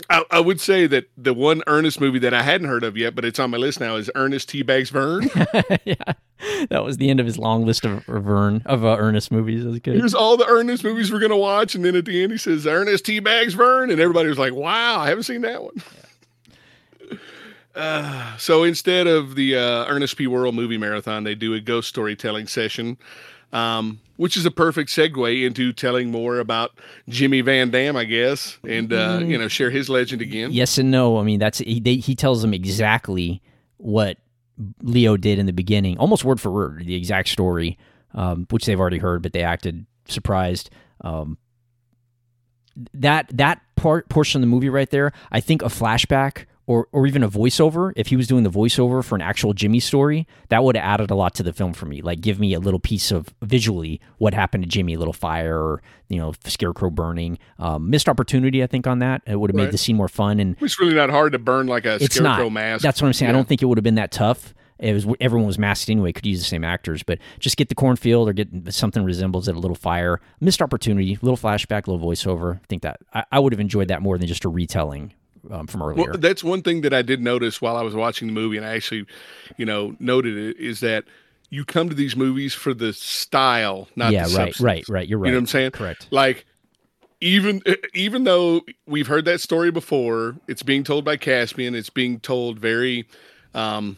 I, 0.10 0.24
I 0.30 0.40
would 0.40 0.60
say 0.60 0.88
that 0.88 1.06
the 1.18 1.34
one 1.34 1.64
Ernest 1.68 2.00
movie 2.02 2.20
that 2.20 2.34
I 2.34 2.44
hadn't 2.44 2.68
heard 2.68 2.84
of 2.84 2.98
yet, 2.98 3.16
but 3.16 3.26
it's 3.26 3.40
on 3.40 3.50
my 3.50 3.58
list 3.58 3.80
now, 3.80 3.96
is 3.96 4.12
Ernest 4.14 4.50
T. 4.50 4.62
Bags 4.62 4.90
Vern. 4.90 5.30
yeah. 5.86 5.96
That 6.70 6.84
was 6.84 6.98
the 6.98 7.10
end 7.10 7.20
of 7.20 7.26
his 7.26 7.38
long 7.38 7.66
list 7.66 7.86
of 7.86 8.04
Vern 8.06 8.62
of 8.66 8.84
uh, 8.84 8.98
Ernest 9.00 9.32
movies. 9.32 9.64
That 9.64 9.70
was 9.70 9.80
good. 9.80 9.96
Here's 9.96 10.14
all 10.14 10.38
the 10.38 10.48
Ernest 10.48 10.84
movies 10.84 11.12
we're 11.12 11.20
gonna 11.20 11.38
watch, 11.38 11.76
and 11.76 11.84
then 11.84 11.96
at 11.96 12.06
the 12.06 12.22
end 12.22 12.34
he 12.34 12.38
says 12.38 12.68
Ernest 12.68 13.06
T. 13.06 13.20
Bags 13.20 13.54
Vern, 13.54 13.90
and 13.90 14.00
everybody 14.02 14.30
was 14.30 14.38
like, 14.38 14.54
"Wow, 14.54 15.00
I 15.00 15.08
haven't 15.08 15.24
seen 15.24 15.42
that 15.42 15.64
one." 15.64 15.82
Uh, 17.76 18.38
so 18.38 18.64
instead 18.64 19.06
of 19.06 19.36
the 19.36 19.58
uh, 19.58 19.86
Ernest 19.88 20.16
P. 20.16 20.28
Worrell 20.28 20.54
movie 20.54 20.78
marathon, 20.78 21.26
they 21.26 21.36
do 21.36 21.54
a 21.54 21.60
ghost 21.60 21.90
storytelling 21.90 22.48
session, 22.48 22.98
um, 23.52 24.00
which 24.18 24.38
is 24.38 24.46
a 24.46 24.52
perfect 24.52 24.90
segue 24.90 25.46
into 25.46 25.74
telling 25.74 26.12
more 26.12 26.40
about 26.40 26.72
Jimmy 27.10 27.42
Van 27.42 27.70
Dam, 27.70 27.96
I 27.96 28.06
guess, 28.06 28.58
and 28.68 28.92
uh, 28.92 29.22
you 29.24 29.38
know 29.38 29.48
share 29.48 29.70
his 29.70 29.90
legend 29.90 30.22
again. 30.22 30.52
Yes 30.52 30.78
and 30.78 30.92
no. 30.92 31.18
I 31.20 31.24
mean, 31.24 31.40
that's 31.40 31.60
he. 31.60 31.80
They, 31.80 31.96
he 31.96 32.16
tells 32.16 32.42
them 32.42 32.54
exactly 32.54 33.42
what 33.78 34.18
Leo 34.82 35.18
did 35.18 35.40
in 35.40 35.46
the 35.46 35.54
beginning, 35.54 35.98
almost 35.98 36.24
word 36.24 36.40
for 36.40 36.52
word, 36.52 36.86
the 36.86 36.96
exact 36.96 37.30
story, 37.30 37.78
um, 38.14 38.48
which 38.50 38.66
they've 38.66 38.80
already 38.80 39.00
heard, 39.00 39.22
but 39.22 39.34
they 39.34 39.44
acted 39.44 39.86
surprised. 40.08 40.70
Um, 41.02 41.38
that 42.94 43.30
that 43.34 43.62
part 43.76 44.10
portion 44.10 44.40
of 44.40 44.42
the 44.42 44.48
movie 44.48 44.70
right 44.70 44.90
there, 44.90 45.12
I 45.32 45.40
think 45.40 45.62
a 45.62 45.66
flashback 45.66 46.46
or 46.68 46.88
or 46.92 47.06
even 47.08 47.24
a 47.24 47.30
voiceover, 47.30 47.94
if 47.96 48.08
he 48.08 48.16
was 48.16 48.28
doing 48.28 48.44
the 48.44 48.50
voiceover 48.50 49.04
for 49.04 49.16
an 49.16 49.22
actual 49.22 49.54
Jimmy 49.54 49.80
story, 49.80 50.28
that 50.50 50.64
would 50.64 50.76
have 50.76 50.84
added 50.86 51.12
a 51.12 51.16
lot 51.16 51.36
to 51.36 51.44
the 51.44 51.54
film 51.54 51.74
for 51.74 51.86
me. 51.86 52.02
Like 52.02 52.22
give 52.22 52.40
me 52.40 52.54
a 52.54 52.60
little 52.60 52.80
piece 52.80 53.12
of 53.12 53.34
visually 53.42 54.02
what 54.18 54.34
happened 54.34 54.64
to 54.64 54.70
Jimmy, 54.70 54.94
a 54.96 55.00
little 55.00 55.14
fire, 55.14 55.58
or 55.58 55.82
you 56.10 56.18
know, 56.18 56.34
scarecrow 56.46 56.90
burning. 56.90 57.38
Um, 57.60 57.90
missed 57.90 58.10
opportunity, 58.10 58.64
I 58.64 58.68
think, 58.68 58.88
on 58.88 59.00
that. 59.00 59.22
It 59.26 59.38
would 59.40 59.50
have 59.50 59.56
made 59.56 59.72
the 59.72 59.78
scene 59.78 59.96
more 59.96 60.08
fun 60.08 60.40
and 60.40 60.56
It's 60.62 60.80
really 60.80 60.96
not 60.96 61.10
hard 61.10 61.32
to 61.34 61.40
burn 61.40 61.68
like 61.68 61.86
a 61.86 61.96
it's 61.96 62.16
scarecrow 62.16 62.46
not. 62.46 62.54
mask. 62.54 62.84
That's 62.84 63.02
what 63.02 63.08
I'm 63.08 63.14
saying. 63.14 63.30
I 63.30 63.34
don't 63.34 63.48
think 63.48 63.62
it 63.62 63.66
would 63.66 63.78
have 63.78 63.84
been 63.84 63.96
that 63.96 64.12
tough. 64.12 64.54
It 64.78 64.94
was 64.94 65.08
everyone 65.22 65.48
was 65.48 65.58
masked 65.58 65.90
anyway. 65.90 66.12
Could 66.12 66.26
use 66.26 66.40
the 66.40 66.46
same 66.46 66.64
actors, 66.66 67.02
but 67.02 67.20
just 67.40 67.56
get 67.56 67.70
the 67.70 67.76
cornfield 67.76 68.28
or 68.28 68.34
get 68.34 68.50
something 68.74 69.04
resembles 69.06 69.48
it 69.48 69.56
a 69.56 69.60
little 69.60 69.76
fire. 69.76 70.20
Missed 70.42 70.62
opportunity, 70.62 71.18
little 71.22 71.38
flashback, 71.38 71.88
little 71.88 72.00
voiceover. 72.00 72.58
I 72.58 72.66
think 72.68 72.82
that 72.82 72.98
I, 73.14 73.24
I 73.32 73.40
would 73.40 73.54
have 73.54 73.60
enjoyed 73.62 73.88
that 73.88 74.02
more 74.02 74.18
than 74.18 74.28
just 74.28 74.44
a 74.44 74.50
retelling 74.50 75.14
um, 75.52 75.68
from 75.68 75.82
earlier. 75.82 76.10
Well, 76.10 76.18
that's 76.18 76.44
one 76.44 76.62
thing 76.62 76.82
that 76.82 76.94
I 76.94 77.02
did 77.02 77.22
notice 77.22 77.62
while 77.62 77.78
I 77.78 77.82
was 77.82 77.94
watching 77.96 78.28
the 78.28 78.34
movie, 78.34 78.58
and 78.58 78.66
I 78.66 78.76
actually, 78.76 79.06
you 79.58 79.66
know, 79.66 79.96
noted 80.00 80.38
it 80.38 80.58
is 80.58 80.80
that 80.82 81.06
you 81.50 81.64
come 81.66 81.90
to 81.90 81.96
these 81.96 82.16
movies 82.16 82.54
for 82.54 82.74
the 82.74 82.92
style, 82.94 83.88
not 83.96 84.12
yeah, 84.12 84.24
the 84.28 84.30
right, 84.36 84.48
substance. 84.48 84.62
right, 84.62 84.86
right. 84.90 85.08
You're 85.08 85.20
right. 85.20 85.28
You 85.28 85.32
know 85.34 85.38
what 85.38 85.42
I'm 85.44 85.48
saying? 85.48 85.72
Correct. 85.72 86.08
Like, 86.12 86.46
even 87.22 87.62
even 87.94 88.24
though 88.26 88.62
we've 88.88 89.08
heard 89.08 89.26
that 89.26 89.42
story 89.42 89.72
before, 89.72 90.36
it's 90.48 90.64
being 90.64 90.84
told 90.84 91.06
by 91.06 91.18
Caspian. 91.18 91.74
It's 91.76 91.90
being 91.90 92.20
told 92.20 92.60
very 92.60 93.08
um, 93.54 93.96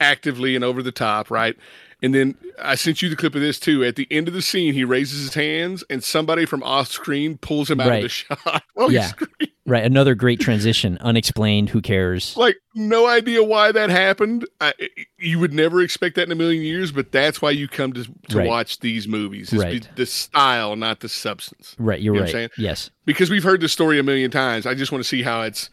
actively 0.00 0.54
and 0.54 0.64
over 0.64 0.82
the 0.82 0.92
top, 0.92 1.30
right? 1.30 1.56
And 2.04 2.14
then 2.14 2.34
I 2.60 2.74
sent 2.74 3.00
you 3.00 3.08
the 3.08 3.16
clip 3.16 3.34
of 3.34 3.40
this 3.40 3.60
too. 3.60 3.84
At 3.84 3.96
the 3.96 4.08
end 4.10 4.26
of 4.28 4.34
the 4.34 4.42
scene, 4.42 4.74
he 4.74 4.84
raises 4.84 5.20
his 5.22 5.34
hands, 5.34 5.84
and 5.88 6.02
somebody 6.02 6.46
from 6.46 6.62
off 6.62 6.88
screen 6.88 7.38
pulls 7.38 7.70
him 7.70 7.80
out 7.80 7.88
Right. 7.88 7.96
of 7.98 8.02
the 8.02 8.08
shot. 8.44 8.62
while 8.74 8.90
Yeah. 8.92 9.02
he's 9.02 9.10
screaming. 9.10 9.51
Right. 9.72 9.84
Another 9.84 10.14
great 10.14 10.38
transition. 10.38 10.98
Unexplained. 11.00 11.70
Who 11.70 11.80
cares? 11.80 12.36
like 12.36 12.56
no 12.74 13.06
idea 13.06 13.42
why 13.42 13.72
that 13.72 13.88
happened. 13.88 14.46
I, 14.60 14.74
you 15.18 15.38
would 15.38 15.54
never 15.54 15.80
expect 15.80 16.16
that 16.16 16.24
in 16.24 16.32
a 16.32 16.34
million 16.34 16.62
years, 16.62 16.92
but 16.92 17.10
that's 17.10 17.40
why 17.40 17.52
you 17.52 17.68
come 17.68 17.94
to 17.94 18.04
to 18.28 18.36
Right. 18.38 18.46
watch 18.46 18.80
these 18.80 19.08
movies. 19.08 19.50
It's 19.50 19.62
Right. 19.62 19.82
the, 19.82 20.02
the 20.02 20.06
style, 20.06 20.76
not 20.76 21.00
the 21.00 21.08
substance. 21.08 21.74
Right. 21.78 22.02
You're 22.02 22.14
You 22.14 22.20
know 22.20 22.24
right. 22.26 22.34
what 22.34 22.40
I'm 22.42 22.48
saying? 22.50 22.50
Yes. 22.58 22.90
Because 23.06 23.30
we've 23.30 23.42
heard 23.44 23.62
this 23.62 23.72
story 23.72 23.98
a 23.98 24.02
million 24.02 24.30
times. 24.30 24.66
I 24.66 24.74
just 24.74 24.92
want 24.92 25.02
to 25.02 25.08
see 25.08 25.22
how 25.22 25.40
it's 25.40 25.70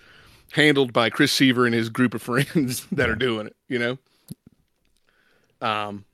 handled 0.53 0.93
by 0.93 1.09
Chris 1.09 1.33
Seaver 1.33 1.65
and 1.65 1.75
his 1.75 1.89
group 1.89 2.13
of 2.13 2.21
friends 2.29 2.87
that 2.93 3.09
are 3.09 3.15
doing 3.15 3.47
it. 3.47 3.55
You 3.67 3.79
know. 3.79 3.97
Um. 5.61 6.05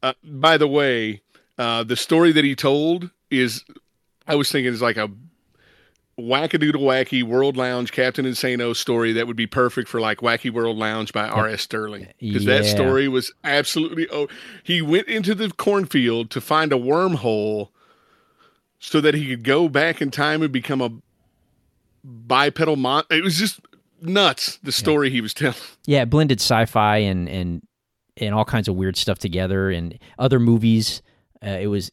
Uh, 0.00 0.12
by 0.24 0.56
the 0.58 0.68
way, 0.68 1.22
uh, 1.58 1.82
the 1.82 1.96
story 1.96 2.30
that 2.32 2.44
he 2.44 2.54
told 2.54 3.10
is, 3.30 3.64
I 4.28 4.34
was 4.36 4.50
thinking 4.50 4.72
is 4.72 4.80
like 4.82 4.96
a 4.96 5.08
wackadoodle 6.22 6.76
wacky 6.80 7.22
World 7.22 7.56
Lounge 7.56 7.90
Captain 7.92 8.24
Insano 8.24 8.74
story 8.76 9.12
that 9.12 9.26
would 9.26 9.36
be 9.36 9.46
perfect 9.46 9.88
for 9.88 10.00
like 10.00 10.18
Wacky 10.18 10.50
World 10.50 10.76
Lounge 10.78 11.12
by 11.12 11.26
R.S. 11.28 11.62
Sterling 11.62 12.06
because 12.20 12.44
that 12.44 12.64
story 12.64 13.08
was 13.08 13.32
absolutely 13.44 14.08
oh 14.10 14.28
he 14.62 14.80
went 14.82 15.08
into 15.08 15.34
the 15.34 15.50
cornfield 15.50 16.30
to 16.30 16.40
find 16.40 16.72
a 16.72 16.76
wormhole 16.76 17.70
so 18.78 19.00
that 19.00 19.14
he 19.14 19.26
could 19.28 19.42
go 19.44 19.68
back 19.68 20.00
in 20.02 20.10
time 20.10 20.42
and 20.42 20.52
become 20.52 20.80
a 20.80 20.90
bipedal 22.04 22.76
mon 22.76 23.04
it 23.10 23.22
was 23.22 23.38
just 23.38 23.60
nuts 24.00 24.58
the 24.62 24.72
story 24.72 25.08
he 25.10 25.20
was 25.20 25.32
telling 25.34 25.56
Yeah. 25.86 26.04
Blended 26.04 26.40
sci-fi 26.40 26.98
and 26.98 27.28
and 27.28 27.62
and 28.16 28.34
all 28.34 28.44
kinds 28.44 28.68
of 28.68 28.74
weird 28.76 28.96
stuff 28.96 29.18
together 29.18 29.70
and 29.70 29.98
other 30.18 30.38
movies. 30.38 31.00
Uh, 31.42 31.56
it 31.60 31.68
was. 31.68 31.90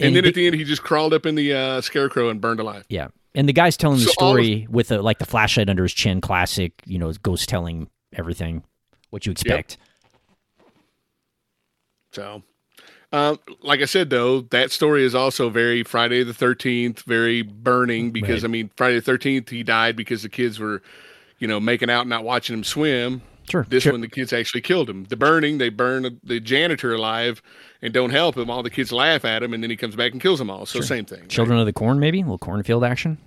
and, 0.00 0.16
then 0.16 0.22
the- 0.22 0.28
at 0.28 0.34
the 0.34 0.46
end 0.46 0.54
he 0.56 0.64
just 0.64 0.82
crawled 0.82 1.12
up 1.12 1.26
in 1.26 1.34
the 1.34 1.52
uh, 1.52 1.80
scarecrow 1.82 2.30
and 2.30 2.40
burned 2.40 2.60
alive 2.60 2.84
Yeah. 2.88 3.08
And 3.34 3.48
the 3.48 3.52
guy's 3.52 3.76
telling 3.76 3.98
the 3.98 4.04
So 4.04 4.10
of- 4.10 4.14
story 4.14 4.66
with 4.70 4.90
a, 4.90 5.00
like 5.02 5.18
the 5.18 5.26
flashlight 5.26 5.68
under 5.68 5.82
his 5.84 5.92
chin, 5.92 6.20
classic, 6.20 6.72
you 6.86 6.98
know, 6.98 7.12
ghost 7.22 7.48
telling 7.48 7.88
everything, 8.12 8.62
what 9.10 9.26
you 9.26 9.32
expect. 9.32 9.76
So, 12.12 12.42
um, 13.12 13.38
like 13.62 13.80
I 13.80 13.84
said, 13.84 14.10
though, 14.10 14.40
that 14.42 14.70
story 14.70 15.04
is 15.04 15.14
also 15.14 15.50
very 15.50 15.82
Friday 15.82 16.22
the 16.24 16.32
13th, 16.32 17.00
very 17.04 17.42
burning 17.42 18.10
because, 18.10 18.42
Right. 18.42 18.48
I 18.48 18.48
mean, 18.48 18.70
Friday 18.76 18.98
the 19.00 19.12
13th, 19.12 19.50
he 19.50 19.62
died 19.62 19.94
because 19.96 20.22
the 20.22 20.28
kids 20.28 20.58
were, 20.58 20.82
you 21.38 21.46
know, 21.46 21.60
making 21.60 21.90
out 21.90 22.06
not 22.06 22.24
watching 22.24 22.54
him 22.54 22.64
swim. 22.64 23.22
Sure. 23.50 23.66
This 23.68 23.84
sure. 23.84 23.92
one, 23.92 24.00
the 24.00 24.08
kids 24.08 24.32
actually 24.32 24.60
killed 24.60 24.90
him. 24.90 25.04
The 25.04 25.16
burning, 25.16 25.58
they 25.58 25.68
burn 25.70 26.18
the 26.22 26.40
janitor 26.40 26.94
alive 26.94 27.40
and 27.82 27.92
don't 27.94 28.10
help 28.10 28.36
him. 28.36 28.50
All 28.50 28.62
the 28.62 28.70
kids 28.70 28.92
laugh 28.92 29.24
at 29.24 29.42
him, 29.42 29.54
and 29.54 29.62
then 29.62 29.70
he 29.70 29.76
comes 29.76 29.96
back 29.96 30.12
and 30.12 30.20
kills 30.20 30.38
them 30.38 30.50
all. 30.50 30.66
So, 30.66 30.80
same 30.80 31.04
thing. 31.04 31.20
right? 31.20 31.28
Children 31.28 31.58
of 31.58 31.66
the 31.66 31.72
Corn, 31.72 31.98
maybe? 31.98 32.20
A 32.20 32.24
little 32.24 32.38
cornfield 32.38 32.84
action? 32.84 33.18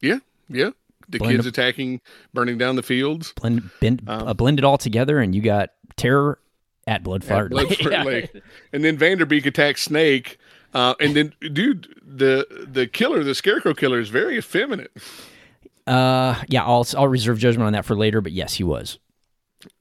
Yeah. 0.00 0.18
Yeah. 0.48 0.70
The 1.08 1.18
Blend 1.18 1.36
kids 1.36 1.46
of- 1.46 1.52
attacking, 1.52 2.00
burning 2.32 2.58
down 2.58 2.76
the 2.76 2.82
fields. 2.82 3.32
Blend, 3.34 3.70
blend, 3.80 4.02
Um, 4.06 4.28
uh, 4.28 4.34
blend 4.34 4.58
it 4.58 4.64
all 4.64 4.78
together, 4.78 5.18
and 5.20 5.34
you 5.34 5.42
got 5.42 5.70
terror 5.96 6.38
at 6.86 7.02
Blood 7.02 7.24
Fire 7.24 7.48
Blood 7.48 7.68
Lake. 7.70 7.80
Yeah. 7.90 8.02
Lake. 8.04 8.30
And 8.72 8.84
then 8.84 8.96
Vanderbeek 8.98 9.46
attacks 9.46 9.82
Snake. 9.82 10.38
Uh, 10.72 10.94
and 10.98 11.14
then, 11.14 11.32
dude, 11.40 11.86
the 12.04 12.66
the 12.68 12.86
killer, 12.86 13.22
the 13.22 13.34
scarecrow 13.34 13.74
killer, 13.74 14.00
is 14.00 14.08
very 14.08 14.36
effeminate. 14.38 14.90
Uh, 15.86 16.40
yeah, 16.48 16.64
I'll, 16.64 16.86
I'll 16.96 17.08
reserve 17.08 17.38
judgment 17.38 17.66
on 17.66 17.72
that 17.74 17.84
for 17.84 17.94
later, 17.94 18.20
but 18.20 18.32
yes, 18.32 18.54
he 18.54 18.64
was. 18.64 18.98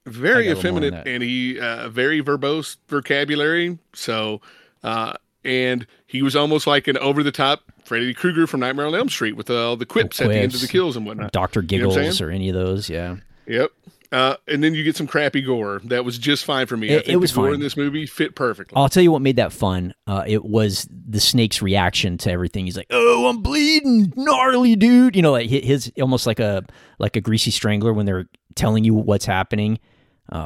Very 0.05 0.49
I 0.49 0.53
got 0.53 0.63
a 0.65 0.69
little 0.69 0.71
more 0.71 0.77
on 0.79 0.83
effeminate, 0.83 1.07
and 1.07 1.23
he 1.23 1.59
uh, 1.59 1.89
very 1.89 2.21
verbose 2.21 2.77
vocabulary. 2.87 3.77
So, 3.93 4.41
uh, 4.83 5.13
and 5.45 5.87
he 6.07 6.21
was 6.21 6.35
almost 6.35 6.67
like 6.67 6.87
an 6.87 6.97
over 6.97 7.23
the 7.23 7.31
top 7.31 7.63
Freddy 7.85 8.13
Krueger 8.13 8.47
from 8.47 8.59
Nightmare 8.61 8.87
on 8.87 8.95
Elm 8.95 9.09
Street 9.09 9.33
with 9.33 9.49
all 9.49 9.75
the 9.75 9.85
quips 9.85 10.21
at 10.21 10.29
the 10.29 10.35
end 10.35 10.53
of 10.53 10.61
the 10.61 10.67
kills 10.67 10.95
and 10.95 11.05
whatnot. 11.05 11.31
Dr. 11.31 11.61
You 11.61 11.79
know 11.79 11.89
Giggles 11.89 12.21
or 12.21 12.29
any 12.29 12.49
of 12.49 12.55
those, 12.55 12.89
yeah. 12.89 13.17
Yep. 13.47 13.71
Uh, 14.13 14.35
and 14.47 14.63
then 14.63 14.75
you 14.75 14.83
get 14.83 14.95
some 14.95 15.07
crappy 15.07 15.41
gore 15.41 15.81
that 15.85 16.05
was 16.05 16.19
just 16.19 16.45
fine 16.45 16.67
for 16.67 16.77
me. 16.77 16.89
I 16.91 16.97
It- 16.97 17.05
think 17.05 17.13
it 17.15 17.17
was 17.17 17.31
the 17.31 17.35
gore 17.37 17.45
fine. 17.47 17.55
in 17.55 17.59
this 17.61 17.75
movie 17.75 18.05
fit 18.05 18.35
perfectly. 18.35 18.75
I'll 18.77 18.87
tell 18.87 19.01
you 19.01 19.11
what 19.11 19.23
made 19.23 19.37
that 19.37 19.51
fun. 19.51 19.93
Uh, 20.05 20.23
it 20.27 20.45
was 20.45 20.87
the 21.09 21.19
snake's 21.19 21.63
reaction 21.63 22.19
to 22.19 22.31
everything. 22.31 22.65
He's 22.65 22.77
like, 22.77 22.85
"Oh, 22.91 23.27
I'm 23.27 23.41
bleeding, 23.41 24.13
gnarly, 24.15 24.75
dude." 24.75 25.15
You 25.15 25.23
know, 25.23 25.31
like 25.31 25.49
his 25.49 25.91
almost 25.99 26.27
like 26.27 26.39
a 26.39 26.63
like 26.99 27.15
a 27.15 27.21
greasy 27.21 27.49
strangler 27.49 27.91
when 27.91 28.05
they're 28.05 28.27
telling 28.55 28.83
you 28.83 28.93
what's 28.93 29.25
happening. 29.25 29.79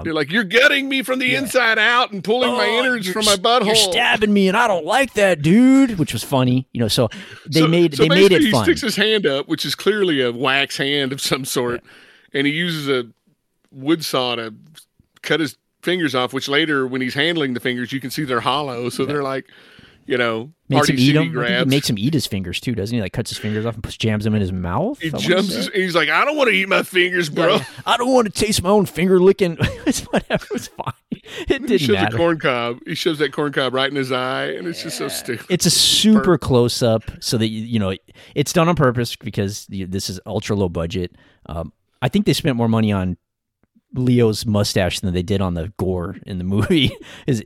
You're 0.04 0.14
like, 0.14 0.32
you're 0.32 0.44
gutting 0.44 0.90
me 0.90 1.02
from 1.04 1.20
the 1.20 1.36
inside 1.36 1.78
out 1.80 2.12
and 2.12 2.22
pulling 2.24 2.52
my 2.52 2.66
Oh, 2.68 2.80
innards 2.80 3.10
from 3.10 3.24
my 3.26 3.36
butthole. 3.36 3.68
You're 3.68 3.76
stabbing 3.76 4.34
me, 4.34 4.48
and 4.50 4.58
I 4.58 4.68
don't 4.68 4.86
like 4.86 5.14
that, 5.14 5.42
dude. 5.42 5.98
Which 6.00 6.12
was 6.14 6.24
funny, 6.24 6.68
you 6.74 6.82
know. 6.82 6.88
So 6.90 7.10
they 7.50 7.62
So- 7.62 7.68
made 7.68 7.96
so 7.96 8.04
they 8.04 8.10
made 8.10 8.32
it 8.34 8.42
he 8.42 8.52
fun. 8.52 8.64
sticks 8.66 8.82
his 8.82 8.96
hand 8.98 9.26
up, 9.26 9.48
which 9.48 9.66
is 9.66 9.76
clearly 9.76 10.22
a 10.22 10.32
wax 10.32 10.78
hand 10.78 11.14
of 11.14 11.22
some 11.22 11.46
sort, 11.46 11.84
and 12.34 12.48
he 12.48 12.54
uses 12.54 12.90
a 12.90 13.08
wood 13.78 14.04
saw 14.04 14.36
to 14.36 14.54
cut 15.22 15.40
his 15.40 15.58
fingers 15.82 16.16
off. 16.16 16.34
Which 16.34 16.48
later, 16.48 16.88
when 16.88 17.02
he's 17.02 17.14
handling 17.14 17.54
the 17.54 17.60
fingers, 17.60 17.92
you 17.92 18.00
can 18.00 18.10
see 18.12 18.24
they're 18.24 18.40
hollow, 18.42 18.90
so 18.90 19.06
they're 19.06 19.24
like, 19.24 19.46
you 20.06 20.18
know, 20.18 20.52
makes 20.70 20.88
him 20.90 20.96
eat 20.98 21.12
them. 21.14 21.32
Grabs. 21.32 21.66
He 21.66 21.76
makes 21.76 21.90
him 21.90 21.98
eat 22.00 22.14
his 22.14 22.26
fingers 22.26 22.60
too, 22.60 22.74
doesn't 22.74 22.96
he? 22.96 23.02
Like 23.02 23.14
cuts 23.14 23.30
his 23.30 23.38
fingers 23.38 23.66
off 23.66 23.74
and 23.76 23.84
puts 23.84 23.98
jams 23.98 24.24
them 24.24 24.34
in 24.36 24.42
his 24.42 24.54
mouth. 24.54 25.00
He 25.00 25.12
I 25.14 25.18
jumps. 25.18 25.54
His, 25.54 25.68
he's 25.70 25.96
like, 25.96 26.10
I 26.10 26.24
don't 26.26 26.38
want 26.38 26.50
to 26.50 26.56
eat 26.56 26.70
my 26.70 26.84
fingers, 26.84 27.30
bro. 27.30 27.60
I 27.86 27.98
don't 27.98 28.14
want 28.14 28.34
to 28.34 28.46
taste 28.46 28.64
my 28.64 28.70
own 28.70 28.86
finger 28.86 29.20
licking. 29.20 29.58
it's 29.86 30.02
whatever. 30.04 30.46
It 30.46 30.54
was 30.54 30.68
fine. 30.70 30.94
It 31.12 31.48
didn't 31.68 31.80
shows 31.80 31.90
a 31.90 31.94
matter. 31.94 32.18
corn 32.18 32.40
cob. 32.40 32.80
He 32.86 32.96
shows 32.96 33.20
that 33.20 33.34
corn 33.34 33.52
cob 33.52 33.74
right 33.74 33.90
in 33.90 33.98
his 33.98 34.14
eye, 34.14 34.46
and 34.46 34.66
it's 34.66 34.82
just 34.82 34.98
so 34.98 35.10
stupid. 35.10 35.46
It's 35.50 35.66
a 35.66 35.70
super 35.70 36.38
close 36.38 36.82
up, 36.82 37.04
so 37.20 37.38
that 37.38 37.50
you, 37.50 37.64
you 37.64 37.80
know 37.80 37.94
it's 38.34 38.54
done 38.54 38.70
on 38.70 38.76
purpose 38.76 39.18
because 39.18 39.68
you- 39.70 39.88
this 39.88 40.10
is 40.10 40.22
ultra 40.26 40.56
low 40.56 40.70
budget. 40.70 41.16
Um, 41.48 41.74
I 42.02 42.08
think 42.08 42.26
they 42.26 42.34
spent 42.34 42.56
more 42.56 42.70
money 42.70 42.94
on 42.94 43.18
Leo's 43.94 44.46
mustache 44.46 45.00
than 45.00 45.14
they 45.14 45.24
did 45.24 45.42
on 45.42 45.54
the 45.54 45.74
gore 45.78 46.18
in 46.26 46.38
the 46.38 46.44
movie. 46.44 46.92
is 47.28 47.44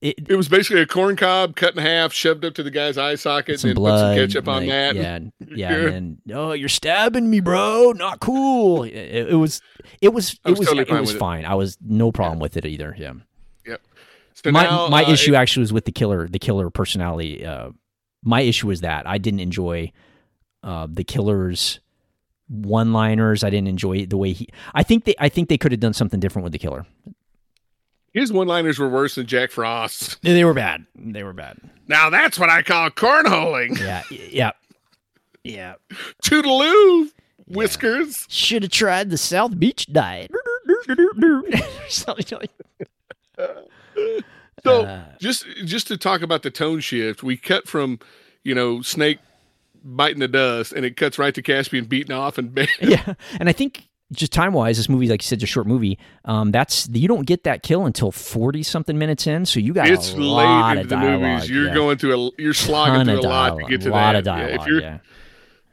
it, 0.00 0.28
It 0.28 0.36
was 0.36 0.48
basically 0.48 0.82
a 0.82 0.86
corn 0.86 1.16
cob 1.16 1.56
cut 1.56 1.74
in 1.74 1.82
half, 1.82 2.12
shoved 2.12 2.44
up 2.44 2.54
to 2.54 2.62
the 2.62 2.70
guy's 2.70 2.98
eye 2.98 3.14
socket, 3.14 3.60
some 3.60 3.70
and 3.70 3.76
blood? 3.76 3.92
put 3.92 4.00
some 4.00 4.26
ketchup 4.26 4.48
on 4.48 4.62
like, 4.62 4.68
that. 4.70 4.94
Yeah, 4.96 5.14
and- 5.14 5.32
yeah, 5.56 5.72
and 5.72 6.18
then 6.26 6.36
oh, 6.36 6.52
you're 6.52 6.68
stabbing 6.68 7.30
me, 7.30 7.40
bro. 7.40 7.92
Not 7.92 8.20
cool. 8.20 8.82
It, 8.82 8.92
it 8.94 9.38
was, 9.38 9.60
it 10.00 10.10
was, 10.10 10.38
it 10.44 10.50
was 10.50 10.58
was, 10.58 10.68
totally 10.68 10.82
it 10.82 10.88
fine 10.88 11.00
was 11.00 11.14
fine. 11.14 11.44
I 11.44 11.54
was 11.54 11.78
no 11.80 12.12
problem 12.12 12.40
with 12.40 12.56
it 12.56 12.66
either. 12.66 12.94
Yeah. 12.98 13.14
Yep. 13.66 13.80
So 14.34 14.52
my 14.52 14.64
now, 14.64 14.88
my 14.88 15.04
uh, 15.04 15.10
issue 15.12 15.34
actually 15.34 15.62
was 15.62 15.72
with 15.72 15.86
the 15.86 15.92
killer 15.92 16.28
the 16.28 16.38
killer 16.38 16.68
personality 16.70 17.44
uh 17.44 17.70
my 18.22 18.42
issue 18.42 18.66
was 18.66 18.82
that 18.82 19.06
i 19.06 19.16
didn't 19.18 19.40
enjoy 19.40 19.90
uh 20.62 20.86
the 20.90 21.02
killer's 21.02 21.80
one 22.48 22.92
liners 22.92 23.42
i 23.44 23.50
didn't 23.50 23.68
enjoy 23.68 24.06
the 24.06 24.16
way 24.16 24.32
he 24.32 24.48
i 24.74 24.82
think 24.82 25.04
they 25.04 25.14
i 25.18 25.28
think 25.28 25.48
they 25.48 25.58
could 25.58 25.72
have 25.72 25.80
done 25.80 25.92
something 25.92 26.20
different 26.20 26.44
with 26.44 26.52
the 26.52 26.58
killer 26.58 26.86
his 28.12 28.32
one-liners 28.32 28.78
were 28.78 28.88
worse 28.88 29.16
than 29.16 29.26
Jack 29.26 29.50
Frost's. 29.50 30.16
they 30.22 30.42
were 30.44 30.54
bad 30.54 30.86
they 30.94 31.22
were 31.22 31.32
bad 31.34 31.58
Now 31.86 32.08
that's 32.08 32.38
what 32.38 32.48
I 32.48 32.62
call 32.62 32.88
cornholing. 32.90 33.78
yeah 33.78 34.02
yeah 34.10 34.50
yeah 35.44 35.74
Toodaloo, 36.24 37.10
whiskers. 37.46 38.24
should 38.28 38.62
have 38.62 38.72
tried 38.72 39.10
the 39.10 39.18
south 39.18 39.58
beach 39.58 39.86
diet 39.92 40.30
Something 41.88 42.38
like- 42.38 42.50
So 44.64 44.82
Uh. 44.84 45.04
just 45.20 45.46
just 45.64 45.86
to 45.88 45.96
talk 45.96 46.22
about 46.22 46.42
the 46.42 46.50
tone 46.50 46.80
shift, 46.80 47.22
we 47.22 47.36
cut 47.36 47.68
from 47.68 47.98
you 48.42 48.54
know 48.54 48.82
Snake 48.82 49.18
biting 49.86 50.20
the 50.20 50.28
dust, 50.28 50.72
and 50.72 50.84
it 50.84 50.96
cuts 50.96 51.18
right 51.18 51.34
to 51.34 51.42
Caspian 51.42 51.84
beating 51.84 52.14
off 52.14 52.38
and 52.38 52.54
bam. 52.54 52.66
yeah 52.80 53.14
and 53.38 53.48
i 53.48 53.52
think 53.52 53.88
just 54.12 54.32
time 54.32 54.52
wise 54.52 54.76
this 54.76 54.88
movie 54.88 55.08
like 55.08 55.22
you 55.22 55.26
said 55.26 55.38
is 55.38 55.42
a 55.42 55.46
short 55.46 55.66
movie 55.66 55.98
um 56.26 56.52
that's 56.52 56.88
you 56.92 57.08
don't 57.08 57.26
get 57.26 57.44
that 57.44 57.62
kill 57.62 57.86
until 57.86 58.12
40 58.12 58.62
something 58.62 58.96
minutes 58.96 59.26
in 59.26 59.44
so 59.46 59.58
you 59.58 59.72
got 59.72 59.88
It's 59.88 60.12
a 60.12 60.16
lot 60.16 60.76
late 60.76 60.82
of 60.82 60.88
the 60.88 60.96
dialogue 60.96 61.20
movies. 61.20 61.50
You're 61.50 61.68
yeah. 61.68 61.74
going 61.74 61.98
through 61.98 62.28
a 62.28 62.30
you're 62.38 62.54
slogging 62.54 63.04
through 63.04 63.20
a 63.20 63.28
lot 63.28 63.58
to 63.58 63.64
get 63.64 63.80
to 63.82 63.88
a 63.88 63.90
lot 63.90 64.12
that. 64.12 64.18
of 64.18 64.24
dialogue. 64.24 64.50
Yeah, 64.50 64.60
if 64.60 64.66
you're 64.66 64.80
yeah. 64.80 64.98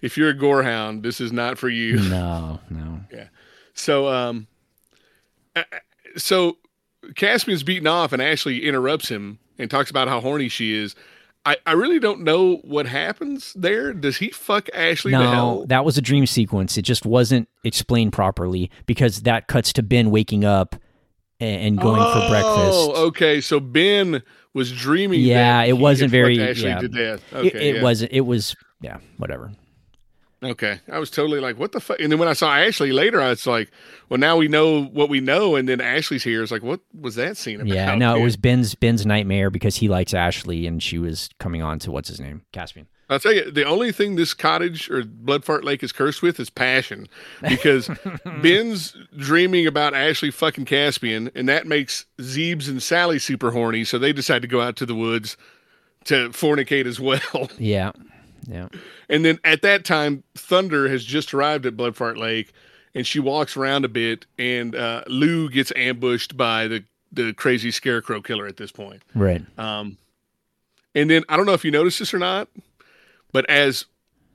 if 0.01 0.17
you're 0.17 0.29
a 0.29 0.35
gorehound, 0.35 1.03
this 1.03 1.21
is 1.21 1.31
not 1.31 1.57
for 1.57 1.69
you. 1.69 1.99
No, 2.09 2.59
no. 2.69 3.01
Yeah. 3.11 3.27
So 3.73 4.07
um, 4.07 4.47
so 6.17 6.57
Caspian's 7.15 7.63
beaten 7.63 7.87
off, 7.87 8.13
and 8.13 8.21
Ashley 8.21 8.65
interrupts 8.65 9.09
him 9.09 9.39
and 9.57 9.69
talks 9.69 9.89
about 9.89 10.07
how 10.07 10.19
horny 10.21 10.49
she 10.49 10.73
is. 10.73 10.95
I, 11.45 11.57
I 11.65 11.73
really 11.73 11.99
don't 11.99 12.21
know 12.21 12.57
what 12.63 12.85
happens 12.85 13.53
there. 13.53 13.93
Does 13.93 14.17
he 14.17 14.29
fuck 14.29 14.69
Ashley 14.73 15.11
to 15.11 15.17
No, 15.19 15.65
that 15.67 15.83
was 15.83 15.97
a 15.97 16.01
dream 16.01 16.25
sequence. 16.25 16.77
It 16.77 16.83
just 16.83 17.05
wasn't 17.05 17.49
explained 17.65 18.13
properly 18.13 18.71
because 18.85 19.23
that 19.23 19.47
cuts 19.47 19.73
to 19.73 19.83
Ben 19.83 20.09
waking 20.09 20.45
up 20.45 20.75
and 21.41 21.77
going 21.77 22.01
for 22.01 22.29
breakfast. 22.29 22.77
Oh, 22.95 23.07
okay. 23.07 23.41
So 23.41 23.59
Ben 23.59 24.23
was 24.53 24.71
dreaming. 24.71 25.19
Yeah, 25.19 25.63
it 25.63 25.73
wasn't 25.73 26.11
very- 26.11 26.41
Ashley 26.41 26.69
yeah. 26.69 26.79
to 26.79 26.87
death. 26.87 27.21
It- 27.33 27.55
it 27.55 27.75
yeah. 27.75 27.83
wasn't. 27.83 28.13
It 28.13 28.21
was. 28.21 28.55
Yeah, 28.79 28.97
whatever. 29.17 29.51
Okay, 30.43 30.81
I 30.91 30.99
was 30.99 31.09
totally 31.09 31.39
like, 31.39 31.57
"What 31.57 31.71
the 31.71 31.79
fuck?" 31.79 31.99
And 31.99 32.11
then 32.11 32.19
when 32.19 32.27
I 32.27 32.33
saw 32.33 32.53
Ashley 32.53 32.91
later, 32.91 33.21
I 33.21 33.29
was 33.29 33.47
like, 33.47 33.71
"Well, 34.09 34.19
now 34.19 34.35
we 34.35 34.47
know 34.47 34.83
what 34.83 35.09
we 35.09 35.19
know." 35.19 35.55
And 35.55 35.69
then 35.69 35.79
Ashley's 35.79 36.23
here. 36.23 36.43
It's 36.43 36.51
like, 36.51 36.63
"What 36.63 36.81
was 36.99 37.15
that 37.15 37.37
scene 37.37 37.61
about?" 37.61 37.73
Yeah, 37.73 37.95
no, 37.95 38.15
it 38.15 38.23
was 38.23 38.35
Ben's 38.35 38.75
Ben's 38.75 39.05
nightmare 39.05 39.49
because 39.49 39.77
he 39.77 39.87
likes 39.87 40.13
Ashley 40.13 40.67
and 40.67 40.83
she 40.83 40.97
was 40.97 41.29
coming 41.39 41.61
on 41.61 41.79
to 41.79 41.91
what's 41.91 42.09
his 42.09 42.19
name, 42.19 42.41
Caspian. 42.51 42.87
I'll 43.09 43.19
tell 43.19 43.33
you, 43.33 43.51
the 43.51 43.65
only 43.65 43.91
thing 43.91 44.15
this 44.15 44.33
cottage 44.33 44.89
or 44.89 45.03
Bloodfart 45.03 45.63
Lake 45.63 45.83
is 45.83 45.91
cursed 45.91 46.21
with 46.21 46.39
is 46.39 46.49
passion, 46.49 47.07
because 47.41 47.89
Ben's 48.41 48.95
dreaming 49.17 49.67
about 49.67 49.93
Ashley 49.93 50.31
fucking 50.31 50.65
Caspian, 50.65 51.29
and 51.35 51.47
that 51.47 51.67
makes 51.67 52.05
Zeebs 52.19 52.67
and 52.67 52.81
Sally 52.81 53.19
super 53.19 53.51
horny. 53.51 53.83
So 53.83 53.99
they 53.99 54.13
decide 54.13 54.41
to 54.41 54.47
go 54.47 54.61
out 54.61 54.75
to 54.77 54.85
the 54.85 54.95
woods 54.95 55.37
to 56.05 56.29
fornicate 56.29 56.85
as 56.85 56.99
well. 56.99 57.49
Yeah, 57.57 57.91
yeah. 58.47 58.67
And 59.09 59.23
then 59.23 59.39
at 59.43 59.61
that 59.61 59.85
time, 59.85 60.23
Thunder 60.35 60.89
has 60.89 61.03
just 61.03 61.33
arrived 61.33 61.65
at 61.65 61.75
Bloodfart 61.75 62.17
Lake, 62.17 62.53
and 62.95 63.05
she 63.05 63.19
walks 63.19 63.57
around 63.57 63.85
a 63.85 63.89
bit, 63.89 64.25
and 64.37 64.75
uh, 64.75 65.03
Lou 65.07 65.49
gets 65.49 65.71
ambushed 65.75 66.37
by 66.37 66.67
the 66.67 66.83
the 67.11 67.33
crazy 67.33 67.69
scarecrow 67.69 68.21
killer 68.21 68.47
at 68.47 68.57
this 68.57 68.71
point. 68.71 69.03
Right. 69.13 69.45
Um, 69.59 69.97
and 70.95 71.09
then 71.09 71.23
I 71.29 71.37
don't 71.37 71.45
know 71.45 71.53
if 71.53 71.63
you 71.63 71.71
noticed 71.71 71.99
this 71.99 72.13
or 72.13 72.19
not, 72.19 72.49
but 73.31 73.47
as 73.49 73.85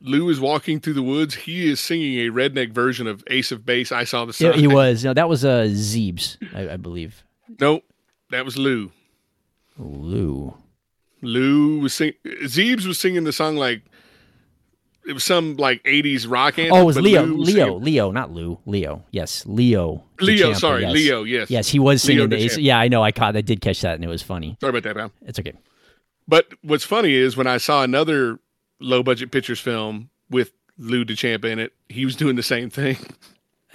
Lou 0.01 0.29
is 0.29 0.41
walking 0.41 0.81
through 0.81 0.95
the 0.95 1.03
woods, 1.03 1.35
he 1.35 1.69
is 1.69 1.81
singing 1.81 2.19
a 2.21 2.31
redneck 2.31 2.73
version 2.73 3.07
of 3.07 3.25
Ace 3.29 3.51
of 3.51 3.67
Base. 3.67 3.91
I 3.91 4.05
saw 4.05 4.25
the 4.25 4.37
Yeah, 4.39 4.53
he 4.53 4.67
was. 4.69 5.05
No, 5.05 5.13
that 5.15 5.29
was 5.29 5.45
uh 5.45 5.69
Zeebs, 5.71 6.37
I, 6.55 6.75
I 6.75 6.77
believe. 6.77 7.25
Nope, 7.61 7.85
that 8.31 8.45
was 8.45 8.57
Lou. 8.57 8.93
Lou. 9.79 10.55
Lou 11.23 11.81
was 11.81 11.95
sing. 11.95 12.13
Zeebs 12.25 12.87
was 12.87 12.99
singing 12.99 13.25
the 13.25 13.33
song 13.33 13.57
like 13.57 13.83
it 15.09 15.15
was 15.15 15.25
some 15.25 15.57
like 15.57 15.83
'80s 15.85 16.31
rock 16.31 16.59
anthem. 16.59 16.77
Oh, 16.77 16.83
it 16.83 16.85
was 16.85 16.99
Leo. 16.99 17.25
Lou 17.25 17.37
Leo. 17.37 17.75
Leo, 17.79 18.11
not 18.11 18.31
Lou. 18.31 18.59
Leo. 18.67 19.05
Yes, 19.11 19.45
Leo. 19.47 20.05
Leo, 20.21 20.53
DeChampa, 20.53 20.57
sorry, 20.57 20.83
yes. 20.83 20.93
Leo. 20.93 21.23
Yes, 21.25 21.51
Yes, 21.51 21.69
he 21.69 21.79
was 21.79 22.05
Leo 22.07 22.29
singing 22.29 22.55
the. 22.55 22.63
Yeah, 22.63 22.79
I 22.79 22.89
know. 22.89 23.03
I 23.03 23.11
caught. 23.11 23.37
I 23.37 23.41
did 23.41 23.61
catch 23.61 23.81
that, 23.81 23.95
and 23.95 24.05
it 24.05 24.09
was 24.09 24.23
funny. 24.23 24.57
Sorry 24.61 24.71
about 24.71 24.83
that, 24.85 24.97
pal. 24.97 25.13
It's 25.27 25.39
okay. 25.39 25.55
But 26.29 26.53
what's 26.63 26.85
funny 26.85 27.15
is 27.15 27.37
when 27.37 27.47
I 27.47 27.57
saw 27.57 27.83
another 27.83 28.39
low 28.81 29.03
budget 29.03 29.31
pictures 29.33 29.59
film 29.59 30.11
with 30.29 30.53
Lou 30.77 31.05
DeChampa 31.05 31.47
in 31.47 31.59
it, 31.59 31.73
he 31.89 32.05
was 32.05 32.15
doing 32.15 32.37
the 32.37 32.43
same 32.43 32.71
thing. 32.71 32.97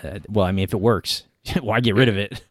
Uh, 0.04 0.20
well, 0.28 0.46
I 0.46 0.52
mean, 0.52 0.64
if 0.64 0.74
it 0.74 0.82
works, 0.82 1.24
why 1.62 1.80
get 1.80 1.96
rid 1.96 2.10
of 2.10 2.18
it? 2.18 2.44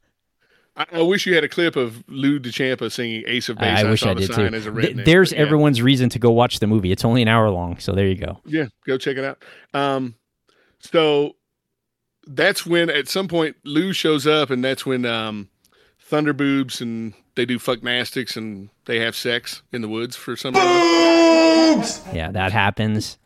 I, 0.76 0.86
I 0.92 1.02
wish 1.02 1.26
you 1.26 1.34
had 1.34 1.44
a 1.44 1.48
clip 1.48 1.76
of 1.76 2.02
Lou 2.08 2.38
DeChampa 2.40 2.90
singing 2.90 3.24
Ace 3.26 3.48
of 3.48 3.58
Base. 3.58 3.78
I, 3.78 3.86
I 3.86 3.90
wish 3.90 4.04
I 4.04 4.14
did 4.14 4.32
too. 4.32 4.42
As 4.46 4.66
a 4.66 4.72
Th- 4.72 4.96
redneck, 4.96 5.04
There's 5.04 5.30
but 5.30 5.36
yeah. 5.38 5.44
everyone's 5.44 5.82
reason 5.82 6.08
to 6.10 6.18
go 6.18 6.30
watch 6.30 6.60
the 6.60 6.66
movie. 6.66 6.92
It's 6.92 7.04
only 7.04 7.22
an 7.22 7.28
hour 7.28 7.50
long, 7.50 7.78
so 7.78 7.92
there 7.92 8.06
you 8.06 8.16
go. 8.16 8.40
Yeah, 8.46 8.66
go 8.86 8.96
check 8.98 9.16
it 9.16 9.24
out. 9.24 9.42
Um, 9.74 10.14
so 10.80 11.36
that's 12.26 12.64
when 12.64 12.88
at 12.90 13.08
some 13.08 13.28
point 13.28 13.56
Lou 13.64 13.92
shows 13.92 14.26
up, 14.26 14.50
and 14.50 14.64
that's 14.64 14.86
when 14.86 15.04
um, 15.04 15.48
Thunder 16.00 16.32
boobs 16.32 16.80
and 16.80 17.14
they 17.34 17.46
do 17.46 17.58
fuck 17.58 17.82
nastics 17.82 18.36
and 18.36 18.68
they 18.84 18.98
have 19.00 19.16
sex 19.16 19.62
in 19.72 19.80
the 19.82 19.88
woods 19.88 20.16
for 20.16 20.36
some 20.36 20.54
reason. 20.54 20.66
Yeah, 22.14 22.30
that 22.32 22.52
happens. 22.52 23.18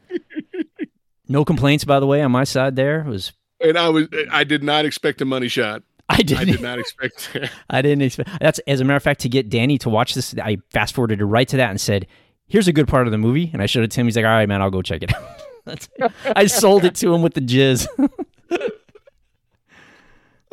no 1.29 1.45
complaints, 1.45 1.85
by 1.85 1.99
the 2.01 2.07
way, 2.07 2.23
on 2.23 2.31
my 2.31 2.45
side. 2.45 2.77
There 2.77 3.01
it 3.01 3.07
was. 3.07 3.33
And 3.61 3.77
I 3.79 3.89
was 3.89 4.07
I 4.31 4.45
did 4.45 4.63
not 4.63 4.85
expect 4.85 5.21
a 5.21 5.25
money 5.25 5.49
shot. 5.49 5.83
I 6.09 6.15
I 6.15 6.23
didn't. 6.23 6.47
did 6.47 6.61
not 6.63 6.79
expect 6.79 7.31
that. 7.35 7.51
I 7.71 7.83
didn't 7.83 8.03
expect. 8.03 8.31
That's 8.41 8.59
as 8.67 8.81
a 8.81 8.85
matter 8.85 8.97
of 8.97 9.03
fact 9.03 9.21
to 9.21 9.29
get 9.29 9.49
Danny 9.49 9.79
to 9.79 9.89
watch 9.91 10.15
this. 10.15 10.35
I 10.43 10.59
fast 10.71 10.95
forwarded 10.95 11.21
right 11.23 11.49
to 11.49 11.57
that 11.57 11.71
and 11.71 11.81
said, 11.81 12.07
"Here's 12.47 12.69
a 12.69 12.73
good 12.73 12.89
part 12.89 13.07
of 13.07 13.11
the 13.11 13.19
movie." 13.19 13.51
And 13.53 13.61
I 13.63 13.67
showed 13.67 13.85
it 13.85 13.91
to 13.93 14.01
him. 14.01 14.07
He's 14.07 14.17
like, 14.17 14.25
"All 14.25 14.31
right, 14.31 14.49
man, 14.49 14.63
I'll 14.63 14.71
go 14.71 14.83
check 14.83 15.03
it 15.03 15.13
out." 15.15 16.13
I 16.37 16.47
sold 16.47 16.85
it 16.85 16.95
to 16.97 17.13
him 17.13 17.23
with 17.23 17.35
the 17.35 17.41
jizz. 17.41 17.87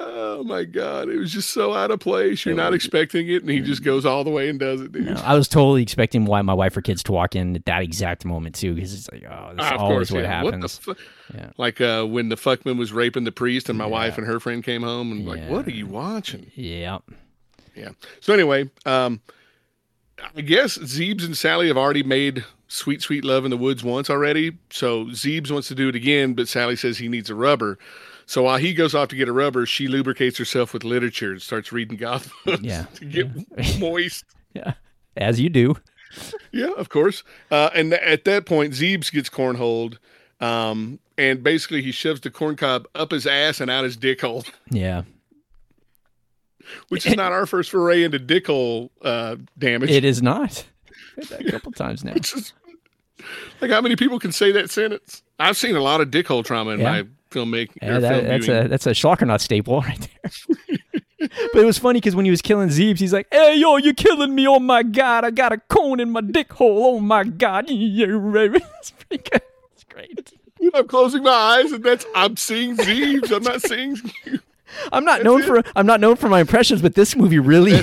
Oh 0.06 0.43
my 0.43 0.64
god, 0.64 1.10
it 1.10 1.18
was 1.18 1.32
just 1.32 1.51
so 1.51 1.74
out 1.74 1.91
of 1.91 1.99
place. 1.99 2.45
You're 2.45 2.56
not 2.56 2.74
expecting 2.74 3.28
it, 3.30 3.41
and 3.41 3.49
he 3.49 3.60
just 3.62 3.84
goes 3.84 4.06
all 4.06 4.24
the 4.24 4.30
way 4.30 4.49
and 4.49 4.60
does 4.60 4.82
it, 4.82 4.91
dude. 4.91 5.06
No, 5.06 5.14
I 5.24 5.36
was 5.36 5.47
totally 5.47 5.82
expecting 5.82 6.26
why 6.26 6.41
my 6.41 6.54
wife 6.54 6.76
or 6.76 6.82
kids 6.82 7.04
to 7.04 7.12
walk 7.12 7.36
in 7.36 7.56
at 7.56 7.66
that 7.66 7.82
exact 7.84 8.26
moment 8.26 8.56
too, 8.56 8.74
because 8.76 8.93
it's 8.93 9.10
like, 9.12 9.24
oh, 9.30 9.54
that's 9.56 9.72
Ah, 9.72 9.78
always 9.78 10.10
course, 10.10 10.12
what 10.12 10.24
yeah. 10.24 10.43
happens. 10.43 10.80
What 10.86 10.97
fu- 10.97 11.04
Yeah. 11.38 11.49
Like 11.58 11.80
uh, 11.82 12.04
when 12.06 12.30
the 12.30 12.36
fuckman 12.36 12.78
was 12.78 12.91
raping 12.91 13.24
the 13.24 13.32
priest, 13.32 13.70
and 13.70 13.78
my 13.78 13.86
wife 13.86 14.18
and 14.18 14.28
her 14.28 14.39
friend 14.39 14.64
came 14.64 14.84
home, 14.84 15.12
and 15.12 15.26
like, 15.28 15.47
what 15.49 15.66
are 15.68 15.72
you 15.72 15.88
watching? 15.88 16.51
yeah, 16.56 16.99
Yeah. 17.76 17.89
So 18.20 18.34
anyway, 18.34 18.70
um, 18.86 19.22
I 20.36 20.41
guess 20.41 20.78
Zeebs 20.78 21.26
and 21.26 21.38
Sally 21.38 21.68
have 21.68 21.78
already 21.78 22.04
made 22.04 22.43
sweet, 22.68 23.01
sweet 23.01 23.24
love 23.24 23.45
in 23.45 23.51
the 23.51 23.58
woods 23.58 23.84
once 23.84 24.10
already. 24.10 24.58
So 24.70 25.06
Zeebs 25.06 25.51
wants 25.51 25.68
to 25.68 25.76
do 25.76 25.89
it 25.89 25.95
again, 25.95 26.34
but 26.34 26.47
Sally 26.47 26.76
says 26.76 26.97
he 26.97 27.08
needs 27.08 27.30
a 27.30 27.36
rubber. 27.36 27.78
So 28.26 28.43
while 28.43 28.57
he 28.57 28.74
goes 28.74 28.95
off 28.95 29.09
to 29.09 29.15
get 29.15 29.28
a 29.28 29.34
rubber, 29.34 29.65
she 29.65 29.88
lubricates 29.88 30.38
herself 30.38 30.74
with 30.74 30.84
literature 30.84 31.32
and 31.34 31.41
starts 31.41 31.71
reading 31.71 31.97
goth 31.97 32.32
books 32.45 32.61
Yeah. 32.63 32.86
to 32.95 33.05
get 33.05 33.28
moist. 33.80 34.26
yeah, 34.53 34.74
as 35.17 35.39
you 35.39 35.49
do. 35.49 35.76
Yeah, 36.51 36.71
of 36.78 36.89
course. 36.89 37.24
Uh, 37.51 37.69
and 37.74 37.91
th- 37.91 38.01
at 38.03 38.24
that 38.26 38.45
point, 38.45 38.74
Zeebs 38.74 39.11
gets 39.11 39.30
cornholed. 39.30 39.97
Um, 40.39 40.99
and 41.17 41.41
basically, 41.43 41.82
he 41.82 41.91
shoves 41.91 42.21
the 42.21 42.30
corn 42.30 42.55
cob 42.55 42.88
up 42.95 43.11
his 43.11 43.26
ass 43.26 43.59
and 43.61 43.71
out 43.71 43.84
his 43.84 43.95
dick 43.97 44.21
hole, 44.21 44.43
Yeah, 44.69 45.03
which 46.89 47.05
is 47.05 47.15
not 47.15 47.32
our 47.32 47.45
first 47.45 47.71
foray 47.71 48.03
into 48.03 48.19
dick 48.19 48.47
hole 48.47 48.91
uh, 49.01 49.36
damage. 49.57 49.89
it 49.91 50.05
is 50.05 50.21
not. 50.21 50.65
A 51.32 51.43
couple 51.51 51.71
times 51.71 52.03
now. 52.03 52.13
Just- 52.13 52.53
like 53.61 53.71
how 53.71 53.80
many 53.80 53.95
people 53.95 54.19
can 54.19 54.32
say 54.34 54.51
that 54.51 54.69
sentence? 54.69 55.21
I've 55.39 55.55
seen 55.55 55.76
a 55.76 55.82
lot 55.82 56.01
of 56.01 56.11
dick 56.11 56.28
hole 56.28 56.43
trauma 56.43 56.71
in 56.71 56.80
Yeah. 56.82 56.91
my 56.91 57.07
filmmaking. 57.34 57.78
Yeah, 57.82 58.00
that, 58.00 58.24
that's 58.26 58.46
viewing. 58.46 58.66
a 58.66 58.68
that's 58.68 58.88
a 58.88 58.92
Schlockernaut 58.92 59.42
staple 59.42 59.82
right 59.90 60.00
there. 60.24 61.30
but 61.54 61.62
it 61.62 61.66
was 61.66 61.78
funny 61.78 62.00
because 62.00 62.16
when 62.16 62.26
he 62.26 62.32
was 62.32 62.42
killing 62.42 62.70
Zeebs, 62.70 63.00
he's 63.00 63.14
like, 63.14 63.28
"Hey, 63.32 63.56
yo, 63.58 63.78
you're 63.78 63.94
killing 63.94 64.36
me! 64.36 64.48
Oh 64.48 64.60
my 64.60 64.84
god, 64.84 65.26
I 65.26 65.32
got 65.32 65.52
a 65.52 65.58
cone 65.58 66.00
in 66.00 66.12
my 66.12 66.22
dick 66.22 66.54
hole! 66.54 66.96
Oh 66.96 67.00
my 67.00 67.24
god!" 67.24 67.66
Yeah. 67.70 68.08
It's 68.80 68.92
pretty 68.92 69.24
good. 69.30 69.42
It's 69.74 69.84
great. 69.86 70.32
I'm 70.74 70.88
closing 70.88 71.24
my 71.24 71.32
eyes, 71.32 71.72
and 71.72 71.84
that's 71.84 72.06
I'm 72.16 72.38
seeing 72.38 72.78
Zeebs. 72.78 73.32
I'm 73.36 73.44
not 73.44 73.62
seeing 73.62 73.98
you. 74.26 74.40
I'm 74.92 75.06
not 75.06 75.24
known 75.24 75.44
for 75.44 75.62
I'm 75.76 75.86
not 75.86 76.00
known 76.00 76.16
for 76.16 76.30
my 76.30 76.40
impressions, 76.40 76.82
but 76.82 76.96
this 76.96 77.16
movie 77.16 77.40
really 77.40 77.82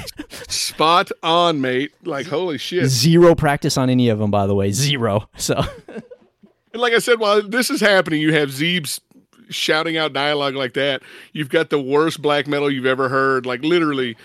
Spot 0.48 1.10
on, 1.22 1.60
mate. 1.60 1.92
Like 2.04 2.26
holy 2.26 2.58
shit. 2.58 2.86
zero 2.86 3.34
practice 3.34 3.76
on 3.76 3.90
any 3.90 4.08
of 4.08 4.18
them. 4.18 4.30
By 4.30 4.46
the 4.46 4.54
way, 4.54 4.72
zero. 4.72 5.28
So 5.36 5.62
And 6.72 6.80
like 6.80 6.92
I 6.92 6.98
said, 6.98 7.18
while 7.20 7.42
this 7.46 7.70
is 7.70 7.80
happening, 7.80 8.20
you 8.20 8.32
have 8.32 8.50
Zeebs 8.50 9.00
shouting 9.50 9.96
out 9.96 10.12
dialogue 10.12 10.54
like 10.54 10.74
that. 10.74 11.02
You've 11.32 11.48
got 11.50 11.70
the 11.70 11.80
worst 11.80 12.22
black 12.22 12.46
metal 12.46 12.70
you've 12.70 12.86
ever 12.86 13.08
heard. 13.08 13.44
Like 13.46 13.62
literally, 13.62 14.16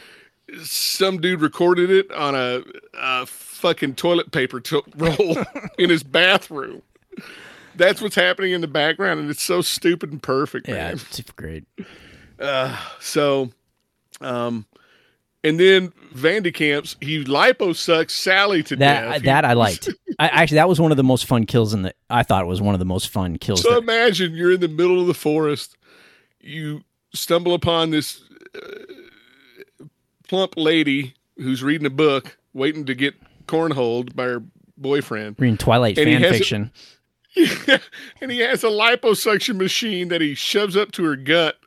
some 0.63 1.19
dude 1.19 1.41
recorded 1.41 1.89
it 1.89 2.11
on 2.11 2.35
a, 2.35 2.63
a 2.93 3.25
fucking 3.25 3.95
toilet 3.95 4.31
paper 4.31 4.59
to- 4.61 4.83
roll 4.95 5.37
in 5.77 5.89
his 5.89 6.03
bathroom. 6.03 6.81
That's 7.75 8.01
what's 8.01 8.15
happening 8.15 8.51
in 8.53 8.61
the 8.61 8.67
background, 8.67 9.19
and 9.19 9.29
it's 9.29 9.43
so 9.43 9.61
stupid 9.61 10.11
and 10.11 10.23
perfect, 10.23 10.67
yeah, 10.67 10.75
man. 10.75 10.93
it's 10.93 11.19
great. 11.31 11.65
So, 13.01 13.51
um, 14.21 14.65
and 15.45 15.59
then 15.59 15.93
Vandekamps, 16.13 16.95
he 17.03 17.23
lipo 17.23 17.75
sucks 17.75 18.13
Sally 18.13 18.63
to 18.63 18.75
That 18.77 19.11
death. 19.13 19.23
that 19.23 19.45
I 19.45 19.53
liked. 19.53 19.89
I 20.19 20.27
actually 20.29 20.55
that 20.55 20.67
was 20.69 20.79
one 20.81 20.91
of 20.91 20.97
the 20.97 21.03
most 21.03 21.25
fun 21.25 21.45
kills 21.45 21.73
in 21.73 21.83
the. 21.83 21.93
I 22.09 22.23
thought 22.23 22.43
it 22.43 22.47
was 22.47 22.61
one 22.61 22.73
of 22.75 22.79
the 22.79 22.85
most 22.85 23.09
fun 23.09 23.37
kills. 23.37 23.61
So 23.61 23.71
that- 23.71 23.77
imagine 23.83 24.33
you're 24.33 24.53
in 24.53 24.59
the 24.61 24.67
middle 24.67 24.99
of 24.99 25.07
the 25.07 25.13
forest. 25.13 25.77
You 26.39 26.81
stumble 27.13 27.53
upon 27.53 27.91
this 27.91 28.21
uh, 28.55 29.85
plump 30.27 30.53
lady 30.57 31.13
who's 31.37 31.63
reading 31.63 31.85
a 31.87 31.91
book, 31.91 32.37
waiting 32.53 32.85
to 32.85 32.95
get 32.95 33.15
cornholed 33.47 34.15
by 34.15 34.23
her 34.25 34.43
boyfriend. 34.77 35.35
reading 35.39 35.57
Twilight 35.57 35.97
And 35.97 36.05
fan 36.07 36.21
has 36.21 36.31
a- 36.31 36.33
fiction. 36.37 36.71
and 38.21 38.31
he 38.31 38.39
has 38.39 38.63
a 38.63 38.67
liposuction 38.67 39.57
machine 39.57 40.07
that 40.07 40.21
he 40.21 40.33
shoves 40.35 40.77
up 40.77 40.91
to 40.93 41.03
her 41.03 41.17
gut 41.17 41.57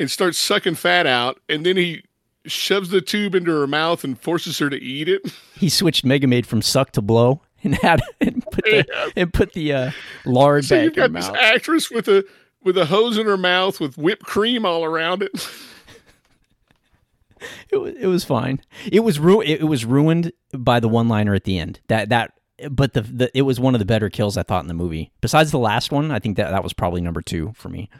and 0.00 0.10
starts 0.10 0.36
sucking 0.36 0.74
fat 0.74 1.06
out. 1.06 1.40
And 1.48 1.64
then 1.64 1.76
he 1.76 2.02
shoves 2.46 2.90
the 2.90 3.00
tube 3.00 3.34
into 3.34 3.50
her 3.52 3.66
mouth 3.66 4.04
and 4.04 4.18
forces 4.18 4.58
her 4.58 4.70
to 4.70 4.76
eat 4.80 5.08
it. 5.08 5.22
he 5.56 5.68
switched 5.68 6.04
Mega 6.04 6.26
Maid 6.26 6.46
from 6.46 6.62
suck 6.62 6.92
to 6.92 7.02
blow 7.02 7.40
and 7.62 7.74
had 7.76 8.00
and 8.20 8.44
put 8.50 8.64
the 8.64 9.12
and 9.16 9.32
put 9.32 9.52
the 9.52 9.72
uh, 9.72 9.90
lard 10.24 10.64
So 10.64 10.76
back 10.76 10.84
you've 10.84 10.92
in 10.94 11.02
her 11.02 11.08
got 11.08 11.14
this 11.20 11.28
mouth. 11.28 11.36
actress 11.38 11.90
with 11.90 12.08
a 12.08 12.24
with 12.62 12.76
a 12.78 12.86
hose 12.86 13.16
in 13.18 13.26
her 13.26 13.36
mouth 13.36 13.80
with 13.80 13.96
whipped 13.96 14.24
cream 14.24 14.64
all 14.66 14.84
around 14.84 15.22
it. 15.22 15.48
It 17.70 17.76
was 17.76 17.94
it 17.96 18.06
was 18.06 18.24
fine. 18.24 18.60
It 18.90 19.00
was 19.00 19.18
ru- 19.18 19.42
it, 19.42 19.60
it 19.60 19.64
was 19.64 19.84
ruined 19.84 20.32
by 20.56 20.80
the 20.80 20.88
one 20.88 21.06
liner 21.08 21.34
at 21.34 21.44
the 21.44 21.58
end. 21.58 21.80
That 21.88 22.08
that 22.08 22.32
but 22.70 22.94
the, 22.94 23.02
the 23.02 23.30
it 23.38 23.42
was 23.42 23.60
one 23.60 23.74
of 23.74 23.78
the 23.78 23.84
better 23.84 24.08
kills 24.08 24.38
I 24.38 24.42
thought 24.42 24.64
in 24.64 24.68
the 24.68 24.74
movie. 24.74 25.12
Besides 25.20 25.50
the 25.50 25.58
last 25.58 25.92
one, 25.92 26.10
I 26.10 26.18
think 26.18 26.38
that 26.38 26.50
that 26.50 26.62
was 26.64 26.72
probably 26.72 27.02
number 27.02 27.20
two 27.20 27.52
for 27.54 27.68
me. 27.68 27.90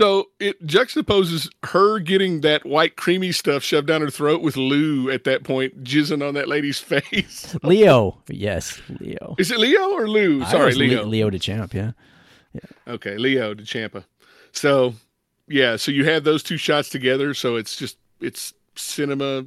So 0.00 0.30
it 0.38 0.66
juxtaposes 0.66 1.50
her 1.64 1.98
getting 1.98 2.40
that 2.40 2.64
white 2.64 2.96
creamy 2.96 3.32
stuff 3.32 3.62
shoved 3.62 3.86
down 3.86 4.00
her 4.00 4.08
throat 4.08 4.40
with 4.40 4.56
Lou 4.56 5.10
at 5.10 5.24
that 5.24 5.44
point 5.44 5.84
jizzing 5.84 6.26
on 6.26 6.32
that 6.34 6.48
lady's 6.48 6.78
face. 6.80 7.54
Leo, 7.62 8.16
yes, 8.26 8.80
Leo. 8.98 9.34
Is 9.36 9.50
it 9.50 9.58
Leo 9.58 9.90
or 9.90 10.08
Lou? 10.08 10.42
Sorry, 10.46 10.72
Leo. 10.74 11.04
Leo 11.04 11.28
de 11.28 11.38
Champ, 11.38 11.74
yeah. 11.74 11.92
Okay, 12.88 13.18
Leo 13.18 13.52
de 13.52 13.62
Champa. 13.62 14.06
So 14.52 14.94
yeah, 15.48 15.76
so 15.76 15.92
you 15.92 16.06
have 16.06 16.24
those 16.24 16.42
two 16.42 16.56
shots 16.56 16.88
together. 16.88 17.34
So 17.34 17.56
it's 17.56 17.76
just 17.76 17.98
it's 18.22 18.54
cinema 18.76 19.44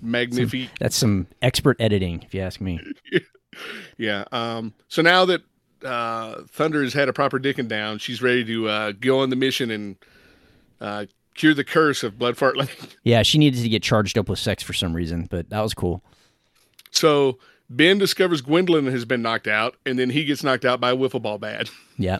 magnifique. 0.00 0.70
That's 0.78 0.94
some 0.94 1.26
expert 1.42 1.76
editing, 1.80 2.22
if 2.22 2.32
you 2.32 2.42
ask 2.42 2.60
me. 2.60 2.80
Yeah. 3.98 4.24
Um. 4.30 4.72
So 4.88 5.02
now 5.02 5.24
that 5.26 5.42
uh, 5.84 6.42
Thunder 6.48 6.82
has 6.82 6.92
had 6.92 7.08
a 7.08 7.12
proper 7.12 7.38
dicking 7.38 7.68
down, 7.68 7.98
she's 7.98 8.22
ready 8.22 8.44
to 8.44 8.68
uh, 8.68 8.92
go 8.92 9.20
on 9.20 9.30
the 9.30 9.36
mission 9.36 9.70
and 9.70 9.96
uh, 10.80 11.06
cure 11.34 11.54
the 11.54 11.64
curse 11.64 12.02
of 12.02 12.18
Blood 12.18 12.36
Fart 12.36 12.56
Lake. 12.56 12.96
Yeah, 13.02 13.22
she 13.22 13.38
needed 13.38 13.62
to 13.62 13.68
get 13.68 13.82
charged 13.82 14.18
up 14.18 14.28
with 14.28 14.38
sex 14.38 14.62
for 14.62 14.72
some 14.72 14.94
reason, 14.94 15.26
but 15.30 15.48
that 15.50 15.60
was 15.60 15.74
cool. 15.74 16.02
So 16.90 17.38
Ben 17.70 17.98
discovers 17.98 18.40
Gwendolyn 18.42 18.86
has 18.86 19.04
been 19.04 19.22
knocked 19.22 19.46
out, 19.46 19.76
and 19.86 19.98
then 19.98 20.10
he 20.10 20.24
gets 20.24 20.42
knocked 20.42 20.64
out 20.64 20.80
by 20.80 20.90
a 20.90 20.96
wiffle 20.96 21.22
ball 21.22 21.38
bat. 21.38 21.70
Yeah. 21.96 22.18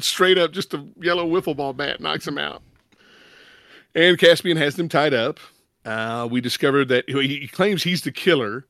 Straight 0.00 0.38
up, 0.38 0.52
just 0.52 0.72
a 0.72 0.86
yellow 1.00 1.28
wiffle 1.28 1.54
ball 1.56 1.72
bat 1.74 2.00
knocks 2.00 2.26
him 2.26 2.38
out. 2.38 2.62
And 3.94 4.18
Caspian 4.18 4.56
has 4.56 4.76
them 4.76 4.88
tied 4.88 5.12
up. 5.12 5.38
Uh, 5.84 6.26
we 6.30 6.40
discovered 6.40 6.88
that 6.88 7.08
he 7.10 7.46
claims 7.48 7.82
he's 7.82 8.02
the 8.02 8.12
killer. 8.12 8.64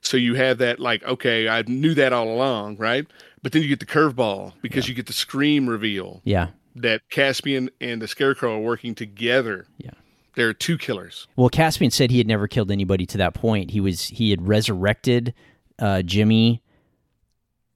So 0.00 0.16
you 0.16 0.34
have 0.34 0.58
that, 0.58 0.78
like, 0.80 1.02
okay, 1.04 1.48
I 1.48 1.62
knew 1.66 1.94
that 1.94 2.12
all 2.12 2.28
along, 2.32 2.76
right? 2.76 3.06
But 3.42 3.52
then 3.52 3.62
you 3.62 3.68
get 3.68 3.80
the 3.80 3.86
curveball 3.86 4.52
because 4.62 4.88
you 4.88 4.94
get 4.94 5.06
the 5.06 5.12
scream 5.12 5.68
reveal 5.68 6.20
Yeah. 6.24 6.48
that 6.76 7.02
Caspian 7.10 7.70
and 7.80 8.00
the 8.00 8.08
Scarecrow 8.08 8.56
are 8.56 8.60
working 8.60 8.94
together. 8.94 9.66
Yeah. 9.78 9.90
There 10.36 10.48
are 10.48 10.54
two 10.54 10.78
killers. 10.78 11.26
Well, 11.36 11.48
Caspian 11.48 11.90
said 11.90 12.10
he 12.12 12.18
had 12.18 12.28
never 12.28 12.46
killed 12.46 12.70
anybody 12.70 13.06
to 13.06 13.18
that 13.18 13.34
point. 13.34 13.72
He 13.72 13.80
was 13.80 14.04
he 14.06 14.30
had 14.30 14.46
resurrected 14.46 15.34
uh, 15.80 16.02
Jimmy. 16.02 16.62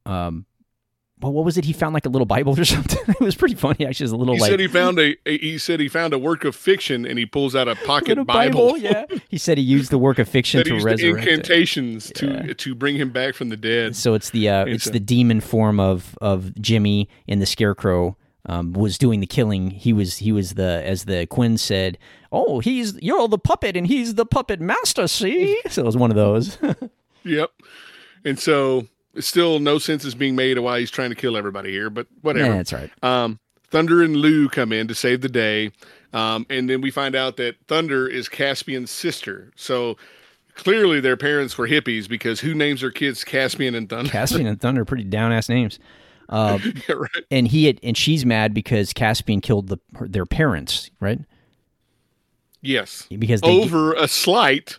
Um, 0.06 0.46
well, 1.22 1.32
what 1.32 1.44
was 1.44 1.56
it? 1.56 1.64
He 1.64 1.72
found 1.72 1.94
like 1.94 2.06
a 2.06 2.08
little 2.08 2.26
Bible 2.26 2.58
or 2.58 2.64
something. 2.66 2.98
it 3.08 3.20
was 3.20 3.34
pretty 3.34 3.54
funny. 3.54 3.86
Actually, 3.86 4.04
it 4.04 4.06
was 4.06 4.12
a 4.12 4.16
little 4.16 4.34
He 4.34 4.40
like 4.40 4.50
said 4.50 4.60
he 4.60 4.68
found 4.68 4.98
a, 4.98 5.16
a- 5.26 5.38
he 5.38 5.58
said 5.58 5.80
he 5.80 5.88
found 5.88 6.12
a 6.12 6.18
work 6.18 6.44
of 6.44 6.54
fiction 6.56 7.06
and 7.06 7.18
he 7.18 7.26
pulls 7.26 7.54
out 7.54 7.68
a 7.68 7.74
pocket 7.86 8.08
little 8.08 8.24
Bible. 8.24 8.76
Yeah. 8.78 9.04
He 9.28 9.38
said 9.38 9.56
he 9.58 9.64
used 9.64 9.90
the 9.90 9.98
work 9.98 10.18
of 10.18 10.28
fiction 10.28 10.62
to 10.64 10.74
resurrect. 10.80 11.00
it. 11.26 11.32
incantations 11.32 12.12
to 12.16 12.26
Yeah. 12.46 12.52
to 12.54 12.74
bring 12.74 12.96
him 12.96 13.10
back 13.10 13.34
from 13.34 13.48
the 13.48 13.56
dead. 13.56 13.96
So 13.96 14.14
it's 14.14 14.30
the 14.30 14.48
uh, 14.48 14.64
It's 14.66 14.86
it's 14.86 14.92
the 14.92 15.00
demon 15.00 15.40
form 15.40 15.80
of 15.80 16.16
of 16.20 16.54
Jimmy 16.60 17.08
and 17.28 17.40
the 17.40 17.46
Scarecrow. 17.46 18.16
Um, 18.44 18.72
was 18.72 18.98
doing 18.98 19.20
the 19.20 19.26
killing. 19.28 19.70
He 19.70 19.92
was 19.92 20.16
he 20.18 20.32
was 20.32 20.54
the 20.54 20.82
as 20.84 21.04
the 21.04 21.26
Quinn 21.26 21.56
said. 21.56 21.96
Oh, 22.32 22.58
he's 22.58 22.98
you're 23.00 23.28
the 23.28 23.38
puppet 23.38 23.76
and 23.76 23.86
he's 23.86 24.16
the 24.16 24.26
puppet 24.26 24.60
master. 24.60 25.06
See, 25.06 25.60
so 25.68 25.82
it 25.82 25.86
was 25.86 25.96
one 25.96 26.10
of 26.10 26.16
those. 26.16 26.58
Yep. 27.22 27.50
And 28.24 28.38
so 28.40 28.88
still 29.20 29.58
no 29.58 29.78
sense 29.78 30.04
is 30.04 30.14
being 30.14 30.34
made 30.36 30.58
of 30.58 30.64
why 30.64 30.80
he's 30.80 30.90
trying 30.90 31.10
to 31.10 31.16
kill 31.16 31.36
everybody 31.36 31.70
here, 31.70 31.90
but 31.90 32.06
whatever. 32.22 32.48
yeah, 32.50 32.56
that's 32.56 32.72
right. 32.72 32.90
Um, 33.02 33.38
Thunder 33.70 34.02
and 34.02 34.16
Lou 34.16 34.48
come 34.48 34.72
in 34.72 34.88
to 34.88 34.94
save 34.94 35.20
the 35.22 35.28
day. 35.28 35.70
Um, 36.12 36.44
and 36.50 36.68
then 36.68 36.80
we 36.82 36.90
find 36.90 37.14
out 37.16 37.36
that 37.38 37.56
Thunder 37.68 38.06
is 38.06 38.28
Caspian's 38.28 38.90
sister. 38.90 39.50
So 39.56 39.96
clearly 40.54 41.00
their 41.00 41.16
parents 41.16 41.56
were 41.56 41.66
hippies 41.66 42.06
because 42.08 42.40
who 42.40 42.52
names 42.54 42.82
their 42.82 42.90
kids 42.90 43.24
Caspian 43.24 43.74
and 43.74 43.88
Thunder? 43.88 44.10
Caspian 44.10 44.46
and 44.46 44.60
Thunder, 44.60 44.82
are 44.82 44.84
pretty 44.84 45.04
down 45.04 45.32
ass 45.32 45.48
names. 45.48 45.78
Uh, 46.28 46.58
Yeah, 46.88 46.94
right. 46.96 47.24
and 47.30 47.48
he 47.48 47.64
had, 47.64 47.80
and 47.82 47.96
she's 47.96 48.26
mad 48.26 48.52
because 48.52 48.92
Caspian 48.92 49.40
killed 49.40 49.68
the 49.68 49.78
her, 49.94 50.06
their 50.06 50.26
parents, 50.26 50.90
right? 51.00 51.20
Yes. 52.60 53.06
Because 53.18 53.40
Over 53.42 53.94
a 53.94 54.06
slight 54.06 54.78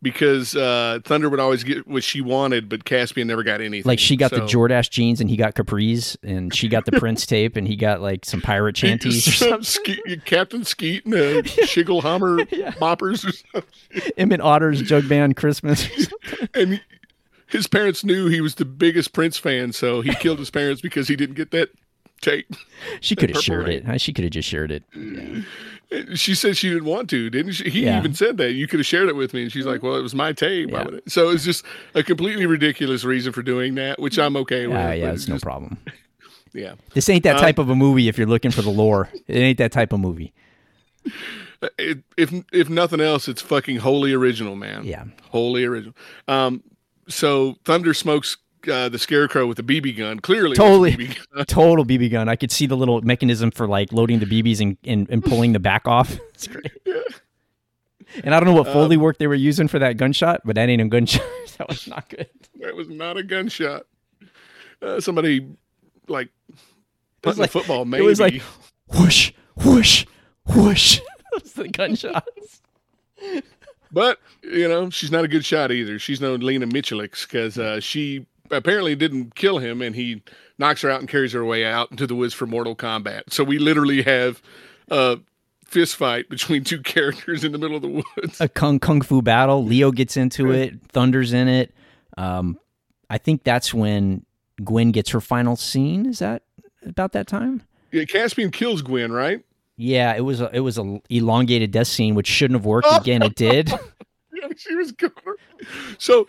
because 0.00 0.54
uh, 0.54 1.00
Thunder 1.04 1.28
would 1.28 1.40
always 1.40 1.64
get 1.64 1.86
what 1.88 2.04
she 2.04 2.20
wanted, 2.20 2.68
but 2.68 2.84
Caspian 2.84 3.26
never 3.26 3.42
got 3.42 3.60
anything. 3.60 3.88
Like 3.88 3.98
she 3.98 4.16
got 4.16 4.30
the 4.30 4.46
So- 4.48 4.58
Jordache 4.58 4.90
jeans 4.90 5.20
and 5.20 5.28
he 5.28 5.36
got 5.36 5.54
capris, 5.54 6.16
and 6.22 6.54
she 6.54 6.68
got 6.68 6.84
the 6.84 6.92
Prince 7.00 7.26
tape 7.26 7.56
and 7.56 7.66
he 7.66 7.76
got 7.76 8.00
like 8.00 8.24
some 8.24 8.40
pirate 8.40 8.76
chanties 8.76 9.26
or 9.26 9.32
something. 9.32 9.62
Skeet- 9.64 10.24
Captain 10.24 10.64
Skeet 10.64 11.04
and 11.04 11.14
uh, 11.14 11.18
Shigglehummer 11.42 12.46
moppers 12.78 13.24
or 13.24 13.32
something. 13.32 14.12
Emmett 14.16 14.40
Otter's 14.40 14.82
Jug 14.82 15.08
Band 15.08 15.36
Christmas. 15.36 15.88
And 16.54 16.80
his 17.46 17.66
parents 17.66 18.04
knew 18.04 18.28
he 18.28 18.40
was 18.40 18.56
the 18.56 18.64
biggest 18.64 19.12
Prince 19.12 19.38
fan, 19.38 19.72
so 19.72 20.00
he 20.02 20.14
killed 20.16 20.38
his 20.38 20.50
parents 20.50 20.80
because 20.80 21.08
he 21.08 21.16
didn't 21.16 21.34
get 21.36 21.50
that 21.52 21.70
tape. 22.20 22.52
She 23.00 23.16
could 23.16 23.30
have 23.30 23.42
shared 23.42 23.66
Rain. 23.68 23.88
it. 23.88 24.00
She 24.00 24.12
could 24.12 24.24
have 24.24 24.32
just 24.32 24.48
shared 24.48 24.70
it. 24.70 24.82
She 26.14 26.34
said 26.34 26.56
she 26.56 26.68
didn't 26.68 26.84
want 26.84 27.08
to, 27.10 27.30
didn't 27.30 27.52
she? 27.52 27.70
He 27.70 27.84
Yeah. 27.84 27.98
even 27.98 28.12
said 28.12 28.36
that 28.36 28.52
you 28.52 28.66
could 28.66 28.78
have 28.80 28.86
shared 28.86 29.08
it 29.08 29.16
with 29.16 29.32
me, 29.32 29.42
and 29.44 29.50
she's 29.52 29.64
like, 29.64 29.82
"Well, 29.82 29.96
it 29.96 30.02
was 30.02 30.14
my 30.14 30.32
tape." 30.34 30.70
Would- 30.70 31.02
So 31.08 31.30
it's 31.30 31.44
just 31.44 31.64
a 31.94 32.02
completely 32.02 32.44
ridiculous 32.44 33.04
reason 33.04 33.32
for 33.32 33.42
doing 33.42 33.74
that, 33.76 33.98
which 33.98 34.18
I'm 34.18 34.36
okay 34.36 34.66
with. 34.66 34.76
Ah, 34.76 34.92
yeah, 34.92 35.12
it's 35.12 35.28
no 35.28 35.36
just- 35.36 35.44
problem. 35.44 35.78
Yeah, 36.54 36.74
This 36.94 37.08
ain't 37.10 37.24
that 37.24 37.36
Um, 37.36 37.42
type 37.42 37.58
of 37.58 37.68
a 37.68 37.74
movie. 37.74 38.08
If 38.08 38.16
you're 38.16 38.26
looking 38.26 38.50
for 38.50 38.62
the 38.62 38.70
lore, 38.70 39.10
it 39.28 39.36
ain't 39.36 39.58
that 39.58 39.70
type 39.70 39.92
of 39.92 40.00
movie. 40.00 40.32
it, 41.78 41.98
if 42.16 42.32
if 42.52 42.68
nothing 42.70 43.00
else, 43.00 43.28
it's 43.28 43.42
fucking 43.42 43.76
wholly 43.78 44.12
original, 44.12 44.56
man. 44.56 44.84
Yeah. 44.84 45.04
wholly 45.30 45.64
original. 45.64 45.94
Um, 46.26 46.62
so 47.08 47.56
Thunder 47.64 47.92
smokes 47.94 48.38
uh, 48.66 48.88
the 48.88 48.98
Scarecrow 48.98 49.46
with 49.46 49.56
the 49.58 49.62
BB 49.62 49.96
gun. 49.96 50.18
Clearly, 50.20 50.56
Totally, 50.56 50.92
BB 50.92 51.18
gun. 51.34 51.44
total 51.46 51.84
BB 51.84 52.10
gun. 52.10 52.28
I 52.28 52.36
could 52.36 52.50
see 52.50 52.66
the 52.66 52.76
little 52.76 53.00
mechanism 53.02 53.50
for 53.50 53.68
like 53.68 53.92
loading 53.92 54.18
the 54.18 54.26
BBs 54.26 54.60
and, 54.60 54.76
and, 54.84 55.08
and 55.10 55.22
pulling 55.24 55.52
the 55.52 55.60
back 55.60 55.86
off. 55.86 56.18
It's 56.34 56.46
great. 56.48 56.72
And 58.24 58.34
I 58.34 58.40
don't 58.40 58.46
know 58.48 58.54
what 58.54 58.68
Foley 58.68 58.96
Um, 58.96 59.02
work 59.02 59.18
they 59.18 59.26
were 59.26 59.34
using 59.34 59.68
for 59.68 59.78
that 59.80 59.98
gunshot, 59.98 60.40
but 60.42 60.54
that 60.54 60.66
ain't 60.70 60.80
a 60.80 60.86
gunshot. 60.86 61.22
that 61.58 61.68
was 61.68 61.86
not 61.86 62.08
good. 62.08 62.26
That 62.60 62.74
was 62.74 62.88
not 62.88 63.18
a 63.18 63.22
gunshot. 63.22 63.82
Uh, 64.80 64.98
somebody 64.98 65.46
like 66.08 66.30
was 67.22 67.38
like- 67.38 67.50
a 67.50 67.52
football. 67.52 67.84
Maybe 67.84 68.02
It 68.02 68.06
was 68.06 68.18
like 68.18 68.40
whoosh, 68.94 69.32
whoosh, 69.62 70.06
whoosh. 70.46 71.00
That's 71.32 71.52
the 71.52 71.68
gunshots. 71.68 72.62
But 73.92 74.18
you 74.42 74.68
know, 74.68 74.88
she's 74.90 75.10
not 75.10 75.24
a 75.24 75.28
good 75.28 75.44
shot 75.44 75.70
either. 75.70 75.98
She's 75.98 76.20
no 76.20 76.34
Lena 76.36 76.66
Michalix 76.66 77.26
because 77.26 77.58
uh, 77.58 77.78
she 77.80 78.26
apparently 78.50 78.94
didn't 78.94 79.34
kill 79.34 79.58
him, 79.58 79.82
and 79.82 79.94
he 79.94 80.22
knocks 80.58 80.82
her 80.82 80.90
out 80.90 81.00
and 81.00 81.08
carries 81.08 81.32
her 81.32 81.40
away 81.40 81.64
out 81.64 81.90
into 81.90 82.06
the 82.06 82.14
woods 82.14 82.34
for 82.34 82.46
mortal 82.46 82.74
combat. 82.74 83.32
So 83.32 83.44
we 83.44 83.58
literally 83.58 84.02
have 84.02 84.42
a 84.90 85.18
fist 85.64 85.96
fight 85.96 86.28
between 86.28 86.64
two 86.64 86.82
characters 86.82 87.44
in 87.44 87.52
the 87.52 87.58
middle 87.58 87.76
of 87.76 87.82
the 87.82 87.88
woods. 87.88 88.40
A 88.40 88.48
kung 88.48 88.78
kung 88.78 89.00
fu 89.00 89.22
battle. 89.22 89.64
Leo 89.64 89.92
gets 89.92 90.16
into 90.16 90.50
it. 90.50 90.74
Thunder's 90.92 91.32
in 91.32 91.48
it. 91.48 91.74
Um, 92.16 92.58
I 93.10 93.18
think 93.18 93.44
that's 93.44 93.72
when 93.72 94.24
Gwen 94.62 94.90
gets 94.90 95.10
her 95.10 95.20
final 95.20 95.56
scene. 95.56 96.06
Is 96.06 96.18
that 96.18 96.42
about 96.84 97.12
that 97.12 97.26
time? 97.26 97.62
Yeah, 97.92 98.04
Caspian 98.04 98.50
kills 98.50 98.82
Gwen, 98.82 99.12
right? 99.12 99.42
Yeah, 99.76 100.14
it 100.14 100.20
was 100.20 100.40
a, 100.40 100.50
it 100.52 100.60
was 100.60 100.76
a 100.76 101.00
elongated 101.08 101.70
death 101.70 101.86
scene, 101.86 102.14
which 102.14 102.26
shouldn't 102.26 102.58
have 102.58 102.66
worked. 102.66 102.88
Again, 102.92 103.22
it 103.22 103.36
did. 103.36 103.70
Yeah, 104.34 104.48
she 104.56 104.74
was 104.74 104.92
going. 104.92 105.12
So 105.98 106.26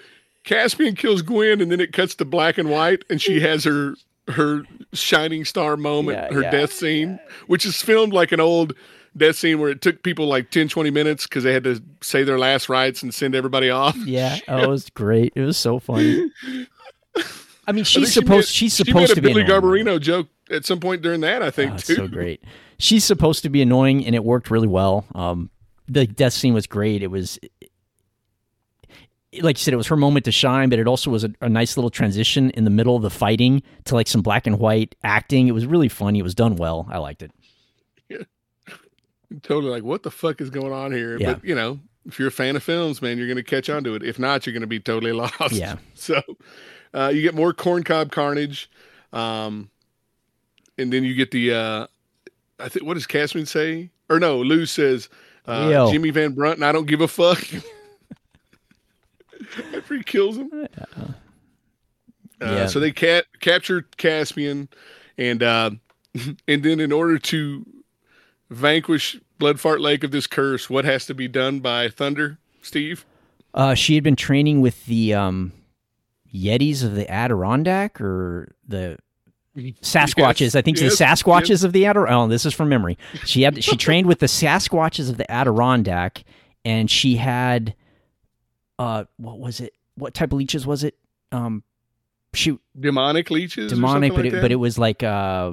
Caspian 0.49 0.95
kills 0.95 1.21
Gwen, 1.21 1.61
and 1.61 1.71
then 1.71 1.79
it 1.79 1.93
cuts 1.93 2.15
to 2.15 2.25
black 2.25 2.57
and 2.57 2.69
white, 2.69 3.03
and 3.09 3.21
she 3.21 3.39
has 3.49 3.63
her 3.63 3.95
her 4.27 4.63
shining 4.93 5.45
star 5.45 5.75
moment, 5.77 6.17
Yeah, 6.17 6.33
her 6.33 6.41
yeah, 6.43 6.51
death 6.51 6.71
scene, 6.73 7.19
which 7.47 7.65
is 7.65 7.81
filmed 7.81 8.13
like 8.13 8.31
an 8.31 8.39
old 8.39 8.73
death 9.17 9.35
scene 9.37 9.59
where 9.59 9.69
it 9.71 9.81
took 9.81 10.03
people 10.03 10.27
like 10.27 10.51
10, 10.51 10.69
20 10.69 10.91
minutes 10.91 11.25
because 11.25 11.43
they 11.43 11.51
had 11.51 11.63
to 11.63 11.81
say 12.01 12.23
their 12.23 12.37
last 12.37 12.69
rites 12.69 13.01
and 13.01 13.11
send 13.13 13.33
everybody 13.35 13.69
off. 13.71 13.95
Yeah, 14.05 14.37
oh, 14.47 14.57
it 14.63 14.67
was 14.69 14.89
great. 14.91 15.33
It 15.35 15.41
was 15.41 15.57
so 15.57 15.79
funny. 15.79 16.29
I 17.67 17.71
mean, 17.71 17.81
I 17.81 17.83
she's 17.83 18.07
she 18.07 18.19
supposed 18.21 18.47
made- 18.49 18.53
she's 18.53 18.75
she 18.75 18.83
supposed 18.83 19.09
made 19.09 19.15
to 19.15 19.21
be 19.21 19.33
Billy. 19.33 19.43
Garberina 19.43 19.99
joke 19.99 20.27
at 20.49 20.65
some 20.65 20.79
point 20.79 21.01
during 21.01 21.21
that, 21.21 21.41
I 21.43 21.51
think 21.51 21.73
Oh, 21.73 21.77
too. 21.77 21.95
so 21.95 22.07
great. 22.07 22.41
She's 22.79 23.03
supposed 23.03 23.43
to 23.43 23.49
be 23.49 23.61
annoying, 23.61 24.05
and 24.05 24.15
it 24.15 24.23
worked 24.23 24.49
really 24.49 24.67
well. 24.67 25.05
Um, 25.13 25.49
the 25.87 26.07
death 26.07 26.33
scene 26.33 26.53
was 26.53 26.65
great. 26.67 27.03
It 27.03 27.07
was, 27.11 27.37
like 29.41 29.57
you 29.57 29.63
said, 29.63 29.73
it 29.73 29.77
was 29.77 29.87
her 29.87 29.95
moment 29.95 30.25
to 30.25 30.31
shine, 30.31 30.69
but 30.69 30.79
it 30.79 30.87
also 30.87 31.11
was 31.11 31.23
a, 31.23 31.31
a 31.41 31.49
nice 31.49 31.77
little 31.77 31.91
transition 31.91 32.49
in 32.51 32.63
the 32.63 32.69
middle 32.69 32.95
of 32.95 33.03
the 33.03 33.09
fighting 33.09 33.61
to 33.85 33.95
like 33.95 34.07
some 34.07 34.21
black 34.21 34.47
and 34.47 34.59
white 34.59 34.95
acting. 35.03 35.47
It 35.47 35.51
was 35.51 35.65
really 35.65 35.89
funny. 35.89 36.19
It 36.19 36.23
was 36.23 36.35
done 36.35 36.55
well. 36.55 36.87
I 36.89 36.97
liked 36.97 37.21
it. 37.21 37.31
Totally 39.43 39.71
like, 39.71 39.83
what 39.83 40.01
the 40.01 40.09
fuck 40.09 40.41
is 40.41 40.49
going 40.49 40.73
on 40.73 40.91
here? 40.91 41.17
Yeah. 41.19 41.33
But 41.33 41.45
you 41.45 41.53
know, 41.53 41.79
if 42.07 42.17
you're 42.17 42.29
a 42.29 42.31
fan 42.31 42.55
of 42.55 42.63
films, 42.63 43.01
man, 43.01 43.17
you're 43.19 43.27
going 43.27 43.37
to 43.37 43.43
catch 43.43 43.69
on 43.69 43.83
to 43.83 43.93
it. 43.93 44.03
If 44.03 44.17
not, 44.17 44.45
you're 44.45 44.53
going 44.53 44.61
to 44.61 44.67
be 44.67 44.79
totally 44.79 45.11
lost. 45.13 45.51
Yeah. 45.51 45.75
So 45.93 46.21
uh, 46.93 47.11
you 47.13 47.21
get 47.21 47.35
more 47.35 47.53
corncob 47.53 48.11
carnage, 48.11 48.71
um, 49.13 49.69
and 50.77 50.91
then 50.91 51.03
you 51.03 51.13
get 51.13 51.29
the. 51.31 51.53
Uh, 51.53 51.87
I 52.57 52.69
think 52.69 52.85
what 52.85 52.95
does 52.95 53.05
Caspian 53.05 53.45
say? 53.45 53.91
Or 54.09 54.19
no, 54.19 54.39
Lou 54.39 54.65
says, 54.65 55.07
uh, 55.45 55.91
Jimmy 55.91 56.09
Van 56.09 56.31
Brunt, 56.31 56.55
and 56.55 56.65
I 56.65 56.71
don't 56.71 56.87
give 56.87 57.01
a 57.01 57.07
fuck. 57.07 57.43
After 59.75 59.95
he 59.95 60.03
kills 60.03 60.37
him. 60.37 60.49
Uh, 60.79 61.07
Yeah. 62.41 62.67
So 62.67 62.79
they 62.79 62.91
ca- 62.91 63.23
capture 63.41 63.81
Caspian, 63.97 64.69
and 65.17 65.43
uh, 65.43 65.71
and 66.47 66.63
then 66.63 66.79
in 66.79 66.91
order 66.91 67.17
to 67.19 67.65
vanquish 68.49 69.17
Bloodfart 69.39 69.79
Lake 69.79 70.03
of 70.03 70.11
this 70.11 70.27
curse, 70.27 70.69
what 70.69 70.85
has 70.85 71.05
to 71.07 71.13
be 71.13 71.27
done 71.27 71.59
by 71.59 71.89
Thunder, 71.89 72.37
Steve? 72.61 73.05
Uh, 73.53 73.73
she 73.73 73.95
had 73.95 74.03
been 74.03 74.15
training 74.15 74.61
with 74.61 74.85
the 74.85 75.13
um, 75.13 75.51
Yetis 76.33 76.83
of 76.83 76.95
the 76.95 77.09
Adirondack 77.11 77.99
or 77.99 78.55
the 78.67 78.97
Sasquatches. 79.57 80.39
Yes, 80.41 80.55
I 80.55 80.61
think 80.61 80.79
yes, 80.79 80.97
the 80.97 81.03
Sasquatches 81.03 81.63
of 81.63 81.73
the 81.73 81.85
Adirondack. 81.85 82.15
Oh, 82.15 82.27
this 82.27 82.45
is 82.45 82.53
from 82.53 82.69
memory. 82.69 82.97
She 83.25 83.41
had 83.41 83.63
she 83.63 83.75
trained 83.85 84.07
with 84.07 84.19
the 84.19 84.27
Sasquatches 84.27 85.09
of 85.09 85.17
the 85.17 85.29
Adirondack, 85.29 86.23
and 86.63 86.89
she 86.89 87.17
had, 87.17 87.75
uh, 88.79 89.03
what 89.17 89.39
was 89.39 89.59
it? 89.59 89.73
What 89.95 90.13
type 90.13 90.31
of 90.31 90.39
leeches 90.39 90.65
was 90.65 90.83
it? 90.83 90.97
Um, 91.31 91.63
shoot, 92.33 92.61
Demonic 92.79 93.29
leeches? 93.29 93.71
demonic, 93.71 94.13
but 94.13 94.23
like 94.23 94.33
it, 94.33 94.41
but 94.41 94.51
it 94.51 94.55
was 94.55 94.79
like 94.79 95.03
uh, 95.03 95.51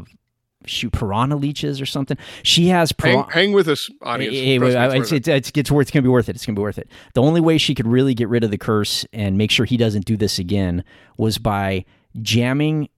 shoot, 0.64 0.92
piranha 0.92 1.36
leeches 1.36 1.80
or 1.80 1.86
something. 1.86 2.16
She 2.44 2.68
has 2.68 2.94
hang, 2.98 3.24
hang 3.24 3.52
with 3.52 3.68
us, 3.68 3.90
audience. 4.00 4.36
Trust 4.60 4.76
wait, 4.76 5.00
it's 5.00 5.12
it. 5.12 5.16
it's, 5.16 5.28
it's, 5.28 5.58
it's 5.58 5.70
worth. 5.70 5.82
It's 5.82 5.90
gonna 5.90 6.04
be 6.04 6.08
worth 6.08 6.28
it. 6.28 6.36
It's 6.36 6.46
gonna 6.46 6.56
be 6.56 6.62
worth 6.62 6.78
it. 6.78 6.88
The 7.14 7.22
only 7.22 7.40
way 7.40 7.58
she 7.58 7.74
could 7.74 7.88
really 7.88 8.14
get 8.14 8.28
rid 8.28 8.44
of 8.44 8.52
the 8.52 8.58
curse 8.58 9.04
and 9.12 9.36
make 9.36 9.50
sure 9.50 9.66
he 9.66 9.76
doesn't 9.76 10.04
do 10.04 10.16
this 10.16 10.38
again 10.38 10.84
was 11.18 11.38
by 11.38 11.84
jamming 12.22 12.88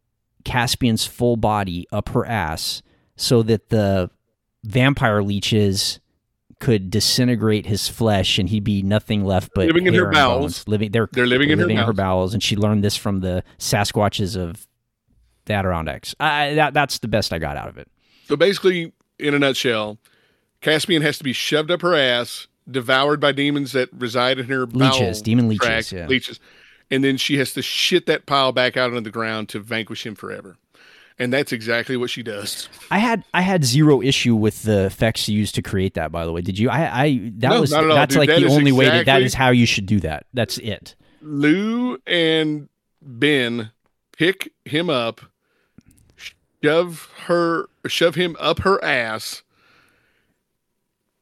Caspian's 0.45 1.07
full 1.07 1.37
body 1.37 1.87
up 1.91 2.11
her 2.11 2.27
ass, 2.27 2.83
so 3.17 3.43
that 3.45 3.71
the 3.71 4.11
vampire 4.63 5.23
leeches 5.23 6.01
could 6.61 6.91
disintegrate 6.91 7.67
his 7.67 7.89
flesh 7.89 8.39
and 8.39 8.49
he'd 8.49 8.65
be 8.65 8.83
nothing 8.83 9.25
left 9.25 9.51
but 9.55 9.67
Living 9.67 9.87
in 9.87 9.95
her 9.95 10.11
bowels. 10.11 10.41
bones. 10.65 10.69
Living, 10.69 10.91
they're 10.91 11.09
They're 11.13 11.27
living 11.27 11.51
in 11.51 11.59
her 11.59 11.65
living 11.65 11.79
in 11.79 11.85
her 11.85 11.93
bowels. 11.93 12.35
and 12.35 12.43
she 12.43 12.57
learned 12.57 12.83
this 12.83 12.97
from 12.97 13.21
the 13.21 13.45
Sasquatches 13.59 14.37
of 14.37 14.67
the 15.45 15.55
Adirondacks. 15.55 16.15
I, 16.19 16.55
that, 16.55 16.75
that's 16.75 16.99
the 16.99 17.09
best 17.09 17.33
I 17.33 17.39
got 17.39 17.57
out 17.57 17.69
of 17.69 17.79
it. 17.79 17.89
So 18.27 18.37
basically, 18.37 18.93
in 19.19 19.35
a 19.35 19.39
nutshell, 19.39 19.99
Caspian 20.61 21.03
has 21.03 21.17
to 21.19 21.25
be 21.25 21.33
shoved 21.33 21.71
up 21.71 21.81
her 21.83 21.95
ass, 21.95 22.49
devoured 22.71 23.21
by 23.21 23.33
demons 23.33 23.73
that 23.73 23.89
reside 23.93 24.39
in 24.39 24.47
her 24.47 24.67
Leeches, 24.67 25.23
demon 25.23 25.49
leeches, 25.49 25.67
tract, 25.67 25.93
yeah. 25.93 26.07
leeches, 26.07 26.41
and 26.91 27.03
then 27.05 27.17
she 27.17 27.39
has 27.39 27.53
to 27.55 27.63
shit 27.63 28.07
that 28.07 28.27
pile 28.27 28.53
back 28.53 28.77
out 28.77 28.91
onto 28.91 29.01
the 29.03 29.11
ground 29.11 29.49
to 29.51 29.61
vanquish 29.61 30.05
him 30.05 30.15
forever. 30.15 30.57
And 31.21 31.33
that's 31.33 31.51
exactly 31.53 31.97
what 31.97 32.11
she 32.11 32.23
does. 32.23 32.69
I 32.93 32.99
had 32.99 33.25
I 33.35 33.41
had 33.43 33.65
zero 33.65 34.01
issue 34.01 34.37
with 34.37 34.63
the 34.63 34.85
effects 34.87 35.29
used 35.29 35.55
to 35.57 35.63
create 35.63 35.95
that. 35.95 36.13
By 36.13 36.25
the 36.25 36.31
way, 36.33 36.43
did 36.43 36.59
you? 36.59 36.71
I, 36.71 37.03
I 37.05 37.21
that 37.39 37.49
No, 37.51 37.61
was 37.61 37.73
all, 37.73 37.89
that's 37.89 38.15
dude. 38.15 38.21
like 38.21 38.29
That 38.29 38.41
the 38.41 38.49
only 38.49 38.71
way 38.71 38.85
that 38.85 38.93
that 38.93 39.01
exactly- 39.23 39.25
is 39.27 39.35
how 39.35 39.51
you 39.51 39.67
should 39.67 39.87
do 39.87 39.99
that. 40.01 40.27
That's 40.33 40.59
it. 40.59 40.95
Lou 41.21 41.99
and 42.07 42.69
Ben 43.03 43.73
pick 44.17 44.53
him 44.65 44.89
up, 44.89 45.21
shove 46.63 47.11
her, 47.27 47.67
shove 47.89 48.15
him 48.15 48.37
up 48.39 48.61
her 48.61 48.83
ass. 48.85 49.43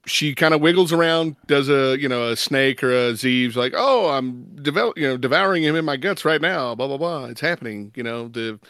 She 0.08 0.34
kind 0.36 0.54
of 0.54 0.60
wiggles 0.60 0.92
around, 0.92 1.34
does 1.48 1.68
a 1.68 1.96
you 1.98 2.08
know 2.08 2.28
a 2.28 2.36
snake 2.36 2.84
or 2.84 2.90
a 2.92 3.12
Zeeves, 3.14 3.56
like, 3.56 3.72
oh, 3.74 4.10
I'm 4.10 4.44
develop, 4.62 4.96
you 4.96 5.08
know, 5.08 5.16
devouring 5.16 5.64
him 5.64 5.74
in 5.74 5.84
my 5.84 5.96
guts 5.96 6.24
right 6.24 6.40
now. 6.40 6.74
Blah 6.76 6.86
blah 6.86 6.96
blah. 6.98 7.24
It's 7.24 7.40
happening. 7.40 7.92
You 7.96 8.04
know, 8.04 8.28
the 8.28 8.60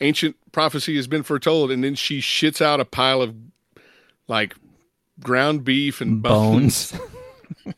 ancient 0.00 0.36
prophecy 0.52 0.96
has 0.96 1.06
been 1.06 1.22
foretold, 1.22 1.70
and 1.70 1.82
then 1.84 1.94
she 1.94 2.20
shits 2.20 2.60
out 2.60 2.80
a 2.80 2.84
pile 2.84 3.22
of 3.22 3.34
like 4.28 4.54
ground 5.20 5.64
beef 5.64 6.00
and 6.00 6.22
bones. 6.22 6.92
Bones. 6.92 7.02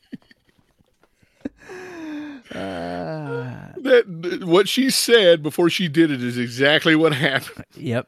that 2.50 4.40
what 4.44 4.68
she 4.68 4.90
said 4.90 5.42
before 5.42 5.68
she 5.70 5.88
did 5.88 6.10
it 6.10 6.22
is 6.22 6.38
exactly 6.38 6.96
what 6.96 7.12
happened. 7.12 7.64
yep. 7.74 8.06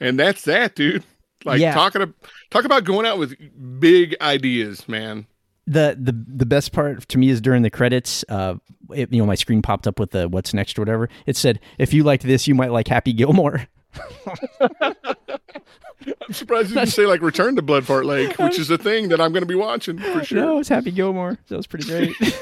And 0.00 0.18
that's 0.18 0.42
that, 0.42 0.74
dude. 0.74 1.04
Like 1.44 1.60
Yeah. 1.60 1.72
talking 1.74 2.00
to, 2.00 2.12
talk 2.50 2.64
about 2.64 2.84
going 2.84 3.06
out 3.06 3.18
with 3.18 3.34
big 3.80 4.16
ideas, 4.20 4.88
man. 4.88 5.26
The 5.66 5.96
the 6.00 6.12
the 6.26 6.46
best 6.46 6.72
part 6.72 7.08
to 7.08 7.18
me 7.18 7.28
is 7.28 7.40
during 7.40 7.62
the 7.62 7.70
credits. 7.70 8.24
Uh, 8.28 8.54
it, 8.94 9.12
you 9.12 9.20
know, 9.20 9.26
my 9.26 9.34
screen 9.34 9.62
popped 9.62 9.86
up 9.86 9.98
with 9.98 10.12
the 10.12 10.28
what's 10.28 10.54
next 10.54 10.78
or 10.78 10.82
whatever. 10.82 11.08
It 11.26 11.36
said, 11.36 11.60
"If 11.78 11.92
you 11.92 12.04
liked 12.04 12.22
this, 12.24 12.46
you 12.46 12.54
might 12.54 12.70
like 12.72 12.88
Happy 12.88 13.12
Gilmore." 13.12 13.66
I'm 14.80 16.32
surprised 16.32 16.68
you 16.70 16.74
didn't 16.76 16.90
say 16.90 17.06
like 17.06 17.22
Return 17.22 17.56
to 17.56 17.62
Blood 17.62 17.84
Fart 17.86 18.06
Lake, 18.06 18.36
which 18.38 18.58
is 18.58 18.70
a 18.70 18.78
thing 18.78 19.08
that 19.08 19.20
I'm 19.20 19.32
going 19.32 19.42
to 19.42 19.46
be 19.48 19.54
watching 19.54 19.98
for 19.98 20.22
sure. 20.24 20.38
No, 20.38 20.58
it's 20.58 20.68
Happy 20.68 20.90
Gilmore. 20.90 21.38
That 21.48 21.56
was 21.56 21.66
pretty 21.66 21.86
great. 21.86 22.12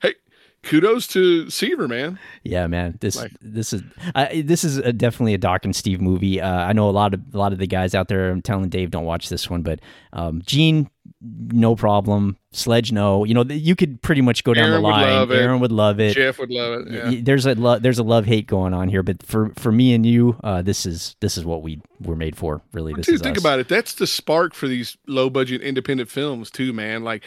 Hey, 0.00 0.14
kudos 0.62 1.06
to 1.08 1.48
Seaver, 1.50 1.88
man. 1.88 2.18
yeah, 2.42 2.66
man. 2.66 2.96
This 3.00 3.16
Like- 3.16 3.32
this 3.40 3.72
is 3.72 3.82
I 4.14 4.42
this 4.42 4.64
is 4.64 4.78
a, 4.78 4.92
definitely 4.92 5.34
a 5.34 5.38
Doc 5.38 5.64
and 5.64 5.74
Steve 5.76 6.00
movie. 6.00 6.40
Uh, 6.40 6.50
I 6.50 6.72
know 6.72 6.88
a 6.88 6.90
lot 6.90 7.12
of 7.14 7.20
a 7.32 7.38
lot 7.38 7.52
of 7.52 7.58
the 7.58 7.66
guys 7.66 7.94
out 7.94 8.08
there. 8.08 8.30
I'm 8.30 8.42
telling 8.42 8.68
Dave, 8.70 8.90
don't 8.90 9.04
watch 9.04 9.28
this 9.28 9.48
one, 9.50 9.62
but 9.62 9.80
um, 10.12 10.42
Gene, 10.44 10.90
no 11.24 11.74
problem. 11.74 12.36
Sledge, 12.52 12.92
no. 12.92 13.24
You 13.24 13.34
know, 13.34 13.42
you 13.44 13.74
could 13.74 14.02
pretty 14.02 14.20
much 14.20 14.44
go 14.44 14.52
down 14.54 14.64
Aaron 14.70 14.82
the 14.82 14.82
would 14.82 14.90
line. 14.90 15.30
it. 15.30 15.34
Aaron 15.34 15.60
would 15.60 15.72
love 15.72 15.98
it. 16.00 16.14
Jeff 16.14 16.38
would 16.38 16.50
love 16.50 16.86
it. 16.86 16.92
Yeah. 16.92 17.20
There's 17.22 17.46
a 17.46 17.54
lo- 17.54 17.78
there's 17.78 17.98
a 17.98 18.02
love 18.02 18.26
hate 18.26 18.46
going 18.46 18.74
on 18.74 18.88
here, 18.88 19.02
but 19.02 19.22
for 19.24 19.50
for 19.56 19.72
me 19.72 19.94
and 19.94 20.04
you, 20.04 20.36
uh, 20.44 20.62
this 20.62 20.84
is 20.86 21.16
this 21.20 21.36
is 21.38 21.44
what 21.44 21.62
we 21.62 21.80
were 22.00 22.16
made 22.16 22.36
for. 22.36 22.60
Really, 22.72 22.92
this 22.94 23.06
Dude, 23.06 23.14
is 23.16 23.20
think 23.22 23.36
us. 23.36 23.42
about 23.42 23.58
it. 23.58 23.68
That's 23.68 23.94
the 23.94 24.06
spark 24.06 24.54
for 24.54 24.68
these 24.68 24.96
low 25.06 25.30
budget 25.30 25.62
independent 25.62 26.10
films 26.10 26.50
too, 26.50 26.72
man. 26.72 27.02
Like 27.04 27.24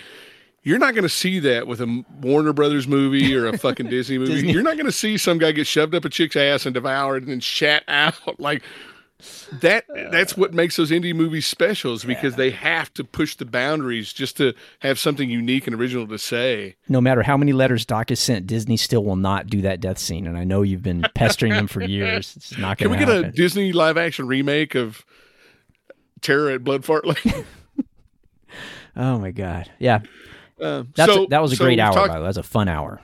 you're 0.63 0.79
not 0.79 0.93
going 0.93 1.03
to 1.03 1.09
see 1.09 1.39
that 1.39 1.65
with 1.65 1.79
a 1.81 2.03
Warner 2.21 2.51
Brothers 2.51 2.87
movie 2.87 3.33
or 3.35 3.47
a 3.47 3.57
fucking 3.57 3.87
Disney 3.89 4.17
movie. 4.17 4.33
Disney. 4.33 4.51
You're 4.51 4.63
not 4.63 4.75
going 4.75 4.85
to 4.85 4.91
see 4.91 5.17
some 5.17 5.37
guy 5.37 5.53
get 5.53 5.65
shoved 5.65 5.95
up 5.95 6.03
a 6.03 6.09
chick's 6.09 6.35
ass 6.35 6.65
and 6.65 6.73
devoured 6.73 7.23
and 7.23 7.31
then 7.31 7.39
shat 7.39 7.83
out. 7.87 8.15
Like 8.39 8.63
that 9.61 9.85
that's 10.11 10.37
what 10.37 10.53
makes 10.53 10.75
those 10.75 10.91
indie 10.91 11.15
movies 11.15 11.45
special 11.45 11.93
is 11.93 12.03
because 12.03 12.35
they 12.35 12.51
have 12.51 12.93
to 12.93 13.03
push 13.03 13.35
the 13.35 13.45
boundaries 13.45 14.13
just 14.13 14.37
to 14.37 14.53
have 14.79 14.99
something 14.99 15.29
unique 15.29 15.65
and 15.67 15.75
original 15.75 16.07
to 16.07 16.17
say. 16.17 16.75
No 16.87 17.01
matter 17.01 17.23
how 17.23 17.37
many 17.37 17.53
letters 17.53 17.85
Doc 17.85 18.09
has 18.09 18.19
sent, 18.19 18.47
Disney 18.47 18.77
still 18.77 19.03
will 19.03 19.15
not 19.15 19.47
do 19.47 19.61
that 19.61 19.79
death 19.79 19.97
scene, 19.97 20.27
and 20.27 20.37
I 20.37 20.43
know 20.43 20.61
you've 20.61 20.83
been 20.83 21.05
pestering 21.15 21.53
them 21.53 21.67
for 21.67 21.81
years. 21.81 22.35
It's 22.35 22.57
not 22.57 22.77
going. 22.77 22.91
Can 22.91 22.91
we 22.91 22.97
to 22.97 23.05
get 23.05 23.15
happen. 23.15 23.29
a 23.29 23.33
Disney 23.33 23.71
live 23.71 23.97
action 23.97 24.27
remake 24.27 24.75
of 24.75 25.03
Terror 26.21 26.51
at 26.51 26.63
Blood 26.63 26.85
Fart 26.85 27.05
Lake? 27.05 27.45
oh 28.95 29.17
my 29.17 29.31
god, 29.31 29.71
yeah, 29.79 30.01
uh, 30.61 30.83
that's 30.95 31.11
so- 31.11 31.23
a, 31.23 31.27
that 31.27 31.41
was 31.41 31.53
a 31.53 31.55
so 31.55 31.63
great 31.65 31.79
hour. 31.79 31.93
by 31.93 32.07
the 32.07 32.13
way, 32.13 32.19
that 32.19 32.27
was 32.27 32.37
a 32.37 32.43
fun 32.43 32.67
hour. 32.67 33.01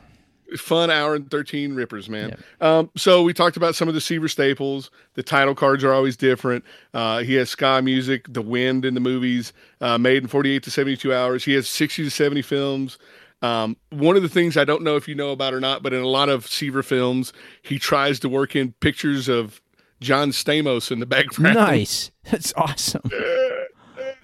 Fun 0.57 0.89
hour 0.89 1.15
and 1.15 1.30
13 1.30 1.75
rippers 1.75 2.09
man. 2.09 2.38
Um, 2.61 2.89
so 2.95 3.23
we 3.23 3.34
talked 3.34 3.57
about 3.57 3.75
some 3.75 3.88
of 3.88 3.93
the 3.93 4.01
seaver 4.01 4.27
staples. 4.27 4.91
The 5.15 5.23
title 5.23 5.55
cards 5.55 5.84
are 5.84 5.93
always 5.93 6.15
different. 6.17 6.63
Uh, 6.93 7.19
he 7.19 7.35
has 7.35 7.49
sky 7.49 7.81
music 7.81 8.25
the 8.30 8.41
wind 8.41 8.85
in 8.85 8.93
the 8.93 8.99
movies 8.99 9.53
uh, 9.81 9.97
made 9.97 10.23
in 10.23 10.27
48 10.27 10.63
to 10.63 10.71
72 10.71 11.13
hours. 11.13 11.45
He 11.45 11.53
has 11.53 11.67
60 11.67 12.03
to 12.05 12.09
70 12.11 12.41
films. 12.41 12.97
Um, 13.41 13.75
one 13.89 14.15
of 14.15 14.21
the 14.21 14.30
things 14.30 14.55
i 14.55 14.63
don't 14.63 14.84
know 14.84 14.95
if 14.95 15.05
you 15.05 15.15
know 15.15 15.31
about 15.31 15.53
or 15.53 15.59
not 15.59 15.84
but 15.84 15.91
in 15.91 16.01
a 16.01 16.07
lot 16.07 16.30
of 16.30 16.47
seaver 16.47 16.81
films 16.81 17.34
he 17.61 17.77
tries 17.77 18.17
to 18.21 18.30
work 18.30 18.55
in 18.55 18.71
pictures 18.80 19.27
of 19.27 19.61
john 19.99 20.31
stamos 20.31 20.91
in 20.91 20.99
the 21.01 21.05
background. 21.05 21.55
Nice, 21.55 22.09
that's 22.31 22.53
awesome. 22.55 23.01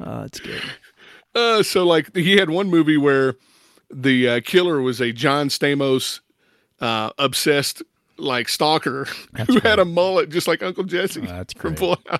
Oh, 0.01 0.21
that's 0.21 0.39
good. 0.39 0.61
Uh, 1.35 1.61
so 1.61 1.85
like 1.85 2.15
he 2.15 2.37
had 2.37 2.49
one 2.49 2.69
movie 2.69 2.97
where 2.97 3.35
the 3.91 4.29
uh, 4.29 4.39
killer 4.41 4.81
was 4.81 5.01
a 5.01 5.11
John 5.11 5.49
Stamos 5.49 6.19
uh, 6.79 7.11
obsessed 7.17 7.81
like 8.17 8.49
stalker 8.49 9.05
who 9.47 9.59
had 9.61 9.79
a 9.79 9.85
mullet 9.85 10.29
just 10.29 10.47
like 10.47 10.61
Uncle 10.61 10.83
Jesse 10.83 11.21
Oh, 11.21 11.25
that's 11.25 11.53
from 11.53 11.75
great. 11.75 11.79
Full 11.79 11.97
House. 12.09 12.19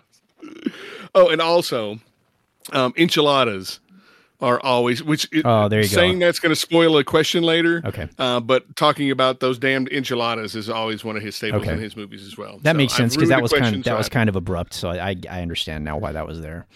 oh, 1.15 1.29
and 1.29 1.41
also 1.41 1.99
um, 2.71 2.93
enchiladas 2.97 3.79
are 4.41 4.59
always 4.61 5.03
which 5.03 5.27
it, 5.33 5.41
Oh, 5.45 5.67
there 5.67 5.81
you 5.81 5.89
go. 5.89 5.95
saying 5.95 6.19
that's 6.19 6.39
going 6.39 6.51
to 6.51 6.55
spoil 6.55 6.97
a 6.97 7.03
question 7.03 7.43
later. 7.43 7.81
Okay. 7.83 8.07
Uh, 8.17 8.39
but 8.39 8.73
talking 8.77 9.11
about 9.11 9.41
those 9.41 9.57
damned 9.59 9.89
enchiladas 9.91 10.55
is 10.55 10.69
always 10.69 11.03
one 11.03 11.17
of 11.17 11.23
his 11.23 11.35
staples 11.35 11.63
Okay. 11.63 11.73
in 11.73 11.79
his 11.79 11.97
movies 11.97 12.25
as 12.25 12.37
well. 12.37 12.59
That 12.63 12.73
So 12.73 12.77
makes 12.77 12.93
sense 12.93 13.15
because 13.15 13.29
that 13.29 13.41
was 13.41 13.51
kind 13.51 13.75
of 13.75 13.83
that 13.83 13.91
so 13.91 13.97
was 13.97 14.07
I- 14.07 14.09
kind 14.09 14.29
of 14.29 14.35
abrupt. 14.37 14.73
So 14.73 14.89
I 14.91 15.15
I 15.29 15.41
understand 15.41 15.83
now 15.83 15.97
why 15.97 16.13
that 16.13 16.25
was 16.25 16.39
there. 16.41 16.67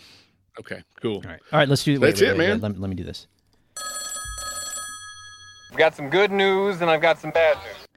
okay. 0.60 0.84
Cool. 1.02 1.16
All 1.16 1.22
right, 1.22 1.40
all 1.54 1.60
right. 1.60 1.70
Let's 1.70 1.84
do. 1.86 1.98
That's 2.00 2.20
wait, 2.20 2.28
it, 2.28 2.32
wait, 2.34 2.38
wait, 2.40 2.48
man. 2.50 2.60
Let, 2.60 2.80
let 2.80 2.90
me 2.90 2.96
do 2.98 3.04
this. 3.06 3.28
I've 5.74 5.80
got 5.80 5.96
some 5.96 6.12
good 6.12 6.32
news 6.32 6.82
and 6.82 6.92
I've 6.92 7.02
got 7.02 7.18
some 7.18 7.32
bad 7.32 7.58
news. 7.58 7.88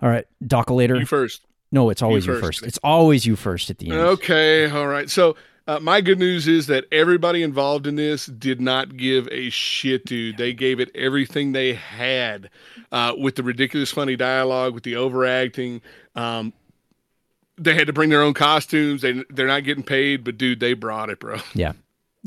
All 0.00 0.08
right, 0.08 0.24
Dockolator. 0.44 1.00
You 1.00 1.04
first. 1.04 1.42
No, 1.72 1.90
it's 1.90 2.00
always 2.00 2.24
you 2.24 2.34
first. 2.34 2.60
first. 2.60 2.62
It's 2.62 2.78
always 2.84 3.26
you 3.26 3.34
first 3.34 3.70
at 3.70 3.78
the 3.78 3.90
end. 3.90 3.98
Okay, 3.98 4.70
all 4.70 4.86
right. 4.86 5.10
So 5.10 5.34
uh, 5.66 5.80
my 5.80 6.00
good 6.00 6.20
news 6.20 6.46
is 6.46 6.68
that 6.68 6.84
everybody 6.92 7.42
involved 7.42 7.88
in 7.88 7.96
this 7.96 8.26
did 8.26 8.60
not 8.60 8.96
give 8.96 9.26
a 9.32 9.50
shit, 9.50 10.06
dude. 10.06 10.36
They 10.36 10.52
gave 10.52 10.78
it 10.78 10.92
everything 10.94 11.50
they 11.50 11.74
had, 11.74 12.50
uh, 12.92 13.14
with 13.18 13.34
the 13.34 13.42
ridiculous, 13.42 13.90
funny 13.90 14.14
dialogue, 14.14 14.72
with 14.72 14.84
the 14.84 14.94
overacting. 14.94 15.82
Um, 16.14 16.52
they 17.58 17.74
had 17.74 17.88
to 17.88 17.92
bring 17.92 18.10
their 18.10 18.22
own 18.22 18.34
costumes. 18.34 19.02
They 19.02 19.24
they're 19.28 19.48
not 19.48 19.64
getting 19.64 19.82
paid, 19.82 20.22
but 20.22 20.38
dude, 20.38 20.60
they 20.60 20.74
brought 20.74 21.10
it, 21.10 21.18
bro. 21.18 21.38
Yeah, 21.52 21.72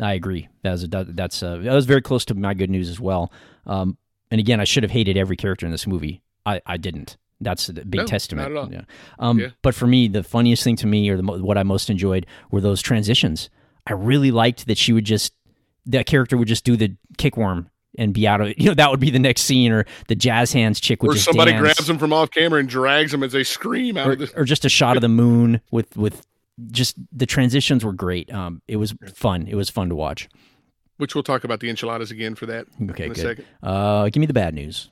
I 0.02 0.15
agree. 0.15 0.49
That 0.64 0.72
was 0.72 0.84
a, 0.84 0.88
that's 0.88 1.41
uh 1.41 1.60
that 1.60 1.73
was 1.73 1.86
very 1.86 2.02
close 2.02 2.26
to 2.26 2.34
my 2.34 2.53
good 2.53 2.69
news 2.69 2.90
as 2.90 2.99
well. 2.99 3.31
Um, 3.65 3.98
and 4.32 4.40
again, 4.40 4.60
I 4.60 4.64
should 4.64 4.84
have 4.84 4.92
hated 4.92 5.18
every 5.18 5.36
character 5.36 5.66
in 5.66 5.72
this 5.72 5.88
movie. 5.88 6.22
I 6.46 6.62
I 6.66 6.78
didn't. 6.78 7.18
That's 7.42 7.70
a 7.70 7.74
big 7.74 7.96
No, 7.96 8.06
testament. 8.06 8.52
not 8.54 8.62
at 8.62 8.66
all. 8.68 8.74
Yeah. 8.74 8.82
Um, 9.18 9.40
Yeah. 9.40 9.48
but 9.62 9.74
for 9.74 9.88
me, 9.88 10.10
the 10.10 10.24
funniest 10.24 10.64
thing 10.64 10.76
to 10.78 10.88
me, 10.88 11.08
or 11.10 11.16
the 11.18 11.24
what 11.24 11.58
I 11.58 11.64
most 11.64 11.90
enjoyed, 11.90 12.26
were 12.52 12.60
those 12.62 12.82
transitions. 12.82 13.50
I 13.88 13.94
really 13.94 14.30
liked 14.32 14.68
that 14.68 14.78
she 14.78 14.92
would 14.94 15.06
just 15.06 15.34
that 15.86 16.06
character 16.06 16.36
would 16.38 16.48
just 16.50 16.66
do 16.66 16.76
the 16.76 16.96
kickworm 17.18 17.68
and 17.98 18.14
be 18.14 18.28
out 18.28 18.42
of 18.42 18.48
it. 18.50 18.58
You 18.60 18.68
know, 18.68 18.74
that 18.76 18.92
would 18.92 19.00
be 19.00 19.10
the 19.10 19.20
next 19.20 19.42
scene, 19.44 19.72
or 19.72 19.86
the 20.10 20.16
jazz 20.16 20.52
hands 20.54 20.80
chick 20.80 21.02
would 21.02 21.12
Or 21.12 21.14
just 21.14 21.26
somebody 21.26 21.52
dance. 21.52 21.62
grabs 21.62 21.88
them 21.88 21.98
from 21.98 22.12
off 22.14 22.30
camera 22.30 22.60
and 22.60 22.68
drags 22.70 23.12
them 23.14 23.24
as 23.24 23.32
they 23.32 23.44
scream 23.44 23.98
out 23.98 24.08
or, 24.08 24.12
of 24.12 24.20
the. 24.20 24.32
or 24.36 24.44
just 24.44 24.66
a 24.66 24.70
shot 24.70 24.98
of 24.98 25.02
the 25.02 25.08
moon 25.10 25.62
with 25.72 25.96
with 25.98 26.26
just 26.72 26.98
the 27.14 27.26
transitions 27.26 27.86
were 27.86 27.94
great. 27.94 28.32
Um, 28.34 28.62
it 28.68 28.76
was 28.76 28.94
fun. 29.14 29.48
It 29.48 29.56
was 29.56 29.70
fun 29.70 29.88
to 29.90 29.96
watch. 29.96 30.28
Which 31.00 31.16
we'll 31.16 31.24
talk 31.24 31.44
about 31.44 31.60
the 31.62 31.70
enchiladas 31.70 32.12
again 32.12 32.36
for 32.36 32.46
that 32.46 32.68
Okay, 32.92 33.06
in 33.06 33.12
a 33.12 33.16
good. 33.16 33.22
second. 33.22 33.46
Uh, 33.64 34.06
give 34.10 34.20
me 34.22 34.28
the 34.28 34.34
bad 34.34 34.54
news. 34.54 34.90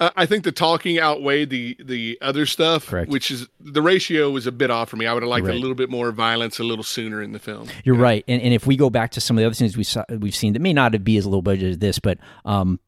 Uh, 0.00 0.10
I 0.16 0.26
think 0.26 0.44
the 0.44 0.52
talking 0.52 0.98
outweighed 1.00 1.50
the 1.50 1.76
the 1.84 2.18
other 2.20 2.44
stuff, 2.46 2.86
Correct. 2.86 3.10
which 3.10 3.30
is 3.32 3.48
the 3.58 3.82
ratio 3.82 4.30
was 4.30 4.46
a 4.46 4.52
bit 4.52 4.70
off 4.70 4.88
for 4.90 4.96
me. 4.96 5.06
I 5.06 5.12
would 5.14 5.22
have 5.24 5.30
liked 5.30 5.46
Right. 5.46 5.56
a 5.56 5.58
little 5.58 5.74
bit 5.74 5.90
more 5.90 6.12
violence 6.12 6.58
a 6.60 6.64
little 6.64 6.84
sooner 6.84 7.20
in 7.22 7.32
the 7.32 7.38
film. 7.40 7.68
You're 7.84 7.96
right, 7.96 8.24
and 8.28 8.40
and 8.42 8.52
if 8.54 8.66
we 8.66 8.76
go 8.76 8.90
back 8.90 9.10
to 9.12 9.20
some 9.20 9.36
of 9.36 9.40
the 9.42 9.46
other 9.46 9.54
things 9.54 9.76
we 9.76 9.82
saw, 9.84 10.04
we've 10.08 10.36
seen 10.36 10.52
that 10.52 10.60
may 10.60 10.72
not 10.72 11.02
be 11.02 11.16
as 11.16 11.26
low 11.26 11.40
budget 11.42 11.70
as 11.70 11.78
this, 11.78 11.98
but 11.98 12.18
um, 12.44 12.78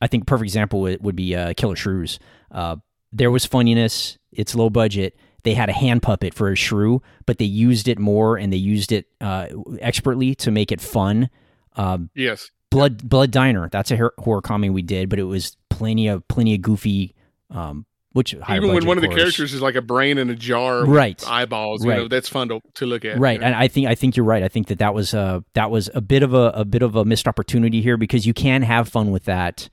I 0.00 0.06
think 0.08 0.26
perfect 0.26 0.46
example 0.46 0.80
would, 0.80 1.02
would 1.04 1.14
be 1.16 1.36
uh, 1.36 1.54
Killer 1.56 1.76
Shrews. 1.76 2.18
Uh, 2.50 2.76
there 3.12 3.30
was 3.30 3.44
funniness. 3.44 4.18
It's 4.32 4.54
low 4.56 4.68
budget. 4.70 5.16
They 5.44 5.54
had 5.54 5.68
a 5.68 5.72
hand 5.72 6.02
puppet 6.02 6.34
for 6.34 6.50
a 6.50 6.56
shrew, 6.56 7.00
but 7.26 7.38
they 7.38 7.44
used 7.44 7.86
it 7.88 7.98
more 8.00 8.36
and 8.36 8.52
they 8.52 8.56
used 8.56 8.90
it 8.92 9.06
uh, 9.20 9.46
expertly 9.80 10.34
to 10.36 10.50
make 10.50 10.72
it 10.72 10.80
fun. 10.80 11.30
Um, 11.76 12.10
Yes, 12.14 12.50
Blood 12.70 13.08
Blood 13.08 13.30
Diner. 13.30 13.68
That's 13.70 13.90
a 13.90 14.10
horror 14.18 14.42
comedy 14.42 14.70
we 14.70 14.82
did, 14.82 15.08
but 15.08 15.18
it 15.18 15.24
was 15.24 15.56
plenty 15.70 16.08
of 16.08 16.26
plenty 16.28 16.54
of 16.54 16.62
goofy. 16.62 17.14
Um, 17.50 17.86
which 18.12 18.32
even 18.32 18.72
when 18.72 18.86
one 18.86 18.96
of 18.96 19.02
the 19.02 19.08
characters 19.08 19.52
is 19.52 19.60
like 19.60 19.74
a 19.74 19.82
brain 19.82 20.16
in 20.16 20.30
a 20.30 20.34
jar, 20.34 20.86
Right. 20.86 21.22
Eyeballs, 21.28 21.84
you 21.84 21.90
know, 21.90 22.08
that's 22.08 22.30
fun 22.30 22.48
to, 22.48 22.62
to 22.76 22.86
look 22.86 23.04
at. 23.04 23.18
right 23.18 23.34
you 23.34 23.40
know? 23.40 23.46
and 23.48 23.54
i 23.54 23.68
think 23.68 23.88
i 23.88 23.94
think 23.94 24.16
you're 24.16 24.24
right 24.24 24.42
i 24.42 24.48
think 24.48 24.68
that 24.68 24.78
that 24.78 24.94
was 24.94 25.12
uh 25.12 25.40
that 25.52 25.70
was 25.70 25.90
a 25.94 26.00
bit 26.00 26.22
of 26.22 26.32
a, 26.32 26.50
a 26.54 26.64
bit 26.64 26.80
of 26.80 26.96
a 26.96 27.04
missed 27.04 27.28
opportunity 27.28 27.82
here 27.82 27.98
because 27.98 28.24
you 28.24 28.32
can 28.32 28.62
have 28.62 28.88
fun 28.88 29.10
with 29.10 29.24
that 29.24 29.68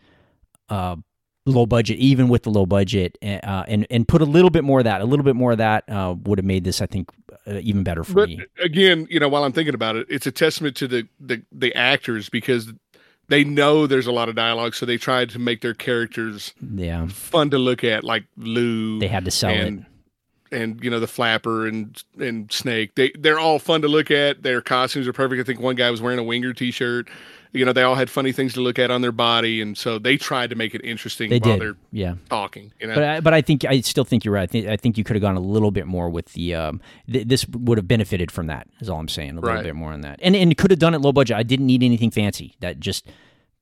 uh 0.67 0.97
low 1.45 1.65
budget 1.65 1.97
even 1.99 2.27
with 2.27 2.43
the 2.43 2.49
low 2.49 2.65
budget 2.65 3.17
uh, 3.23 3.63
and 3.69 3.87
and 3.89 4.09
put 4.09 4.21
a 4.21 4.25
little 4.25 4.49
bit 4.49 4.65
more 4.65 4.79
of 4.79 4.83
that 4.83 4.99
a 4.99 5.05
little 5.05 5.23
bit 5.23 5.37
more 5.37 5.53
of 5.53 5.59
that 5.59 5.89
uh 5.89 6.13
would 6.23 6.37
have 6.37 6.45
made 6.45 6.65
this 6.65 6.81
i 6.81 6.85
think 6.85 7.09
uh, 7.47 7.59
even 7.61 7.83
better 7.83 8.03
for 8.03 8.13
But 8.13 8.29
me. 8.29 8.45
again, 8.61 9.07
you 9.09 9.19
know, 9.19 9.27
while 9.29 9.43
I'm 9.43 9.51
thinking 9.51 9.73
about 9.73 9.95
it, 9.95 10.07
it's 10.09 10.27
a 10.27 10.31
testament 10.31 10.75
to 10.77 10.87
the, 10.87 11.07
the 11.19 11.41
the 11.51 11.73
actors 11.75 12.29
because 12.29 12.71
they 13.27 13.43
know 13.43 13.87
there's 13.87 14.07
a 14.07 14.11
lot 14.11 14.29
of 14.29 14.35
dialogue, 14.35 14.75
so 14.75 14.85
they 14.85 14.97
tried 14.97 15.29
to 15.31 15.39
make 15.39 15.61
their 15.61 15.73
characters 15.73 16.53
yeah. 16.73 17.07
fun 17.07 17.49
to 17.51 17.57
look 17.57 17.83
at, 17.83 18.03
like 18.03 18.25
Lou. 18.37 18.99
they 18.99 19.07
had 19.07 19.25
to 19.25 19.31
sell 19.31 19.51
and, 19.51 19.79
it 19.79 19.85
and 20.53 20.83
you 20.83 20.89
know 20.89 20.99
the 20.99 21.07
flapper 21.07 21.67
and 21.67 22.03
and 22.19 22.51
snake. 22.51 22.95
They 22.95 23.11
they're 23.17 23.39
all 23.39 23.59
fun 23.59 23.81
to 23.81 23.87
look 23.87 24.11
at. 24.11 24.43
Their 24.43 24.61
costumes 24.61 25.07
are 25.07 25.13
perfect. 25.13 25.41
I 25.41 25.43
think 25.43 25.59
one 25.59 25.75
guy 25.75 25.89
was 25.89 26.01
wearing 26.01 26.19
a 26.19 26.23
winger 26.23 26.53
t-shirt 26.53 27.09
you 27.53 27.63
know 27.65 27.71
they 27.73 27.83
all 27.83 27.95
had 27.95 28.09
funny 28.09 28.31
things 28.31 28.53
to 28.53 28.61
look 28.61 28.79
at 28.79 28.89
on 28.91 29.01
their 29.01 29.11
body 29.11 29.61
and 29.61 29.77
so 29.77 29.99
they 29.99 30.17
tried 30.17 30.49
to 30.49 30.55
make 30.55 30.73
it 30.73 30.81
interesting 30.83 31.29
they 31.29 31.39
while 31.39 31.53
did 31.53 31.61
they're 31.61 31.75
yeah 31.91 32.15
talking 32.29 32.71
you 32.79 32.87
know 32.87 32.95
But 32.95 33.03
I, 33.03 33.19
but 33.19 33.33
I 33.33 33.41
think 33.41 33.63
I 33.65 33.79
still 33.81 34.03
think 34.03 34.25
you're 34.25 34.33
right. 34.33 34.43
I 34.43 34.47
think, 34.47 34.67
I 34.67 34.75
think 34.77 34.97
you 34.97 35.03
could 35.03 35.15
have 35.15 35.21
gone 35.21 35.35
a 35.35 35.39
little 35.39 35.71
bit 35.71 35.85
more 35.87 36.09
with 36.09 36.33
the. 36.33 36.55
Um, 36.55 36.81
th- 37.11 37.27
this 37.27 37.45
would 37.47 37.77
have 37.77 37.87
benefited 37.87 38.31
from 38.31 38.47
that. 38.47 38.67
Is 38.81 38.89
all 38.89 38.99
I'm 38.99 39.07
saying. 39.07 39.31
A 39.31 39.35
little 39.41 39.49
Right. 39.55 39.63
bit 39.63 39.75
more 39.75 39.93
on 39.93 40.01
that, 40.01 40.19
and 40.21 40.35
and 40.35 40.55
could 40.57 40.71
have 40.71 40.79
done 40.79 40.93
it 40.95 40.99
low 40.99 41.11
budget. 41.11 41.37
I 41.37 41.43
didn't 41.43 41.67
need 41.67 41.83
anything 41.83 42.11
fancy. 42.11 42.55
That 42.59 42.79
just 42.79 43.07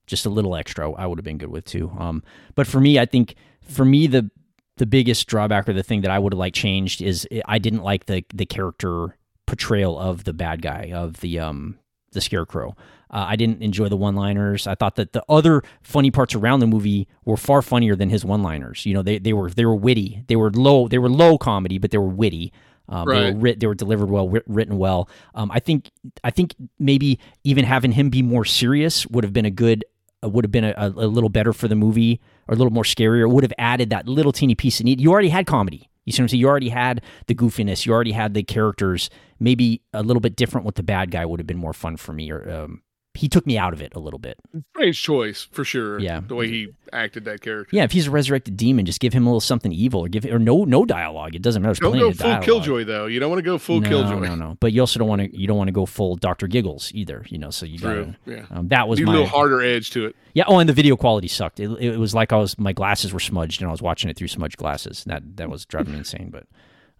just 0.07 0.25
a 0.25 0.29
little 0.29 0.55
extra. 0.55 0.91
I 0.91 1.05
would 1.05 1.17
have 1.19 1.25
been 1.25 1.37
good 1.37 1.49
with 1.51 1.65
too. 1.65 1.91
Um, 1.99 2.23
but 2.55 2.67
for 2.67 2.79
me, 2.79 2.97
I 2.99 3.05
think 3.05 3.35
for 3.61 3.85
me 3.85 4.07
the 4.07 4.29
the 4.77 4.85
biggest 4.85 5.27
drawback 5.27 5.67
or 5.69 5.73
the 5.73 5.83
thing 5.83 6.01
that 6.01 6.11
I 6.11 6.17
would 6.17 6.33
have 6.33 6.39
liked 6.39 6.55
changed 6.55 7.01
is 7.01 7.27
I 7.45 7.59
didn't 7.59 7.83
like 7.83 8.05
the 8.05 8.23
the 8.33 8.45
character 8.45 9.17
portrayal 9.45 9.99
of 9.99 10.23
the 10.23 10.33
bad 10.33 10.61
guy 10.61 10.91
of 10.93 11.19
the 11.21 11.39
um 11.39 11.77
the 12.13 12.21
scarecrow. 12.21 12.75
Uh, 13.11 13.25
I 13.27 13.35
didn't 13.35 13.61
enjoy 13.61 13.89
the 13.89 13.97
one-liners. 13.97 14.67
I 14.67 14.75
thought 14.75 14.95
that 14.95 15.11
the 15.11 15.23
other 15.27 15.63
funny 15.81 16.11
parts 16.11 16.33
around 16.33 16.61
the 16.61 16.67
movie 16.67 17.07
were 17.25 17.37
far 17.37 17.61
funnier 17.61 17.95
than 17.95 18.09
his 18.09 18.23
one-liners. 18.23 18.85
You 18.85 18.93
know, 18.93 19.01
they 19.01 19.19
they 19.19 19.33
were 19.33 19.49
they 19.49 19.65
were 19.65 19.75
witty. 19.75 20.23
They 20.27 20.35
were 20.37 20.49
low. 20.51 20.87
They 20.87 20.97
were 20.97 21.09
low 21.09 21.37
comedy, 21.37 21.77
but 21.77 21.91
they 21.91 21.97
were 21.97 22.07
witty. 22.07 22.53
Um, 22.87 23.07
They 23.07 23.13
Right. 23.13 23.33
were 23.33 23.39
writ, 23.39 23.59
they 23.59 23.67
were 23.67 23.75
delivered 23.75 24.09
well, 24.09 24.27
writ, 24.29 24.43
written 24.47 24.77
well. 24.77 25.09
Um, 25.35 25.51
I 25.51 25.59
think 25.59 25.89
I 26.23 26.29
think 26.29 26.55
maybe 26.79 27.19
even 27.43 27.65
having 27.65 27.91
him 27.93 28.09
be 28.09 28.21
more 28.21 28.45
serious 28.45 29.05
would 29.07 29.23
have 29.23 29.33
been 29.33 29.45
a 29.45 29.51
good 29.51 29.85
uh, 30.23 30.29
would 30.29 30.45
have 30.45 30.51
been 30.51 30.65
a, 30.65 30.73
a, 30.77 31.07
little 31.07 31.29
better 31.29 31.51
for 31.53 31.67
the 31.67 31.75
movie 31.75 32.21
or 32.47 32.53
a 32.53 32.57
little 32.57 32.71
more 32.73 32.83
scarier. 32.83 33.21
It 33.21 33.29
would 33.29 33.43
have 33.43 33.53
added 33.57 33.89
that 33.89 34.07
little 34.07 34.31
teeny 34.31 34.55
piece 34.55 34.79
of 34.79 34.85
need. 34.85 35.01
You 35.01 35.11
already 35.11 35.29
had 35.29 35.47
comedy. 35.47 35.89
You 36.05 36.11
see 36.13 36.21
what 36.21 36.25
I'm 36.25 36.29
saying? 36.29 36.41
You 36.41 36.47
already 36.47 36.69
had 36.69 37.01
the 37.27 37.35
goofiness. 37.35 37.85
You 37.85 37.93
already 37.93 38.11
had 38.11 38.33
the 38.33 38.43
characters. 38.43 39.09
Maybe 39.39 39.81
a 39.93 40.03
little 40.03 40.21
bit 40.21 40.35
different 40.35 40.65
with 40.65 40.75
the 40.75 40.83
bad 40.83 41.11
guy 41.11 41.25
would 41.25 41.39
have 41.39 41.47
been 41.47 41.57
more 41.57 41.73
fun 41.73 41.97
for 41.97 42.13
me. 42.13 42.31
Or 42.31 42.49
um, 42.49 42.81
he 43.13 43.27
took 43.27 43.45
me 43.45 43.57
out 43.57 43.73
of 43.73 43.81
it 43.81 43.93
a 43.95 43.99
little 43.99 44.19
bit. 44.19 44.37
Strange 44.75 45.01
choice 45.01 45.47
for 45.51 45.63
sure. 45.65 45.99
Yeah. 45.99 46.21
the 46.25 46.35
way 46.35 46.47
he 46.47 46.69
acted 46.93 47.25
that 47.25 47.41
character. 47.41 47.75
Yeah, 47.75 47.83
if 47.83 47.91
he's 47.91 48.07
a 48.07 48.11
resurrected 48.11 48.55
demon, 48.57 48.85
just 48.85 48.99
give 48.99 49.11
him 49.13 49.25
a 49.25 49.29
little 49.29 49.41
something 49.41 49.71
evil, 49.71 50.01
or 50.05 50.07
give 50.07 50.25
or 50.25 50.39
no 50.39 50.63
no 50.63 50.85
dialogue. 50.85 51.35
It 51.35 51.41
doesn't 51.41 51.61
matter. 51.61 51.69
There's 51.73 51.79
Don't 51.79 51.99
go 51.99 52.11
full 52.11 52.27
dialogue. 52.27 52.43
killjoy 52.43 52.83
though. 52.85 53.05
You 53.07 53.19
don't 53.19 53.29
want 53.29 53.39
to 53.39 53.43
go 53.43 53.57
full 53.57 53.81
no, 53.81 53.89
killjoy. 53.89 54.19
No, 54.19 54.35
no, 54.35 54.35
no. 54.35 54.57
But 54.59 54.73
you 54.73 54.81
also 54.81 54.97
don't 54.99 55.07
want 55.09 55.21
to. 55.21 55.37
You 55.37 55.47
don't 55.47 55.57
want 55.57 55.67
to 55.67 55.73
go 55.73 55.85
full 55.85 56.15
Doctor 56.15 56.47
Giggles 56.47 56.91
either. 56.93 57.25
You 57.29 57.37
know, 57.37 57.49
so 57.49 57.65
you 57.65 57.77
True. 57.79 58.15
got 58.25 58.33
Yeah. 58.33 58.45
um, 58.51 58.67
that 58.69 58.87
was 58.87 58.99
Need 58.99 59.05
my 59.05 59.11
a 59.13 59.15
little 59.17 59.27
harder 59.29 59.61
edge 59.61 59.91
to 59.91 60.05
it. 60.05 60.15
yeah. 60.33 60.43
Oh, 60.47 60.59
and 60.59 60.69
the 60.69 60.73
video 60.73 60.95
quality 60.95 61.27
sucked. 61.27 61.59
It, 61.59 61.69
it 61.81 61.97
was 61.97 62.13
like 62.15 62.31
I 62.31 62.37
was 62.37 62.57
my 62.57 62.73
glasses 62.73 63.11
were 63.13 63.19
smudged 63.19 63.61
and 63.61 63.67
I 63.67 63.71
was 63.71 63.81
watching 63.81 64.09
it 64.09 64.17
through 64.17 64.27
smudged 64.29 64.57
glasses. 64.57 65.03
That 65.05 65.37
that 65.37 65.49
was 65.49 65.65
driving 65.65 65.93
me 65.93 65.99
insane. 65.99 66.29
But 66.31 66.45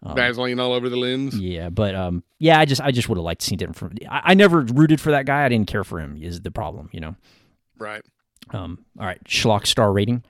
Vaseline 0.04 0.58
all 0.58 0.72
over 0.72 0.88
the 0.88 0.96
lens. 0.96 1.38
yeah, 1.38 1.68
but 1.68 1.94
um, 1.94 2.24
yeah, 2.38 2.58
I 2.58 2.64
just 2.64 2.80
I 2.80 2.90
just 2.90 3.08
would 3.08 3.18
have 3.18 3.24
liked 3.24 3.40
to 3.42 3.46
see 3.46 3.56
different 3.56 3.76
from. 3.76 3.92
I, 4.10 4.20
I 4.26 4.34
never 4.34 4.60
rooted 4.62 5.00
for 5.00 5.12
that 5.12 5.26
guy. 5.26 5.44
I 5.44 5.48
didn't 5.48 5.68
care 5.68 5.84
for 5.84 6.00
him. 6.00 6.16
Is 6.20 6.40
the 6.40 6.50
problem? 6.50 6.88
You 6.92 7.00
know. 7.00 7.16
Right. 7.78 8.02
Um. 8.50 8.84
All 8.98 9.06
right. 9.06 9.22
Schlock 9.24 9.66
star 9.66 9.92
rating. 9.92 10.24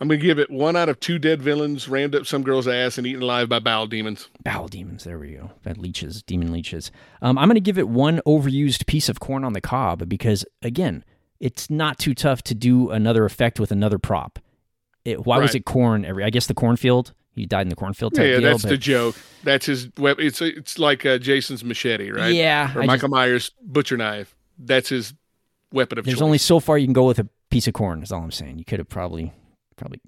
I'm 0.00 0.08
gonna 0.08 0.20
give 0.20 0.40
it 0.40 0.50
one 0.50 0.74
out 0.74 0.88
of 0.88 0.98
two 0.98 1.18
dead 1.20 1.40
villains 1.40 1.88
rammed 1.88 2.16
up 2.16 2.26
some 2.26 2.42
girl's 2.42 2.66
ass 2.66 2.98
and 2.98 3.06
eaten 3.06 3.22
alive 3.22 3.48
by 3.48 3.60
bowel 3.60 3.86
demons. 3.86 4.28
Bowel 4.42 4.66
demons. 4.66 5.04
There 5.04 5.16
we 5.18 5.34
go. 5.34 5.52
Bad 5.62 5.78
leeches, 5.78 6.22
demon 6.24 6.50
leeches. 6.52 6.90
Um, 7.22 7.38
I'm 7.38 7.46
going 7.46 7.54
to 7.54 7.60
give 7.60 7.78
it 7.78 7.88
one 7.88 8.20
overused 8.26 8.86
piece 8.86 9.08
of 9.08 9.20
corn 9.20 9.44
on 9.44 9.52
the 9.52 9.60
cob 9.60 10.08
because, 10.08 10.44
again, 10.60 11.04
it's 11.38 11.70
not 11.70 12.00
too 12.00 12.14
tough 12.14 12.42
to 12.42 12.54
do 12.54 12.90
another 12.90 13.24
effect 13.24 13.60
with 13.60 13.70
another 13.70 13.98
prop. 13.98 14.40
It, 15.04 15.24
why 15.24 15.38
was 15.38 15.54
it 15.54 15.64
corn? 15.64 16.04
Every 16.04 16.24
I 16.24 16.30
guess 16.30 16.46
the 16.46 16.54
cornfield. 16.54 17.12
He 17.34 17.46
died 17.46 17.62
in 17.62 17.68
the 17.70 17.76
cornfield. 17.76 18.14
Type 18.14 18.26
Yeah, 18.26 18.40
deal, 18.40 18.50
that's 18.50 18.62
but- 18.62 18.68
the 18.70 18.76
joke. 18.78 19.16
That's 19.42 19.66
his 19.66 19.88
web. 19.98 20.20
It's 20.20 20.40
it's 20.42 20.78
like 20.78 21.04
uh, 21.06 21.18
Jason's 21.18 21.64
machete, 21.64 22.10
right? 22.10 22.32
Yeah, 22.34 22.72
Or 22.76 22.82
I 22.82 22.86
Michael 22.86 23.08
Myers' 23.08 23.50
butcher 23.62 23.96
knife. 23.96 24.34
That's 24.58 24.90
his 24.90 25.14
weapon 25.72 25.98
of 25.98 26.04
choice. 26.04 26.10
There's 26.12 26.18
choice. 26.18 26.24
only 26.24 26.38
so 26.38 26.60
far 26.60 26.78
you 26.78 26.86
can 26.86 26.92
go 26.92 27.06
with 27.06 27.18
a 27.18 27.28
piece 27.50 27.66
of 27.66 27.72
corn. 27.74 28.02
Is 28.02 28.12
all 28.12 28.22
I'm 28.22 28.30
saying. 28.30 28.58
You 28.58 28.64
could 28.64 28.78
have 28.78 28.88
probably 28.88 29.32
probably 29.76 30.00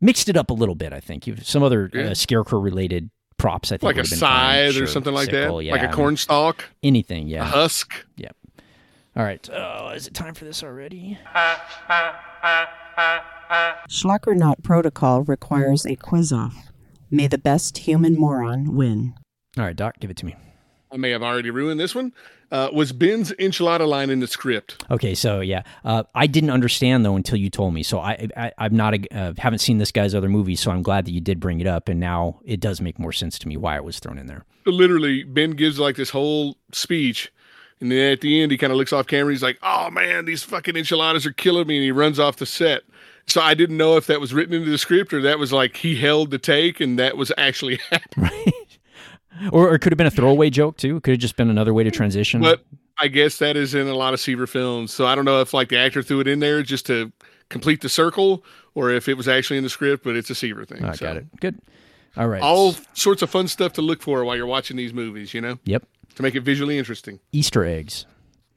mixed 0.00 0.28
it 0.28 0.36
up 0.36 0.50
a 0.50 0.54
little 0.54 0.74
bit. 0.76 0.92
I 0.92 1.00
think 1.00 1.26
You've, 1.26 1.44
some 1.46 1.62
other 1.62 1.90
Yeah. 1.92 2.02
uh, 2.10 2.14
scarecrow 2.14 2.60
related 2.60 3.10
props. 3.36 3.72
I 3.72 3.76
think 3.76 3.82
like 3.82 3.96
a 3.96 4.00
would 4.02 4.10
have 4.10 4.18
fine. 4.18 4.66
scythe 4.68 4.74
Sure, 4.74 4.84
or 4.84 4.86
something 4.86 5.12
like 5.12 5.26
sickle, 5.30 5.58
that, 5.58 5.64
Yeah, 5.64 5.72
like 5.72 5.80
a 5.82 5.84
I 5.84 5.88
mean, 5.88 5.96
corn 5.96 6.16
stalk, 6.16 6.64
anything. 6.82 7.26
a 7.26 7.30
Yeah. 7.30 7.44
husk. 7.44 7.92
Yep. 8.16 8.36
All 9.16 9.24
right. 9.24 9.50
Uh, 9.50 9.92
is 9.94 10.06
it 10.06 10.14
time 10.14 10.32
for 10.34 10.44
this 10.46 10.62
already? 10.62 11.18
Schlockernaut 13.88 14.62
protocol 14.62 15.22
requires 15.22 15.86
a 15.86 15.96
quiz 15.96 16.32
off. 16.32 16.70
May 17.10 17.26
the 17.26 17.38
best 17.38 17.78
human 17.78 18.18
moron 18.18 18.74
win. 18.74 19.14
All 19.56 19.64
right, 19.64 19.76
Doc, 19.76 20.00
give 20.00 20.10
it 20.10 20.16
to 20.18 20.26
me. 20.26 20.34
I 20.90 20.96
may 20.96 21.10
have 21.10 21.22
already 21.22 21.50
ruined 21.50 21.80
this 21.80 21.94
one. 21.94 22.12
Uh, 22.52 22.68
was 22.72 22.92
Ben's 22.92 23.32
enchilada 23.32 23.86
line 23.86 24.10
in 24.10 24.20
the 24.20 24.28
script? 24.28 24.84
Okay, 24.90 25.14
so 25.14 25.40
yeah, 25.40 25.62
uh, 25.84 26.04
I 26.14 26.28
didn't 26.28 26.50
understand 26.50 27.04
though 27.04 27.16
until 27.16 27.36
you 27.36 27.50
told 27.50 27.74
me. 27.74 27.82
So 27.82 27.98
I, 27.98 28.28
I 28.36 28.52
I'm 28.58 28.76
not 28.76 28.94
a, 28.94 29.16
uh, 29.16 29.32
haven't 29.38 29.58
seen 29.58 29.78
this 29.78 29.90
guy's 29.90 30.14
other 30.14 30.28
movies, 30.28 30.60
so 30.60 30.70
I'm 30.70 30.82
glad 30.82 31.04
that 31.06 31.10
you 31.10 31.20
did 31.20 31.40
bring 31.40 31.60
it 31.60 31.66
up, 31.66 31.88
and 31.88 31.98
now 31.98 32.38
it 32.44 32.60
does 32.60 32.80
make 32.80 32.98
more 32.98 33.10
sense 33.10 33.40
to 33.40 33.48
me 33.48 33.56
why 33.56 33.74
it 33.74 33.82
was 33.82 33.98
thrown 33.98 34.18
in 34.18 34.26
there. 34.26 34.44
Literally, 34.66 35.24
Ben 35.24 35.52
gives 35.52 35.80
like 35.80 35.96
this 35.96 36.10
whole 36.10 36.56
speech, 36.72 37.32
and 37.80 37.90
then 37.90 38.12
at 38.12 38.20
the 38.20 38.40
end, 38.40 38.52
he 38.52 38.58
kind 38.58 38.72
of 38.72 38.76
looks 38.76 38.92
off 38.92 39.08
camera. 39.08 39.32
He's 39.32 39.42
like, 39.42 39.58
"Oh 39.60 39.90
man, 39.90 40.24
these 40.24 40.44
fucking 40.44 40.76
enchiladas 40.76 41.26
are 41.26 41.32
killing 41.32 41.66
me," 41.66 41.78
and 41.78 41.84
he 41.84 41.90
runs 41.90 42.20
off 42.20 42.36
the 42.36 42.46
set. 42.46 42.82
So 43.26 43.40
I 43.40 43.54
didn't 43.54 43.76
know 43.76 43.96
if 43.96 44.06
that 44.08 44.20
was 44.20 44.34
written 44.34 44.54
into 44.54 44.70
the 44.70 44.78
script 44.78 45.12
or 45.12 45.22
that 45.22 45.38
was 45.38 45.52
like 45.52 45.76
he 45.76 45.96
held 45.96 46.30
the 46.30 46.38
take 46.38 46.80
and 46.80 46.98
that 46.98 47.16
was 47.16 47.32
actually 47.38 47.76
happening. 47.90 48.52
Or, 49.50 49.68
or 49.70 49.74
it 49.74 49.80
could 49.80 49.92
have 49.92 49.96
been 49.96 50.06
a 50.06 50.10
throwaway 50.10 50.50
joke 50.50 50.76
too. 50.76 51.00
Could 51.00 51.12
have 51.12 51.20
just 51.20 51.36
been 51.36 51.50
another 51.50 51.74
way 51.74 51.84
to 51.84 51.90
transition. 51.90 52.40
But 52.42 52.64
I 52.98 53.08
guess 53.08 53.38
that 53.38 53.56
is 53.56 53.74
in 53.74 53.88
a 53.88 53.94
lot 53.94 54.14
of 54.14 54.20
Seaver 54.20 54.46
films. 54.46 54.92
So 54.92 55.06
I 55.06 55.14
don't 55.14 55.24
know 55.24 55.40
if 55.40 55.54
like 55.54 55.68
the 55.70 55.78
actor 55.78 56.02
threw 56.02 56.20
it 56.20 56.28
in 56.28 56.40
there 56.40 56.62
just 56.62 56.86
to 56.86 57.12
complete 57.48 57.80
the 57.80 57.88
circle 57.88 58.44
or 58.74 58.90
if 58.90 59.08
it 59.08 59.14
was 59.14 59.26
actually 59.26 59.56
in 59.56 59.64
the 59.64 59.70
script, 59.70 60.04
but 60.04 60.16
it's 60.16 60.30
a 60.30 60.34
Seaver 60.34 60.64
thing. 60.64 60.84
I 60.84 60.94
so. 60.94 61.06
got 61.06 61.16
it. 61.16 61.40
Good. 61.40 61.58
All 62.16 62.28
right. 62.28 62.42
All 62.42 62.76
sorts 62.92 63.22
of 63.22 63.30
fun 63.30 63.48
stuff 63.48 63.72
to 63.74 63.82
look 63.82 64.02
for 64.02 64.24
while 64.24 64.36
you're 64.36 64.46
watching 64.46 64.76
these 64.76 64.92
movies, 64.92 65.34
you 65.34 65.40
know, 65.40 65.58
Yep. 65.64 65.84
to 66.16 66.22
make 66.22 66.34
it 66.34 66.40
visually 66.42 66.78
interesting. 66.78 67.18
Easter 67.32 67.64
eggs. 67.64 68.06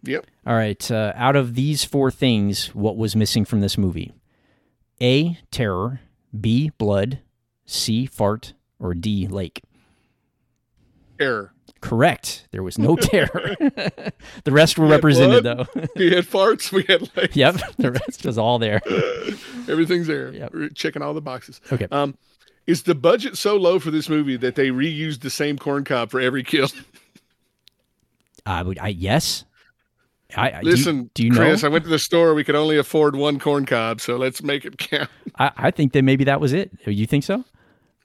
Yep. 0.03 0.27
All 0.45 0.56
right. 0.56 0.91
Uh, 0.91 1.11
out 1.15 1.35
of 1.35 1.56
these 1.56 1.84
four 1.84 2.11
things, 2.11 2.68
what 2.76 2.98
was 2.98 3.15
missing 3.15 3.45
from 3.45 3.61
this 3.61 3.77
movie? 3.77 4.14
A. 5.02 5.40
Terror. 5.52 6.02
B. 6.40 6.72
Blood. 6.78 7.19
C. 7.65 8.06
Fart. 8.06 8.53
Or 8.80 8.94
D. 8.94 9.28
Lake. 9.28 9.61
Error. 11.19 11.53
Correct. 11.82 12.48
There 12.52 12.64
was 12.64 12.78
no 12.78 12.95
terror. 13.02 13.56
the 13.60 14.52
rest 14.52 14.78
were 14.78 14.86
We 14.86 14.91
represented 14.91 15.44
blood, 15.44 15.68
though. 15.74 15.88
we 15.95 16.11
had 16.11 16.26
farts. 16.26 16.72
We 16.72 16.84
had 16.84 17.10
like 17.15 17.36
yep. 17.36 17.56
The 17.78 17.91
rest 17.91 18.26
was 18.26 18.38
all 18.38 18.60
there. 18.60 18.82
everything's 19.69 20.07
there. 20.07 20.32
Yep. 20.34 20.53
We're 20.53 20.69
checking 20.69 21.02
all 21.02 21.14
the 21.14 21.22
boxes. 21.22 21.61
Okay. 21.72 21.88
Um, 21.91 22.18
is 22.65 22.84
the 22.84 22.95
budget 22.95 23.38
so 23.38 23.56
low 23.56 23.80
for 23.80 23.91
this 23.91 24.10
movie 24.10 24.38
that 24.38 24.56
they 24.56 24.69
reused 24.69 25.22
the 25.22 25.30
same 25.30 25.57
corn 25.57 25.84
cob 25.84 26.11
for 26.11 26.19
every 26.19 26.44
kill? 26.44 26.68
I 28.45 28.64
would. 28.64 28.80
I 28.80 28.90
yes. 28.90 29.45
I 30.36 30.49
I- 30.49 30.62
do 30.62 30.68
you- 30.70 30.76
Listen, 30.76 31.10
Do 31.14 31.24
you, 31.26 31.32
Chris, 31.32 31.64
know? 31.64 31.70
I 31.70 31.72
went 31.72 31.84
to 31.86 31.90
the 31.90 31.99
store. 31.99 32.34
We 32.34 32.44
could 32.44 32.56
only 32.56 32.78
afford 32.78 33.16
one 33.16 33.40
corn 33.40 33.66
cob, 33.66 34.02
so 34.02 34.18
let's 34.18 34.44
make 34.44 34.66
it 34.66 34.78
count. 34.78 35.10
I, 35.40 35.52
I 35.58 35.72
think 35.72 35.94
that 35.94 36.04
maybe 36.04 36.24
that 36.26 36.41
was 36.41 36.54
it. 36.54 36.72
You 36.86 37.06
think 37.06 37.24
so? 37.24 37.44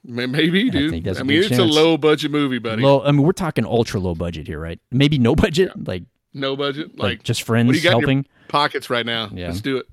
Maybe, 0.05 0.69
dude. 0.69 0.87
I, 0.89 0.89
think 0.91 1.05
that's 1.05 1.19
a 1.19 1.23
mean, 1.23 1.39
it's 1.39 1.47
chance. 1.49 1.61
a 1.61 1.63
low 1.63 1.97
budget 1.97 2.29
movie, 2.31 2.59
buddy. 2.59 2.81
Low. 2.83 3.01
I 3.03 3.11
mean, 3.11 3.23
we're 3.23 3.31
talking 3.31 3.65
ultra 3.65 3.99
low 4.01 4.15
budget 4.15 4.47
here, 4.47 4.59
right? 4.59 4.79
Maybe 4.91 5.17
no 5.17 5.33
budget. 5.43 5.71
Like 5.87 6.03
no 6.33 6.55
budget. 6.57 6.97
like, 6.97 6.99
Like, 7.19 7.23
just 7.23 7.41
what 7.43 7.47
friends 7.47 7.71
do 7.71 7.77
you 7.77 7.83
got 7.83 7.93
in 7.93 7.99
helping. 7.99 8.25
pockets 8.49 8.89
right 8.89 9.05
now? 9.05 9.29
Yeah. 9.33 9.47
Let's 9.47 9.61
do 9.61 9.77
it. 9.77 9.85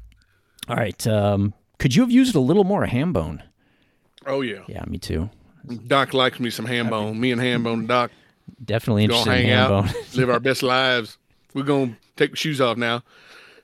All 0.68 0.76
right. 0.76 1.06
Um, 1.06 1.54
could 1.78 1.94
you 1.94 2.02
have 2.02 2.10
used 2.10 2.34
a 2.34 2.40
little 2.40 2.64
more 2.64 2.86
ham 2.86 3.12
bone? 3.12 3.42
Oh 4.26 4.40
yeah. 4.40 4.62
Yeah, 4.68 4.84
me 4.86 4.98
too. 4.98 5.30
Doc 5.86 6.12
likes 6.12 6.40
me 6.40 6.50
some 6.50 6.66
ham 6.66 6.88
bone. 6.90 7.20
Me 7.20 7.30
and 7.32 7.40
ham 7.40 7.62
bone 7.62 7.86
Doc 7.86 8.10
Definitely 8.64 9.04
interested 9.04 9.30
in 9.30 9.36
hang 9.36 9.46
ham 9.46 9.58
out, 9.72 9.84
bone. 9.86 9.94
live 10.14 10.30
our 10.30 10.40
best 10.50 10.62
lives. 10.64 11.18
We're 11.54 11.62
gonna 11.64 11.96
take 12.16 12.30
the 12.32 12.36
shoes 12.36 12.60
off 12.60 12.76
now. 12.76 13.02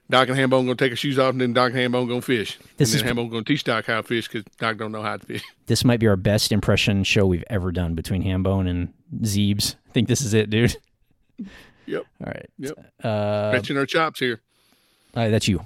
Doc 0.09 0.29
and 0.29 0.37
Hambone 0.39 0.63
gonna 0.67 0.77
take 0.77 0.91
his 0.91 0.99
shoes 1.01 1.19
off, 1.19 1.33
and 1.33 1.41
then 1.41 1.53
Doc 1.53 1.73
and 1.73 1.79
Hambone 1.93 2.09
gonna 2.09 2.23
fish. 2.23 2.59
This 2.77 2.93
and 2.95 3.01
then 3.03 3.07
is- 3.09 3.17
Hambone 3.27 3.31
gonna 3.31 3.45
teach 3.45 3.65
Doc 3.65 3.87
how 3.87 3.97
to 4.01 4.03
fish 4.03 4.29
because 4.29 4.45
Doc 4.59 4.77
don't 4.77 4.93
know 4.93 5.03
how 5.03 5.17
to 5.17 5.27
fish. 5.27 5.43
this 5.67 5.85
might 5.85 5.99
be 6.01 6.07
our 6.07 6.17
best 6.17 6.53
impression 6.53 7.03
show 7.05 7.27
we've 7.27 7.45
ever 7.51 7.73
done 7.73 7.95
between 7.95 8.23
Hambone 8.23 8.69
and 8.69 8.93
Zeebs. 9.23 9.75
I 9.89 9.93
think 9.93 10.07
this 10.09 10.21
is 10.21 10.35
it, 10.35 10.51
dude. 10.51 10.77
Yep. 11.89 12.05
All 12.25 12.27
right. 12.33 12.51
Yep. 12.59 12.79
Uh, 13.05 13.51
Stretching 13.53 13.77
our 13.77 13.87
chops 13.87 14.19
here. 14.19 14.41
all 15.15 15.23
right, 15.23 15.29
that's 15.31 15.47
you. 15.47 15.61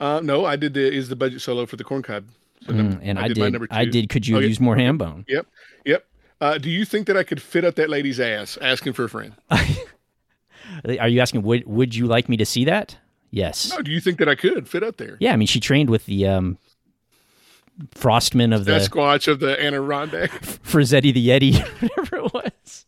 Uh, 0.00 0.20
no, 0.22 0.46
I 0.46 0.56
did 0.56 0.72
the 0.72 0.90
is 0.90 1.08
the 1.10 1.16
budget 1.16 1.42
solo 1.42 1.66
for 1.66 1.76
the 1.76 1.84
corn 1.84 2.02
cob. 2.02 2.24
So 2.66 2.72
Mm, 2.72 2.98
and 3.02 3.18
I, 3.18 3.22
my 3.22 3.28
did. 3.28 3.52
number 3.52 3.68
I 3.70 3.84
did. 3.84 4.08
Could 4.08 4.26
you 4.26 4.38
Okay. 4.38 4.46
use 4.46 4.58
more 4.58 4.74
Hambone? 4.76 5.24
Yep. 5.28 5.46
Yep. 5.84 6.04
Uh, 6.40 6.56
do 6.58 6.70
you 6.70 6.84
think 6.86 7.06
that 7.08 7.16
I 7.18 7.24
could 7.24 7.42
fit 7.42 7.62
up 7.64 7.74
that 7.74 7.90
lady's 7.90 8.20
ass 8.20 8.56
asking 8.62 8.94
for 8.94 9.04
a 9.04 9.08
friend? 9.10 9.34
Are 11.00 11.08
you 11.08 11.20
asking 11.20 11.42
would 11.42 11.66
Would 11.66 11.94
you 11.94 12.06
like 12.06 12.28
me 12.28 12.36
to 12.36 12.46
see 12.46 12.64
that? 12.64 12.96
Yes. 13.30 13.70
No, 13.70 13.80
do 13.80 13.90
you 13.90 14.00
think 14.00 14.18
that 14.18 14.28
I 14.28 14.34
could 14.34 14.68
fit 14.68 14.82
up 14.82 14.98
there? 14.98 15.16
Yeah. 15.20 15.32
I 15.32 15.36
mean, 15.36 15.46
she 15.46 15.58
trained 15.60 15.88
with 15.88 16.04
the 16.06 16.26
um, 16.26 16.58
Frostman 17.94 18.54
of 18.54 18.66
the 18.66 18.72
Sasquatch 18.72 19.26
of 19.28 19.40
the 19.40 19.58
Adirondack. 19.62 20.30
Frizzetti 20.42 21.12
the 21.14 21.28
Yeti, 21.28 21.58
whatever 21.80 22.16
it 22.26 22.34
was. 22.34 22.86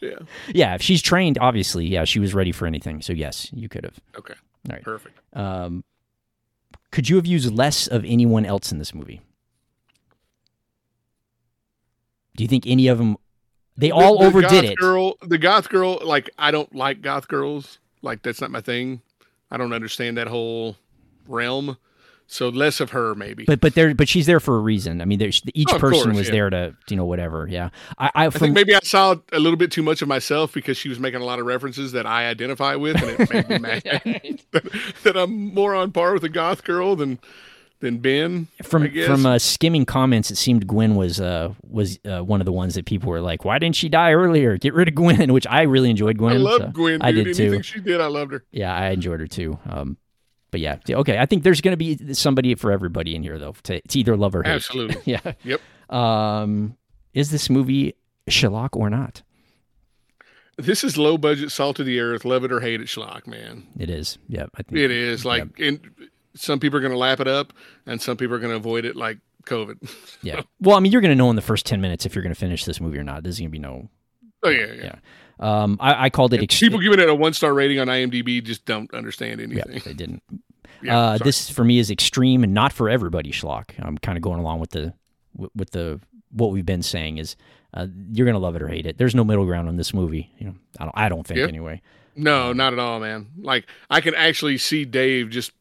yeah. 0.00 0.18
Yeah, 0.48 0.74
if 0.74 0.82
she's 0.82 1.00
trained, 1.00 1.38
obviously, 1.38 1.86
yeah, 1.86 2.04
she 2.04 2.18
was 2.20 2.34
ready 2.34 2.52
for 2.52 2.66
anything. 2.66 3.00
So 3.00 3.12
yes, 3.12 3.48
you 3.52 3.68
could 3.68 3.84
have. 3.84 3.98
Okay. 4.18 4.34
All 4.68 4.74
right. 4.76 4.82
Perfect. 4.82 5.18
Um, 5.32 5.84
could 6.90 7.08
you 7.08 7.16
have 7.16 7.26
used 7.26 7.50
less 7.52 7.86
of 7.86 8.04
anyone 8.04 8.44
else 8.44 8.70
in 8.70 8.78
this 8.78 8.92
movie? 8.94 9.22
Do 12.36 12.44
you 12.44 12.48
think 12.48 12.66
any 12.66 12.88
of 12.88 12.98
them? 12.98 13.16
They 13.76 13.90
all 13.90 14.18
The- 14.18 14.24
the 14.24 14.26
overdid 14.26 14.64
it. 14.64 14.76
Girl, 14.78 15.16
the 15.22 15.38
goth 15.38 15.68
girl, 15.68 15.98
like 16.04 16.30
I 16.38 16.50
don't 16.50 16.74
like 16.74 17.00
goth 17.02 17.28
girls. 17.28 17.78
Like 18.02 18.22
that's 18.22 18.40
not 18.40 18.50
my 18.50 18.60
thing. 18.60 19.00
I 19.50 19.56
don't 19.56 19.72
understand 19.72 20.16
that 20.18 20.26
whole 20.28 20.76
realm. 21.26 21.76
So 22.28 22.48
less 22.48 22.80
of 22.80 22.90
her, 22.90 23.14
maybe. 23.14 23.44
But 23.44 23.60
but 23.60 23.74
there 23.74 23.94
but 23.94 24.08
she's 24.08 24.24
there 24.26 24.40
for 24.40 24.56
a 24.56 24.60
reason. 24.60 25.02
I 25.02 25.04
mean, 25.04 25.18
there's 25.18 25.42
each 25.54 25.68
Oh, 25.70 25.78
person 25.78 26.04
course, 26.04 26.16
was 26.16 26.26
yeah. 26.28 26.32
there 26.32 26.50
to 26.50 26.76
you 26.88 26.96
know 26.96 27.04
whatever. 27.04 27.46
Yeah, 27.50 27.68
I 27.98 28.06
I, 28.14 28.26
I 28.26 28.30
think 28.30 28.54
maybe 28.54 28.74
I 28.74 28.78
saw 28.82 29.16
a 29.32 29.38
little 29.38 29.58
bit 29.58 29.70
too 29.70 29.82
much 29.82 30.00
of 30.00 30.08
myself 30.08 30.54
because 30.54 30.78
she 30.78 30.88
was 30.88 30.98
making 30.98 31.20
a 31.20 31.24
lot 31.24 31.40
of 31.40 31.46
references 31.46 31.92
that 31.92 32.06
I 32.06 32.28
identify 32.28 32.74
with, 32.76 32.96
and 33.02 33.20
it 33.20 33.30
made 33.30 33.48
me 33.50 33.58
mad 33.58 33.82
that, 34.52 34.94
that 35.02 35.16
I'm 35.16 35.52
more 35.52 35.74
on 35.74 35.92
par 35.92 36.14
with 36.14 36.24
a 36.24 36.30
goth 36.30 36.64
girl 36.64 36.96
than 36.96 37.18
than 37.82 37.98
Ben. 37.98 38.48
From 38.62 38.90
from 39.04 39.26
uh, 39.26 39.38
skimming 39.38 39.84
comments, 39.84 40.30
it 40.30 40.36
seemed 40.36 40.66
Gwen 40.66 40.94
was 40.94 41.20
uh 41.20 41.52
was 41.68 41.98
uh, 42.06 42.24
one 42.24 42.40
of 42.40 42.46
the 42.46 42.52
ones 42.52 42.74
that 42.76 42.86
people 42.86 43.10
were 43.10 43.20
like, 43.20 43.44
why 43.44 43.58
didn't 43.58 43.76
she 43.76 43.90
die 43.90 44.12
earlier? 44.12 44.56
Get 44.56 44.72
rid 44.72 44.88
of 44.88 44.94
Gwen, 44.94 45.32
which 45.34 45.46
I 45.46 45.62
really 45.62 45.90
enjoyed 45.90 46.16
Gwen. 46.16 46.32
I 46.32 46.38
love 46.38 46.60
so 46.62 46.68
Gwen. 46.68 46.94
Dude. 46.94 47.02
I 47.02 47.12
did 47.12 47.26
Anything 47.26 47.52
too. 47.58 47.62
she 47.62 47.80
did, 47.80 48.00
I 48.00 48.06
loved 48.06 48.32
her. 48.32 48.44
Yeah, 48.50 48.74
I 48.74 48.90
enjoyed 48.90 49.20
her 49.20 49.26
too. 49.26 49.58
Um, 49.68 49.98
but 50.50 50.60
yeah, 50.60 50.78
yeah, 50.86 50.96
okay. 50.96 51.18
I 51.18 51.26
think 51.26 51.42
there's 51.42 51.60
going 51.60 51.72
to 51.72 51.76
be 51.76 52.14
somebody 52.14 52.54
for 52.54 52.72
everybody 52.72 53.14
in 53.14 53.22
here 53.22 53.38
though. 53.38 53.54
To, 53.64 53.80
to 53.80 53.98
either 53.98 54.16
love 54.16 54.34
or 54.34 54.42
hate. 54.42 54.52
Absolutely. 54.52 55.00
yeah. 55.12 55.32
Yep. 55.44 55.60
Um, 55.94 56.76
is 57.12 57.30
this 57.30 57.50
movie 57.50 57.94
schlock 58.30 58.70
or 58.72 58.88
not? 58.88 59.22
This 60.58 60.84
is 60.84 60.98
low 60.98 61.16
budget, 61.16 61.50
salt 61.50 61.80
of 61.80 61.86
the 61.86 61.98
earth, 61.98 62.24
love 62.26 62.44
it 62.44 62.52
or 62.52 62.60
hate 62.60 62.80
it, 62.80 62.86
schlock, 62.86 63.26
man. 63.26 63.66
It 63.78 63.88
is. 63.88 64.18
Yeah, 64.28 64.46
I 64.54 64.62
think 64.62 64.78
It 64.78 64.90
is 64.90 65.24
like, 65.24 65.48
and 65.58 65.80
some 66.34 66.58
people 66.60 66.78
are 66.78 66.80
going 66.80 66.92
to 66.92 66.98
lap 66.98 67.20
it 67.20 67.28
up, 67.28 67.52
and 67.86 68.00
some 68.00 68.16
people 68.16 68.34
are 68.36 68.38
going 68.38 68.50
to 68.52 68.56
avoid 68.56 68.84
it 68.84 68.96
like 68.96 69.18
COVID. 69.44 69.76
Yeah. 70.22 70.42
Well, 70.60 70.76
I 70.76 70.80
mean, 70.80 70.92
you're 70.92 71.00
going 71.00 71.10
to 71.10 71.16
know 71.16 71.30
in 71.30 71.36
the 71.36 71.42
first 71.42 71.66
ten 71.66 71.80
minutes 71.80 72.06
if 72.06 72.14
you're 72.14 72.22
going 72.22 72.34
to 72.34 72.38
finish 72.38 72.64
this 72.64 72.80
movie 72.80 72.98
or 72.98 73.02
not. 73.04 73.22
There's 73.24 73.38
going 73.38 73.48
to 73.48 73.52
be 73.52 73.58
no. 73.58 73.88
Oh 74.44 74.50
yeah, 74.50 74.66
yeah. 74.66 74.82
Yeah. 74.84 74.94
Um, 75.40 75.76
I, 75.80 76.04
I 76.04 76.10
called 76.10 76.32
it. 76.34 76.40
Ex- 76.42 76.60
people 76.60 76.78
giving 76.78 77.00
it 77.00 77.08
a 77.08 77.14
one 77.14 77.32
star 77.32 77.52
rating 77.52 77.80
on 77.80 77.88
IMDb 77.88 78.42
just 78.42 78.64
don't 78.64 78.92
understand 78.94 79.40
anything. 79.40 79.58
yeah, 79.74 79.80
they 79.84 79.94
didn't. 79.94 80.22
Yeah, 80.84 80.98
uh, 80.98 81.18
this 81.18 81.48
for 81.48 81.62
me 81.62 81.78
is 81.78 81.92
extreme 81.92 82.42
and 82.42 82.52
not 82.54 82.72
for 82.72 82.88
everybody. 82.90 83.30
Schlock. 83.30 83.70
I'm 83.78 83.96
kind 83.98 84.18
of 84.18 84.22
going 84.22 84.40
along 84.40 84.58
with 84.58 84.70
the 84.70 84.92
with, 85.36 85.70
the 85.70 86.00
what 86.32 86.50
we've 86.50 86.66
been 86.66 86.82
saying 86.82 87.18
is 87.18 87.36
uh, 87.72 87.86
you're 88.10 88.24
going 88.24 88.34
to 88.34 88.40
love 88.40 88.56
it 88.56 88.62
or 88.62 88.66
hate 88.68 88.84
it. 88.86 88.98
There's 88.98 89.14
no 89.14 89.22
middle 89.22 89.44
ground 89.46 89.68
on 89.68 89.76
this 89.76 89.94
movie. 89.94 90.32
You 90.38 90.46
know, 90.46 90.54
I 90.80 90.84
don't. 90.84 90.94
I 90.96 91.08
don't 91.08 91.24
think 91.24 91.38
Yeah. 91.38 91.46
anyway. 91.46 91.82
No, 92.16 92.52
not 92.52 92.72
at 92.72 92.80
all, 92.80 92.98
man. 92.98 93.28
Like 93.40 93.66
I 93.90 94.00
can 94.00 94.16
actually 94.16 94.58
see 94.58 94.84
Dave 94.84 95.30
just 95.30 95.52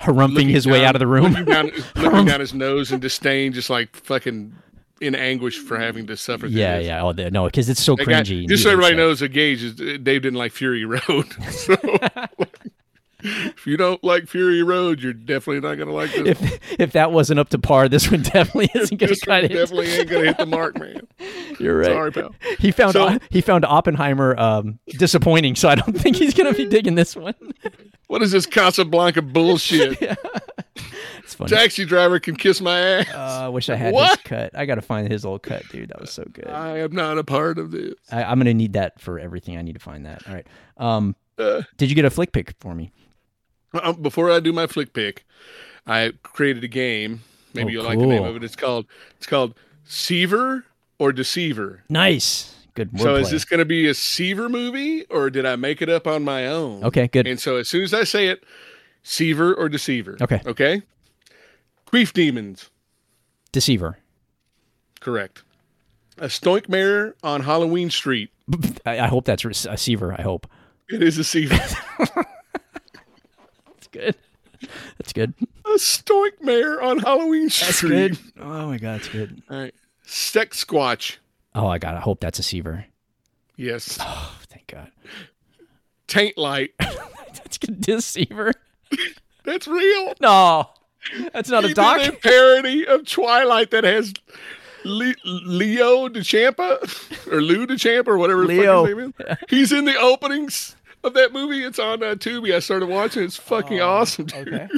Harumping 0.00 0.34
looking 0.34 0.48
his 0.48 0.66
way 0.66 0.84
out 0.84 0.94
of 0.94 1.00
the 1.00 1.06
room. 1.06 1.24
looking 1.32 1.44
down, 1.44 1.70
looking 1.96 2.24
down 2.26 2.40
his 2.40 2.54
nose 2.54 2.90
in 2.92 3.00
disdain, 3.00 3.52
just 3.52 3.68
like 3.70 3.94
fucking 3.96 4.54
in 5.00 5.14
anguish 5.14 5.58
for 5.58 5.78
having 5.78 6.06
to 6.06 6.16
suffer. 6.16 6.46
Yeah, 6.46 6.78
this. 6.78 6.86
yeah. 6.86 7.02
Oh, 7.02 7.12
no, 7.12 7.46
because 7.46 7.68
it's 7.68 7.82
so 7.82 7.96
That 7.96 8.06
guy- 8.06 8.22
cringy. 8.22 8.48
just 8.48 8.62
so 8.62 8.70
everybody 8.70 8.96
knows, 8.96 9.20
the 9.20 9.28
gauge 9.28 9.62
is 9.62 9.72
uh, 9.80 9.96
Dave 10.02 10.22
didn't 10.22 10.34
like 10.34 10.52
Fury 10.52 10.84
Road. 10.84 11.02
so 11.50 11.74
if 13.22 13.66
you 13.66 13.76
don't 13.76 14.02
like 14.02 14.26
Fury 14.26 14.62
Road, 14.62 15.00
you're 15.02 15.12
definitely 15.12 15.60
not 15.60 15.76
gonna 15.76 15.92
like 15.92 16.12
this. 16.12 16.40
If 16.40 16.80
if 16.80 16.92
that 16.92 17.12
wasn't 17.12 17.38
up 17.40 17.50
to 17.50 17.58
par, 17.58 17.88
this 17.88 18.10
one 18.10 18.22
definitely 18.22 18.70
isn't 18.74 18.96
gonna 18.98 19.14
one 19.26 19.44
it. 19.44 19.48
definitely 19.48 19.88
ain't 19.88 20.08
gonna 20.08 20.24
hit 20.26 20.38
the 20.38 20.46
mark, 20.46 20.78
man. 20.78 21.06
You're 21.58 21.76
right. 21.78 21.86
Sorry, 21.86 22.12
pal. 22.12 22.34
He 22.58 22.70
found 22.70 22.92
So- 22.94 23.18
he 23.30 23.40
found 23.42 23.64
Oppenheimer 23.66 24.38
um, 24.38 24.78
disappointing, 24.88 25.54
so 25.56 25.68
I 25.68 25.74
don't 25.74 25.92
think 25.98 26.16
he's 26.16 26.32
going 26.34 26.50
to 26.50 26.56
be 26.56 26.66
digging 26.66 26.94
this 26.94 27.14
one. 27.14 27.34
What 28.10 28.22
is 28.22 28.32
this 28.32 28.44
Casablanca 28.44 29.22
bullshit? 29.22 29.96
It's 31.22 31.34
funny. 31.36 31.50
Taxi 31.50 31.84
driver 31.84 32.18
can 32.18 32.34
kiss 32.34 32.60
my 32.60 32.76
ass. 32.80 33.08
Uh, 33.14 33.44
I 33.44 33.48
wish 33.50 33.68
I 33.70 33.76
had 33.76 33.94
What? 33.94 34.18
his 34.18 34.24
cut. 34.24 34.50
I 34.58 34.66
got 34.66 34.76
to 34.76 34.82
find 34.82 35.08
his 35.12 35.24
old 35.24 35.44
cut, 35.44 35.62
dude. 35.68 35.90
That 35.90 36.00
was 36.00 36.10
so 36.10 36.24
good. 36.32 36.48
I 36.48 36.78
am 36.78 36.90
not 36.92 37.18
a 37.18 37.22
part 37.24 37.56
of 37.58 37.70
this. 37.70 37.94
I, 38.10 38.24
I'm 38.24 38.38
going 38.38 38.46
to 38.46 38.54
need 38.54 38.72
that 38.72 39.00
for 39.00 39.20
everything. 39.20 39.56
I 39.56 39.62
need 39.62 39.74
to 39.74 39.78
find 39.80 40.06
that. 40.06 40.26
All 40.26 40.34
right. 40.34 40.46
Um, 40.76 41.14
Uh, 41.38 41.62
did 41.76 41.88
you 41.88 41.94
get 41.94 42.04
a 42.04 42.10
flick 42.10 42.32
pick 42.32 42.56
for 42.58 42.74
me? 42.74 42.90
Uh, 43.72 43.92
before 43.92 44.28
I 44.32 44.40
do 44.40 44.52
my 44.52 44.66
flick 44.66 44.92
pick, 44.92 45.24
I 45.86 46.14
created 46.24 46.64
a 46.64 46.68
game. 46.68 47.20
Maybe 47.54 47.68
Oh, 47.68 47.82
you'll 47.82 47.84
like 47.84 48.00
the 48.00 48.06
name 48.06 48.24
of 48.24 48.34
it. 48.34 48.42
It's 48.42 48.56
called 48.56 48.86
it's 49.16 49.26
called 49.28 49.54
Seaver 49.84 50.64
or 50.98 51.12
Deceiver. 51.12 51.84
Nice. 51.88 52.56
Good 52.74 52.98
So 53.00 53.16
is 53.16 53.30
this 53.30 53.44
going 53.44 53.58
to 53.58 53.64
be 53.64 53.88
a 53.88 53.94
Seaver 53.94 54.48
movie 54.48 55.04
or 55.06 55.30
did 55.30 55.44
I 55.44 55.56
make 55.56 55.82
it 55.82 55.88
up 55.88 56.06
on 56.06 56.22
my 56.22 56.46
own? 56.46 56.84
Okay, 56.84 57.08
good. 57.08 57.26
And 57.26 57.40
so 57.40 57.56
as 57.56 57.68
soon 57.68 57.82
as 57.82 57.92
I 57.92 58.04
say 58.04 58.28
it, 58.28 58.44
Seaver 59.02 59.54
or 59.54 59.68
Deceiver. 59.68 60.16
Okay. 60.20 60.40
Okay. 60.46 60.82
Queef 61.86 62.12
demons. 62.12 62.70
Deceiver. 63.52 63.98
Correct. 65.00 65.42
A 66.18 66.26
stoink 66.26 66.68
mare 66.68 67.14
on 67.22 67.42
Halloween 67.42 67.90
Street. 67.90 68.30
I, 68.86 69.00
I 69.00 69.06
hope 69.06 69.24
that's 69.24 69.44
a 69.44 69.76
Seaver. 69.76 70.14
I 70.16 70.22
hope. 70.22 70.46
It 70.88 71.02
is 71.02 71.18
a 71.18 71.24
Seaver. 71.24 71.56
That's 71.98 73.86
good. 73.92 74.14
That's 74.98 75.12
good. 75.12 75.34
a 75.64 75.70
stoink 75.70 76.42
mare 76.42 76.82
on 76.82 76.98
Halloween 76.98 77.48
Street. 77.48 77.66
That's 77.66 77.80
good. 77.80 78.18
Oh 78.38 78.66
my 78.66 78.78
god, 78.78 79.00
that's 79.00 79.08
good. 79.08 79.42
All 79.48 79.58
right. 79.58 79.74
Sex 80.04 80.64
squatch. 80.64 81.16
Oh, 81.54 81.66
I 81.66 81.78
got. 81.78 81.96
I 81.96 82.00
hope 82.00 82.20
that's 82.20 82.38
a 82.38 82.42
Seaver. 82.42 82.86
Yes. 83.56 83.98
Oh, 84.06 84.36
thank 84.48 84.66
God. 84.68 84.90
Taint 86.06 86.36
light. 86.38 86.70
That's 86.80 87.56
a 87.62 87.70
Deceiver. 87.70 88.52
That's 89.44 89.68
real. 89.68 90.14
No, 90.20 90.68
that's 91.32 91.48
not 91.48 91.64
He 91.64 91.70
a 91.70 91.74
doc. 91.74 92.00
a 92.06 92.12
parody 92.12 92.84
of 92.86 93.06
Twilight 93.06 93.70
that 93.70 93.84
has 93.84 94.12
Le- 94.84 95.14
Leo 95.24 96.08
DeChampa 96.08 97.26
or 97.32 97.40
Lou 97.40 97.66
DeChampa 97.66 98.08
or 98.08 98.18
whatever 98.18 98.44
Leo. 98.44 98.84
his 98.84 98.96
name 98.96 99.14
is. 99.18 99.36
He's 99.48 99.72
in 99.72 99.84
the 99.86 99.96
openings 99.98 100.76
of 101.04 101.14
that 101.14 101.32
movie. 101.32 101.64
It's 101.64 101.78
on 101.78 102.02
uh, 102.02 102.16
Tubi. 102.16 102.54
I 102.54 102.58
started 102.58 102.88
watching. 102.88 103.22
it. 103.22 103.26
It's 103.26 103.36
fucking 103.36 103.80
awesome, 103.80 104.26
dude. 104.26 104.48
Oh, 104.52 104.54
Okay. 104.56 104.68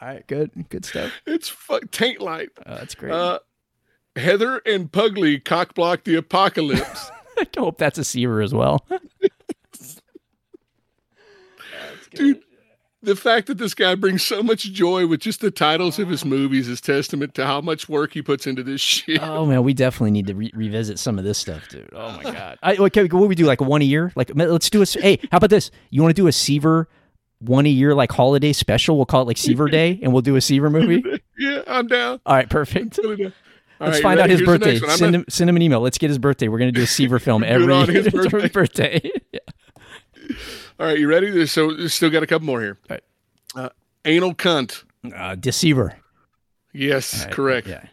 All 0.00 0.08
right. 0.08 0.26
Good. 0.26 0.68
Good 0.68 0.84
stuff. 0.84 1.12
It's 1.26 1.48
fuck 1.48 1.90
taint 1.90 2.20
light. 2.20 2.50
Uh, 2.64 2.76
that's 2.78 2.94
great. 2.94 3.12
Uh, 3.12 3.38
Heather 4.16 4.58
and 4.64 4.90
Pugly 4.90 5.40
cockblock 5.40 6.04
the 6.04 6.14
apocalypse. 6.16 7.10
I 7.38 7.46
hope 7.56 7.78
that's 7.78 7.98
a 7.98 8.04
Seaver 8.04 8.40
as 8.40 8.54
well. 8.54 8.86
Dude, 12.14 12.40
the 13.02 13.16
fact 13.16 13.48
that 13.48 13.58
this 13.58 13.74
guy 13.74 13.96
brings 13.96 14.24
so 14.24 14.40
much 14.42 14.62
joy 14.62 15.06
with 15.06 15.20
just 15.20 15.40
the 15.40 15.50
titles 15.50 15.98
of 15.98 16.08
his 16.08 16.22
uh-huh. 16.22 16.30
movies 16.30 16.68
is 16.68 16.80
testament 16.80 17.34
to 17.34 17.44
how 17.44 17.60
much 17.60 17.88
work 17.88 18.12
he 18.12 18.22
puts 18.22 18.46
into 18.46 18.62
this 18.62 18.80
shit. 18.80 19.20
oh 19.22 19.44
man, 19.46 19.62
we 19.64 19.74
definitely 19.74 20.12
need 20.12 20.28
to 20.28 20.34
re- 20.34 20.52
revisit 20.54 20.98
some 20.98 21.18
of 21.18 21.24
this 21.24 21.38
stuff, 21.38 21.68
dude. 21.68 21.90
Oh 21.92 22.16
my 22.16 22.22
god. 22.22 22.58
I, 22.62 22.76
okay, 22.76 23.02
what 23.02 23.14
would 23.14 23.28
we 23.28 23.34
do? 23.34 23.46
Like 23.46 23.60
one 23.60 23.82
a 23.82 23.84
year? 23.84 24.12
Like 24.14 24.30
let's 24.34 24.70
do 24.70 24.82
a. 24.82 24.86
Hey, 24.86 25.18
how 25.30 25.38
about 25.38 25.50
this? 25.50 25.70
You 25.90 26.02
want 26.02 26.14
to 26.14 26.22
do 26.22 26.28
a 26.28 26.32
Seaver 26.32 26.88
one 27.40 27.66
a 27.66 27.70
year 27.70 27.94
like 27.94 28.12
holiday 28.12 28.52
special? 28.52 28.96
We'll 28.96 29.06
call 29.06 29.22
it 29.22 29.26
like 29.26 29.38
Seaver 29.38 29.68
Day, 29.68 29.98
and 30.02 30.12
we'll 30.12 30.22
do 30.22 30.36
a 30.36 30.40
Seaver 30.40 30.70
movie. 30.70 31.02
yeah, 31.38 31.62
I'm 31.66 31.88
down. 31.88 32.20
All 32.24 32.36
right, 32.36 32.48
perfect. 32.48 32.98
Put 33.78 33.86
it 33.86 33.86
down. 33.86 33.86
All 33.86 33.86
Let's 33.88 33.96
right, 33.96 34.02
find 34.02 34.20
out 34.20 34.30
his 34.30 34.40
Here's 34.40 34.46
birthday. 34.46 34.72
next 34.72 34.82
one. 34.82 34.90
I'm 34.90 34.96
Send 34.98 35.12
not- 35.12 35.18
him, 35.20 35.24
send 35.28 35.50
him 35.50 35.56
an 35.56 35.62
email. 35.62 35.80
Let's 35.80 35.98
get 35.98 36.08
his 36.10 36.18
birthday. 36.18 36.48
We're 36.48 36.58
gonna 36.58 36.72
do 36.72 36.82
a 36.82 36.86
Seaver 36.86 37.18
film 37.18 37.42
every 37.46 37.66
birthday. 38.10 38.48
birthday. 38.48 39.10
Yeah. 39.32 39.40
All 40.80 40.86
right, 40.86 40.98
you 40.98 41.06
ready? 41.08 41.46
So 41.46 41.86
still 41.88 42.10
got 42.10 42.22
a 42.22 42.26
couple 42.26 42.46
more 42.46 42.60
here. 42.60 42.78
Right. 42.88 43.02
Uh, 43.54 43.68
anal 44.04 44.34
cunt. 44.34 44.84
Uh, 45.14 45.34
Deceiver. 45.34 45.96
Yes, 46.72 47.24
right, 47.24 47.32
correct. 47.32 47.66
Yeah. 47.68 47.84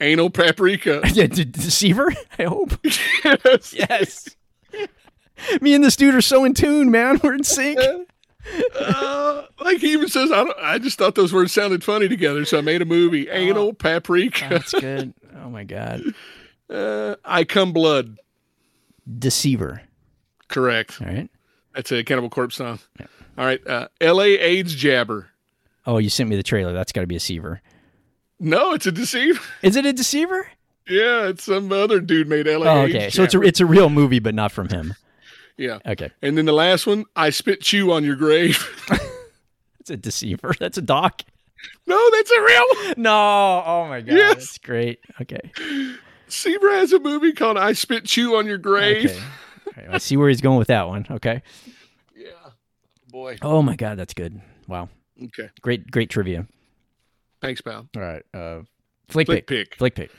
Anal 0.00 0.30
paprika. 0.30 1.00
Yeah, 1.12 1.26
de- 1.26 1.44
deceiver. 1.44 2.12
I 2.38 2.44
hope. 2.44 2.72
yes. 3.24 3.74
Yes. 3.74 4.28
Me 5.60 5.74
and 5.74 5.82
this 5.84 5.96
dude 5.96 6.14
are 6.14 6.20
so 6.22 6.44
in 6.44 6.54
tune, 6.54 6.90
man. 6.90 7.20
We're 7.22 7.34
in 7.34 7.44
sync. 7.44 7.78
Uh, 8.78 9.42
like 9.60 9.78
he 9.78 9.92
even 9.92 10.08
says, 10.08 10.30
I, 10.30 10.44
don't, 10.44 10.58
I 10.60 10.78
just 10.78 10.98
thought 10.98 11.14
those 11.14 11.32
words 11.32 11.52
sounded 11.52 11.82
funny 11.82 12.08
together, 12.08 12.44
so 12.44 12.58
I 12.58 12.60
made 12.60 12.82
a 12.82 12.84
movie. 12.86 13.28
Anal 13.28 13.72
paprika. 13.74 14.46
That's 14.48 14.72
good. 14.80 15.14
Oh 15.42 15.50
my 15.50 15.64
god. 15.64 16.02
Uh, 16.70 17.16
I 17.24 17.44
come 17.44 17.72
blood. 17.72 18.16
Deceiver. 19.18 19.82
Correct. 20.48 21.00
All 21.00 21.08
right. 21.08 21.30
That's 21.74 21.92
a 21.92 22.02
Cannibal 22.04 22.30
Corpse 22.30 22.56
song. 22.56 22.78
All 23.38 23.44
right. 23.44 23.64
Uh, 23.66 23.88
L.A. 24.00 24.38
AIDS 24.38 24.74
jabber. 24.74 25.28
Oh, 25.86 25.98
you 25.98 26.10
sent 26.10 26.28
me 26.28 26.36
the 26.36 26.42
trailer. 26.42 26.72
That's 26.72 26.92
got 26.92 27.02
to 27.02 27.06
be 27.06 27.14
a 27.16 27.18
deceiver. 27.18 27.60
No, 28.40 28.72
it's 28.72 28.86
a 28.86 28.92
deceiver. 28.92 29.40
Is 29.62 29.76
it 29.76 29.86
a 29.86 29.92
deceiver? 29.92 30.48
Yeah, 30.88 31.28
it's 31.28 31.44
some 31.44 31.72
other 31.72 32.00
dude 32.00 32.28
made 32.28 32.46
L.A. 32.46 32.68
Oh, 32.68 32.84
AIDS 32.84 32.94
okay. 32.94 33.10
So 33.10 33.22
it's 33.22 33.34
a 33.34 33.40
it's 33.42 33.60
a 33.60 33.66
real 33.66 33.88
movie, 33.88 34.20
but 34.20 34.34
not 34.34 34.52
from 34.52 34.68
him. 34.68 34.94
Yeah. 35.56 35.78
Okay. 35.86 36.10
And 36.22 36.36
then 36.36 36.44
the 36.46 36.52
last 36.52 36.86
one, 36.86 37.04
I 37.14 37.30
spit 37.30 37.60
chew 37.60 37.92
on 37.92 38.04
your 38.04 38.16
grave. 38.16 38.58
It's 39.80 39.90
a 39.92 39.96
deceiver. 39.96 40.52
That's 40.58 40.76
a 40.78 40.82
doc. 40.82 41.22
no, 41.86 42.10
that's 42.10 42.30
a 42.32 42.40
real 42.42 42.64
one. 42.86 42.94
No. 42.96 43.62
Oh 43.64 43.86
my 43.88 44.00
god. 44.00 44.16
Yes. 44.16 44.34
That's 44.34 44.58
great. 44.58 44.98
Okay. 45.22 45.52
Zebra 46.28 46.72
has 46.74 46.92
a 46.92 46.98
movie 46.98 47.32
called 47.32 47.56
I 47.56 47.72
Spit 47.72 48.04
Chew 48.04 48.34
on 48.34 48.46
Your 48.46 48.58
Grave. 48.58 49.12
Okay. 49.68 49.82
Right, 49.86 49.94
I 49.94 49.98
see 49.98 50.16
where 50.16 50.28
he's 50.28 50.40
going 50.40 50.58
with 50.58 50.66
that 50.66 50.88
one. 50.88 51.06
Okay. 51.08 51.40
Yeah. 52.16 52.30
Boy. 53.10 53.38
Oh 53.42 53.62
my 53.62 53.76
god, 53.76 53.96
that's 53.96 54.12
good. 54.12 54.40
Wow. 54.66 54.88
Okay. 55.22 55.50
Great 55.62 55.88
great 55.92 56.10
trivia. 56.10 56.48
Thanks, 57.40 57.60
pal. 57.60 57.86
All 57.94 58.02
right. 58.02 58.24
Uh 58.34 58.62
Flick, 59.08 59.28
Flick 59.28 59.46
pick. 59.46 59.70
pick. 59.70 59.78
Flick 59.78 59.94
pick. 59.94 60.10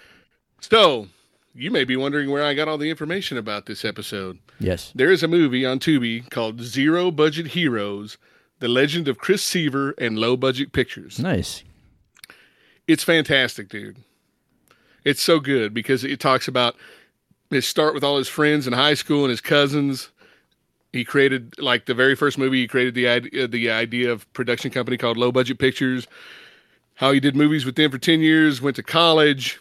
So, 0.62 1.10
you 1.58 1.72
may 1.72 1.84
be 1.84 1.98
wondering 1.98 2.30
where 2.30 2.44
I 2.44 2.54
got 2.54 2.68
all 2.68 2.78
the 2.78 2.90
information 2.90 3.38
about 3.38 3.66
this 3.66 3.84
episode. 3.84 4.38
Yes. 4.60 4.92
There 4.94 5.12
is 5.12 5.24
a 5.24 5.28
movie 5.28 5.66
on 5.66 5.80
Tubi 5.80 6.30
called 6.30 6.62
Zero 6.62 7.10
Budget 7.10 7.48
Heroes 7.48 8.18
The 8.60 8.68
Legend 8.68 9.08
of 9.08 9.18
Chris 9.18 9.42
Seaver 9.42 9.92
and 9.98 10.20
Low 10.20 10.38
Budget 10.38 10.72
Pictures. 10.72 11.20
Nice. 11.20 11.64
It's 12.88 13.04
fantastic, 13.04 13.70
dude. 13.70 13.98
It's 15.04 15.22
so 15.22 15.40
good 15.40 15.74
because 15.74 16.04
it 16.04 16.20
talks 16.20 16.48
about 16.48 16.76
his 17.50 17.66
start 17.66 17.94
with 17.94 18.04
all 18.04 18.18
his 18.18 18.28
friends 18.28 18.68
in 18.68 18.74
high 18.74 18.94
school 18.94 19.24
and 19.24 19.32
his 19.32 19.42
cousins. 19.42 20.12
He 20.94 21.04
created 21.04 21.56
like 21.60 21.86
the 21.86 21.94
very 21.94 22.16
first 22.16 22.38
movie. 22.38 22.62
He 22.62 22.68
created 22.68 22.94
the 22.94 23.08
idea, 23.08 23.44
uh, 23.44 23.48
the 23.48 23.72
idea 23.72 24.12
of 24.12 24.32
production 24.34 24.70
company 24.70 24.98
called 24.98 25.18
Low 25.18 25.32
Budget 25.32 25.60
Pictures. 25.60 26.08
How 26.96 27.12
he 27.12 27.20
did 27.20 27.36
movies 27.36 27.66
with 27.66 27.76
them 27.76 27.92
for 27.92 27.98
ten 27.98 28.22
years. 28.22 28.62
Went 28.62 28.76
to 28.78 28.84
college, 28.84 29.60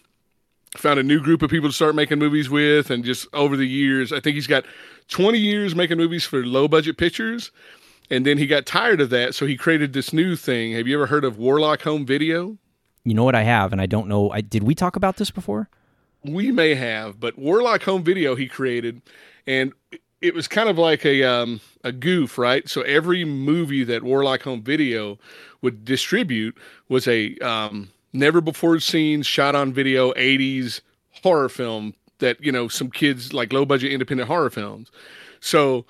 found 0.78 0.98
a 0.98 1.02
new 1.02 1.20
group 1.20 1.42
of 1.42 1.50
people 1.50 1.68
to 1.68 1.74
start 1.74 1.94
making 1.94 2.18
movies 2.18 2.48
with, 2.50 2.90
and 2.90 3.04
just 3.04 3.26
over 3.32 3.56
the 3.56 3.66
years, 3.66 4.12
I 4.12 4.20
think 4.20 4.34
he's 4.34 4.46
got 4.46 4.64
twenty 5.08 5.38
years 5.38 5.74
making 5.74 5.98
movies 5.98 6.24
for 6.24 6.44
Low 6.44 6.68
Budget 6.68 6.96
Pictures. 6.96 7.50
And 8.08 8.24
then 8.24 8.38
he 8.38 8.46
got 8.46 8.66
tired 8.66 9.00
of 9.00 9.10
that, 9.10 9.34
so 9.34 9.46
he 9.46 9.56
created 9.56 9.92
this 9.92 10.12
new 10.12 10.36
thing. 10.36 10.72
Have 10.74 10.86
you 10.86 10.94
ever 10.94 11.06
heard 11.06 11.24
of 11.24 11.38
Warlock 11.38 11.82
Home 11.82 12.06
Video? 12.06 12.56
You 13.02 13.14
know 13.14 13.24
what 13.24 13.34
I 13.34 13.42
have, 13.42 13.72
and 13.72 13.80
I 13.80 13.86
don't 13.86 14.06
know. 14.06 14.30
I, 14.30 14.42
did 14.42 14.62
we 14.62 14.76
talk 14.76 14.94
about 14.94 15.16
this 15.16 15.32
before? 15.32 15.68
we 16.32 16.50
may 16.50 16.74
have, 16.74 17.20
but 17.20 17.38
Warlock 17.38 17.82
Home 17.84 18.02
Video 18.02 18.34
he 18.34 18.46
created, 18.46 19.02
and 19.46 19.72
it 20.20 20.34
was 20.34 20.48
kind 20.48 20.68
of 20.68 20.78
like 20.78 21.04
a 21.04 21.22
um, 21.22 21.60
a 21.84 21.92
goof, 21.92 22.38
right? 22.38 22.68
So 22.68 22.82
every 22.82 23.24
movie 23.24 23.84
that 23.84 24.02
Warlock 24.02 24.42
Home 24.42 24.62
Video 24.62 25.18
would 25.62 25.84
distribute 25.84 26.56
was 26.88 27.06
a 27.08 27.36
um, 27.38 27.90
never 28.12 28.40
before 28.40 28.78
seen 28.80 29.22
shot 29.22 29.54
on 29.54 29.72
video 29.72 30.12
'80s 30.14 30.80
horror 31.22 31.48
film 31.48 31.94
that 32.18 32.42
you 32.42 32.52
know 32.52 32.68
some 32.68 32.90
kids 32.90 33.32
like 33.32 33.52
low 33.52 33.64
budget 33.64 33.92
independent 33.92 34.28
horror 34.28 34.50
films. 34.50 34.90
So 35.40 35.84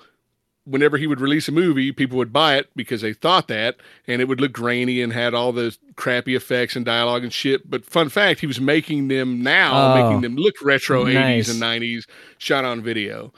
whenever 0.65 0.97
he 0.97 1.07
would 1.07 1.21
release 1.21 1.47
a 1.47 1.51
movie, 1.51 1.93
people 1.93 2.17
would 2.17 2.33
buy 2.33 2.57
it 2.57 2.69
because 2.75 2.99
they 2.99 3.13
thought 3.13 3.47
that, 3.47 3.77
and 4.05 4.21
it 4.21 4.27
would 4.27 4.41
look 4.41 4.51
grainy 4.51 5.01
and 5.01 5.13
had 5.13 5.33
all 5.33 5.53
the 5.53 5.75
crappy 5.95 6.35
effects 6.35 6.75
and 6.75 6.85
dialogue 6.85 7.23
and 7.23 7.31
shit. 7.31 7.69
But 7.69 7.85
fun 7.85 8.09
fact, 8.09 8.41
he 8.41 8.47
was 8.47 8.59
making 8.59 9.07
them 9.07 9.41
now, 9.41 9.93
Oh, 9.93 10.03
making 10.03 10.21
them 10.21 10.35
look 10.35 10.55
retro 10.61 11.05
nice. 11.05 11.47
80s 11.47 11.51
and 11.51 11.61
90s, 11.61 12.05
shot 12.37 12.65
on 12.65 12.81
video. 12.81 13.31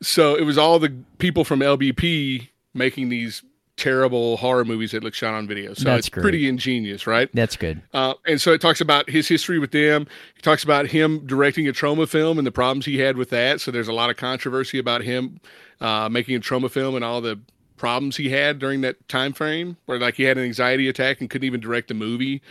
So 0.00 0.36
it 0.36 0.42
was 0.44 0.56
all 0.56 0.78
the 0.78 0.94
people 1.18 1.44
from 1.44 1.58
LBP 1.60 2.48
making 2.72 3.08
these 3.08 3.42
terrible 3.80 4.36
horror 4.36 4.64
movies 4.64 4.90
that 4.90 5.02
look 5.02 5.14
shot 5.14 5.32
on 5.32 5.48
video. 5.48 5.72
So 5.72 5.84
That's 5.84 6.00
it's 6.00 6.08
great. 6.10 6.22
pretty 6.22 6.48
ingenious, 6.48 7.06
right? 7.06 7.30
That's 7.32 7.56
good. 7.56 7.80
Uh, 7.94 8.12
and 8.26 8.38
so 8.38 8.52
it 8.52 8.60
talks 8.60 8.82
about 8.82 9.08
his 9.08 9.26
history 9.26 9.58
with 9.58 9.70
them. 9.70 10.06
He 10.34 10.42
talks 10.42 10.62
about 10.62 10.86
him 10.86 11.26
directing 11.26 11.66
a 11.66 11.72
Troma 11.72 12.06
film 12.06 12.36
and 12.36 12.46
the 12.46 12.52
problems 12.52 12.84
he 12.84 12.98
had 12.98 13.16
with 13.16 13.30
that. 13.30 13.62
So 13.62 13.70
there's 13.70 13.88
a 13.88 13.92
lot 13.94 14.10
of 14.10 14.16
controversy 14.16 14.78
about 14.78 15.02
him 15.02 15.40
uh, 15.80 16.10
making 16.10 16.36
a 16.36 16.40
Troma 16.40 16.70
film 16.70 16.94
and 16.94 17.02
all 17.02 17.22
the 17.22 17.40
problems 17.78 18.18
he 18.18 18.28
had 18.28 18.58
during 18.58 18.82
that 18.82 19.08
time 19.08 19.32
frame, 19.32 19.78
where 19.86 19.98
like 19.98 20.16
he 20.16 20.24
had 20.24 20.36
an 20.36 20.44
anxiety 20.44 20.86
attack 20.86 21.22
and 21.22 21.30
couldn't 21.30 21.46
even 21.46 21.60
direct 21.60 21.90
a 21.90 21.94
movie. 21.94 22.42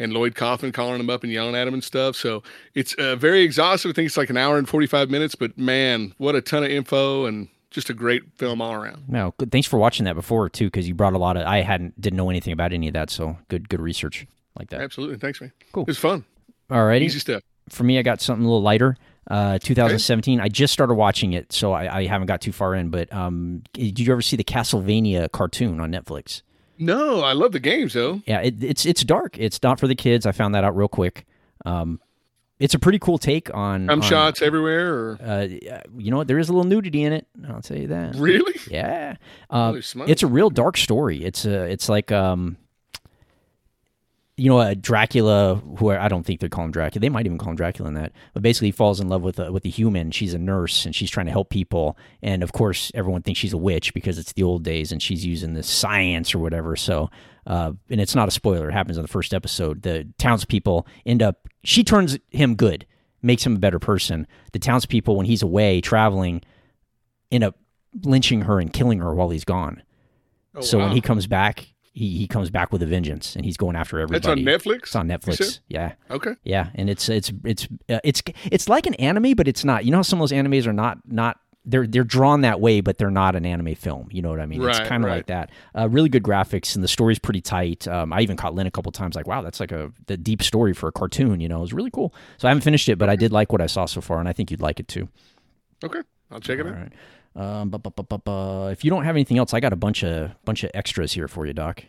And 0.00 0.12
Lloyd 0.12 0.34
Kaufman 0.34 0.72
calling 0.72 0.98
him 0.98 1.10
up 1.10 1.22
and 1.22 1.30
yelling 1.30 1.54
at 1.54 1.68
him 1.68 1.74
and 1.74 1.84
stuff. 1.84 2.16
So 2.16 2.42
it's 2.74 2.94
uh, 2.94 3.14
very 3.14 3.42
exhaustive. 3.42 3.90
I 3.90 3.94
think 3.94 4.06
it's 4.06 4.16
like 4.16 4.30
an 4.30 4.36
hour 4.36 4.58
and 4.58 4.68
45 4.68 5.10
minutes, 5.10 5.36
but 5.36 5.56
man, 5.56 6.12
what 6.18 6.34
a 6.34 6.40
ton 6.40 6.64
of 6.64 6.70
info 6.70 7.26
and 7.26 7.48
just 7.72 7.90
a 7.90 7.94
great 7.94 8.22
film 8.36 8.60
all 8.60 8.74
around. 8.74 9.04
No, 9.08 9.34
good. 9.38 9.50
Thanks 9.50 9.66
for 9.66 9.78
watching 9.78 10.04
that 10.04 10.14
before 10.14 10.48
too, 10.48 10.66
because 10.66 10.86
you 10.86 10.94
brought 10.94 11.14
a 11.14 11.18
lot 11.18 11.36
of. 11.36 11.46
I 11.46 11.62
hadn't 11.62 12.00
didn't 12.00 12.16
know 12.16 12.30
anything 12.30 12.52
about 12.52 12.72
any 12.72 12.88
of 12.88 12.94
that, 12.94 13.10
so 13.10 13.36
good 13.48 13.68
good 13.68 13.80
research 13.80 14.26
like 14.58 14.70
that. 14.70 14.80
Absolutely. 14.80 15.16
Thanks, 15.16 15.40
man. 15.40 15.52
Cool. 15.72 15.82
It 15.82 15.88
was 15.88 15.98
fun. 15.98 16.24
Alrighty. 16.70 17.02
Easy 17.02 17.18
stuff. 17.18 17.42
For 17.68 17.84
me, 17.84 17.98
I 17.98 18.02
got 18.02 18.20
something 18.20 18.44
a 18.44 18.48
little 18.48 18.62
lighter. 18.62 18.96
Uh, 19.30 19.56
2017. 19.58 20.40
I 20.40 20.48
just 20.48 20.72
started 20.72 20.94
watching 20.94 21.32
it, 21.32 21.52
so 21.52 21.72
I, 21.72 21.98
I 21.98 22.06
haven't 22.06 22.26
got 22.26 22.40
too 22.40 22.50
far 22.50 22.74
in. 22.74 22.90
But 22.90 23.12
um, 23.12 23.62
did 23.72 24.00
you 24.00 24.12
ever 24.12 24.20
see 24.20 24.36
the 24.36 24.44
Castlevania 24.44 25.30
cartoon 25.30 25.78
on 25.80 25.92
Netflix? 25.92 26.42
No, 26.78 27.20
I 27.20 27.32
love 27.32 27.52
the 27.52 27.60
games 27.60 27.92
though. 27.92 28.20
Yeah, 28.26 28.40
it, 28.40 28.62
it's 28.62 28.84
it's 28.84 29.04
dark. 29.04 29.38
It's 29.38 29.62
not 29.62 29.78
for 29.78 29.86
the 29.86 29.94
kids. 29.94 30.26
I 30.26 30.32
found 30.32 30.54
that 30.54 30.64
out 30.64 30.76
real 30.76 30.88
quick. 30.88 31.24
Um, 31.64 32.00
it's 32.62 32.74
a 32.74 32.78
pretty 32.78 32.98
cool 32.98 33.18
take 33.18 33.52
on. 33.54 33.90
On- 33.90 34.00
shots 34.00 34.40
everywhere 34.40 34.94
or 34.94 35.18
Uh, 35.22 35.48
you 35.98 36.10
know 36.10 36.18
what? 36.18 36.28
There 36.28 36.38
is 36.38 36.48
a 36.48 36.52
little 36.52 36.68
nudity 36.68 37.02
in 37.02 37.12
it. 37.12 37.26
I'll 37.48 37.60
tell 37.60 37.76
you 37.76 37.88
that. 37.88 38.14
really? 38.14 38.54
Yeah. 38.70 39.16
Uh, 39.50 39.80
it's 40.06 40.22
a 40.22 40.26
real 40.26 40.48
dark 40.50 40.76
story. 40.76 41.24
It's 41.24 41.44
a, 41.44 41.64
it's 41.64 41.88
like 41.88 42.12
um, 42.12 42.56
you 44.36 44.48
know, 44.48 44.60
a 44.60 44.74
Dracula. 44.74 45.56
Who 45.78 45.90
I 45.90 46.08
don't 46.08 46.24
think 46.24 46.40
they 46.40 46.48
call 46.48 46.64
him 46.64 46.70
Dracula. 46.70 47.00
They 47.00 47.08
might 47.08 47.26
even 47.26 47.38
call 47.38 47.50
him 47.50 47.56
Dracula 47.56 47.88
in 47.88 47.94
that. 47.94 48.12
But 48.32 48.42
basically, 48.42 48.68
he 48.68 48.72
falls 48.72 48.98
in 49.00 49.08
love 49.08 49.22
with 49.22 49.38
a, 49.38 49.52
with 49.52 49.64
a 49.64 49.68
human. 49.68 50.10
She's 50.10 50.32
a 50.32 50.38
nurse 50.38 50.86
and 50.86 50.94
she's 50.94 51.10
trying 51.10 51.26
to 51.26 51.32
help 51.32 51.50
people. 51.50 51.96
And 52.22 52.42
of 52.42 52.52
course, 52.52 52.90
everyone 52.94 53.22
thinks 53.22 53.40
she's 53.40 53.52
a 53.52 53.58
witch 53.58 53.92
because 53.92 54.18
it's 54.18 54.32
the 54.32 54.42
old 54.42 54.62
days 54.64 54.90
and 54.90 55.02
she's 55.02 55.24
using 55.26 55.54
this 55.54 55.68
science 55.68 56.34
or 56.34 56.38
whatever. 56.38 56.76
So, 56.76 57.10
uh, 57.46 57.72
and 57.90 58.00
it's 58.00 58.14
not 58.14 58.28
a 58.28 58.30
spoiler. 58.30 58.68
It 58.68 58.72
happens 58.72 58.96
in 58.96 59.02
the 59.02 59.08
first 59.08 59.34
episode. 59.34 59.82
The 59.82 60.06
townspeople 60.18 60.86
end 61.06 61.22
up. 61.22 61.48
She 61.64 61.84
turns 61.84 62.18
him 62.30 62.54
good, 62.54 62.86
makes 63.22 63.44
him 63.44 63.56
a 63.56 63.58
better 63.58 63.78
person. 63.78 64.26
The 64.52 64.58
townspeople, 64.58 65.16
when 65.16 65.26
he's 65.26 65.42
away 65.42 65.80
traveling, 65.80 66.42
end 67.30 67.44
up 67.44 67.56
lynching 68.02 68.42
her 68.42 68.58
and 68.58 68.72
killing 68.72 69.00
her 69.00 69.14
while 69.14 69.30
he's 69.30 69.44
gone. 69.44 69.82
Oh, 70.54 70.60
so 70.60 70.78
when 70.78 70.92
he 70.92 71.00
comes 71.00 71.26
back, 71.26 71.66
he, 71.92 72.16
he 72.18 72.26
comes 72.26 72.50
back 72.50 72.72
with 72.72 72.82
a 72.82 72.86
vengeance 72.86 73.36
and 73.36 73.44
he's 73.44 73.56
going 73.56 73.76
after 73.76 73.98
That's 74.06 74.26
everybody. 74.26 74.42
on 74.42 74.58
Netflix. 74.60 74.78
It's 74.84 74.96
on 74.96 75.08
Netflix. 75.08 75.60
Yeah. 75.68 75.92
Okay. 76.10 76.34
Yeah, 76.42 76.70
and 76.74 76.88
it's 76.90 77.08
it's 77.08 77.32
it's 77.44 77.68
uh, 77.88 78.00
it's 78.02 78.22
it's 78.50 78.68
like 78.68 78.86
an 78.86 78.94
anime, 78.94 79.34
but 79.34 79.46
it's 79.48 79.64
not. 79.64 79.84
You 79.84 79.90
know 79.90 79.98
how 79.98 80.02
some 80.02 80.20
of 80.20 80.28
those 80.28 80.36
animes 80.36 80.66
are 80.66 80.72
not 80.72 80.98
not 81.06 81.38
they're 81.64 81.86
they're 81.86 82.04
drawn 82.04 82.40
that 82.40 82.60
way, 82.60 82.80
but 82.80 82.98
they're 82.98 83.10
not 83.10 83.36
an 83.36 83.46
anime 83.46 83.74
film. 83.74 84.08
You 84.10 84.22
know 84.22 84.30
what 84.30 84.40
I 84.40 84.46
mean? 84.46 84.62
it's 84.62 84.78
Right, 84.80 84.88
kind 84.88 85.04
of 85.04 85.08
right. 85.08 85.16
like 85.16 85.26
that. 85.26 85.50
Uh, 85.76 85.88
really 85.88 86.08
good 86.08 86.22
graphics, 86.22 86.74
and 86.74 86.82
the 86.82 86.88
story's 86.88 87.18
pretty 87.18 87.40
tight. 87.40 87.86
Um, 87.86 88.12
I 88.12 88.20
even 88.20 88.36
caught 88.36 88.54
Lynn 88.54 88.66
a 88.66 88.70
couple 88.70 88.90
times, 88.92 89.14
like, 89.14 89.26
wow, 89.26 89.42
that's 89.42 89.60
like 89.60 89.70
a 89.72 89.92
the 90.06 90.16
deep 90.16 90.42
story 90.42 90.72
for 90.72 90.88
a 90.88 90.92
cartoon. 90.92 91.40
You 91.40 91.48
know, 91.48 91.58
it 91.58 91.62
was 91.62 91.72
really 91.72 91.90
cool. 91.90 92.12
So 92.38 92.48
I 92.48 92.50
haven't 92.50 92.62
finished 92.62 92.88
it, 92.88 92.96
but 92.98 93.08
I 93.08 93.16
did 93.16 93.32
like 93.32 93.52
what 93.52 93.60
I 93.60 93.66
saw 93.66 93.86
so 93.86 94.00
far, 94.00 94.18
and 94.18 94.28
I 94.28 94.32
think 94.32 94.50
you'd 94.50 94.60
like 94.60 94.80
it 94.80 94.88
too. 94.88 95.08
Okay. 95.84 96.00
I'll 96.30 96.40
check 96.40 96.58
it 96.58 96.66
All 96.66 96.72
out. 96.72 96.78
right. 96.78 96.92
Um, 97.60 97.70
bu- 97.70 97.78
bu- 97.78 97.90
bu- 98.18 98.68
if 98.68 98.84
you 98.84 98.90
don't 98.90 99.04
have 99.04 99.14
anything 99.16 99.38
else, 99.38 99.54
I 99.54 99.60
got 99.60 99.72
a 99.72 99.76
bunch 99.76 100.02
of 100.04 100.32
bunch 100.44 100.64
of 100.64 100.70
extras 100.74 101.12
here 101.12 101.28
for 101.28 101.46
you, 101.46 101.52
Doc. 101.52 101.84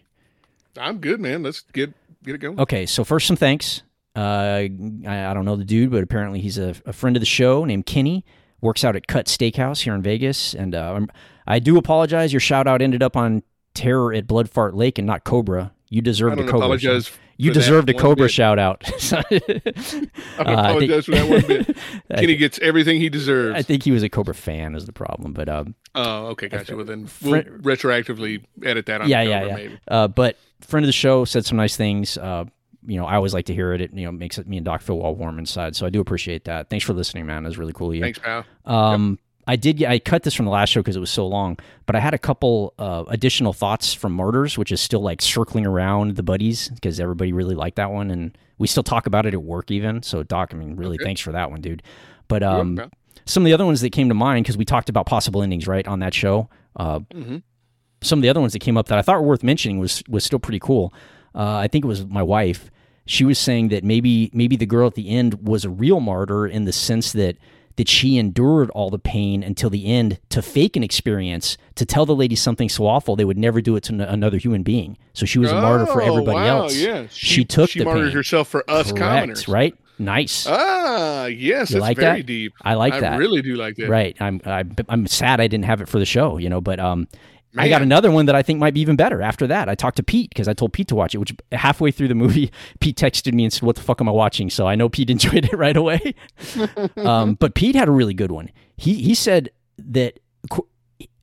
I'm 0.77 0.99
good, 0.99 1.19
man. 1.19 1.43
Let's 1.43 1.61
get 1.61 1.93
get 2.23 2.35
it 2.35 2.37
going. 2.39 2.59
Okay, 2.59 2.85
so 2.85 3.03
first 3.03 3.27
some 3.27 3.35
thanks. 3.35 3.81
Uh, 4.15 4.19
I, 4.19 4.69
I 5.07 5.33
don't 5.33 5.43
know 5.45 5.55
the 5.55 5.65
dude, 5.65 5.89
but 5.91 6.03
apparently 6.03 6.39
he's 6.39 6.57
a, 6.59 6.75
a 6.85 6.93
friend 6.93 7.15
of 7.15 7.19
the 7.19 7.25
show 7.25 7.65
named 7.65 7.85
Kenny. 7.85 8.23
Works 8.63 8.83
out 8.85 8.95
at 8.95 9.07
Cut 9.07 9.25
Steakhouse 9.25 9.81
here 9.81 9.93
in 9.93 10.01
Vegas, 10.01 10.53
and 10.55 10.73
uh, 10.73 11.01
I 11.45 11.59
do 11.59 11.77
apologize. 11.77 12.31
Your 12.31 12.39
shout 12.39 12.65
out 12.65 12.81
ended 12.81 13.03
up 13.03 13.17
on 13.17 13.43
Terror 13.73 14.13
at 14.13 14.25
Blood 14.25 14.49
Fart 14.49 14.73
Lake 14.73 14.97
and 14.97 15.05
not 15.05 15.25
Cobra. 15.25 15.73
You 15.89 16.01
deserved 16.01 16.39
a 16.39 16.43
Cobra. 16.43 16.57
apologize. 16.59 17.11
You 17.35 17.51
deserved 17.51 17.89
a 17.89 17.93
Cobra 17.93 18.25
bit. 18.25 18.31
shout 18.31 18.59
out. 18.59 18.83
I 19.13 19.23
Uh, 20.39 20.43
I 20.45 20.51
apologize 20.69 21.05
think- 21.05 21.05
for 21.05 21.11
that 21.11 21.29
one 21.29 21.41
bit. 21.47 21.77
Kenny 22.15 22.35
gets 22.37 22.57
everything 22.59 22.99
he 23.01 23.09
deserves. 23.09 23.55
I 23.57 23.61
think 23.63 23.83
he 23.83 23.91
was 23.91 24.01
a 24.03 24.07
Cobra 24.09 24.33
fan 24.35 24.75
is 24.75 24.85
the 24.85 24.93
problem, 24.93 25.33
but 25.33 25.49
um, 25.49 25.75
oh, 25.95 26.27
okay, 26.27 26.47
gotcha. 26.47 26.75
Well, 26.75 26.85
then 26.85 27.09
we'll 27.21 27.41
Fri- 27.43 27.75
retroactively 27.75 28.43
edit 28.63 28.85
that 28.85 29.01
on. 29.01 29.09
yeah, 29.09 29.23
the 29.23 29.29
yeah, 29.29 29.45
yeah. 29.45 29.55
Maybe. 29.55 29.79
Uh, 29.89 30.07
but 30.07 30.37
friend 30.61 30.83
of 30.85 30.87
the 30.87 30.93
show 30.93 31.25
said 31.25 31.45
some 31.45 31.57
nice 31.57 31.75
things. 31.75 32.17
Uh, 32.17 32.45
you 32.85 32.97
know, 32.97 33.05
I 33.05 33.15
always 33.15 33.33
like 33.33 33.45
to 33.45 33.53
hear 33.53 33.73
it. 33.73 33.81
It 33.81 33.93
you 33.93 34.05
know 34.05 34.11
makes 34.11 34.37
it, 34.37 34.47
me 34.47 34.57
and 34.57 34.65
Doc 34.65 34.81
feel 34.81 34.99
all 34.99 35.15
warm 35.15 35.39
inside. 35.39 35.75
So 35.75 35.85
I 35.85 35.89
do 35.89 35.99
appreciate 36.01 36.45
that. 36.45 36.69
Thanks 36.69 36.85
for 36.85 36.93
listening, 36.93 37.25
man. 37.25 37.45
It 37.45 37.49
was 37.49 37.57
really 37.57 37.73
cool 37.73 37.89
of 37.89 37.95
you. 37.95 38.01
Thanks, 38.01 38.19
pal. 38.19 38.45
Um, 38.65 39.19
I 39.45 39.55
did. 39.55 39.83
I 39.83 39.99
cut 39.99 40.23
this 40.23 40.33
from 40.33 40.45
the 40.45 40.51
last 40.51 40.69
show 40.69 40.81
because 40.81 40.95
it 40.95 41.01
was 41.01 41.09
so 41.09 41.27
long, 41.27 41.57
but 41.85 41.95
I 41.95 41.99
had 41.99 42.13
a 42.13 42.17
couple 42.17 42.73
uh, 42.79 43.03
additional 43.07 43.51
thoughts 43.51 43.93
from 43.93 44.13
Martyrs, 44.13 44.57
which 44.57 44.71
is 44.71 44.79
still 44.79 45.01
like 45.01 45.21
circling 45.21 45.65
around 45.65 46.15
the 46.15 46.23
buddies 46.23 46.69
because 46.69 46.99
everybody 46.99 47.33
really 47.33 47.55
liked 47.55 47.75
that 47.75 47.91
one, 47.91 48.09
and 48.09 48.37
we 48.57 48.67
still 48.67 48.83
talk 48.83 49.05
about 49.05 49.25
it 49.25 49.33
at 49.33 49.43
work 49.43 49.69
even. 49.69 50.01
So, 50.01 50.23
Doc, 50.23 50.51
I 50.53 50.57
mean, 50.57 50.75
really, 50.75 50.97
thanks 50.97 51.19
for 51.19 51.33
that 51.33 51.51
one, 51.51 51.59
dude. 51.59 51.83
But 52.29 52.41
um, 52.41 52.77
pal. 52.77 52.91
some 53.25 53.43
of 53.43 53.45
the 53.45 53.53
other 53.53 53.65
ones 53.65 53.81
that 53.81 53.89
came 53.89 54.07
to 54.07 54.15
mind 54.15 54.45
because 54.45 54.57
we 54.57 54.65
talked 54.65 54.89
about 54.89 55.07
possible 55.07 55.43
endings, 55.43 55.67
right, 55.67 55.87
on 55.87 55.99
that 55.99 56.13
show. 56.13 56.49
Uh, 56.75 57.01
Some 58.01 58.19
of 58.19 58.23
the 58.23 58.29
other 58.29 58.41
ones 58.41 58.53
that 58.53 58.59
came 58.59 58.77
up 58.77 58.87
that 58.87 58.97
I 58.97 59.01
thought 59.01 59.21
were 59.21 59.27
worth 59.27 59.43
mentioning 59.43 59.79
was 59.79 60.03
was 60.07 60.23
still 60.23 60.39
pretty 60.39 60.59
cool. 60.59 60.93
Uh, 61.35 61.57
I 61.57 61.67
think 61.67 61.83
it 61.85 61.87
was 61.87 62.05
my 62.05 62.23
wife. 62.23 62.69
She 63.05 63.25
was 63.25 63.37
saying 63.39 63.69
that 63.69 63.83
maybe 63.83 64.29
maybe 64.33 64.55
the 64.55 64.65
girl 64.65 64.87
at 64.87 64.95
the 64.95 65.09
end 65.09 65.45
was 65.47 65.65
a 65.65 65.69
real 65.69 65.99
martyr 65.99 66.47
in 66.47 66.63
the 66.65 66.71
sense 66.73 67.11
that 67.13 67.35
that 67.75 67.89
she 67.89 68.17
endured 68.19 68.69
all 68.69 68.91
the 68.91 68.99
pain 68.99 69.41
until 69.41 69.67
the 69.69 69.87
end 69.87 70.19
to 70.29 70.41
fake 70.43 70.75
an 70.75 70.83
experience 70.83 71.57
to 71.73 71.85
tell 71.85 72.05
the 72.05 72.15
lady 72.15 72.35
something 72.35 72.69
so 72.69 72.85
awful 72.85 73.15
they 73.15 73.25
would 73.25 73.37
never 73.37 73.61
do 73.61 73.75
it 73.75 73.81
to 73.83 73.93
n- 73.93 73.99
another 74.01 74.37
human 74.37 74.61
being. 74.61 74.95
So 75.13 75.25
she 75.25 75.39
was 75.39 75.51
a 75.51 75.55
martyr 75.59 75.87
for 75.87 76.01
Oh, 76.03 76.05
everybody 76.05 76.35
wow, 76.35 76.61
else. 76.63 76.75
Yeah, 76.77 77.07
she, 77.09 77.43
took 77.43 77.71
she 77.71 77.79
the 77.79 77.85
martyred 77.85 78.09
pain. 78.09 78.15
herself 78.15 78.47
for 78.47 78.63
us 78.69 78.91
Correct, 78.91 78.99
commoners. 78.99 79.47
right? 79.47 79.75
Nice. 79.97 80.45
Ah, 80.47 81.25
yes, 81.25 81.71
You 81.71 81.79
like 81.79 81.97
very 81.97 82.19
that? 82.21 82.25
deep. 82.27 82.53
I 82.61 82.75
like 82.75 82.93
I 82.93 82.99
that. 82.99 83.17
really 83.17 83.41
do 83.41 83.55
like 83.55 83.75
that. 83.77 83.89
Right. 83.89 84.15
I'm 84.19 84.39
I'm 84.45 84.75
I'm 84.87 85.07
sad 85.07 85.41
I 85.41 85.47
didn't 85.47 85.65
have 85.65 85.81
it 85.81 85.87
for 85.89 85.97
the 85.97 86.05
show, 86.05 86.37
you 86.37 86.49
know, 86.49 86.61
but 86.61 86.79
um 86.79 87.07
I 87.57 87.69
got 87.69 87.81
another 87.81 88.09
one 88.11 88.25
that 88.25 88.35
I 88.35 88.41
think 88.41 88.59
might 88.59 88.73
be 88.73 88.81
even 88.81 88.95
better. 88.95 89.21
After 89.21 89.45
that, 89.47 89.69
I 89.69 89.75
talked 89.75 89.97
to 89.97 90.03
Pete 90.03 90.29
because 90.29 90.47
I 90.47 90.53
told 90.53 90.73
Pete 90.73 90.87
to 90.87 90.95
watch 90.95 91.13
it. 91.13 91.19
Which 91.19 91.35
halfway 91.51 91.91
through 91.91 92.07
the 92.07 92.15
movie, 92.15 92.51
Pete 92.79 92.97
texted 92.97 93.33
me 93.33 93.43
and 93.43 93.53
said, 93.53 93.63
"What 93.63 93.75
the 93.75 93.81
fuck 93.81 94.01
am 94.01 94.09
I 94.09 94.11
watching?" 94.11 94.49
So 94.49 94.67
I 94.67 94.75
know 94.75 94.89
Pete 94.89 95.09
enjoyed 95.11 95.45
it 95.45 95.53
right 95.53 95.77
away. 95.77 96.15
um, 96.97 97.35
but 97.35 97.55
Pete 97.55 97.75
had 97.75 97.87
a 97.87 97.91
really 97.91 98.13
good 98.13 98.31
one. 98.31 98.49
He 98.75 98.95
he 98.95 99.13
said 99.13 99.49
that 99.77 100.19
qu- 100.49 100.67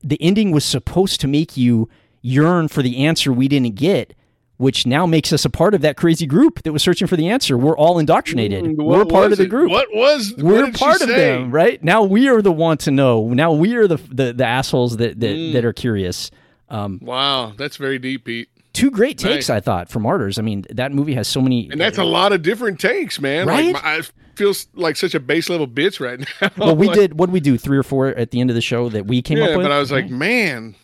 the 0.02 0.20
ending 0.20 0.50
was 0.50 0.64
supposed 0.64 1.20
to 1.20 1.28
make 1.28 1.56
you 1.56 1.88
yearn 2.22 2.68
for 2.68 2.82
the 2.82 3.04
answer 3.04 3.32
we 3.32 3.48
didn't 3.48 3.74
get, 3.74 4.14
which 4.60 4.84
now 4.86 5.06
makes 5.06 5.32
us 5.32 5.44
a 5.46 5.50
part 5.50 5.74
of 5.74 5.80
that 5.80 5.96
crazy 5.96 6.26
group 6.26 6.62
that 6.64 6.72
was 6.72 6.82
searching 6.82 7.06
for 7.08 7.16
the 7.16 7.28
answer. 7.28 7.56
We're 7.56 7.76
all 7.76 7.98
indoctrinated. 7.98 8.62
Mm, 8.62 8.76
We're 8.84 9.06
part 9.06 9.32
of 9.32 9.38
the 9.38 9.44
it? 9.44 9.48
group. 9.48 9.70
What 9.70 9.88
was? 9.94 10.34
We're 10.36 10.66
she 10.66 10.72
part 10.72 11.00
of 11.00 11.08
say? 11.08 11.16
them, 11.16 11.50
right? 11.50 11.82
Now 11.82 12.02
we 12.02 12.28
are 12.28 12.42
the 12.42 12.52
one 12.52 12.76
to 12.78 12.90
know. 12.90 13.28
Now 13.28 13.52
we 13.52 13.74
are 13.76 13.86
the 13.88 13.96
the, 13.96 14.32
the 14.34 14.44
assholes 14.46 14.98
that 14.98 15.18
that, 15.20 15.34
Mm. 15.34 15.52
that 15.54 15.64
are 15.64 15.72
curious. 15.72 16.30
Um, 16.68 17.00
Wow, 17.02 17.54
that's 17.56 17.76
very 17.76 17.98
deep, 17.98 18.24
Pete. 18.26 18.48
two 18.74 18.90
great 18.90 19.16
takes, 19.18 19.48
Nice. 19.48 19.50
I 19.50 19.60
thought, 19.60 19.88
for 19.88 19.98
Martyrs. 19.98 20.38
I 20.38 20.42
mean, 20.42 20.64
that 20.70 20.92
movie 20.92 21.14
has 21.14 21.26
so 21.26 21.40
many. 21.40 21.68
And 21.70 21.80
that's 21.80 21.98
a 21.98 22.04
lot 22.04 22.32
of 22.32 22.42
different 22.42 22.78
takes, 22.78 23.18
man. 23.20 23.46
Right? 23.48 23.72
Like, 23.74 23.84
I 23.84 24.02
feel 24.36 24.52
like 24.74 24.96
such 24.96 25.14
a 25.14 25.20
base 25.20 25.48
level 25.48 25.66
bitch 25.66 25.98
right 26.00 26.20
now. 26.40 26.50
well, 26.58 26.76
we 26.76 26.86
Like, 26.86 26.96
did. 26.96 27.18
What 27.18 27.26
did 27.26 27.32
we 27.32 27.40
do? 27.40 27.56
Three 27.58 27.76
or 27.78 27.82
four 27.82 28.08
at 28.08 28.30
the 28.30 28.40
end 28.40 28.50
of 28.50 28.54
the 28.56 28.62
show 28.62 28.88
that 28.90 29.06
we 29.06 29.20
came 29.22 29.38
Yeah, 29.38 29.46
up 29.46 29.56
with. 29.56 29.64
but 29.64 29.72
I 29.72 29.78
was 29.80 29.90
like, 29.90 30.10
man, 30.10 30.74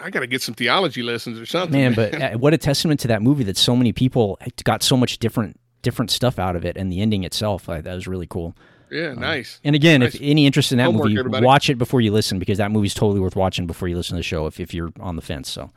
I 0.00 0.10
got 0.10 0.20
to 0.20 0.26
get 0.26 0.42
some 0.42 0.54
theology 0.54 1.02
lessons 1.02 1.38
or 1.38 1.46
something. 1.46 1.78
man, 1.78 1.94
but 1.94 2.14
uh, 2.22 2.30
what 2.38 2.54
a 2.54 2.58
testament 2.58 3.00
to 3.00 3.08
that 3.08 3.22
movie 3.22 3.44
that 3.44 3.56
so 3.56 3.76
many 3.76 3.92
people 3.92 4.38
got 4.64 4.82
so 4.82 4.96
much 4.96 5.18
different 5.18 5.58
different 5.82 6.10
stuff 6.10 6.38
out 6.38 6.56
of 6.56 6.64
it, 6.64 6.76
and 6.76 6.92
the 6.92 7.00
ending 7.00 7.24
itself. 7.24 7.68
I, 7.68 7.80
that 7.80 7.94
was 7.94 8.06
really 8.06 8.26
cool. 8.26 8.54
yeah, 8.90 9.14
nice. 9.14 9.60
And 9.64 9.74
again, 9.76 10.00
Nice. 10.00 10.14
if 10.14 10.20
any 10.22 10.46
interest 10.46 10.72
in 10.72 10.78
that 10.78 10.84
Homework, 10.84 11.08
movie, 11.08 11.18
everybody. 11.18 11.46
watch 11.46 11.70
it 11.70 11.78
before 11.78 12.00
you 12.00 12.12
listen 12.12 12.38
because 12.38 12.58
that 12.58 12.70
movie's 12.70 12.94
totally 12.94 13.20
worth 13.20 13.36
watching 13.36 13.66
before 13.66 13.88
you 13.88 13.96
listen 13.96 14.14
to 14.16 14.18
the 14.18 14.22
show. 14.24 14.46
If, 14.46 14.58
if 14.60 14.74
you're 14.74 14.90
on 15.00 15.16
the 15.16 15.22
fence, 15.22 15.48
so. 15.50 15.70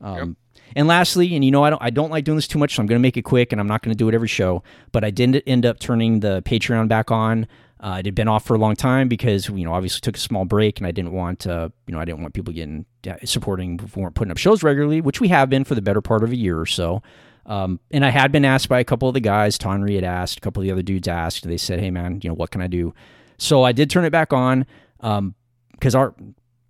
Um, 0.00 0.36
And 0.74 0.88
lastly, 0.88 1.34
and 1.34 1.44
you 1.44 1.50
know 1.50 1.62
I 1.64 1.70
don't 1.70 1.82
I 1.82 1.90
don't 1.90 2.10
like 2.10 2.24
doing 2.24 2.36
this 2.36 2.48
too 2.48 2.58
much, 2.58 2.74
so 2.74 2.80
I'm 2.82 2.86
going 2.86 2.98
to 2.98 3.02
make 3.02 3.16
it 3.16 3.22
quick, 3.22 3.52
and 3.52 3.60
I'm 3.60 3.66
not 3.68 3.82
going 3.82 3.94
to 3.94 3.98
do 3.98 4.08
it 4.08 4.14
every 4.14 4.28
show. 4.28 4.62
But 4.90 5.04
I 5.04 5.10
did 5.10 5.42
end 5.46 5.66
up 5.66 5.78
turning 5.80 6.20
the 6.20 6.40
Patreon 6.42 6.88
back 6.88 7.10
on. 7.10 7.46
Uh, 7.82 7.96
it 7.98 8.06
had 8.06 8.14
been 8.14 8.28
off 8.28 8.44
for 8.44 8.54
a 8.54 8.58
long 8.58 8.76
time 8.76 9.08
because 9.08 9.48
you 9.48 9.64
know 9.64 9.74
obviously 9.74 10.00
took 10.00 10.16
a 10.16 10.20
small 10.20 10.44
break, 10.44 10.78
and 10.78 10.86
I 10.86 10.92
didn't 10.92 11.12
want 11.12 11.46
uh, 11.48 11.68
you 11.86 11.92
know 11.92 12.00
I 12.00 12.04
didn't 12.04 12.22
want 12.22 12.32
people 12.32 12.54
getting 12.54 12.86
uh, 13.08 13.14
supporting 13.24 13.80
weren't 13.96 14.14
putting 14.14 14.30
up 14.30 14.38
shows 14.38 14.62
regularly, 14.62 15.00
which 15.00 15.20
we 15.20 15.28
have 15.28 15.50
been 15.50 15.64
for 15.64 15.74
the 15.74 15.82
better 15.82 16.00
part 16.00 16.22
of 16.22 16.30
a 16.30 16.36
year 16.36 16.58
or 16.60 16.66
so. 16.66 17.02
Um, 17.44 17.80
and 17.90 18.04
I 18.04 18.10
had 18.10 18.30
been 18.30 18.44
asked 18.44 18.68
by 18.68 18.78
a 18.78 18.84
couple 18.84 19.08
of 19.08 19.14
the 19.14 19.20
guys, 19.20 19.58
Tonry 19.58 19.96
had 19.96 20.04
asked, 20.04 20.38
a 20.38 20.40
couple 20.40 20.60
of 20.60 20.64
the 20.64 20.70
other 20.70 20.82
dudes 20.82 21.08
asked. 21.08 21.44
They 21.44 21.56
said, 21.56 21.80
"Hey 21.80 21.90
man, 21.90 22.20
you 22.22 22.30
know 22.30 22.34
what 22.34 22.52
can 22.52 22.60
I 22.60 22.68
do?" 22.68 22.94
So 23.36 23.64
I 23.64 23.72
did 23.72 23.90
turn 23.90 24.04
it 24.04 24.10
back 24.10 24.32
on 24.32 24.64
because 25.00 25.96
our 25.96 26.14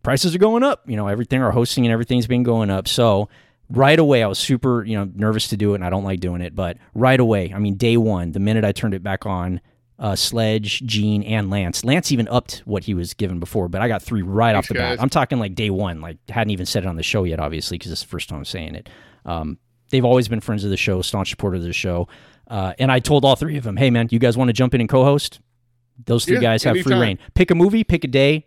prices 0.03 0.35
are 0.35 0.39
going 0.39 0.63
up. 0.63 0.89
You 0.89 0.97
know, 0.97 1.09
everything, 1.09 1.43
our 1.43 1.51
hosting 1.51 1.85
and 1.85 1.93
everything's 1.93 2.27
been 2.27 2.43
going 2.43 2.71
up. 2.71 2.89
So 2.89 3.29
right 3.69 3.99
away, 3.99 4.23
I 4.23 4.27
was 4.27 4.39
super, 4.39 4.83
you 4.83 4.97
know, 4.97 5.11
nervous 5.15 5.49
to 5.49 5.59
do 5.59 5.73
it, 5.73 5.77
and 5.77 5.85
I 5.85 5.91
don't 5.91 6.05
like 6.05 6.21
doing 6.21 6.41
it. 6.41 6.55
But 6.55 6.79
right 6.95 7.21
away, 7.21 7.53
I 7.55 7.59
mean, 7.59 7.75
day 7.75 7.99
one, 7.99 8.33
the 8.33 8.41
minute 8.41 8.65
I 8.65 8.73
turned 8.73 8.95
it 8.95 9.03
back 9.03 9.27
on, 9.27 9.61
uh, 10.03 10.17
Sledge, 10.17 10.83
Gene, 10.85 11.23
and 11.23 11.49
Lance. 11.49 11.85
Lance 11.85 12.11
even 12.11 12.27
upped 12.29 12.61
what 12.65 12.83
he 12.85 12.93
was 12.93 13.15
given 13.15 13.39
before, 13.39 13.69
but 13.69 13.81
I 13.81 13.87
got 13.89 14.03
three 14.03 14.21
right 14.21 14.55
off 14.55 14.67
Thanks, 14.67 14.69
the 14.69 14.75
bat. 14.97 15.01
I'm 15.01 15.09
talking 15.09 15.39
like 15.39 15.55
day 15.55 15.71
one. 15.71 16.01
Like 16.01 16.19
hadn't 16.29 16.51
even 16.51 16.67
said 16.67 16.83
it 16.83 16.89
on 16.89 16.97
the 16.97 17.03
show 17.05 17.23
yet, 17.23 17.39
obviously, 17.39 17.79
because 17.79 17.93
it's 17.93 18.03
the 18.03 18.09
first 18.09 18.29
time 18.29 18.39
I'm 18.41 18.45
saying 18.45 18.75
it. 18.75 18.89
Um, 19.25 19.59
they've 19.91 20.05
always 20.05 20.27
been 20.27 20.41
friends 20.41 20.65
of 20.65 20.71
the 20.71 20.77
show, 20.77 21.01
staunch 21.03 21.31
supporters 21.31 21.61
of 21.61 21.67
the 21.67 21.73
show. 21.73 22.09
Uh, 22.49 22.73
and 22.81 22.91
I 22.91 22.99
told 22.99 23.25
all 23.25 23.37
three 23.37 23.57
of 23.57 23.63
them, 23.65 23.77
"Hey, 23.77 23.91
man, 23.91 24.09
you 24.11 24.19
guys 24.19 24.37
want 24.37 24.49
to 24.49 24.53
jump 24.53 24.75
in 24.75 24.81
and 24.81 24.91
co-host? 24.91 25.41
Those 26.05 26.25
three 26.25 26.35
Yeah, 26.35 26.41
guys 26.41 26.65
have 26.65 26.77
free 26.81 26.95
reign. 26.99 27.19
Pick 27.35 27.51
a 27.53 27.55
movie, 27.55 27.85
pick 27.85 28.03
a 28.03 28.09
day. 28.09 28.47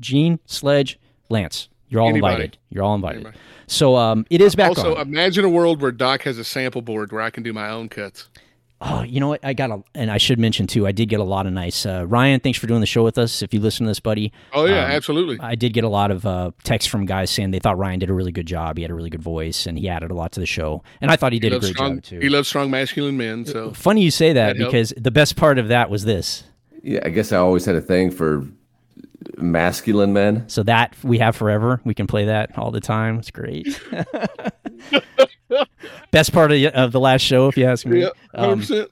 Gene, 0.00 0.40
Sledge, 0.46 0.98
Lance, 1.28 1.68
you're 1.88 2.00
all 2.00 2.08
Anybody. 2.08 2.34
invited. 2.34 2.58
You're 2.70 2.82
all 2.82 2.94
invited. 2.94 3.16
Anybody. 3.18 3.38
So 3.66 3.96
um, 3.96 4.24
it 4.30 4.40
is 4.40 4.54
back 4.56 4.70
also, 4.70 4.96
on. 4.96 5.02
imagine 5.02 5.44
a 5.44 5.48
world 5.50 5.82
where 5.82 5.92
Doc 5.92 6.22
has 6.22 6.38
a 6.38 6.44
sample 6.44 6.82
board 6.82 7.12
where 7.12 7.20
I 7.20 7.30
can 7.30 7.42
do 7.42 7.52
my 7.52 7.68
own 7.68 7.88
cuts. 7.90 8.28
Oh, 8.80 9.02
you 9.02 9.18
know 9.18 9.28
what? 9.28 9.42
I 9.42 9.54
got 9.54 9.70
a, 9.70 9.82
and 9.94 10.10
I 10.10 10.18
should 10.18 10.38
mention 10.38 10.66
too. 10.66 10.86
I 10.86 10.92
did 10.92 11.08
get 11.08 11.18
a 11.20 11.24
lot 11.24 11.46
of 11.46 11.52
nice. 11.54 11.86
Uh, 11.86 12.04
Ryan, 12.06 12.40
thanks 12.40 12.58
for 12.58 12.66
doing 12.66 12.80
the 12.80 12.86
show 12.86 13.02
with 13.02 13.16
us. 13.16 13.40
If 13.40 13.54
you 13.54 13.60
listen 13.60 13.86
to 13.86 13.90
this, 13.90 14.00
buddy. 14.00 14.30
Oh 14.52 14.66
yeah, 14.66 14.84
Um, 14.84 14.90
absolutely. 14.90 15.38
I 15.40 15.54
did 15.54 15.72
get 15.72 15.84
a 15.84 15.88
lot 15.88 16.10
of 16.10 16.26
uh, 16.26 16.50
texts 16.64 16.90
from 16.90 17.06
guys 17.06 17.30
saying 17.30 17.50
they 17.52 17.60
thought 17.60 17.78
Ryan 17.78 18.00
did 18.00 18.10
a 18.10 18.12
really 18.12 18.32
good 18.32 18.46
job. 18.46 18.76
He 18.76 18.82
had 18.82 18.90
a 18.90 18.94
really 18.94 19.08
good 19.10 19.22
voice, 19.22 19.66
and 19.66 19.78
he 19.78 19.88
added 19.88 20.10
a 20.10 20.14
lot 20.14 20.32
to 20.32 20.40
the 20.40 20.44
show. 20.46 20.82
And 21.00 21.10
I 21.10 21.16
thought 21.16 21.32
he 21.32 21.36
He 21.36 21.40
did 21.40 21.54
a 21.54 21.60
great 21.60 21.72
strong. 21.74 21.94
job 21.96 22.02
too. 22.04 22.18
He 22.18 22.28
loves 22.28 22.48
strong 22.48 22.70
masculine 22.70 23.16
men. 23.16 23.46
So 23.46 23.70
Funny 23.72 24.02
you 24.02 24.10
say 24.10 24.32
that, 24.34 24.48
That 24.54 24.56
helped. 24.58 24.72
because 24.72 24.92
the 24.96 25.10
best 25.10 25.36
part 25.36 25.58
of 25.58 25.68
that 25.68 25.88
was 25.88 26.04
this. 26.04 26.44
Yeah, 26.82 27.00
I 27.04 27.08
guess 27.08 27.32
I 27.32 27.38
always 27.38 27.64
had 27.64 27.76
a 27.76 27.80
thing 27.80 28.10
for 28.10 28.46
masculine 29.38 30.12
men. 30.12 30.46
So 30.48 30.62
that 30.64 30.94
we 31.02 31.18
have 31.20 31.34
forever. 31.36 31.80
We 31.84 31.94
can 31.94 32.06
play 32.06 32.26
that 32.26 32.58
all 32.58 32.70
the 32.70 32.80
time. 32.80 33.18
It's 33.20 33.30
great. 33.30 33.80
Best 36.10 36.32
part 36.32 36.50
of 36.52 36.56
the, 36.56 36.68
of 36.68 36.92
the 36.92 37.00
last 37.00 37.22
show, 37.22 37.48
if 37.48 37.56
you 37.56 37.66
ask 37.66 37.84
me. 37.86 38.02
yeah, 38.02 38.08
hundred 38.34 38.70
Um, 38.80 38.86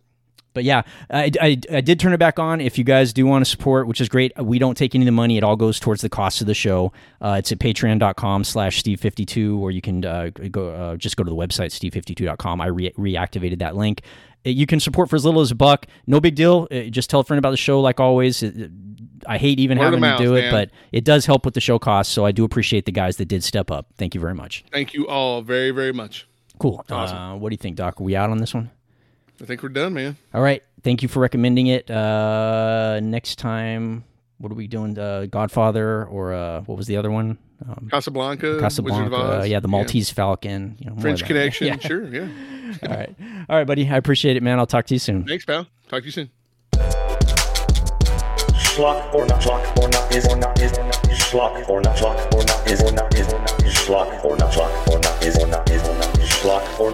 but 0.55 0.65
yeah, 0.65 0.83
I, 1.09 1.31
I, 1.41 1.59
I 1.73 1.81
did 1.81 1.99
turn 1.99 2.13
it 2.13 2.19
back 2.19 2.39
on. 2.39 2.61
If 2.61 2.77
you 2.77 2.85
guys 2.85 3.15
do 3.15 3.25
want 3.25 3.43
to 3.43 3.51
support, 3.51 3.87
which 3.87 4.03
is 4.03 4.11
great, 4.11 4.33
we 4.39 4.59
don't 4.59 4.77
take 4.77 4.95
any 4.95 5.05
of 5.05 5.07
the 5.07 5.13
money. 5.13 5.39
It 5.39 5.43
all 5.45 5.57
goes 5.57 5.81
towards 5.81 6.03
the 6.03 6.11
cost 6.11 6.43
of 6.43 6.47
the 6.47 6.53
show. 6.53 6.93
Uh, 7.23 7.37
it's 7.39 7.51
at 7.53 7.59
patreon.com 7.59 8.45
slash 8.45 8.83
steve52, 8.83 9.59
or 9.59 9.71
you 9.71 9.81
can 9.81 10.05
uh, 10.05 10.29
go 10.51 10.69
uh, 10.69 10.97
just 10.97 11.17
go 11.17 11.25
to 11.25 11.31
the 11.31 11.35
website, 11.37 11.71
steve52.com. 11.71 12.61
I 12.61 12.67
re- 12.67 12.93
reactivated 12.99 13.61
that 13.61 13.77
link. 13.77 14.03
Uh, 14.45 14.51
You 14.51 14.67
can 14.67 14.79
support 14.79 15.09
for 15.09 15.17
as 15.17 15.25
little 15.25 15.41
as 15.41 15.51
a 15.51 15.55
buck. 15.55 15.87
No 16.07 16.21
big 16.21 16.35
deal. 16.35 16.69
Uh, 16.71 16.83
Just 16.91 17.09
tell 17.09 17.21
a 17.21 17.25
friend 17.25 17.39
about 17.39 17.53
the 17.53 17.57
show, 17.57 17.81
like 17.81 17.99
always. 17.99 18.43
Uh, 18.43 18.69
I 19.27 19.39
hate 19.39 19.59
even 19.59 19.79
Word 19.79 19.85
having 19.85 20.01
mouth, 20.01 20.19
to 20.19 20.25
do 20.25 20.35
it, 20.35 20.43
man. 20.43 20.53
but 20.53 20.71
it 20.91 21.05
does 21.05 21.25
help 21.25 21.47
with 21.47 21.55
the 21.55 21.61
show 21.63 21.79
costs. 21.79 22.13
So 22.13 22.27
I 22.27 22.33
do 22.33 22.45
appreciate 22.45 22.85
the 22.85 22.93
guys 22.93 23.17
that 23.17 23.27
did 23.27 23.43
step 23.43 23.71
up. 23.71 23.87
Thank 23.97 24.15
you 24.15 24.21
very 24.21 24.35
much. 24.35 24.65
Thank 24.71 24.93
you 24.93 25.07
all 25.09 25.41
very 25.41 25.71
very 25.71 25.93
much. 25.95 26.29
Cool. 26.59 26.85
Awesome. 26.91 27.17
Uh, 27.17 27.37
what 27.37 27.51
do 27.51 27.55
you 27.55 27.59
think, 27.59 27.77
Doc? 27.77 28.01
Are 28.01 28.05
we 28.05 28.15
out 28.17 28.31
on 28.31 28.39
this 28.39 28.55
one? 28.55 28.71
I 29.41 29.45
think 29.45 29.63
we're 29.63 29.71
done, 29.71 29.95
man. 29.95 30.17
All 30.33 30.43
right. 30.43 30.63
Thank 30.83 31.03
you 31.03 31.09
for 31.09 31.21
recommending 31.21 31.67
it. 31.69 31.91
Uh, 31.91 33.01
next 33.03 33.39
time, 33.39 34.05
what 34.39 34.53
are 34.53 34.55
we 34.55 34.67
doing? 34.69 34.97
Uh, 34.99 35.27
Godfather 35.27 36.05
or 36.07 36.33
uh, 36.33 36.61
what 36.63 36.77
was 36.79 36.87
the 36.87 36.97
other 36.97 37.11
one? 37.11 37.39
Um, 37.69 37.89
Casablanca, 37.91 38.47
Wizard 38.47 38.57
of 38.57 38.63
Casablanca. 38.63 39.17
Oz. 39.17 39.49
yeah, 39.49 39.61
the 39.61 39.69
Maltese 39.69 40.11
Falcon. 40.11 40.77
You 40.79 40.87
know, 40.87 40.93
more 40.95 41.03
French. 41.03 41.25
Connection. 41.25 41.67
Yeah. 41.69 41.79
Sure, 41.79 42.05
yeah. 42.09 42.29
All 42.83 42.89
right. 42.89 43.15
All 43.49 43.57
right, 43.57 43.67
buddy. 43.67 43.89
I 43.89 43.97
appreciate 43.97 44.37
it, 44.37 44.43
man. 44.43 44.59
I'll 44.59 44.67
talk 44.67 44.87
to 44.87 44.95
you 44.95 44.99
soon. 44.99 45.25
Thanks, 45.25 45.45
pal. 45.45 45.67
Talk 45.89 46.01
to 46.01 46.07
you 46.07 46.13
soon. 46.13 46.31
Schlock 48.55 49.13
or 49.15 49.27
not 49.27 49.41
schlock 49.43 49.79
or 49.83 49.89
not 49.89 50.15
is 50.15 50.27
or 50.27 50.37
not 50.37 50.59
is 50.61 50.73
or 50.79 50.85
not 50.85 51.11
is 51.11 51.19
schlock 51.19 51.69
or 51.69 51.81
not 51.83 51.97
schlock 51.97 52.33
or 52.35 52.45
not 52.45 52.71
is 52.71 52.83
or 52.83 52.93
not 52.93 53.15
is 53.15 53.29
or 53.33 53.39
not 53.39 53.63
is 53.65 53.75
schlock 53.75 54.25
or 54.25 54.37
not 54.37 54.51
schlock 54.53 54.89
or 54.89 54.99
not 54.99 55.25
is 55.25 55.37
or 55.39 55.47
not 55.47 55.71
schlock 56.43 56.81
or 56.81 56.91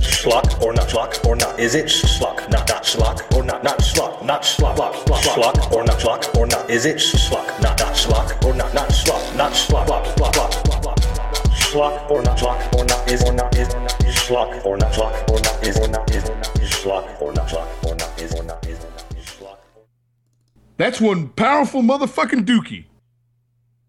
schlock 0.00 0.62
or 0.62 0.72
not 0.72 0.88
schlock 0.88 1.26
or 1.26 1.36
not 1.36 1.60
is 1.60 1.74
it 1.74 1.84
schlock 1.84 2.48
not 2.48 2.66
not 2.66 2.82
schlock 2.82 3.36
or 3.36 3.42
not 3.44 3.62
not 3.62 3.78
schlock 3.80 4.24
not 4.24 4.40
schlock 4.40 4.74
schlock 4.74 4.94
schlock 5.20 5.72
or 5.72 5.84
not 5.84 5.98
schlock 5.98 6.34
or 6.38 6.46
not 6.46 6.70
is 6.70 6.86
it 6.86 6.96
schlock 6.96 7.46
not 7.60 7.78
not 7.78 7.92
schlock 7.92 8.42
or 8.46 8.54
not 8.54 8.72
not 8.72 8.88
schlock 8.88 9.36
not 9.36 9.52
schlock 9.52 9.86
schlock 9.86 10.04
schlock 10.16 10.50
schlock 10.72 10.96
schlock 11.60 12.10
or 12.10 12.22
not 12.22 12.38
schlock 12.38 12.74
or 12.74 12.84
not 12.86 13.10
is 13.12 13.22
or 13.22 13.34
not 13.34 13.54
is 13.58 13.68
schlock 14.16 14.64
or 14.64 14.78
not 14.78 14.90
schlock 14.92 15.28
or 15.28 15.40
not 15.40 15.66
is 15.66 15.78
or 15.78 15.88
not 15.88 16.10
is 16.10 16.24
schlock 16.70 17.20
or 17.20 17.32
not 17.34 17.48
schlock 17.48 17.68
or 17.84 17.94
not 17.96 18.22
is 18.22 18.32
or 18.34 18.44
not 18.44 18.66
is 18.66 18.78
or 18.82 18.90
not 18.92 19.14
is 19.18 19.26
schlock 19.26 19.58
That's 20.78 21.02
one 21.02 21.28
powerful 21.28 21.82
motherfucking 21.82 22.46
dookie. 22.46 22.86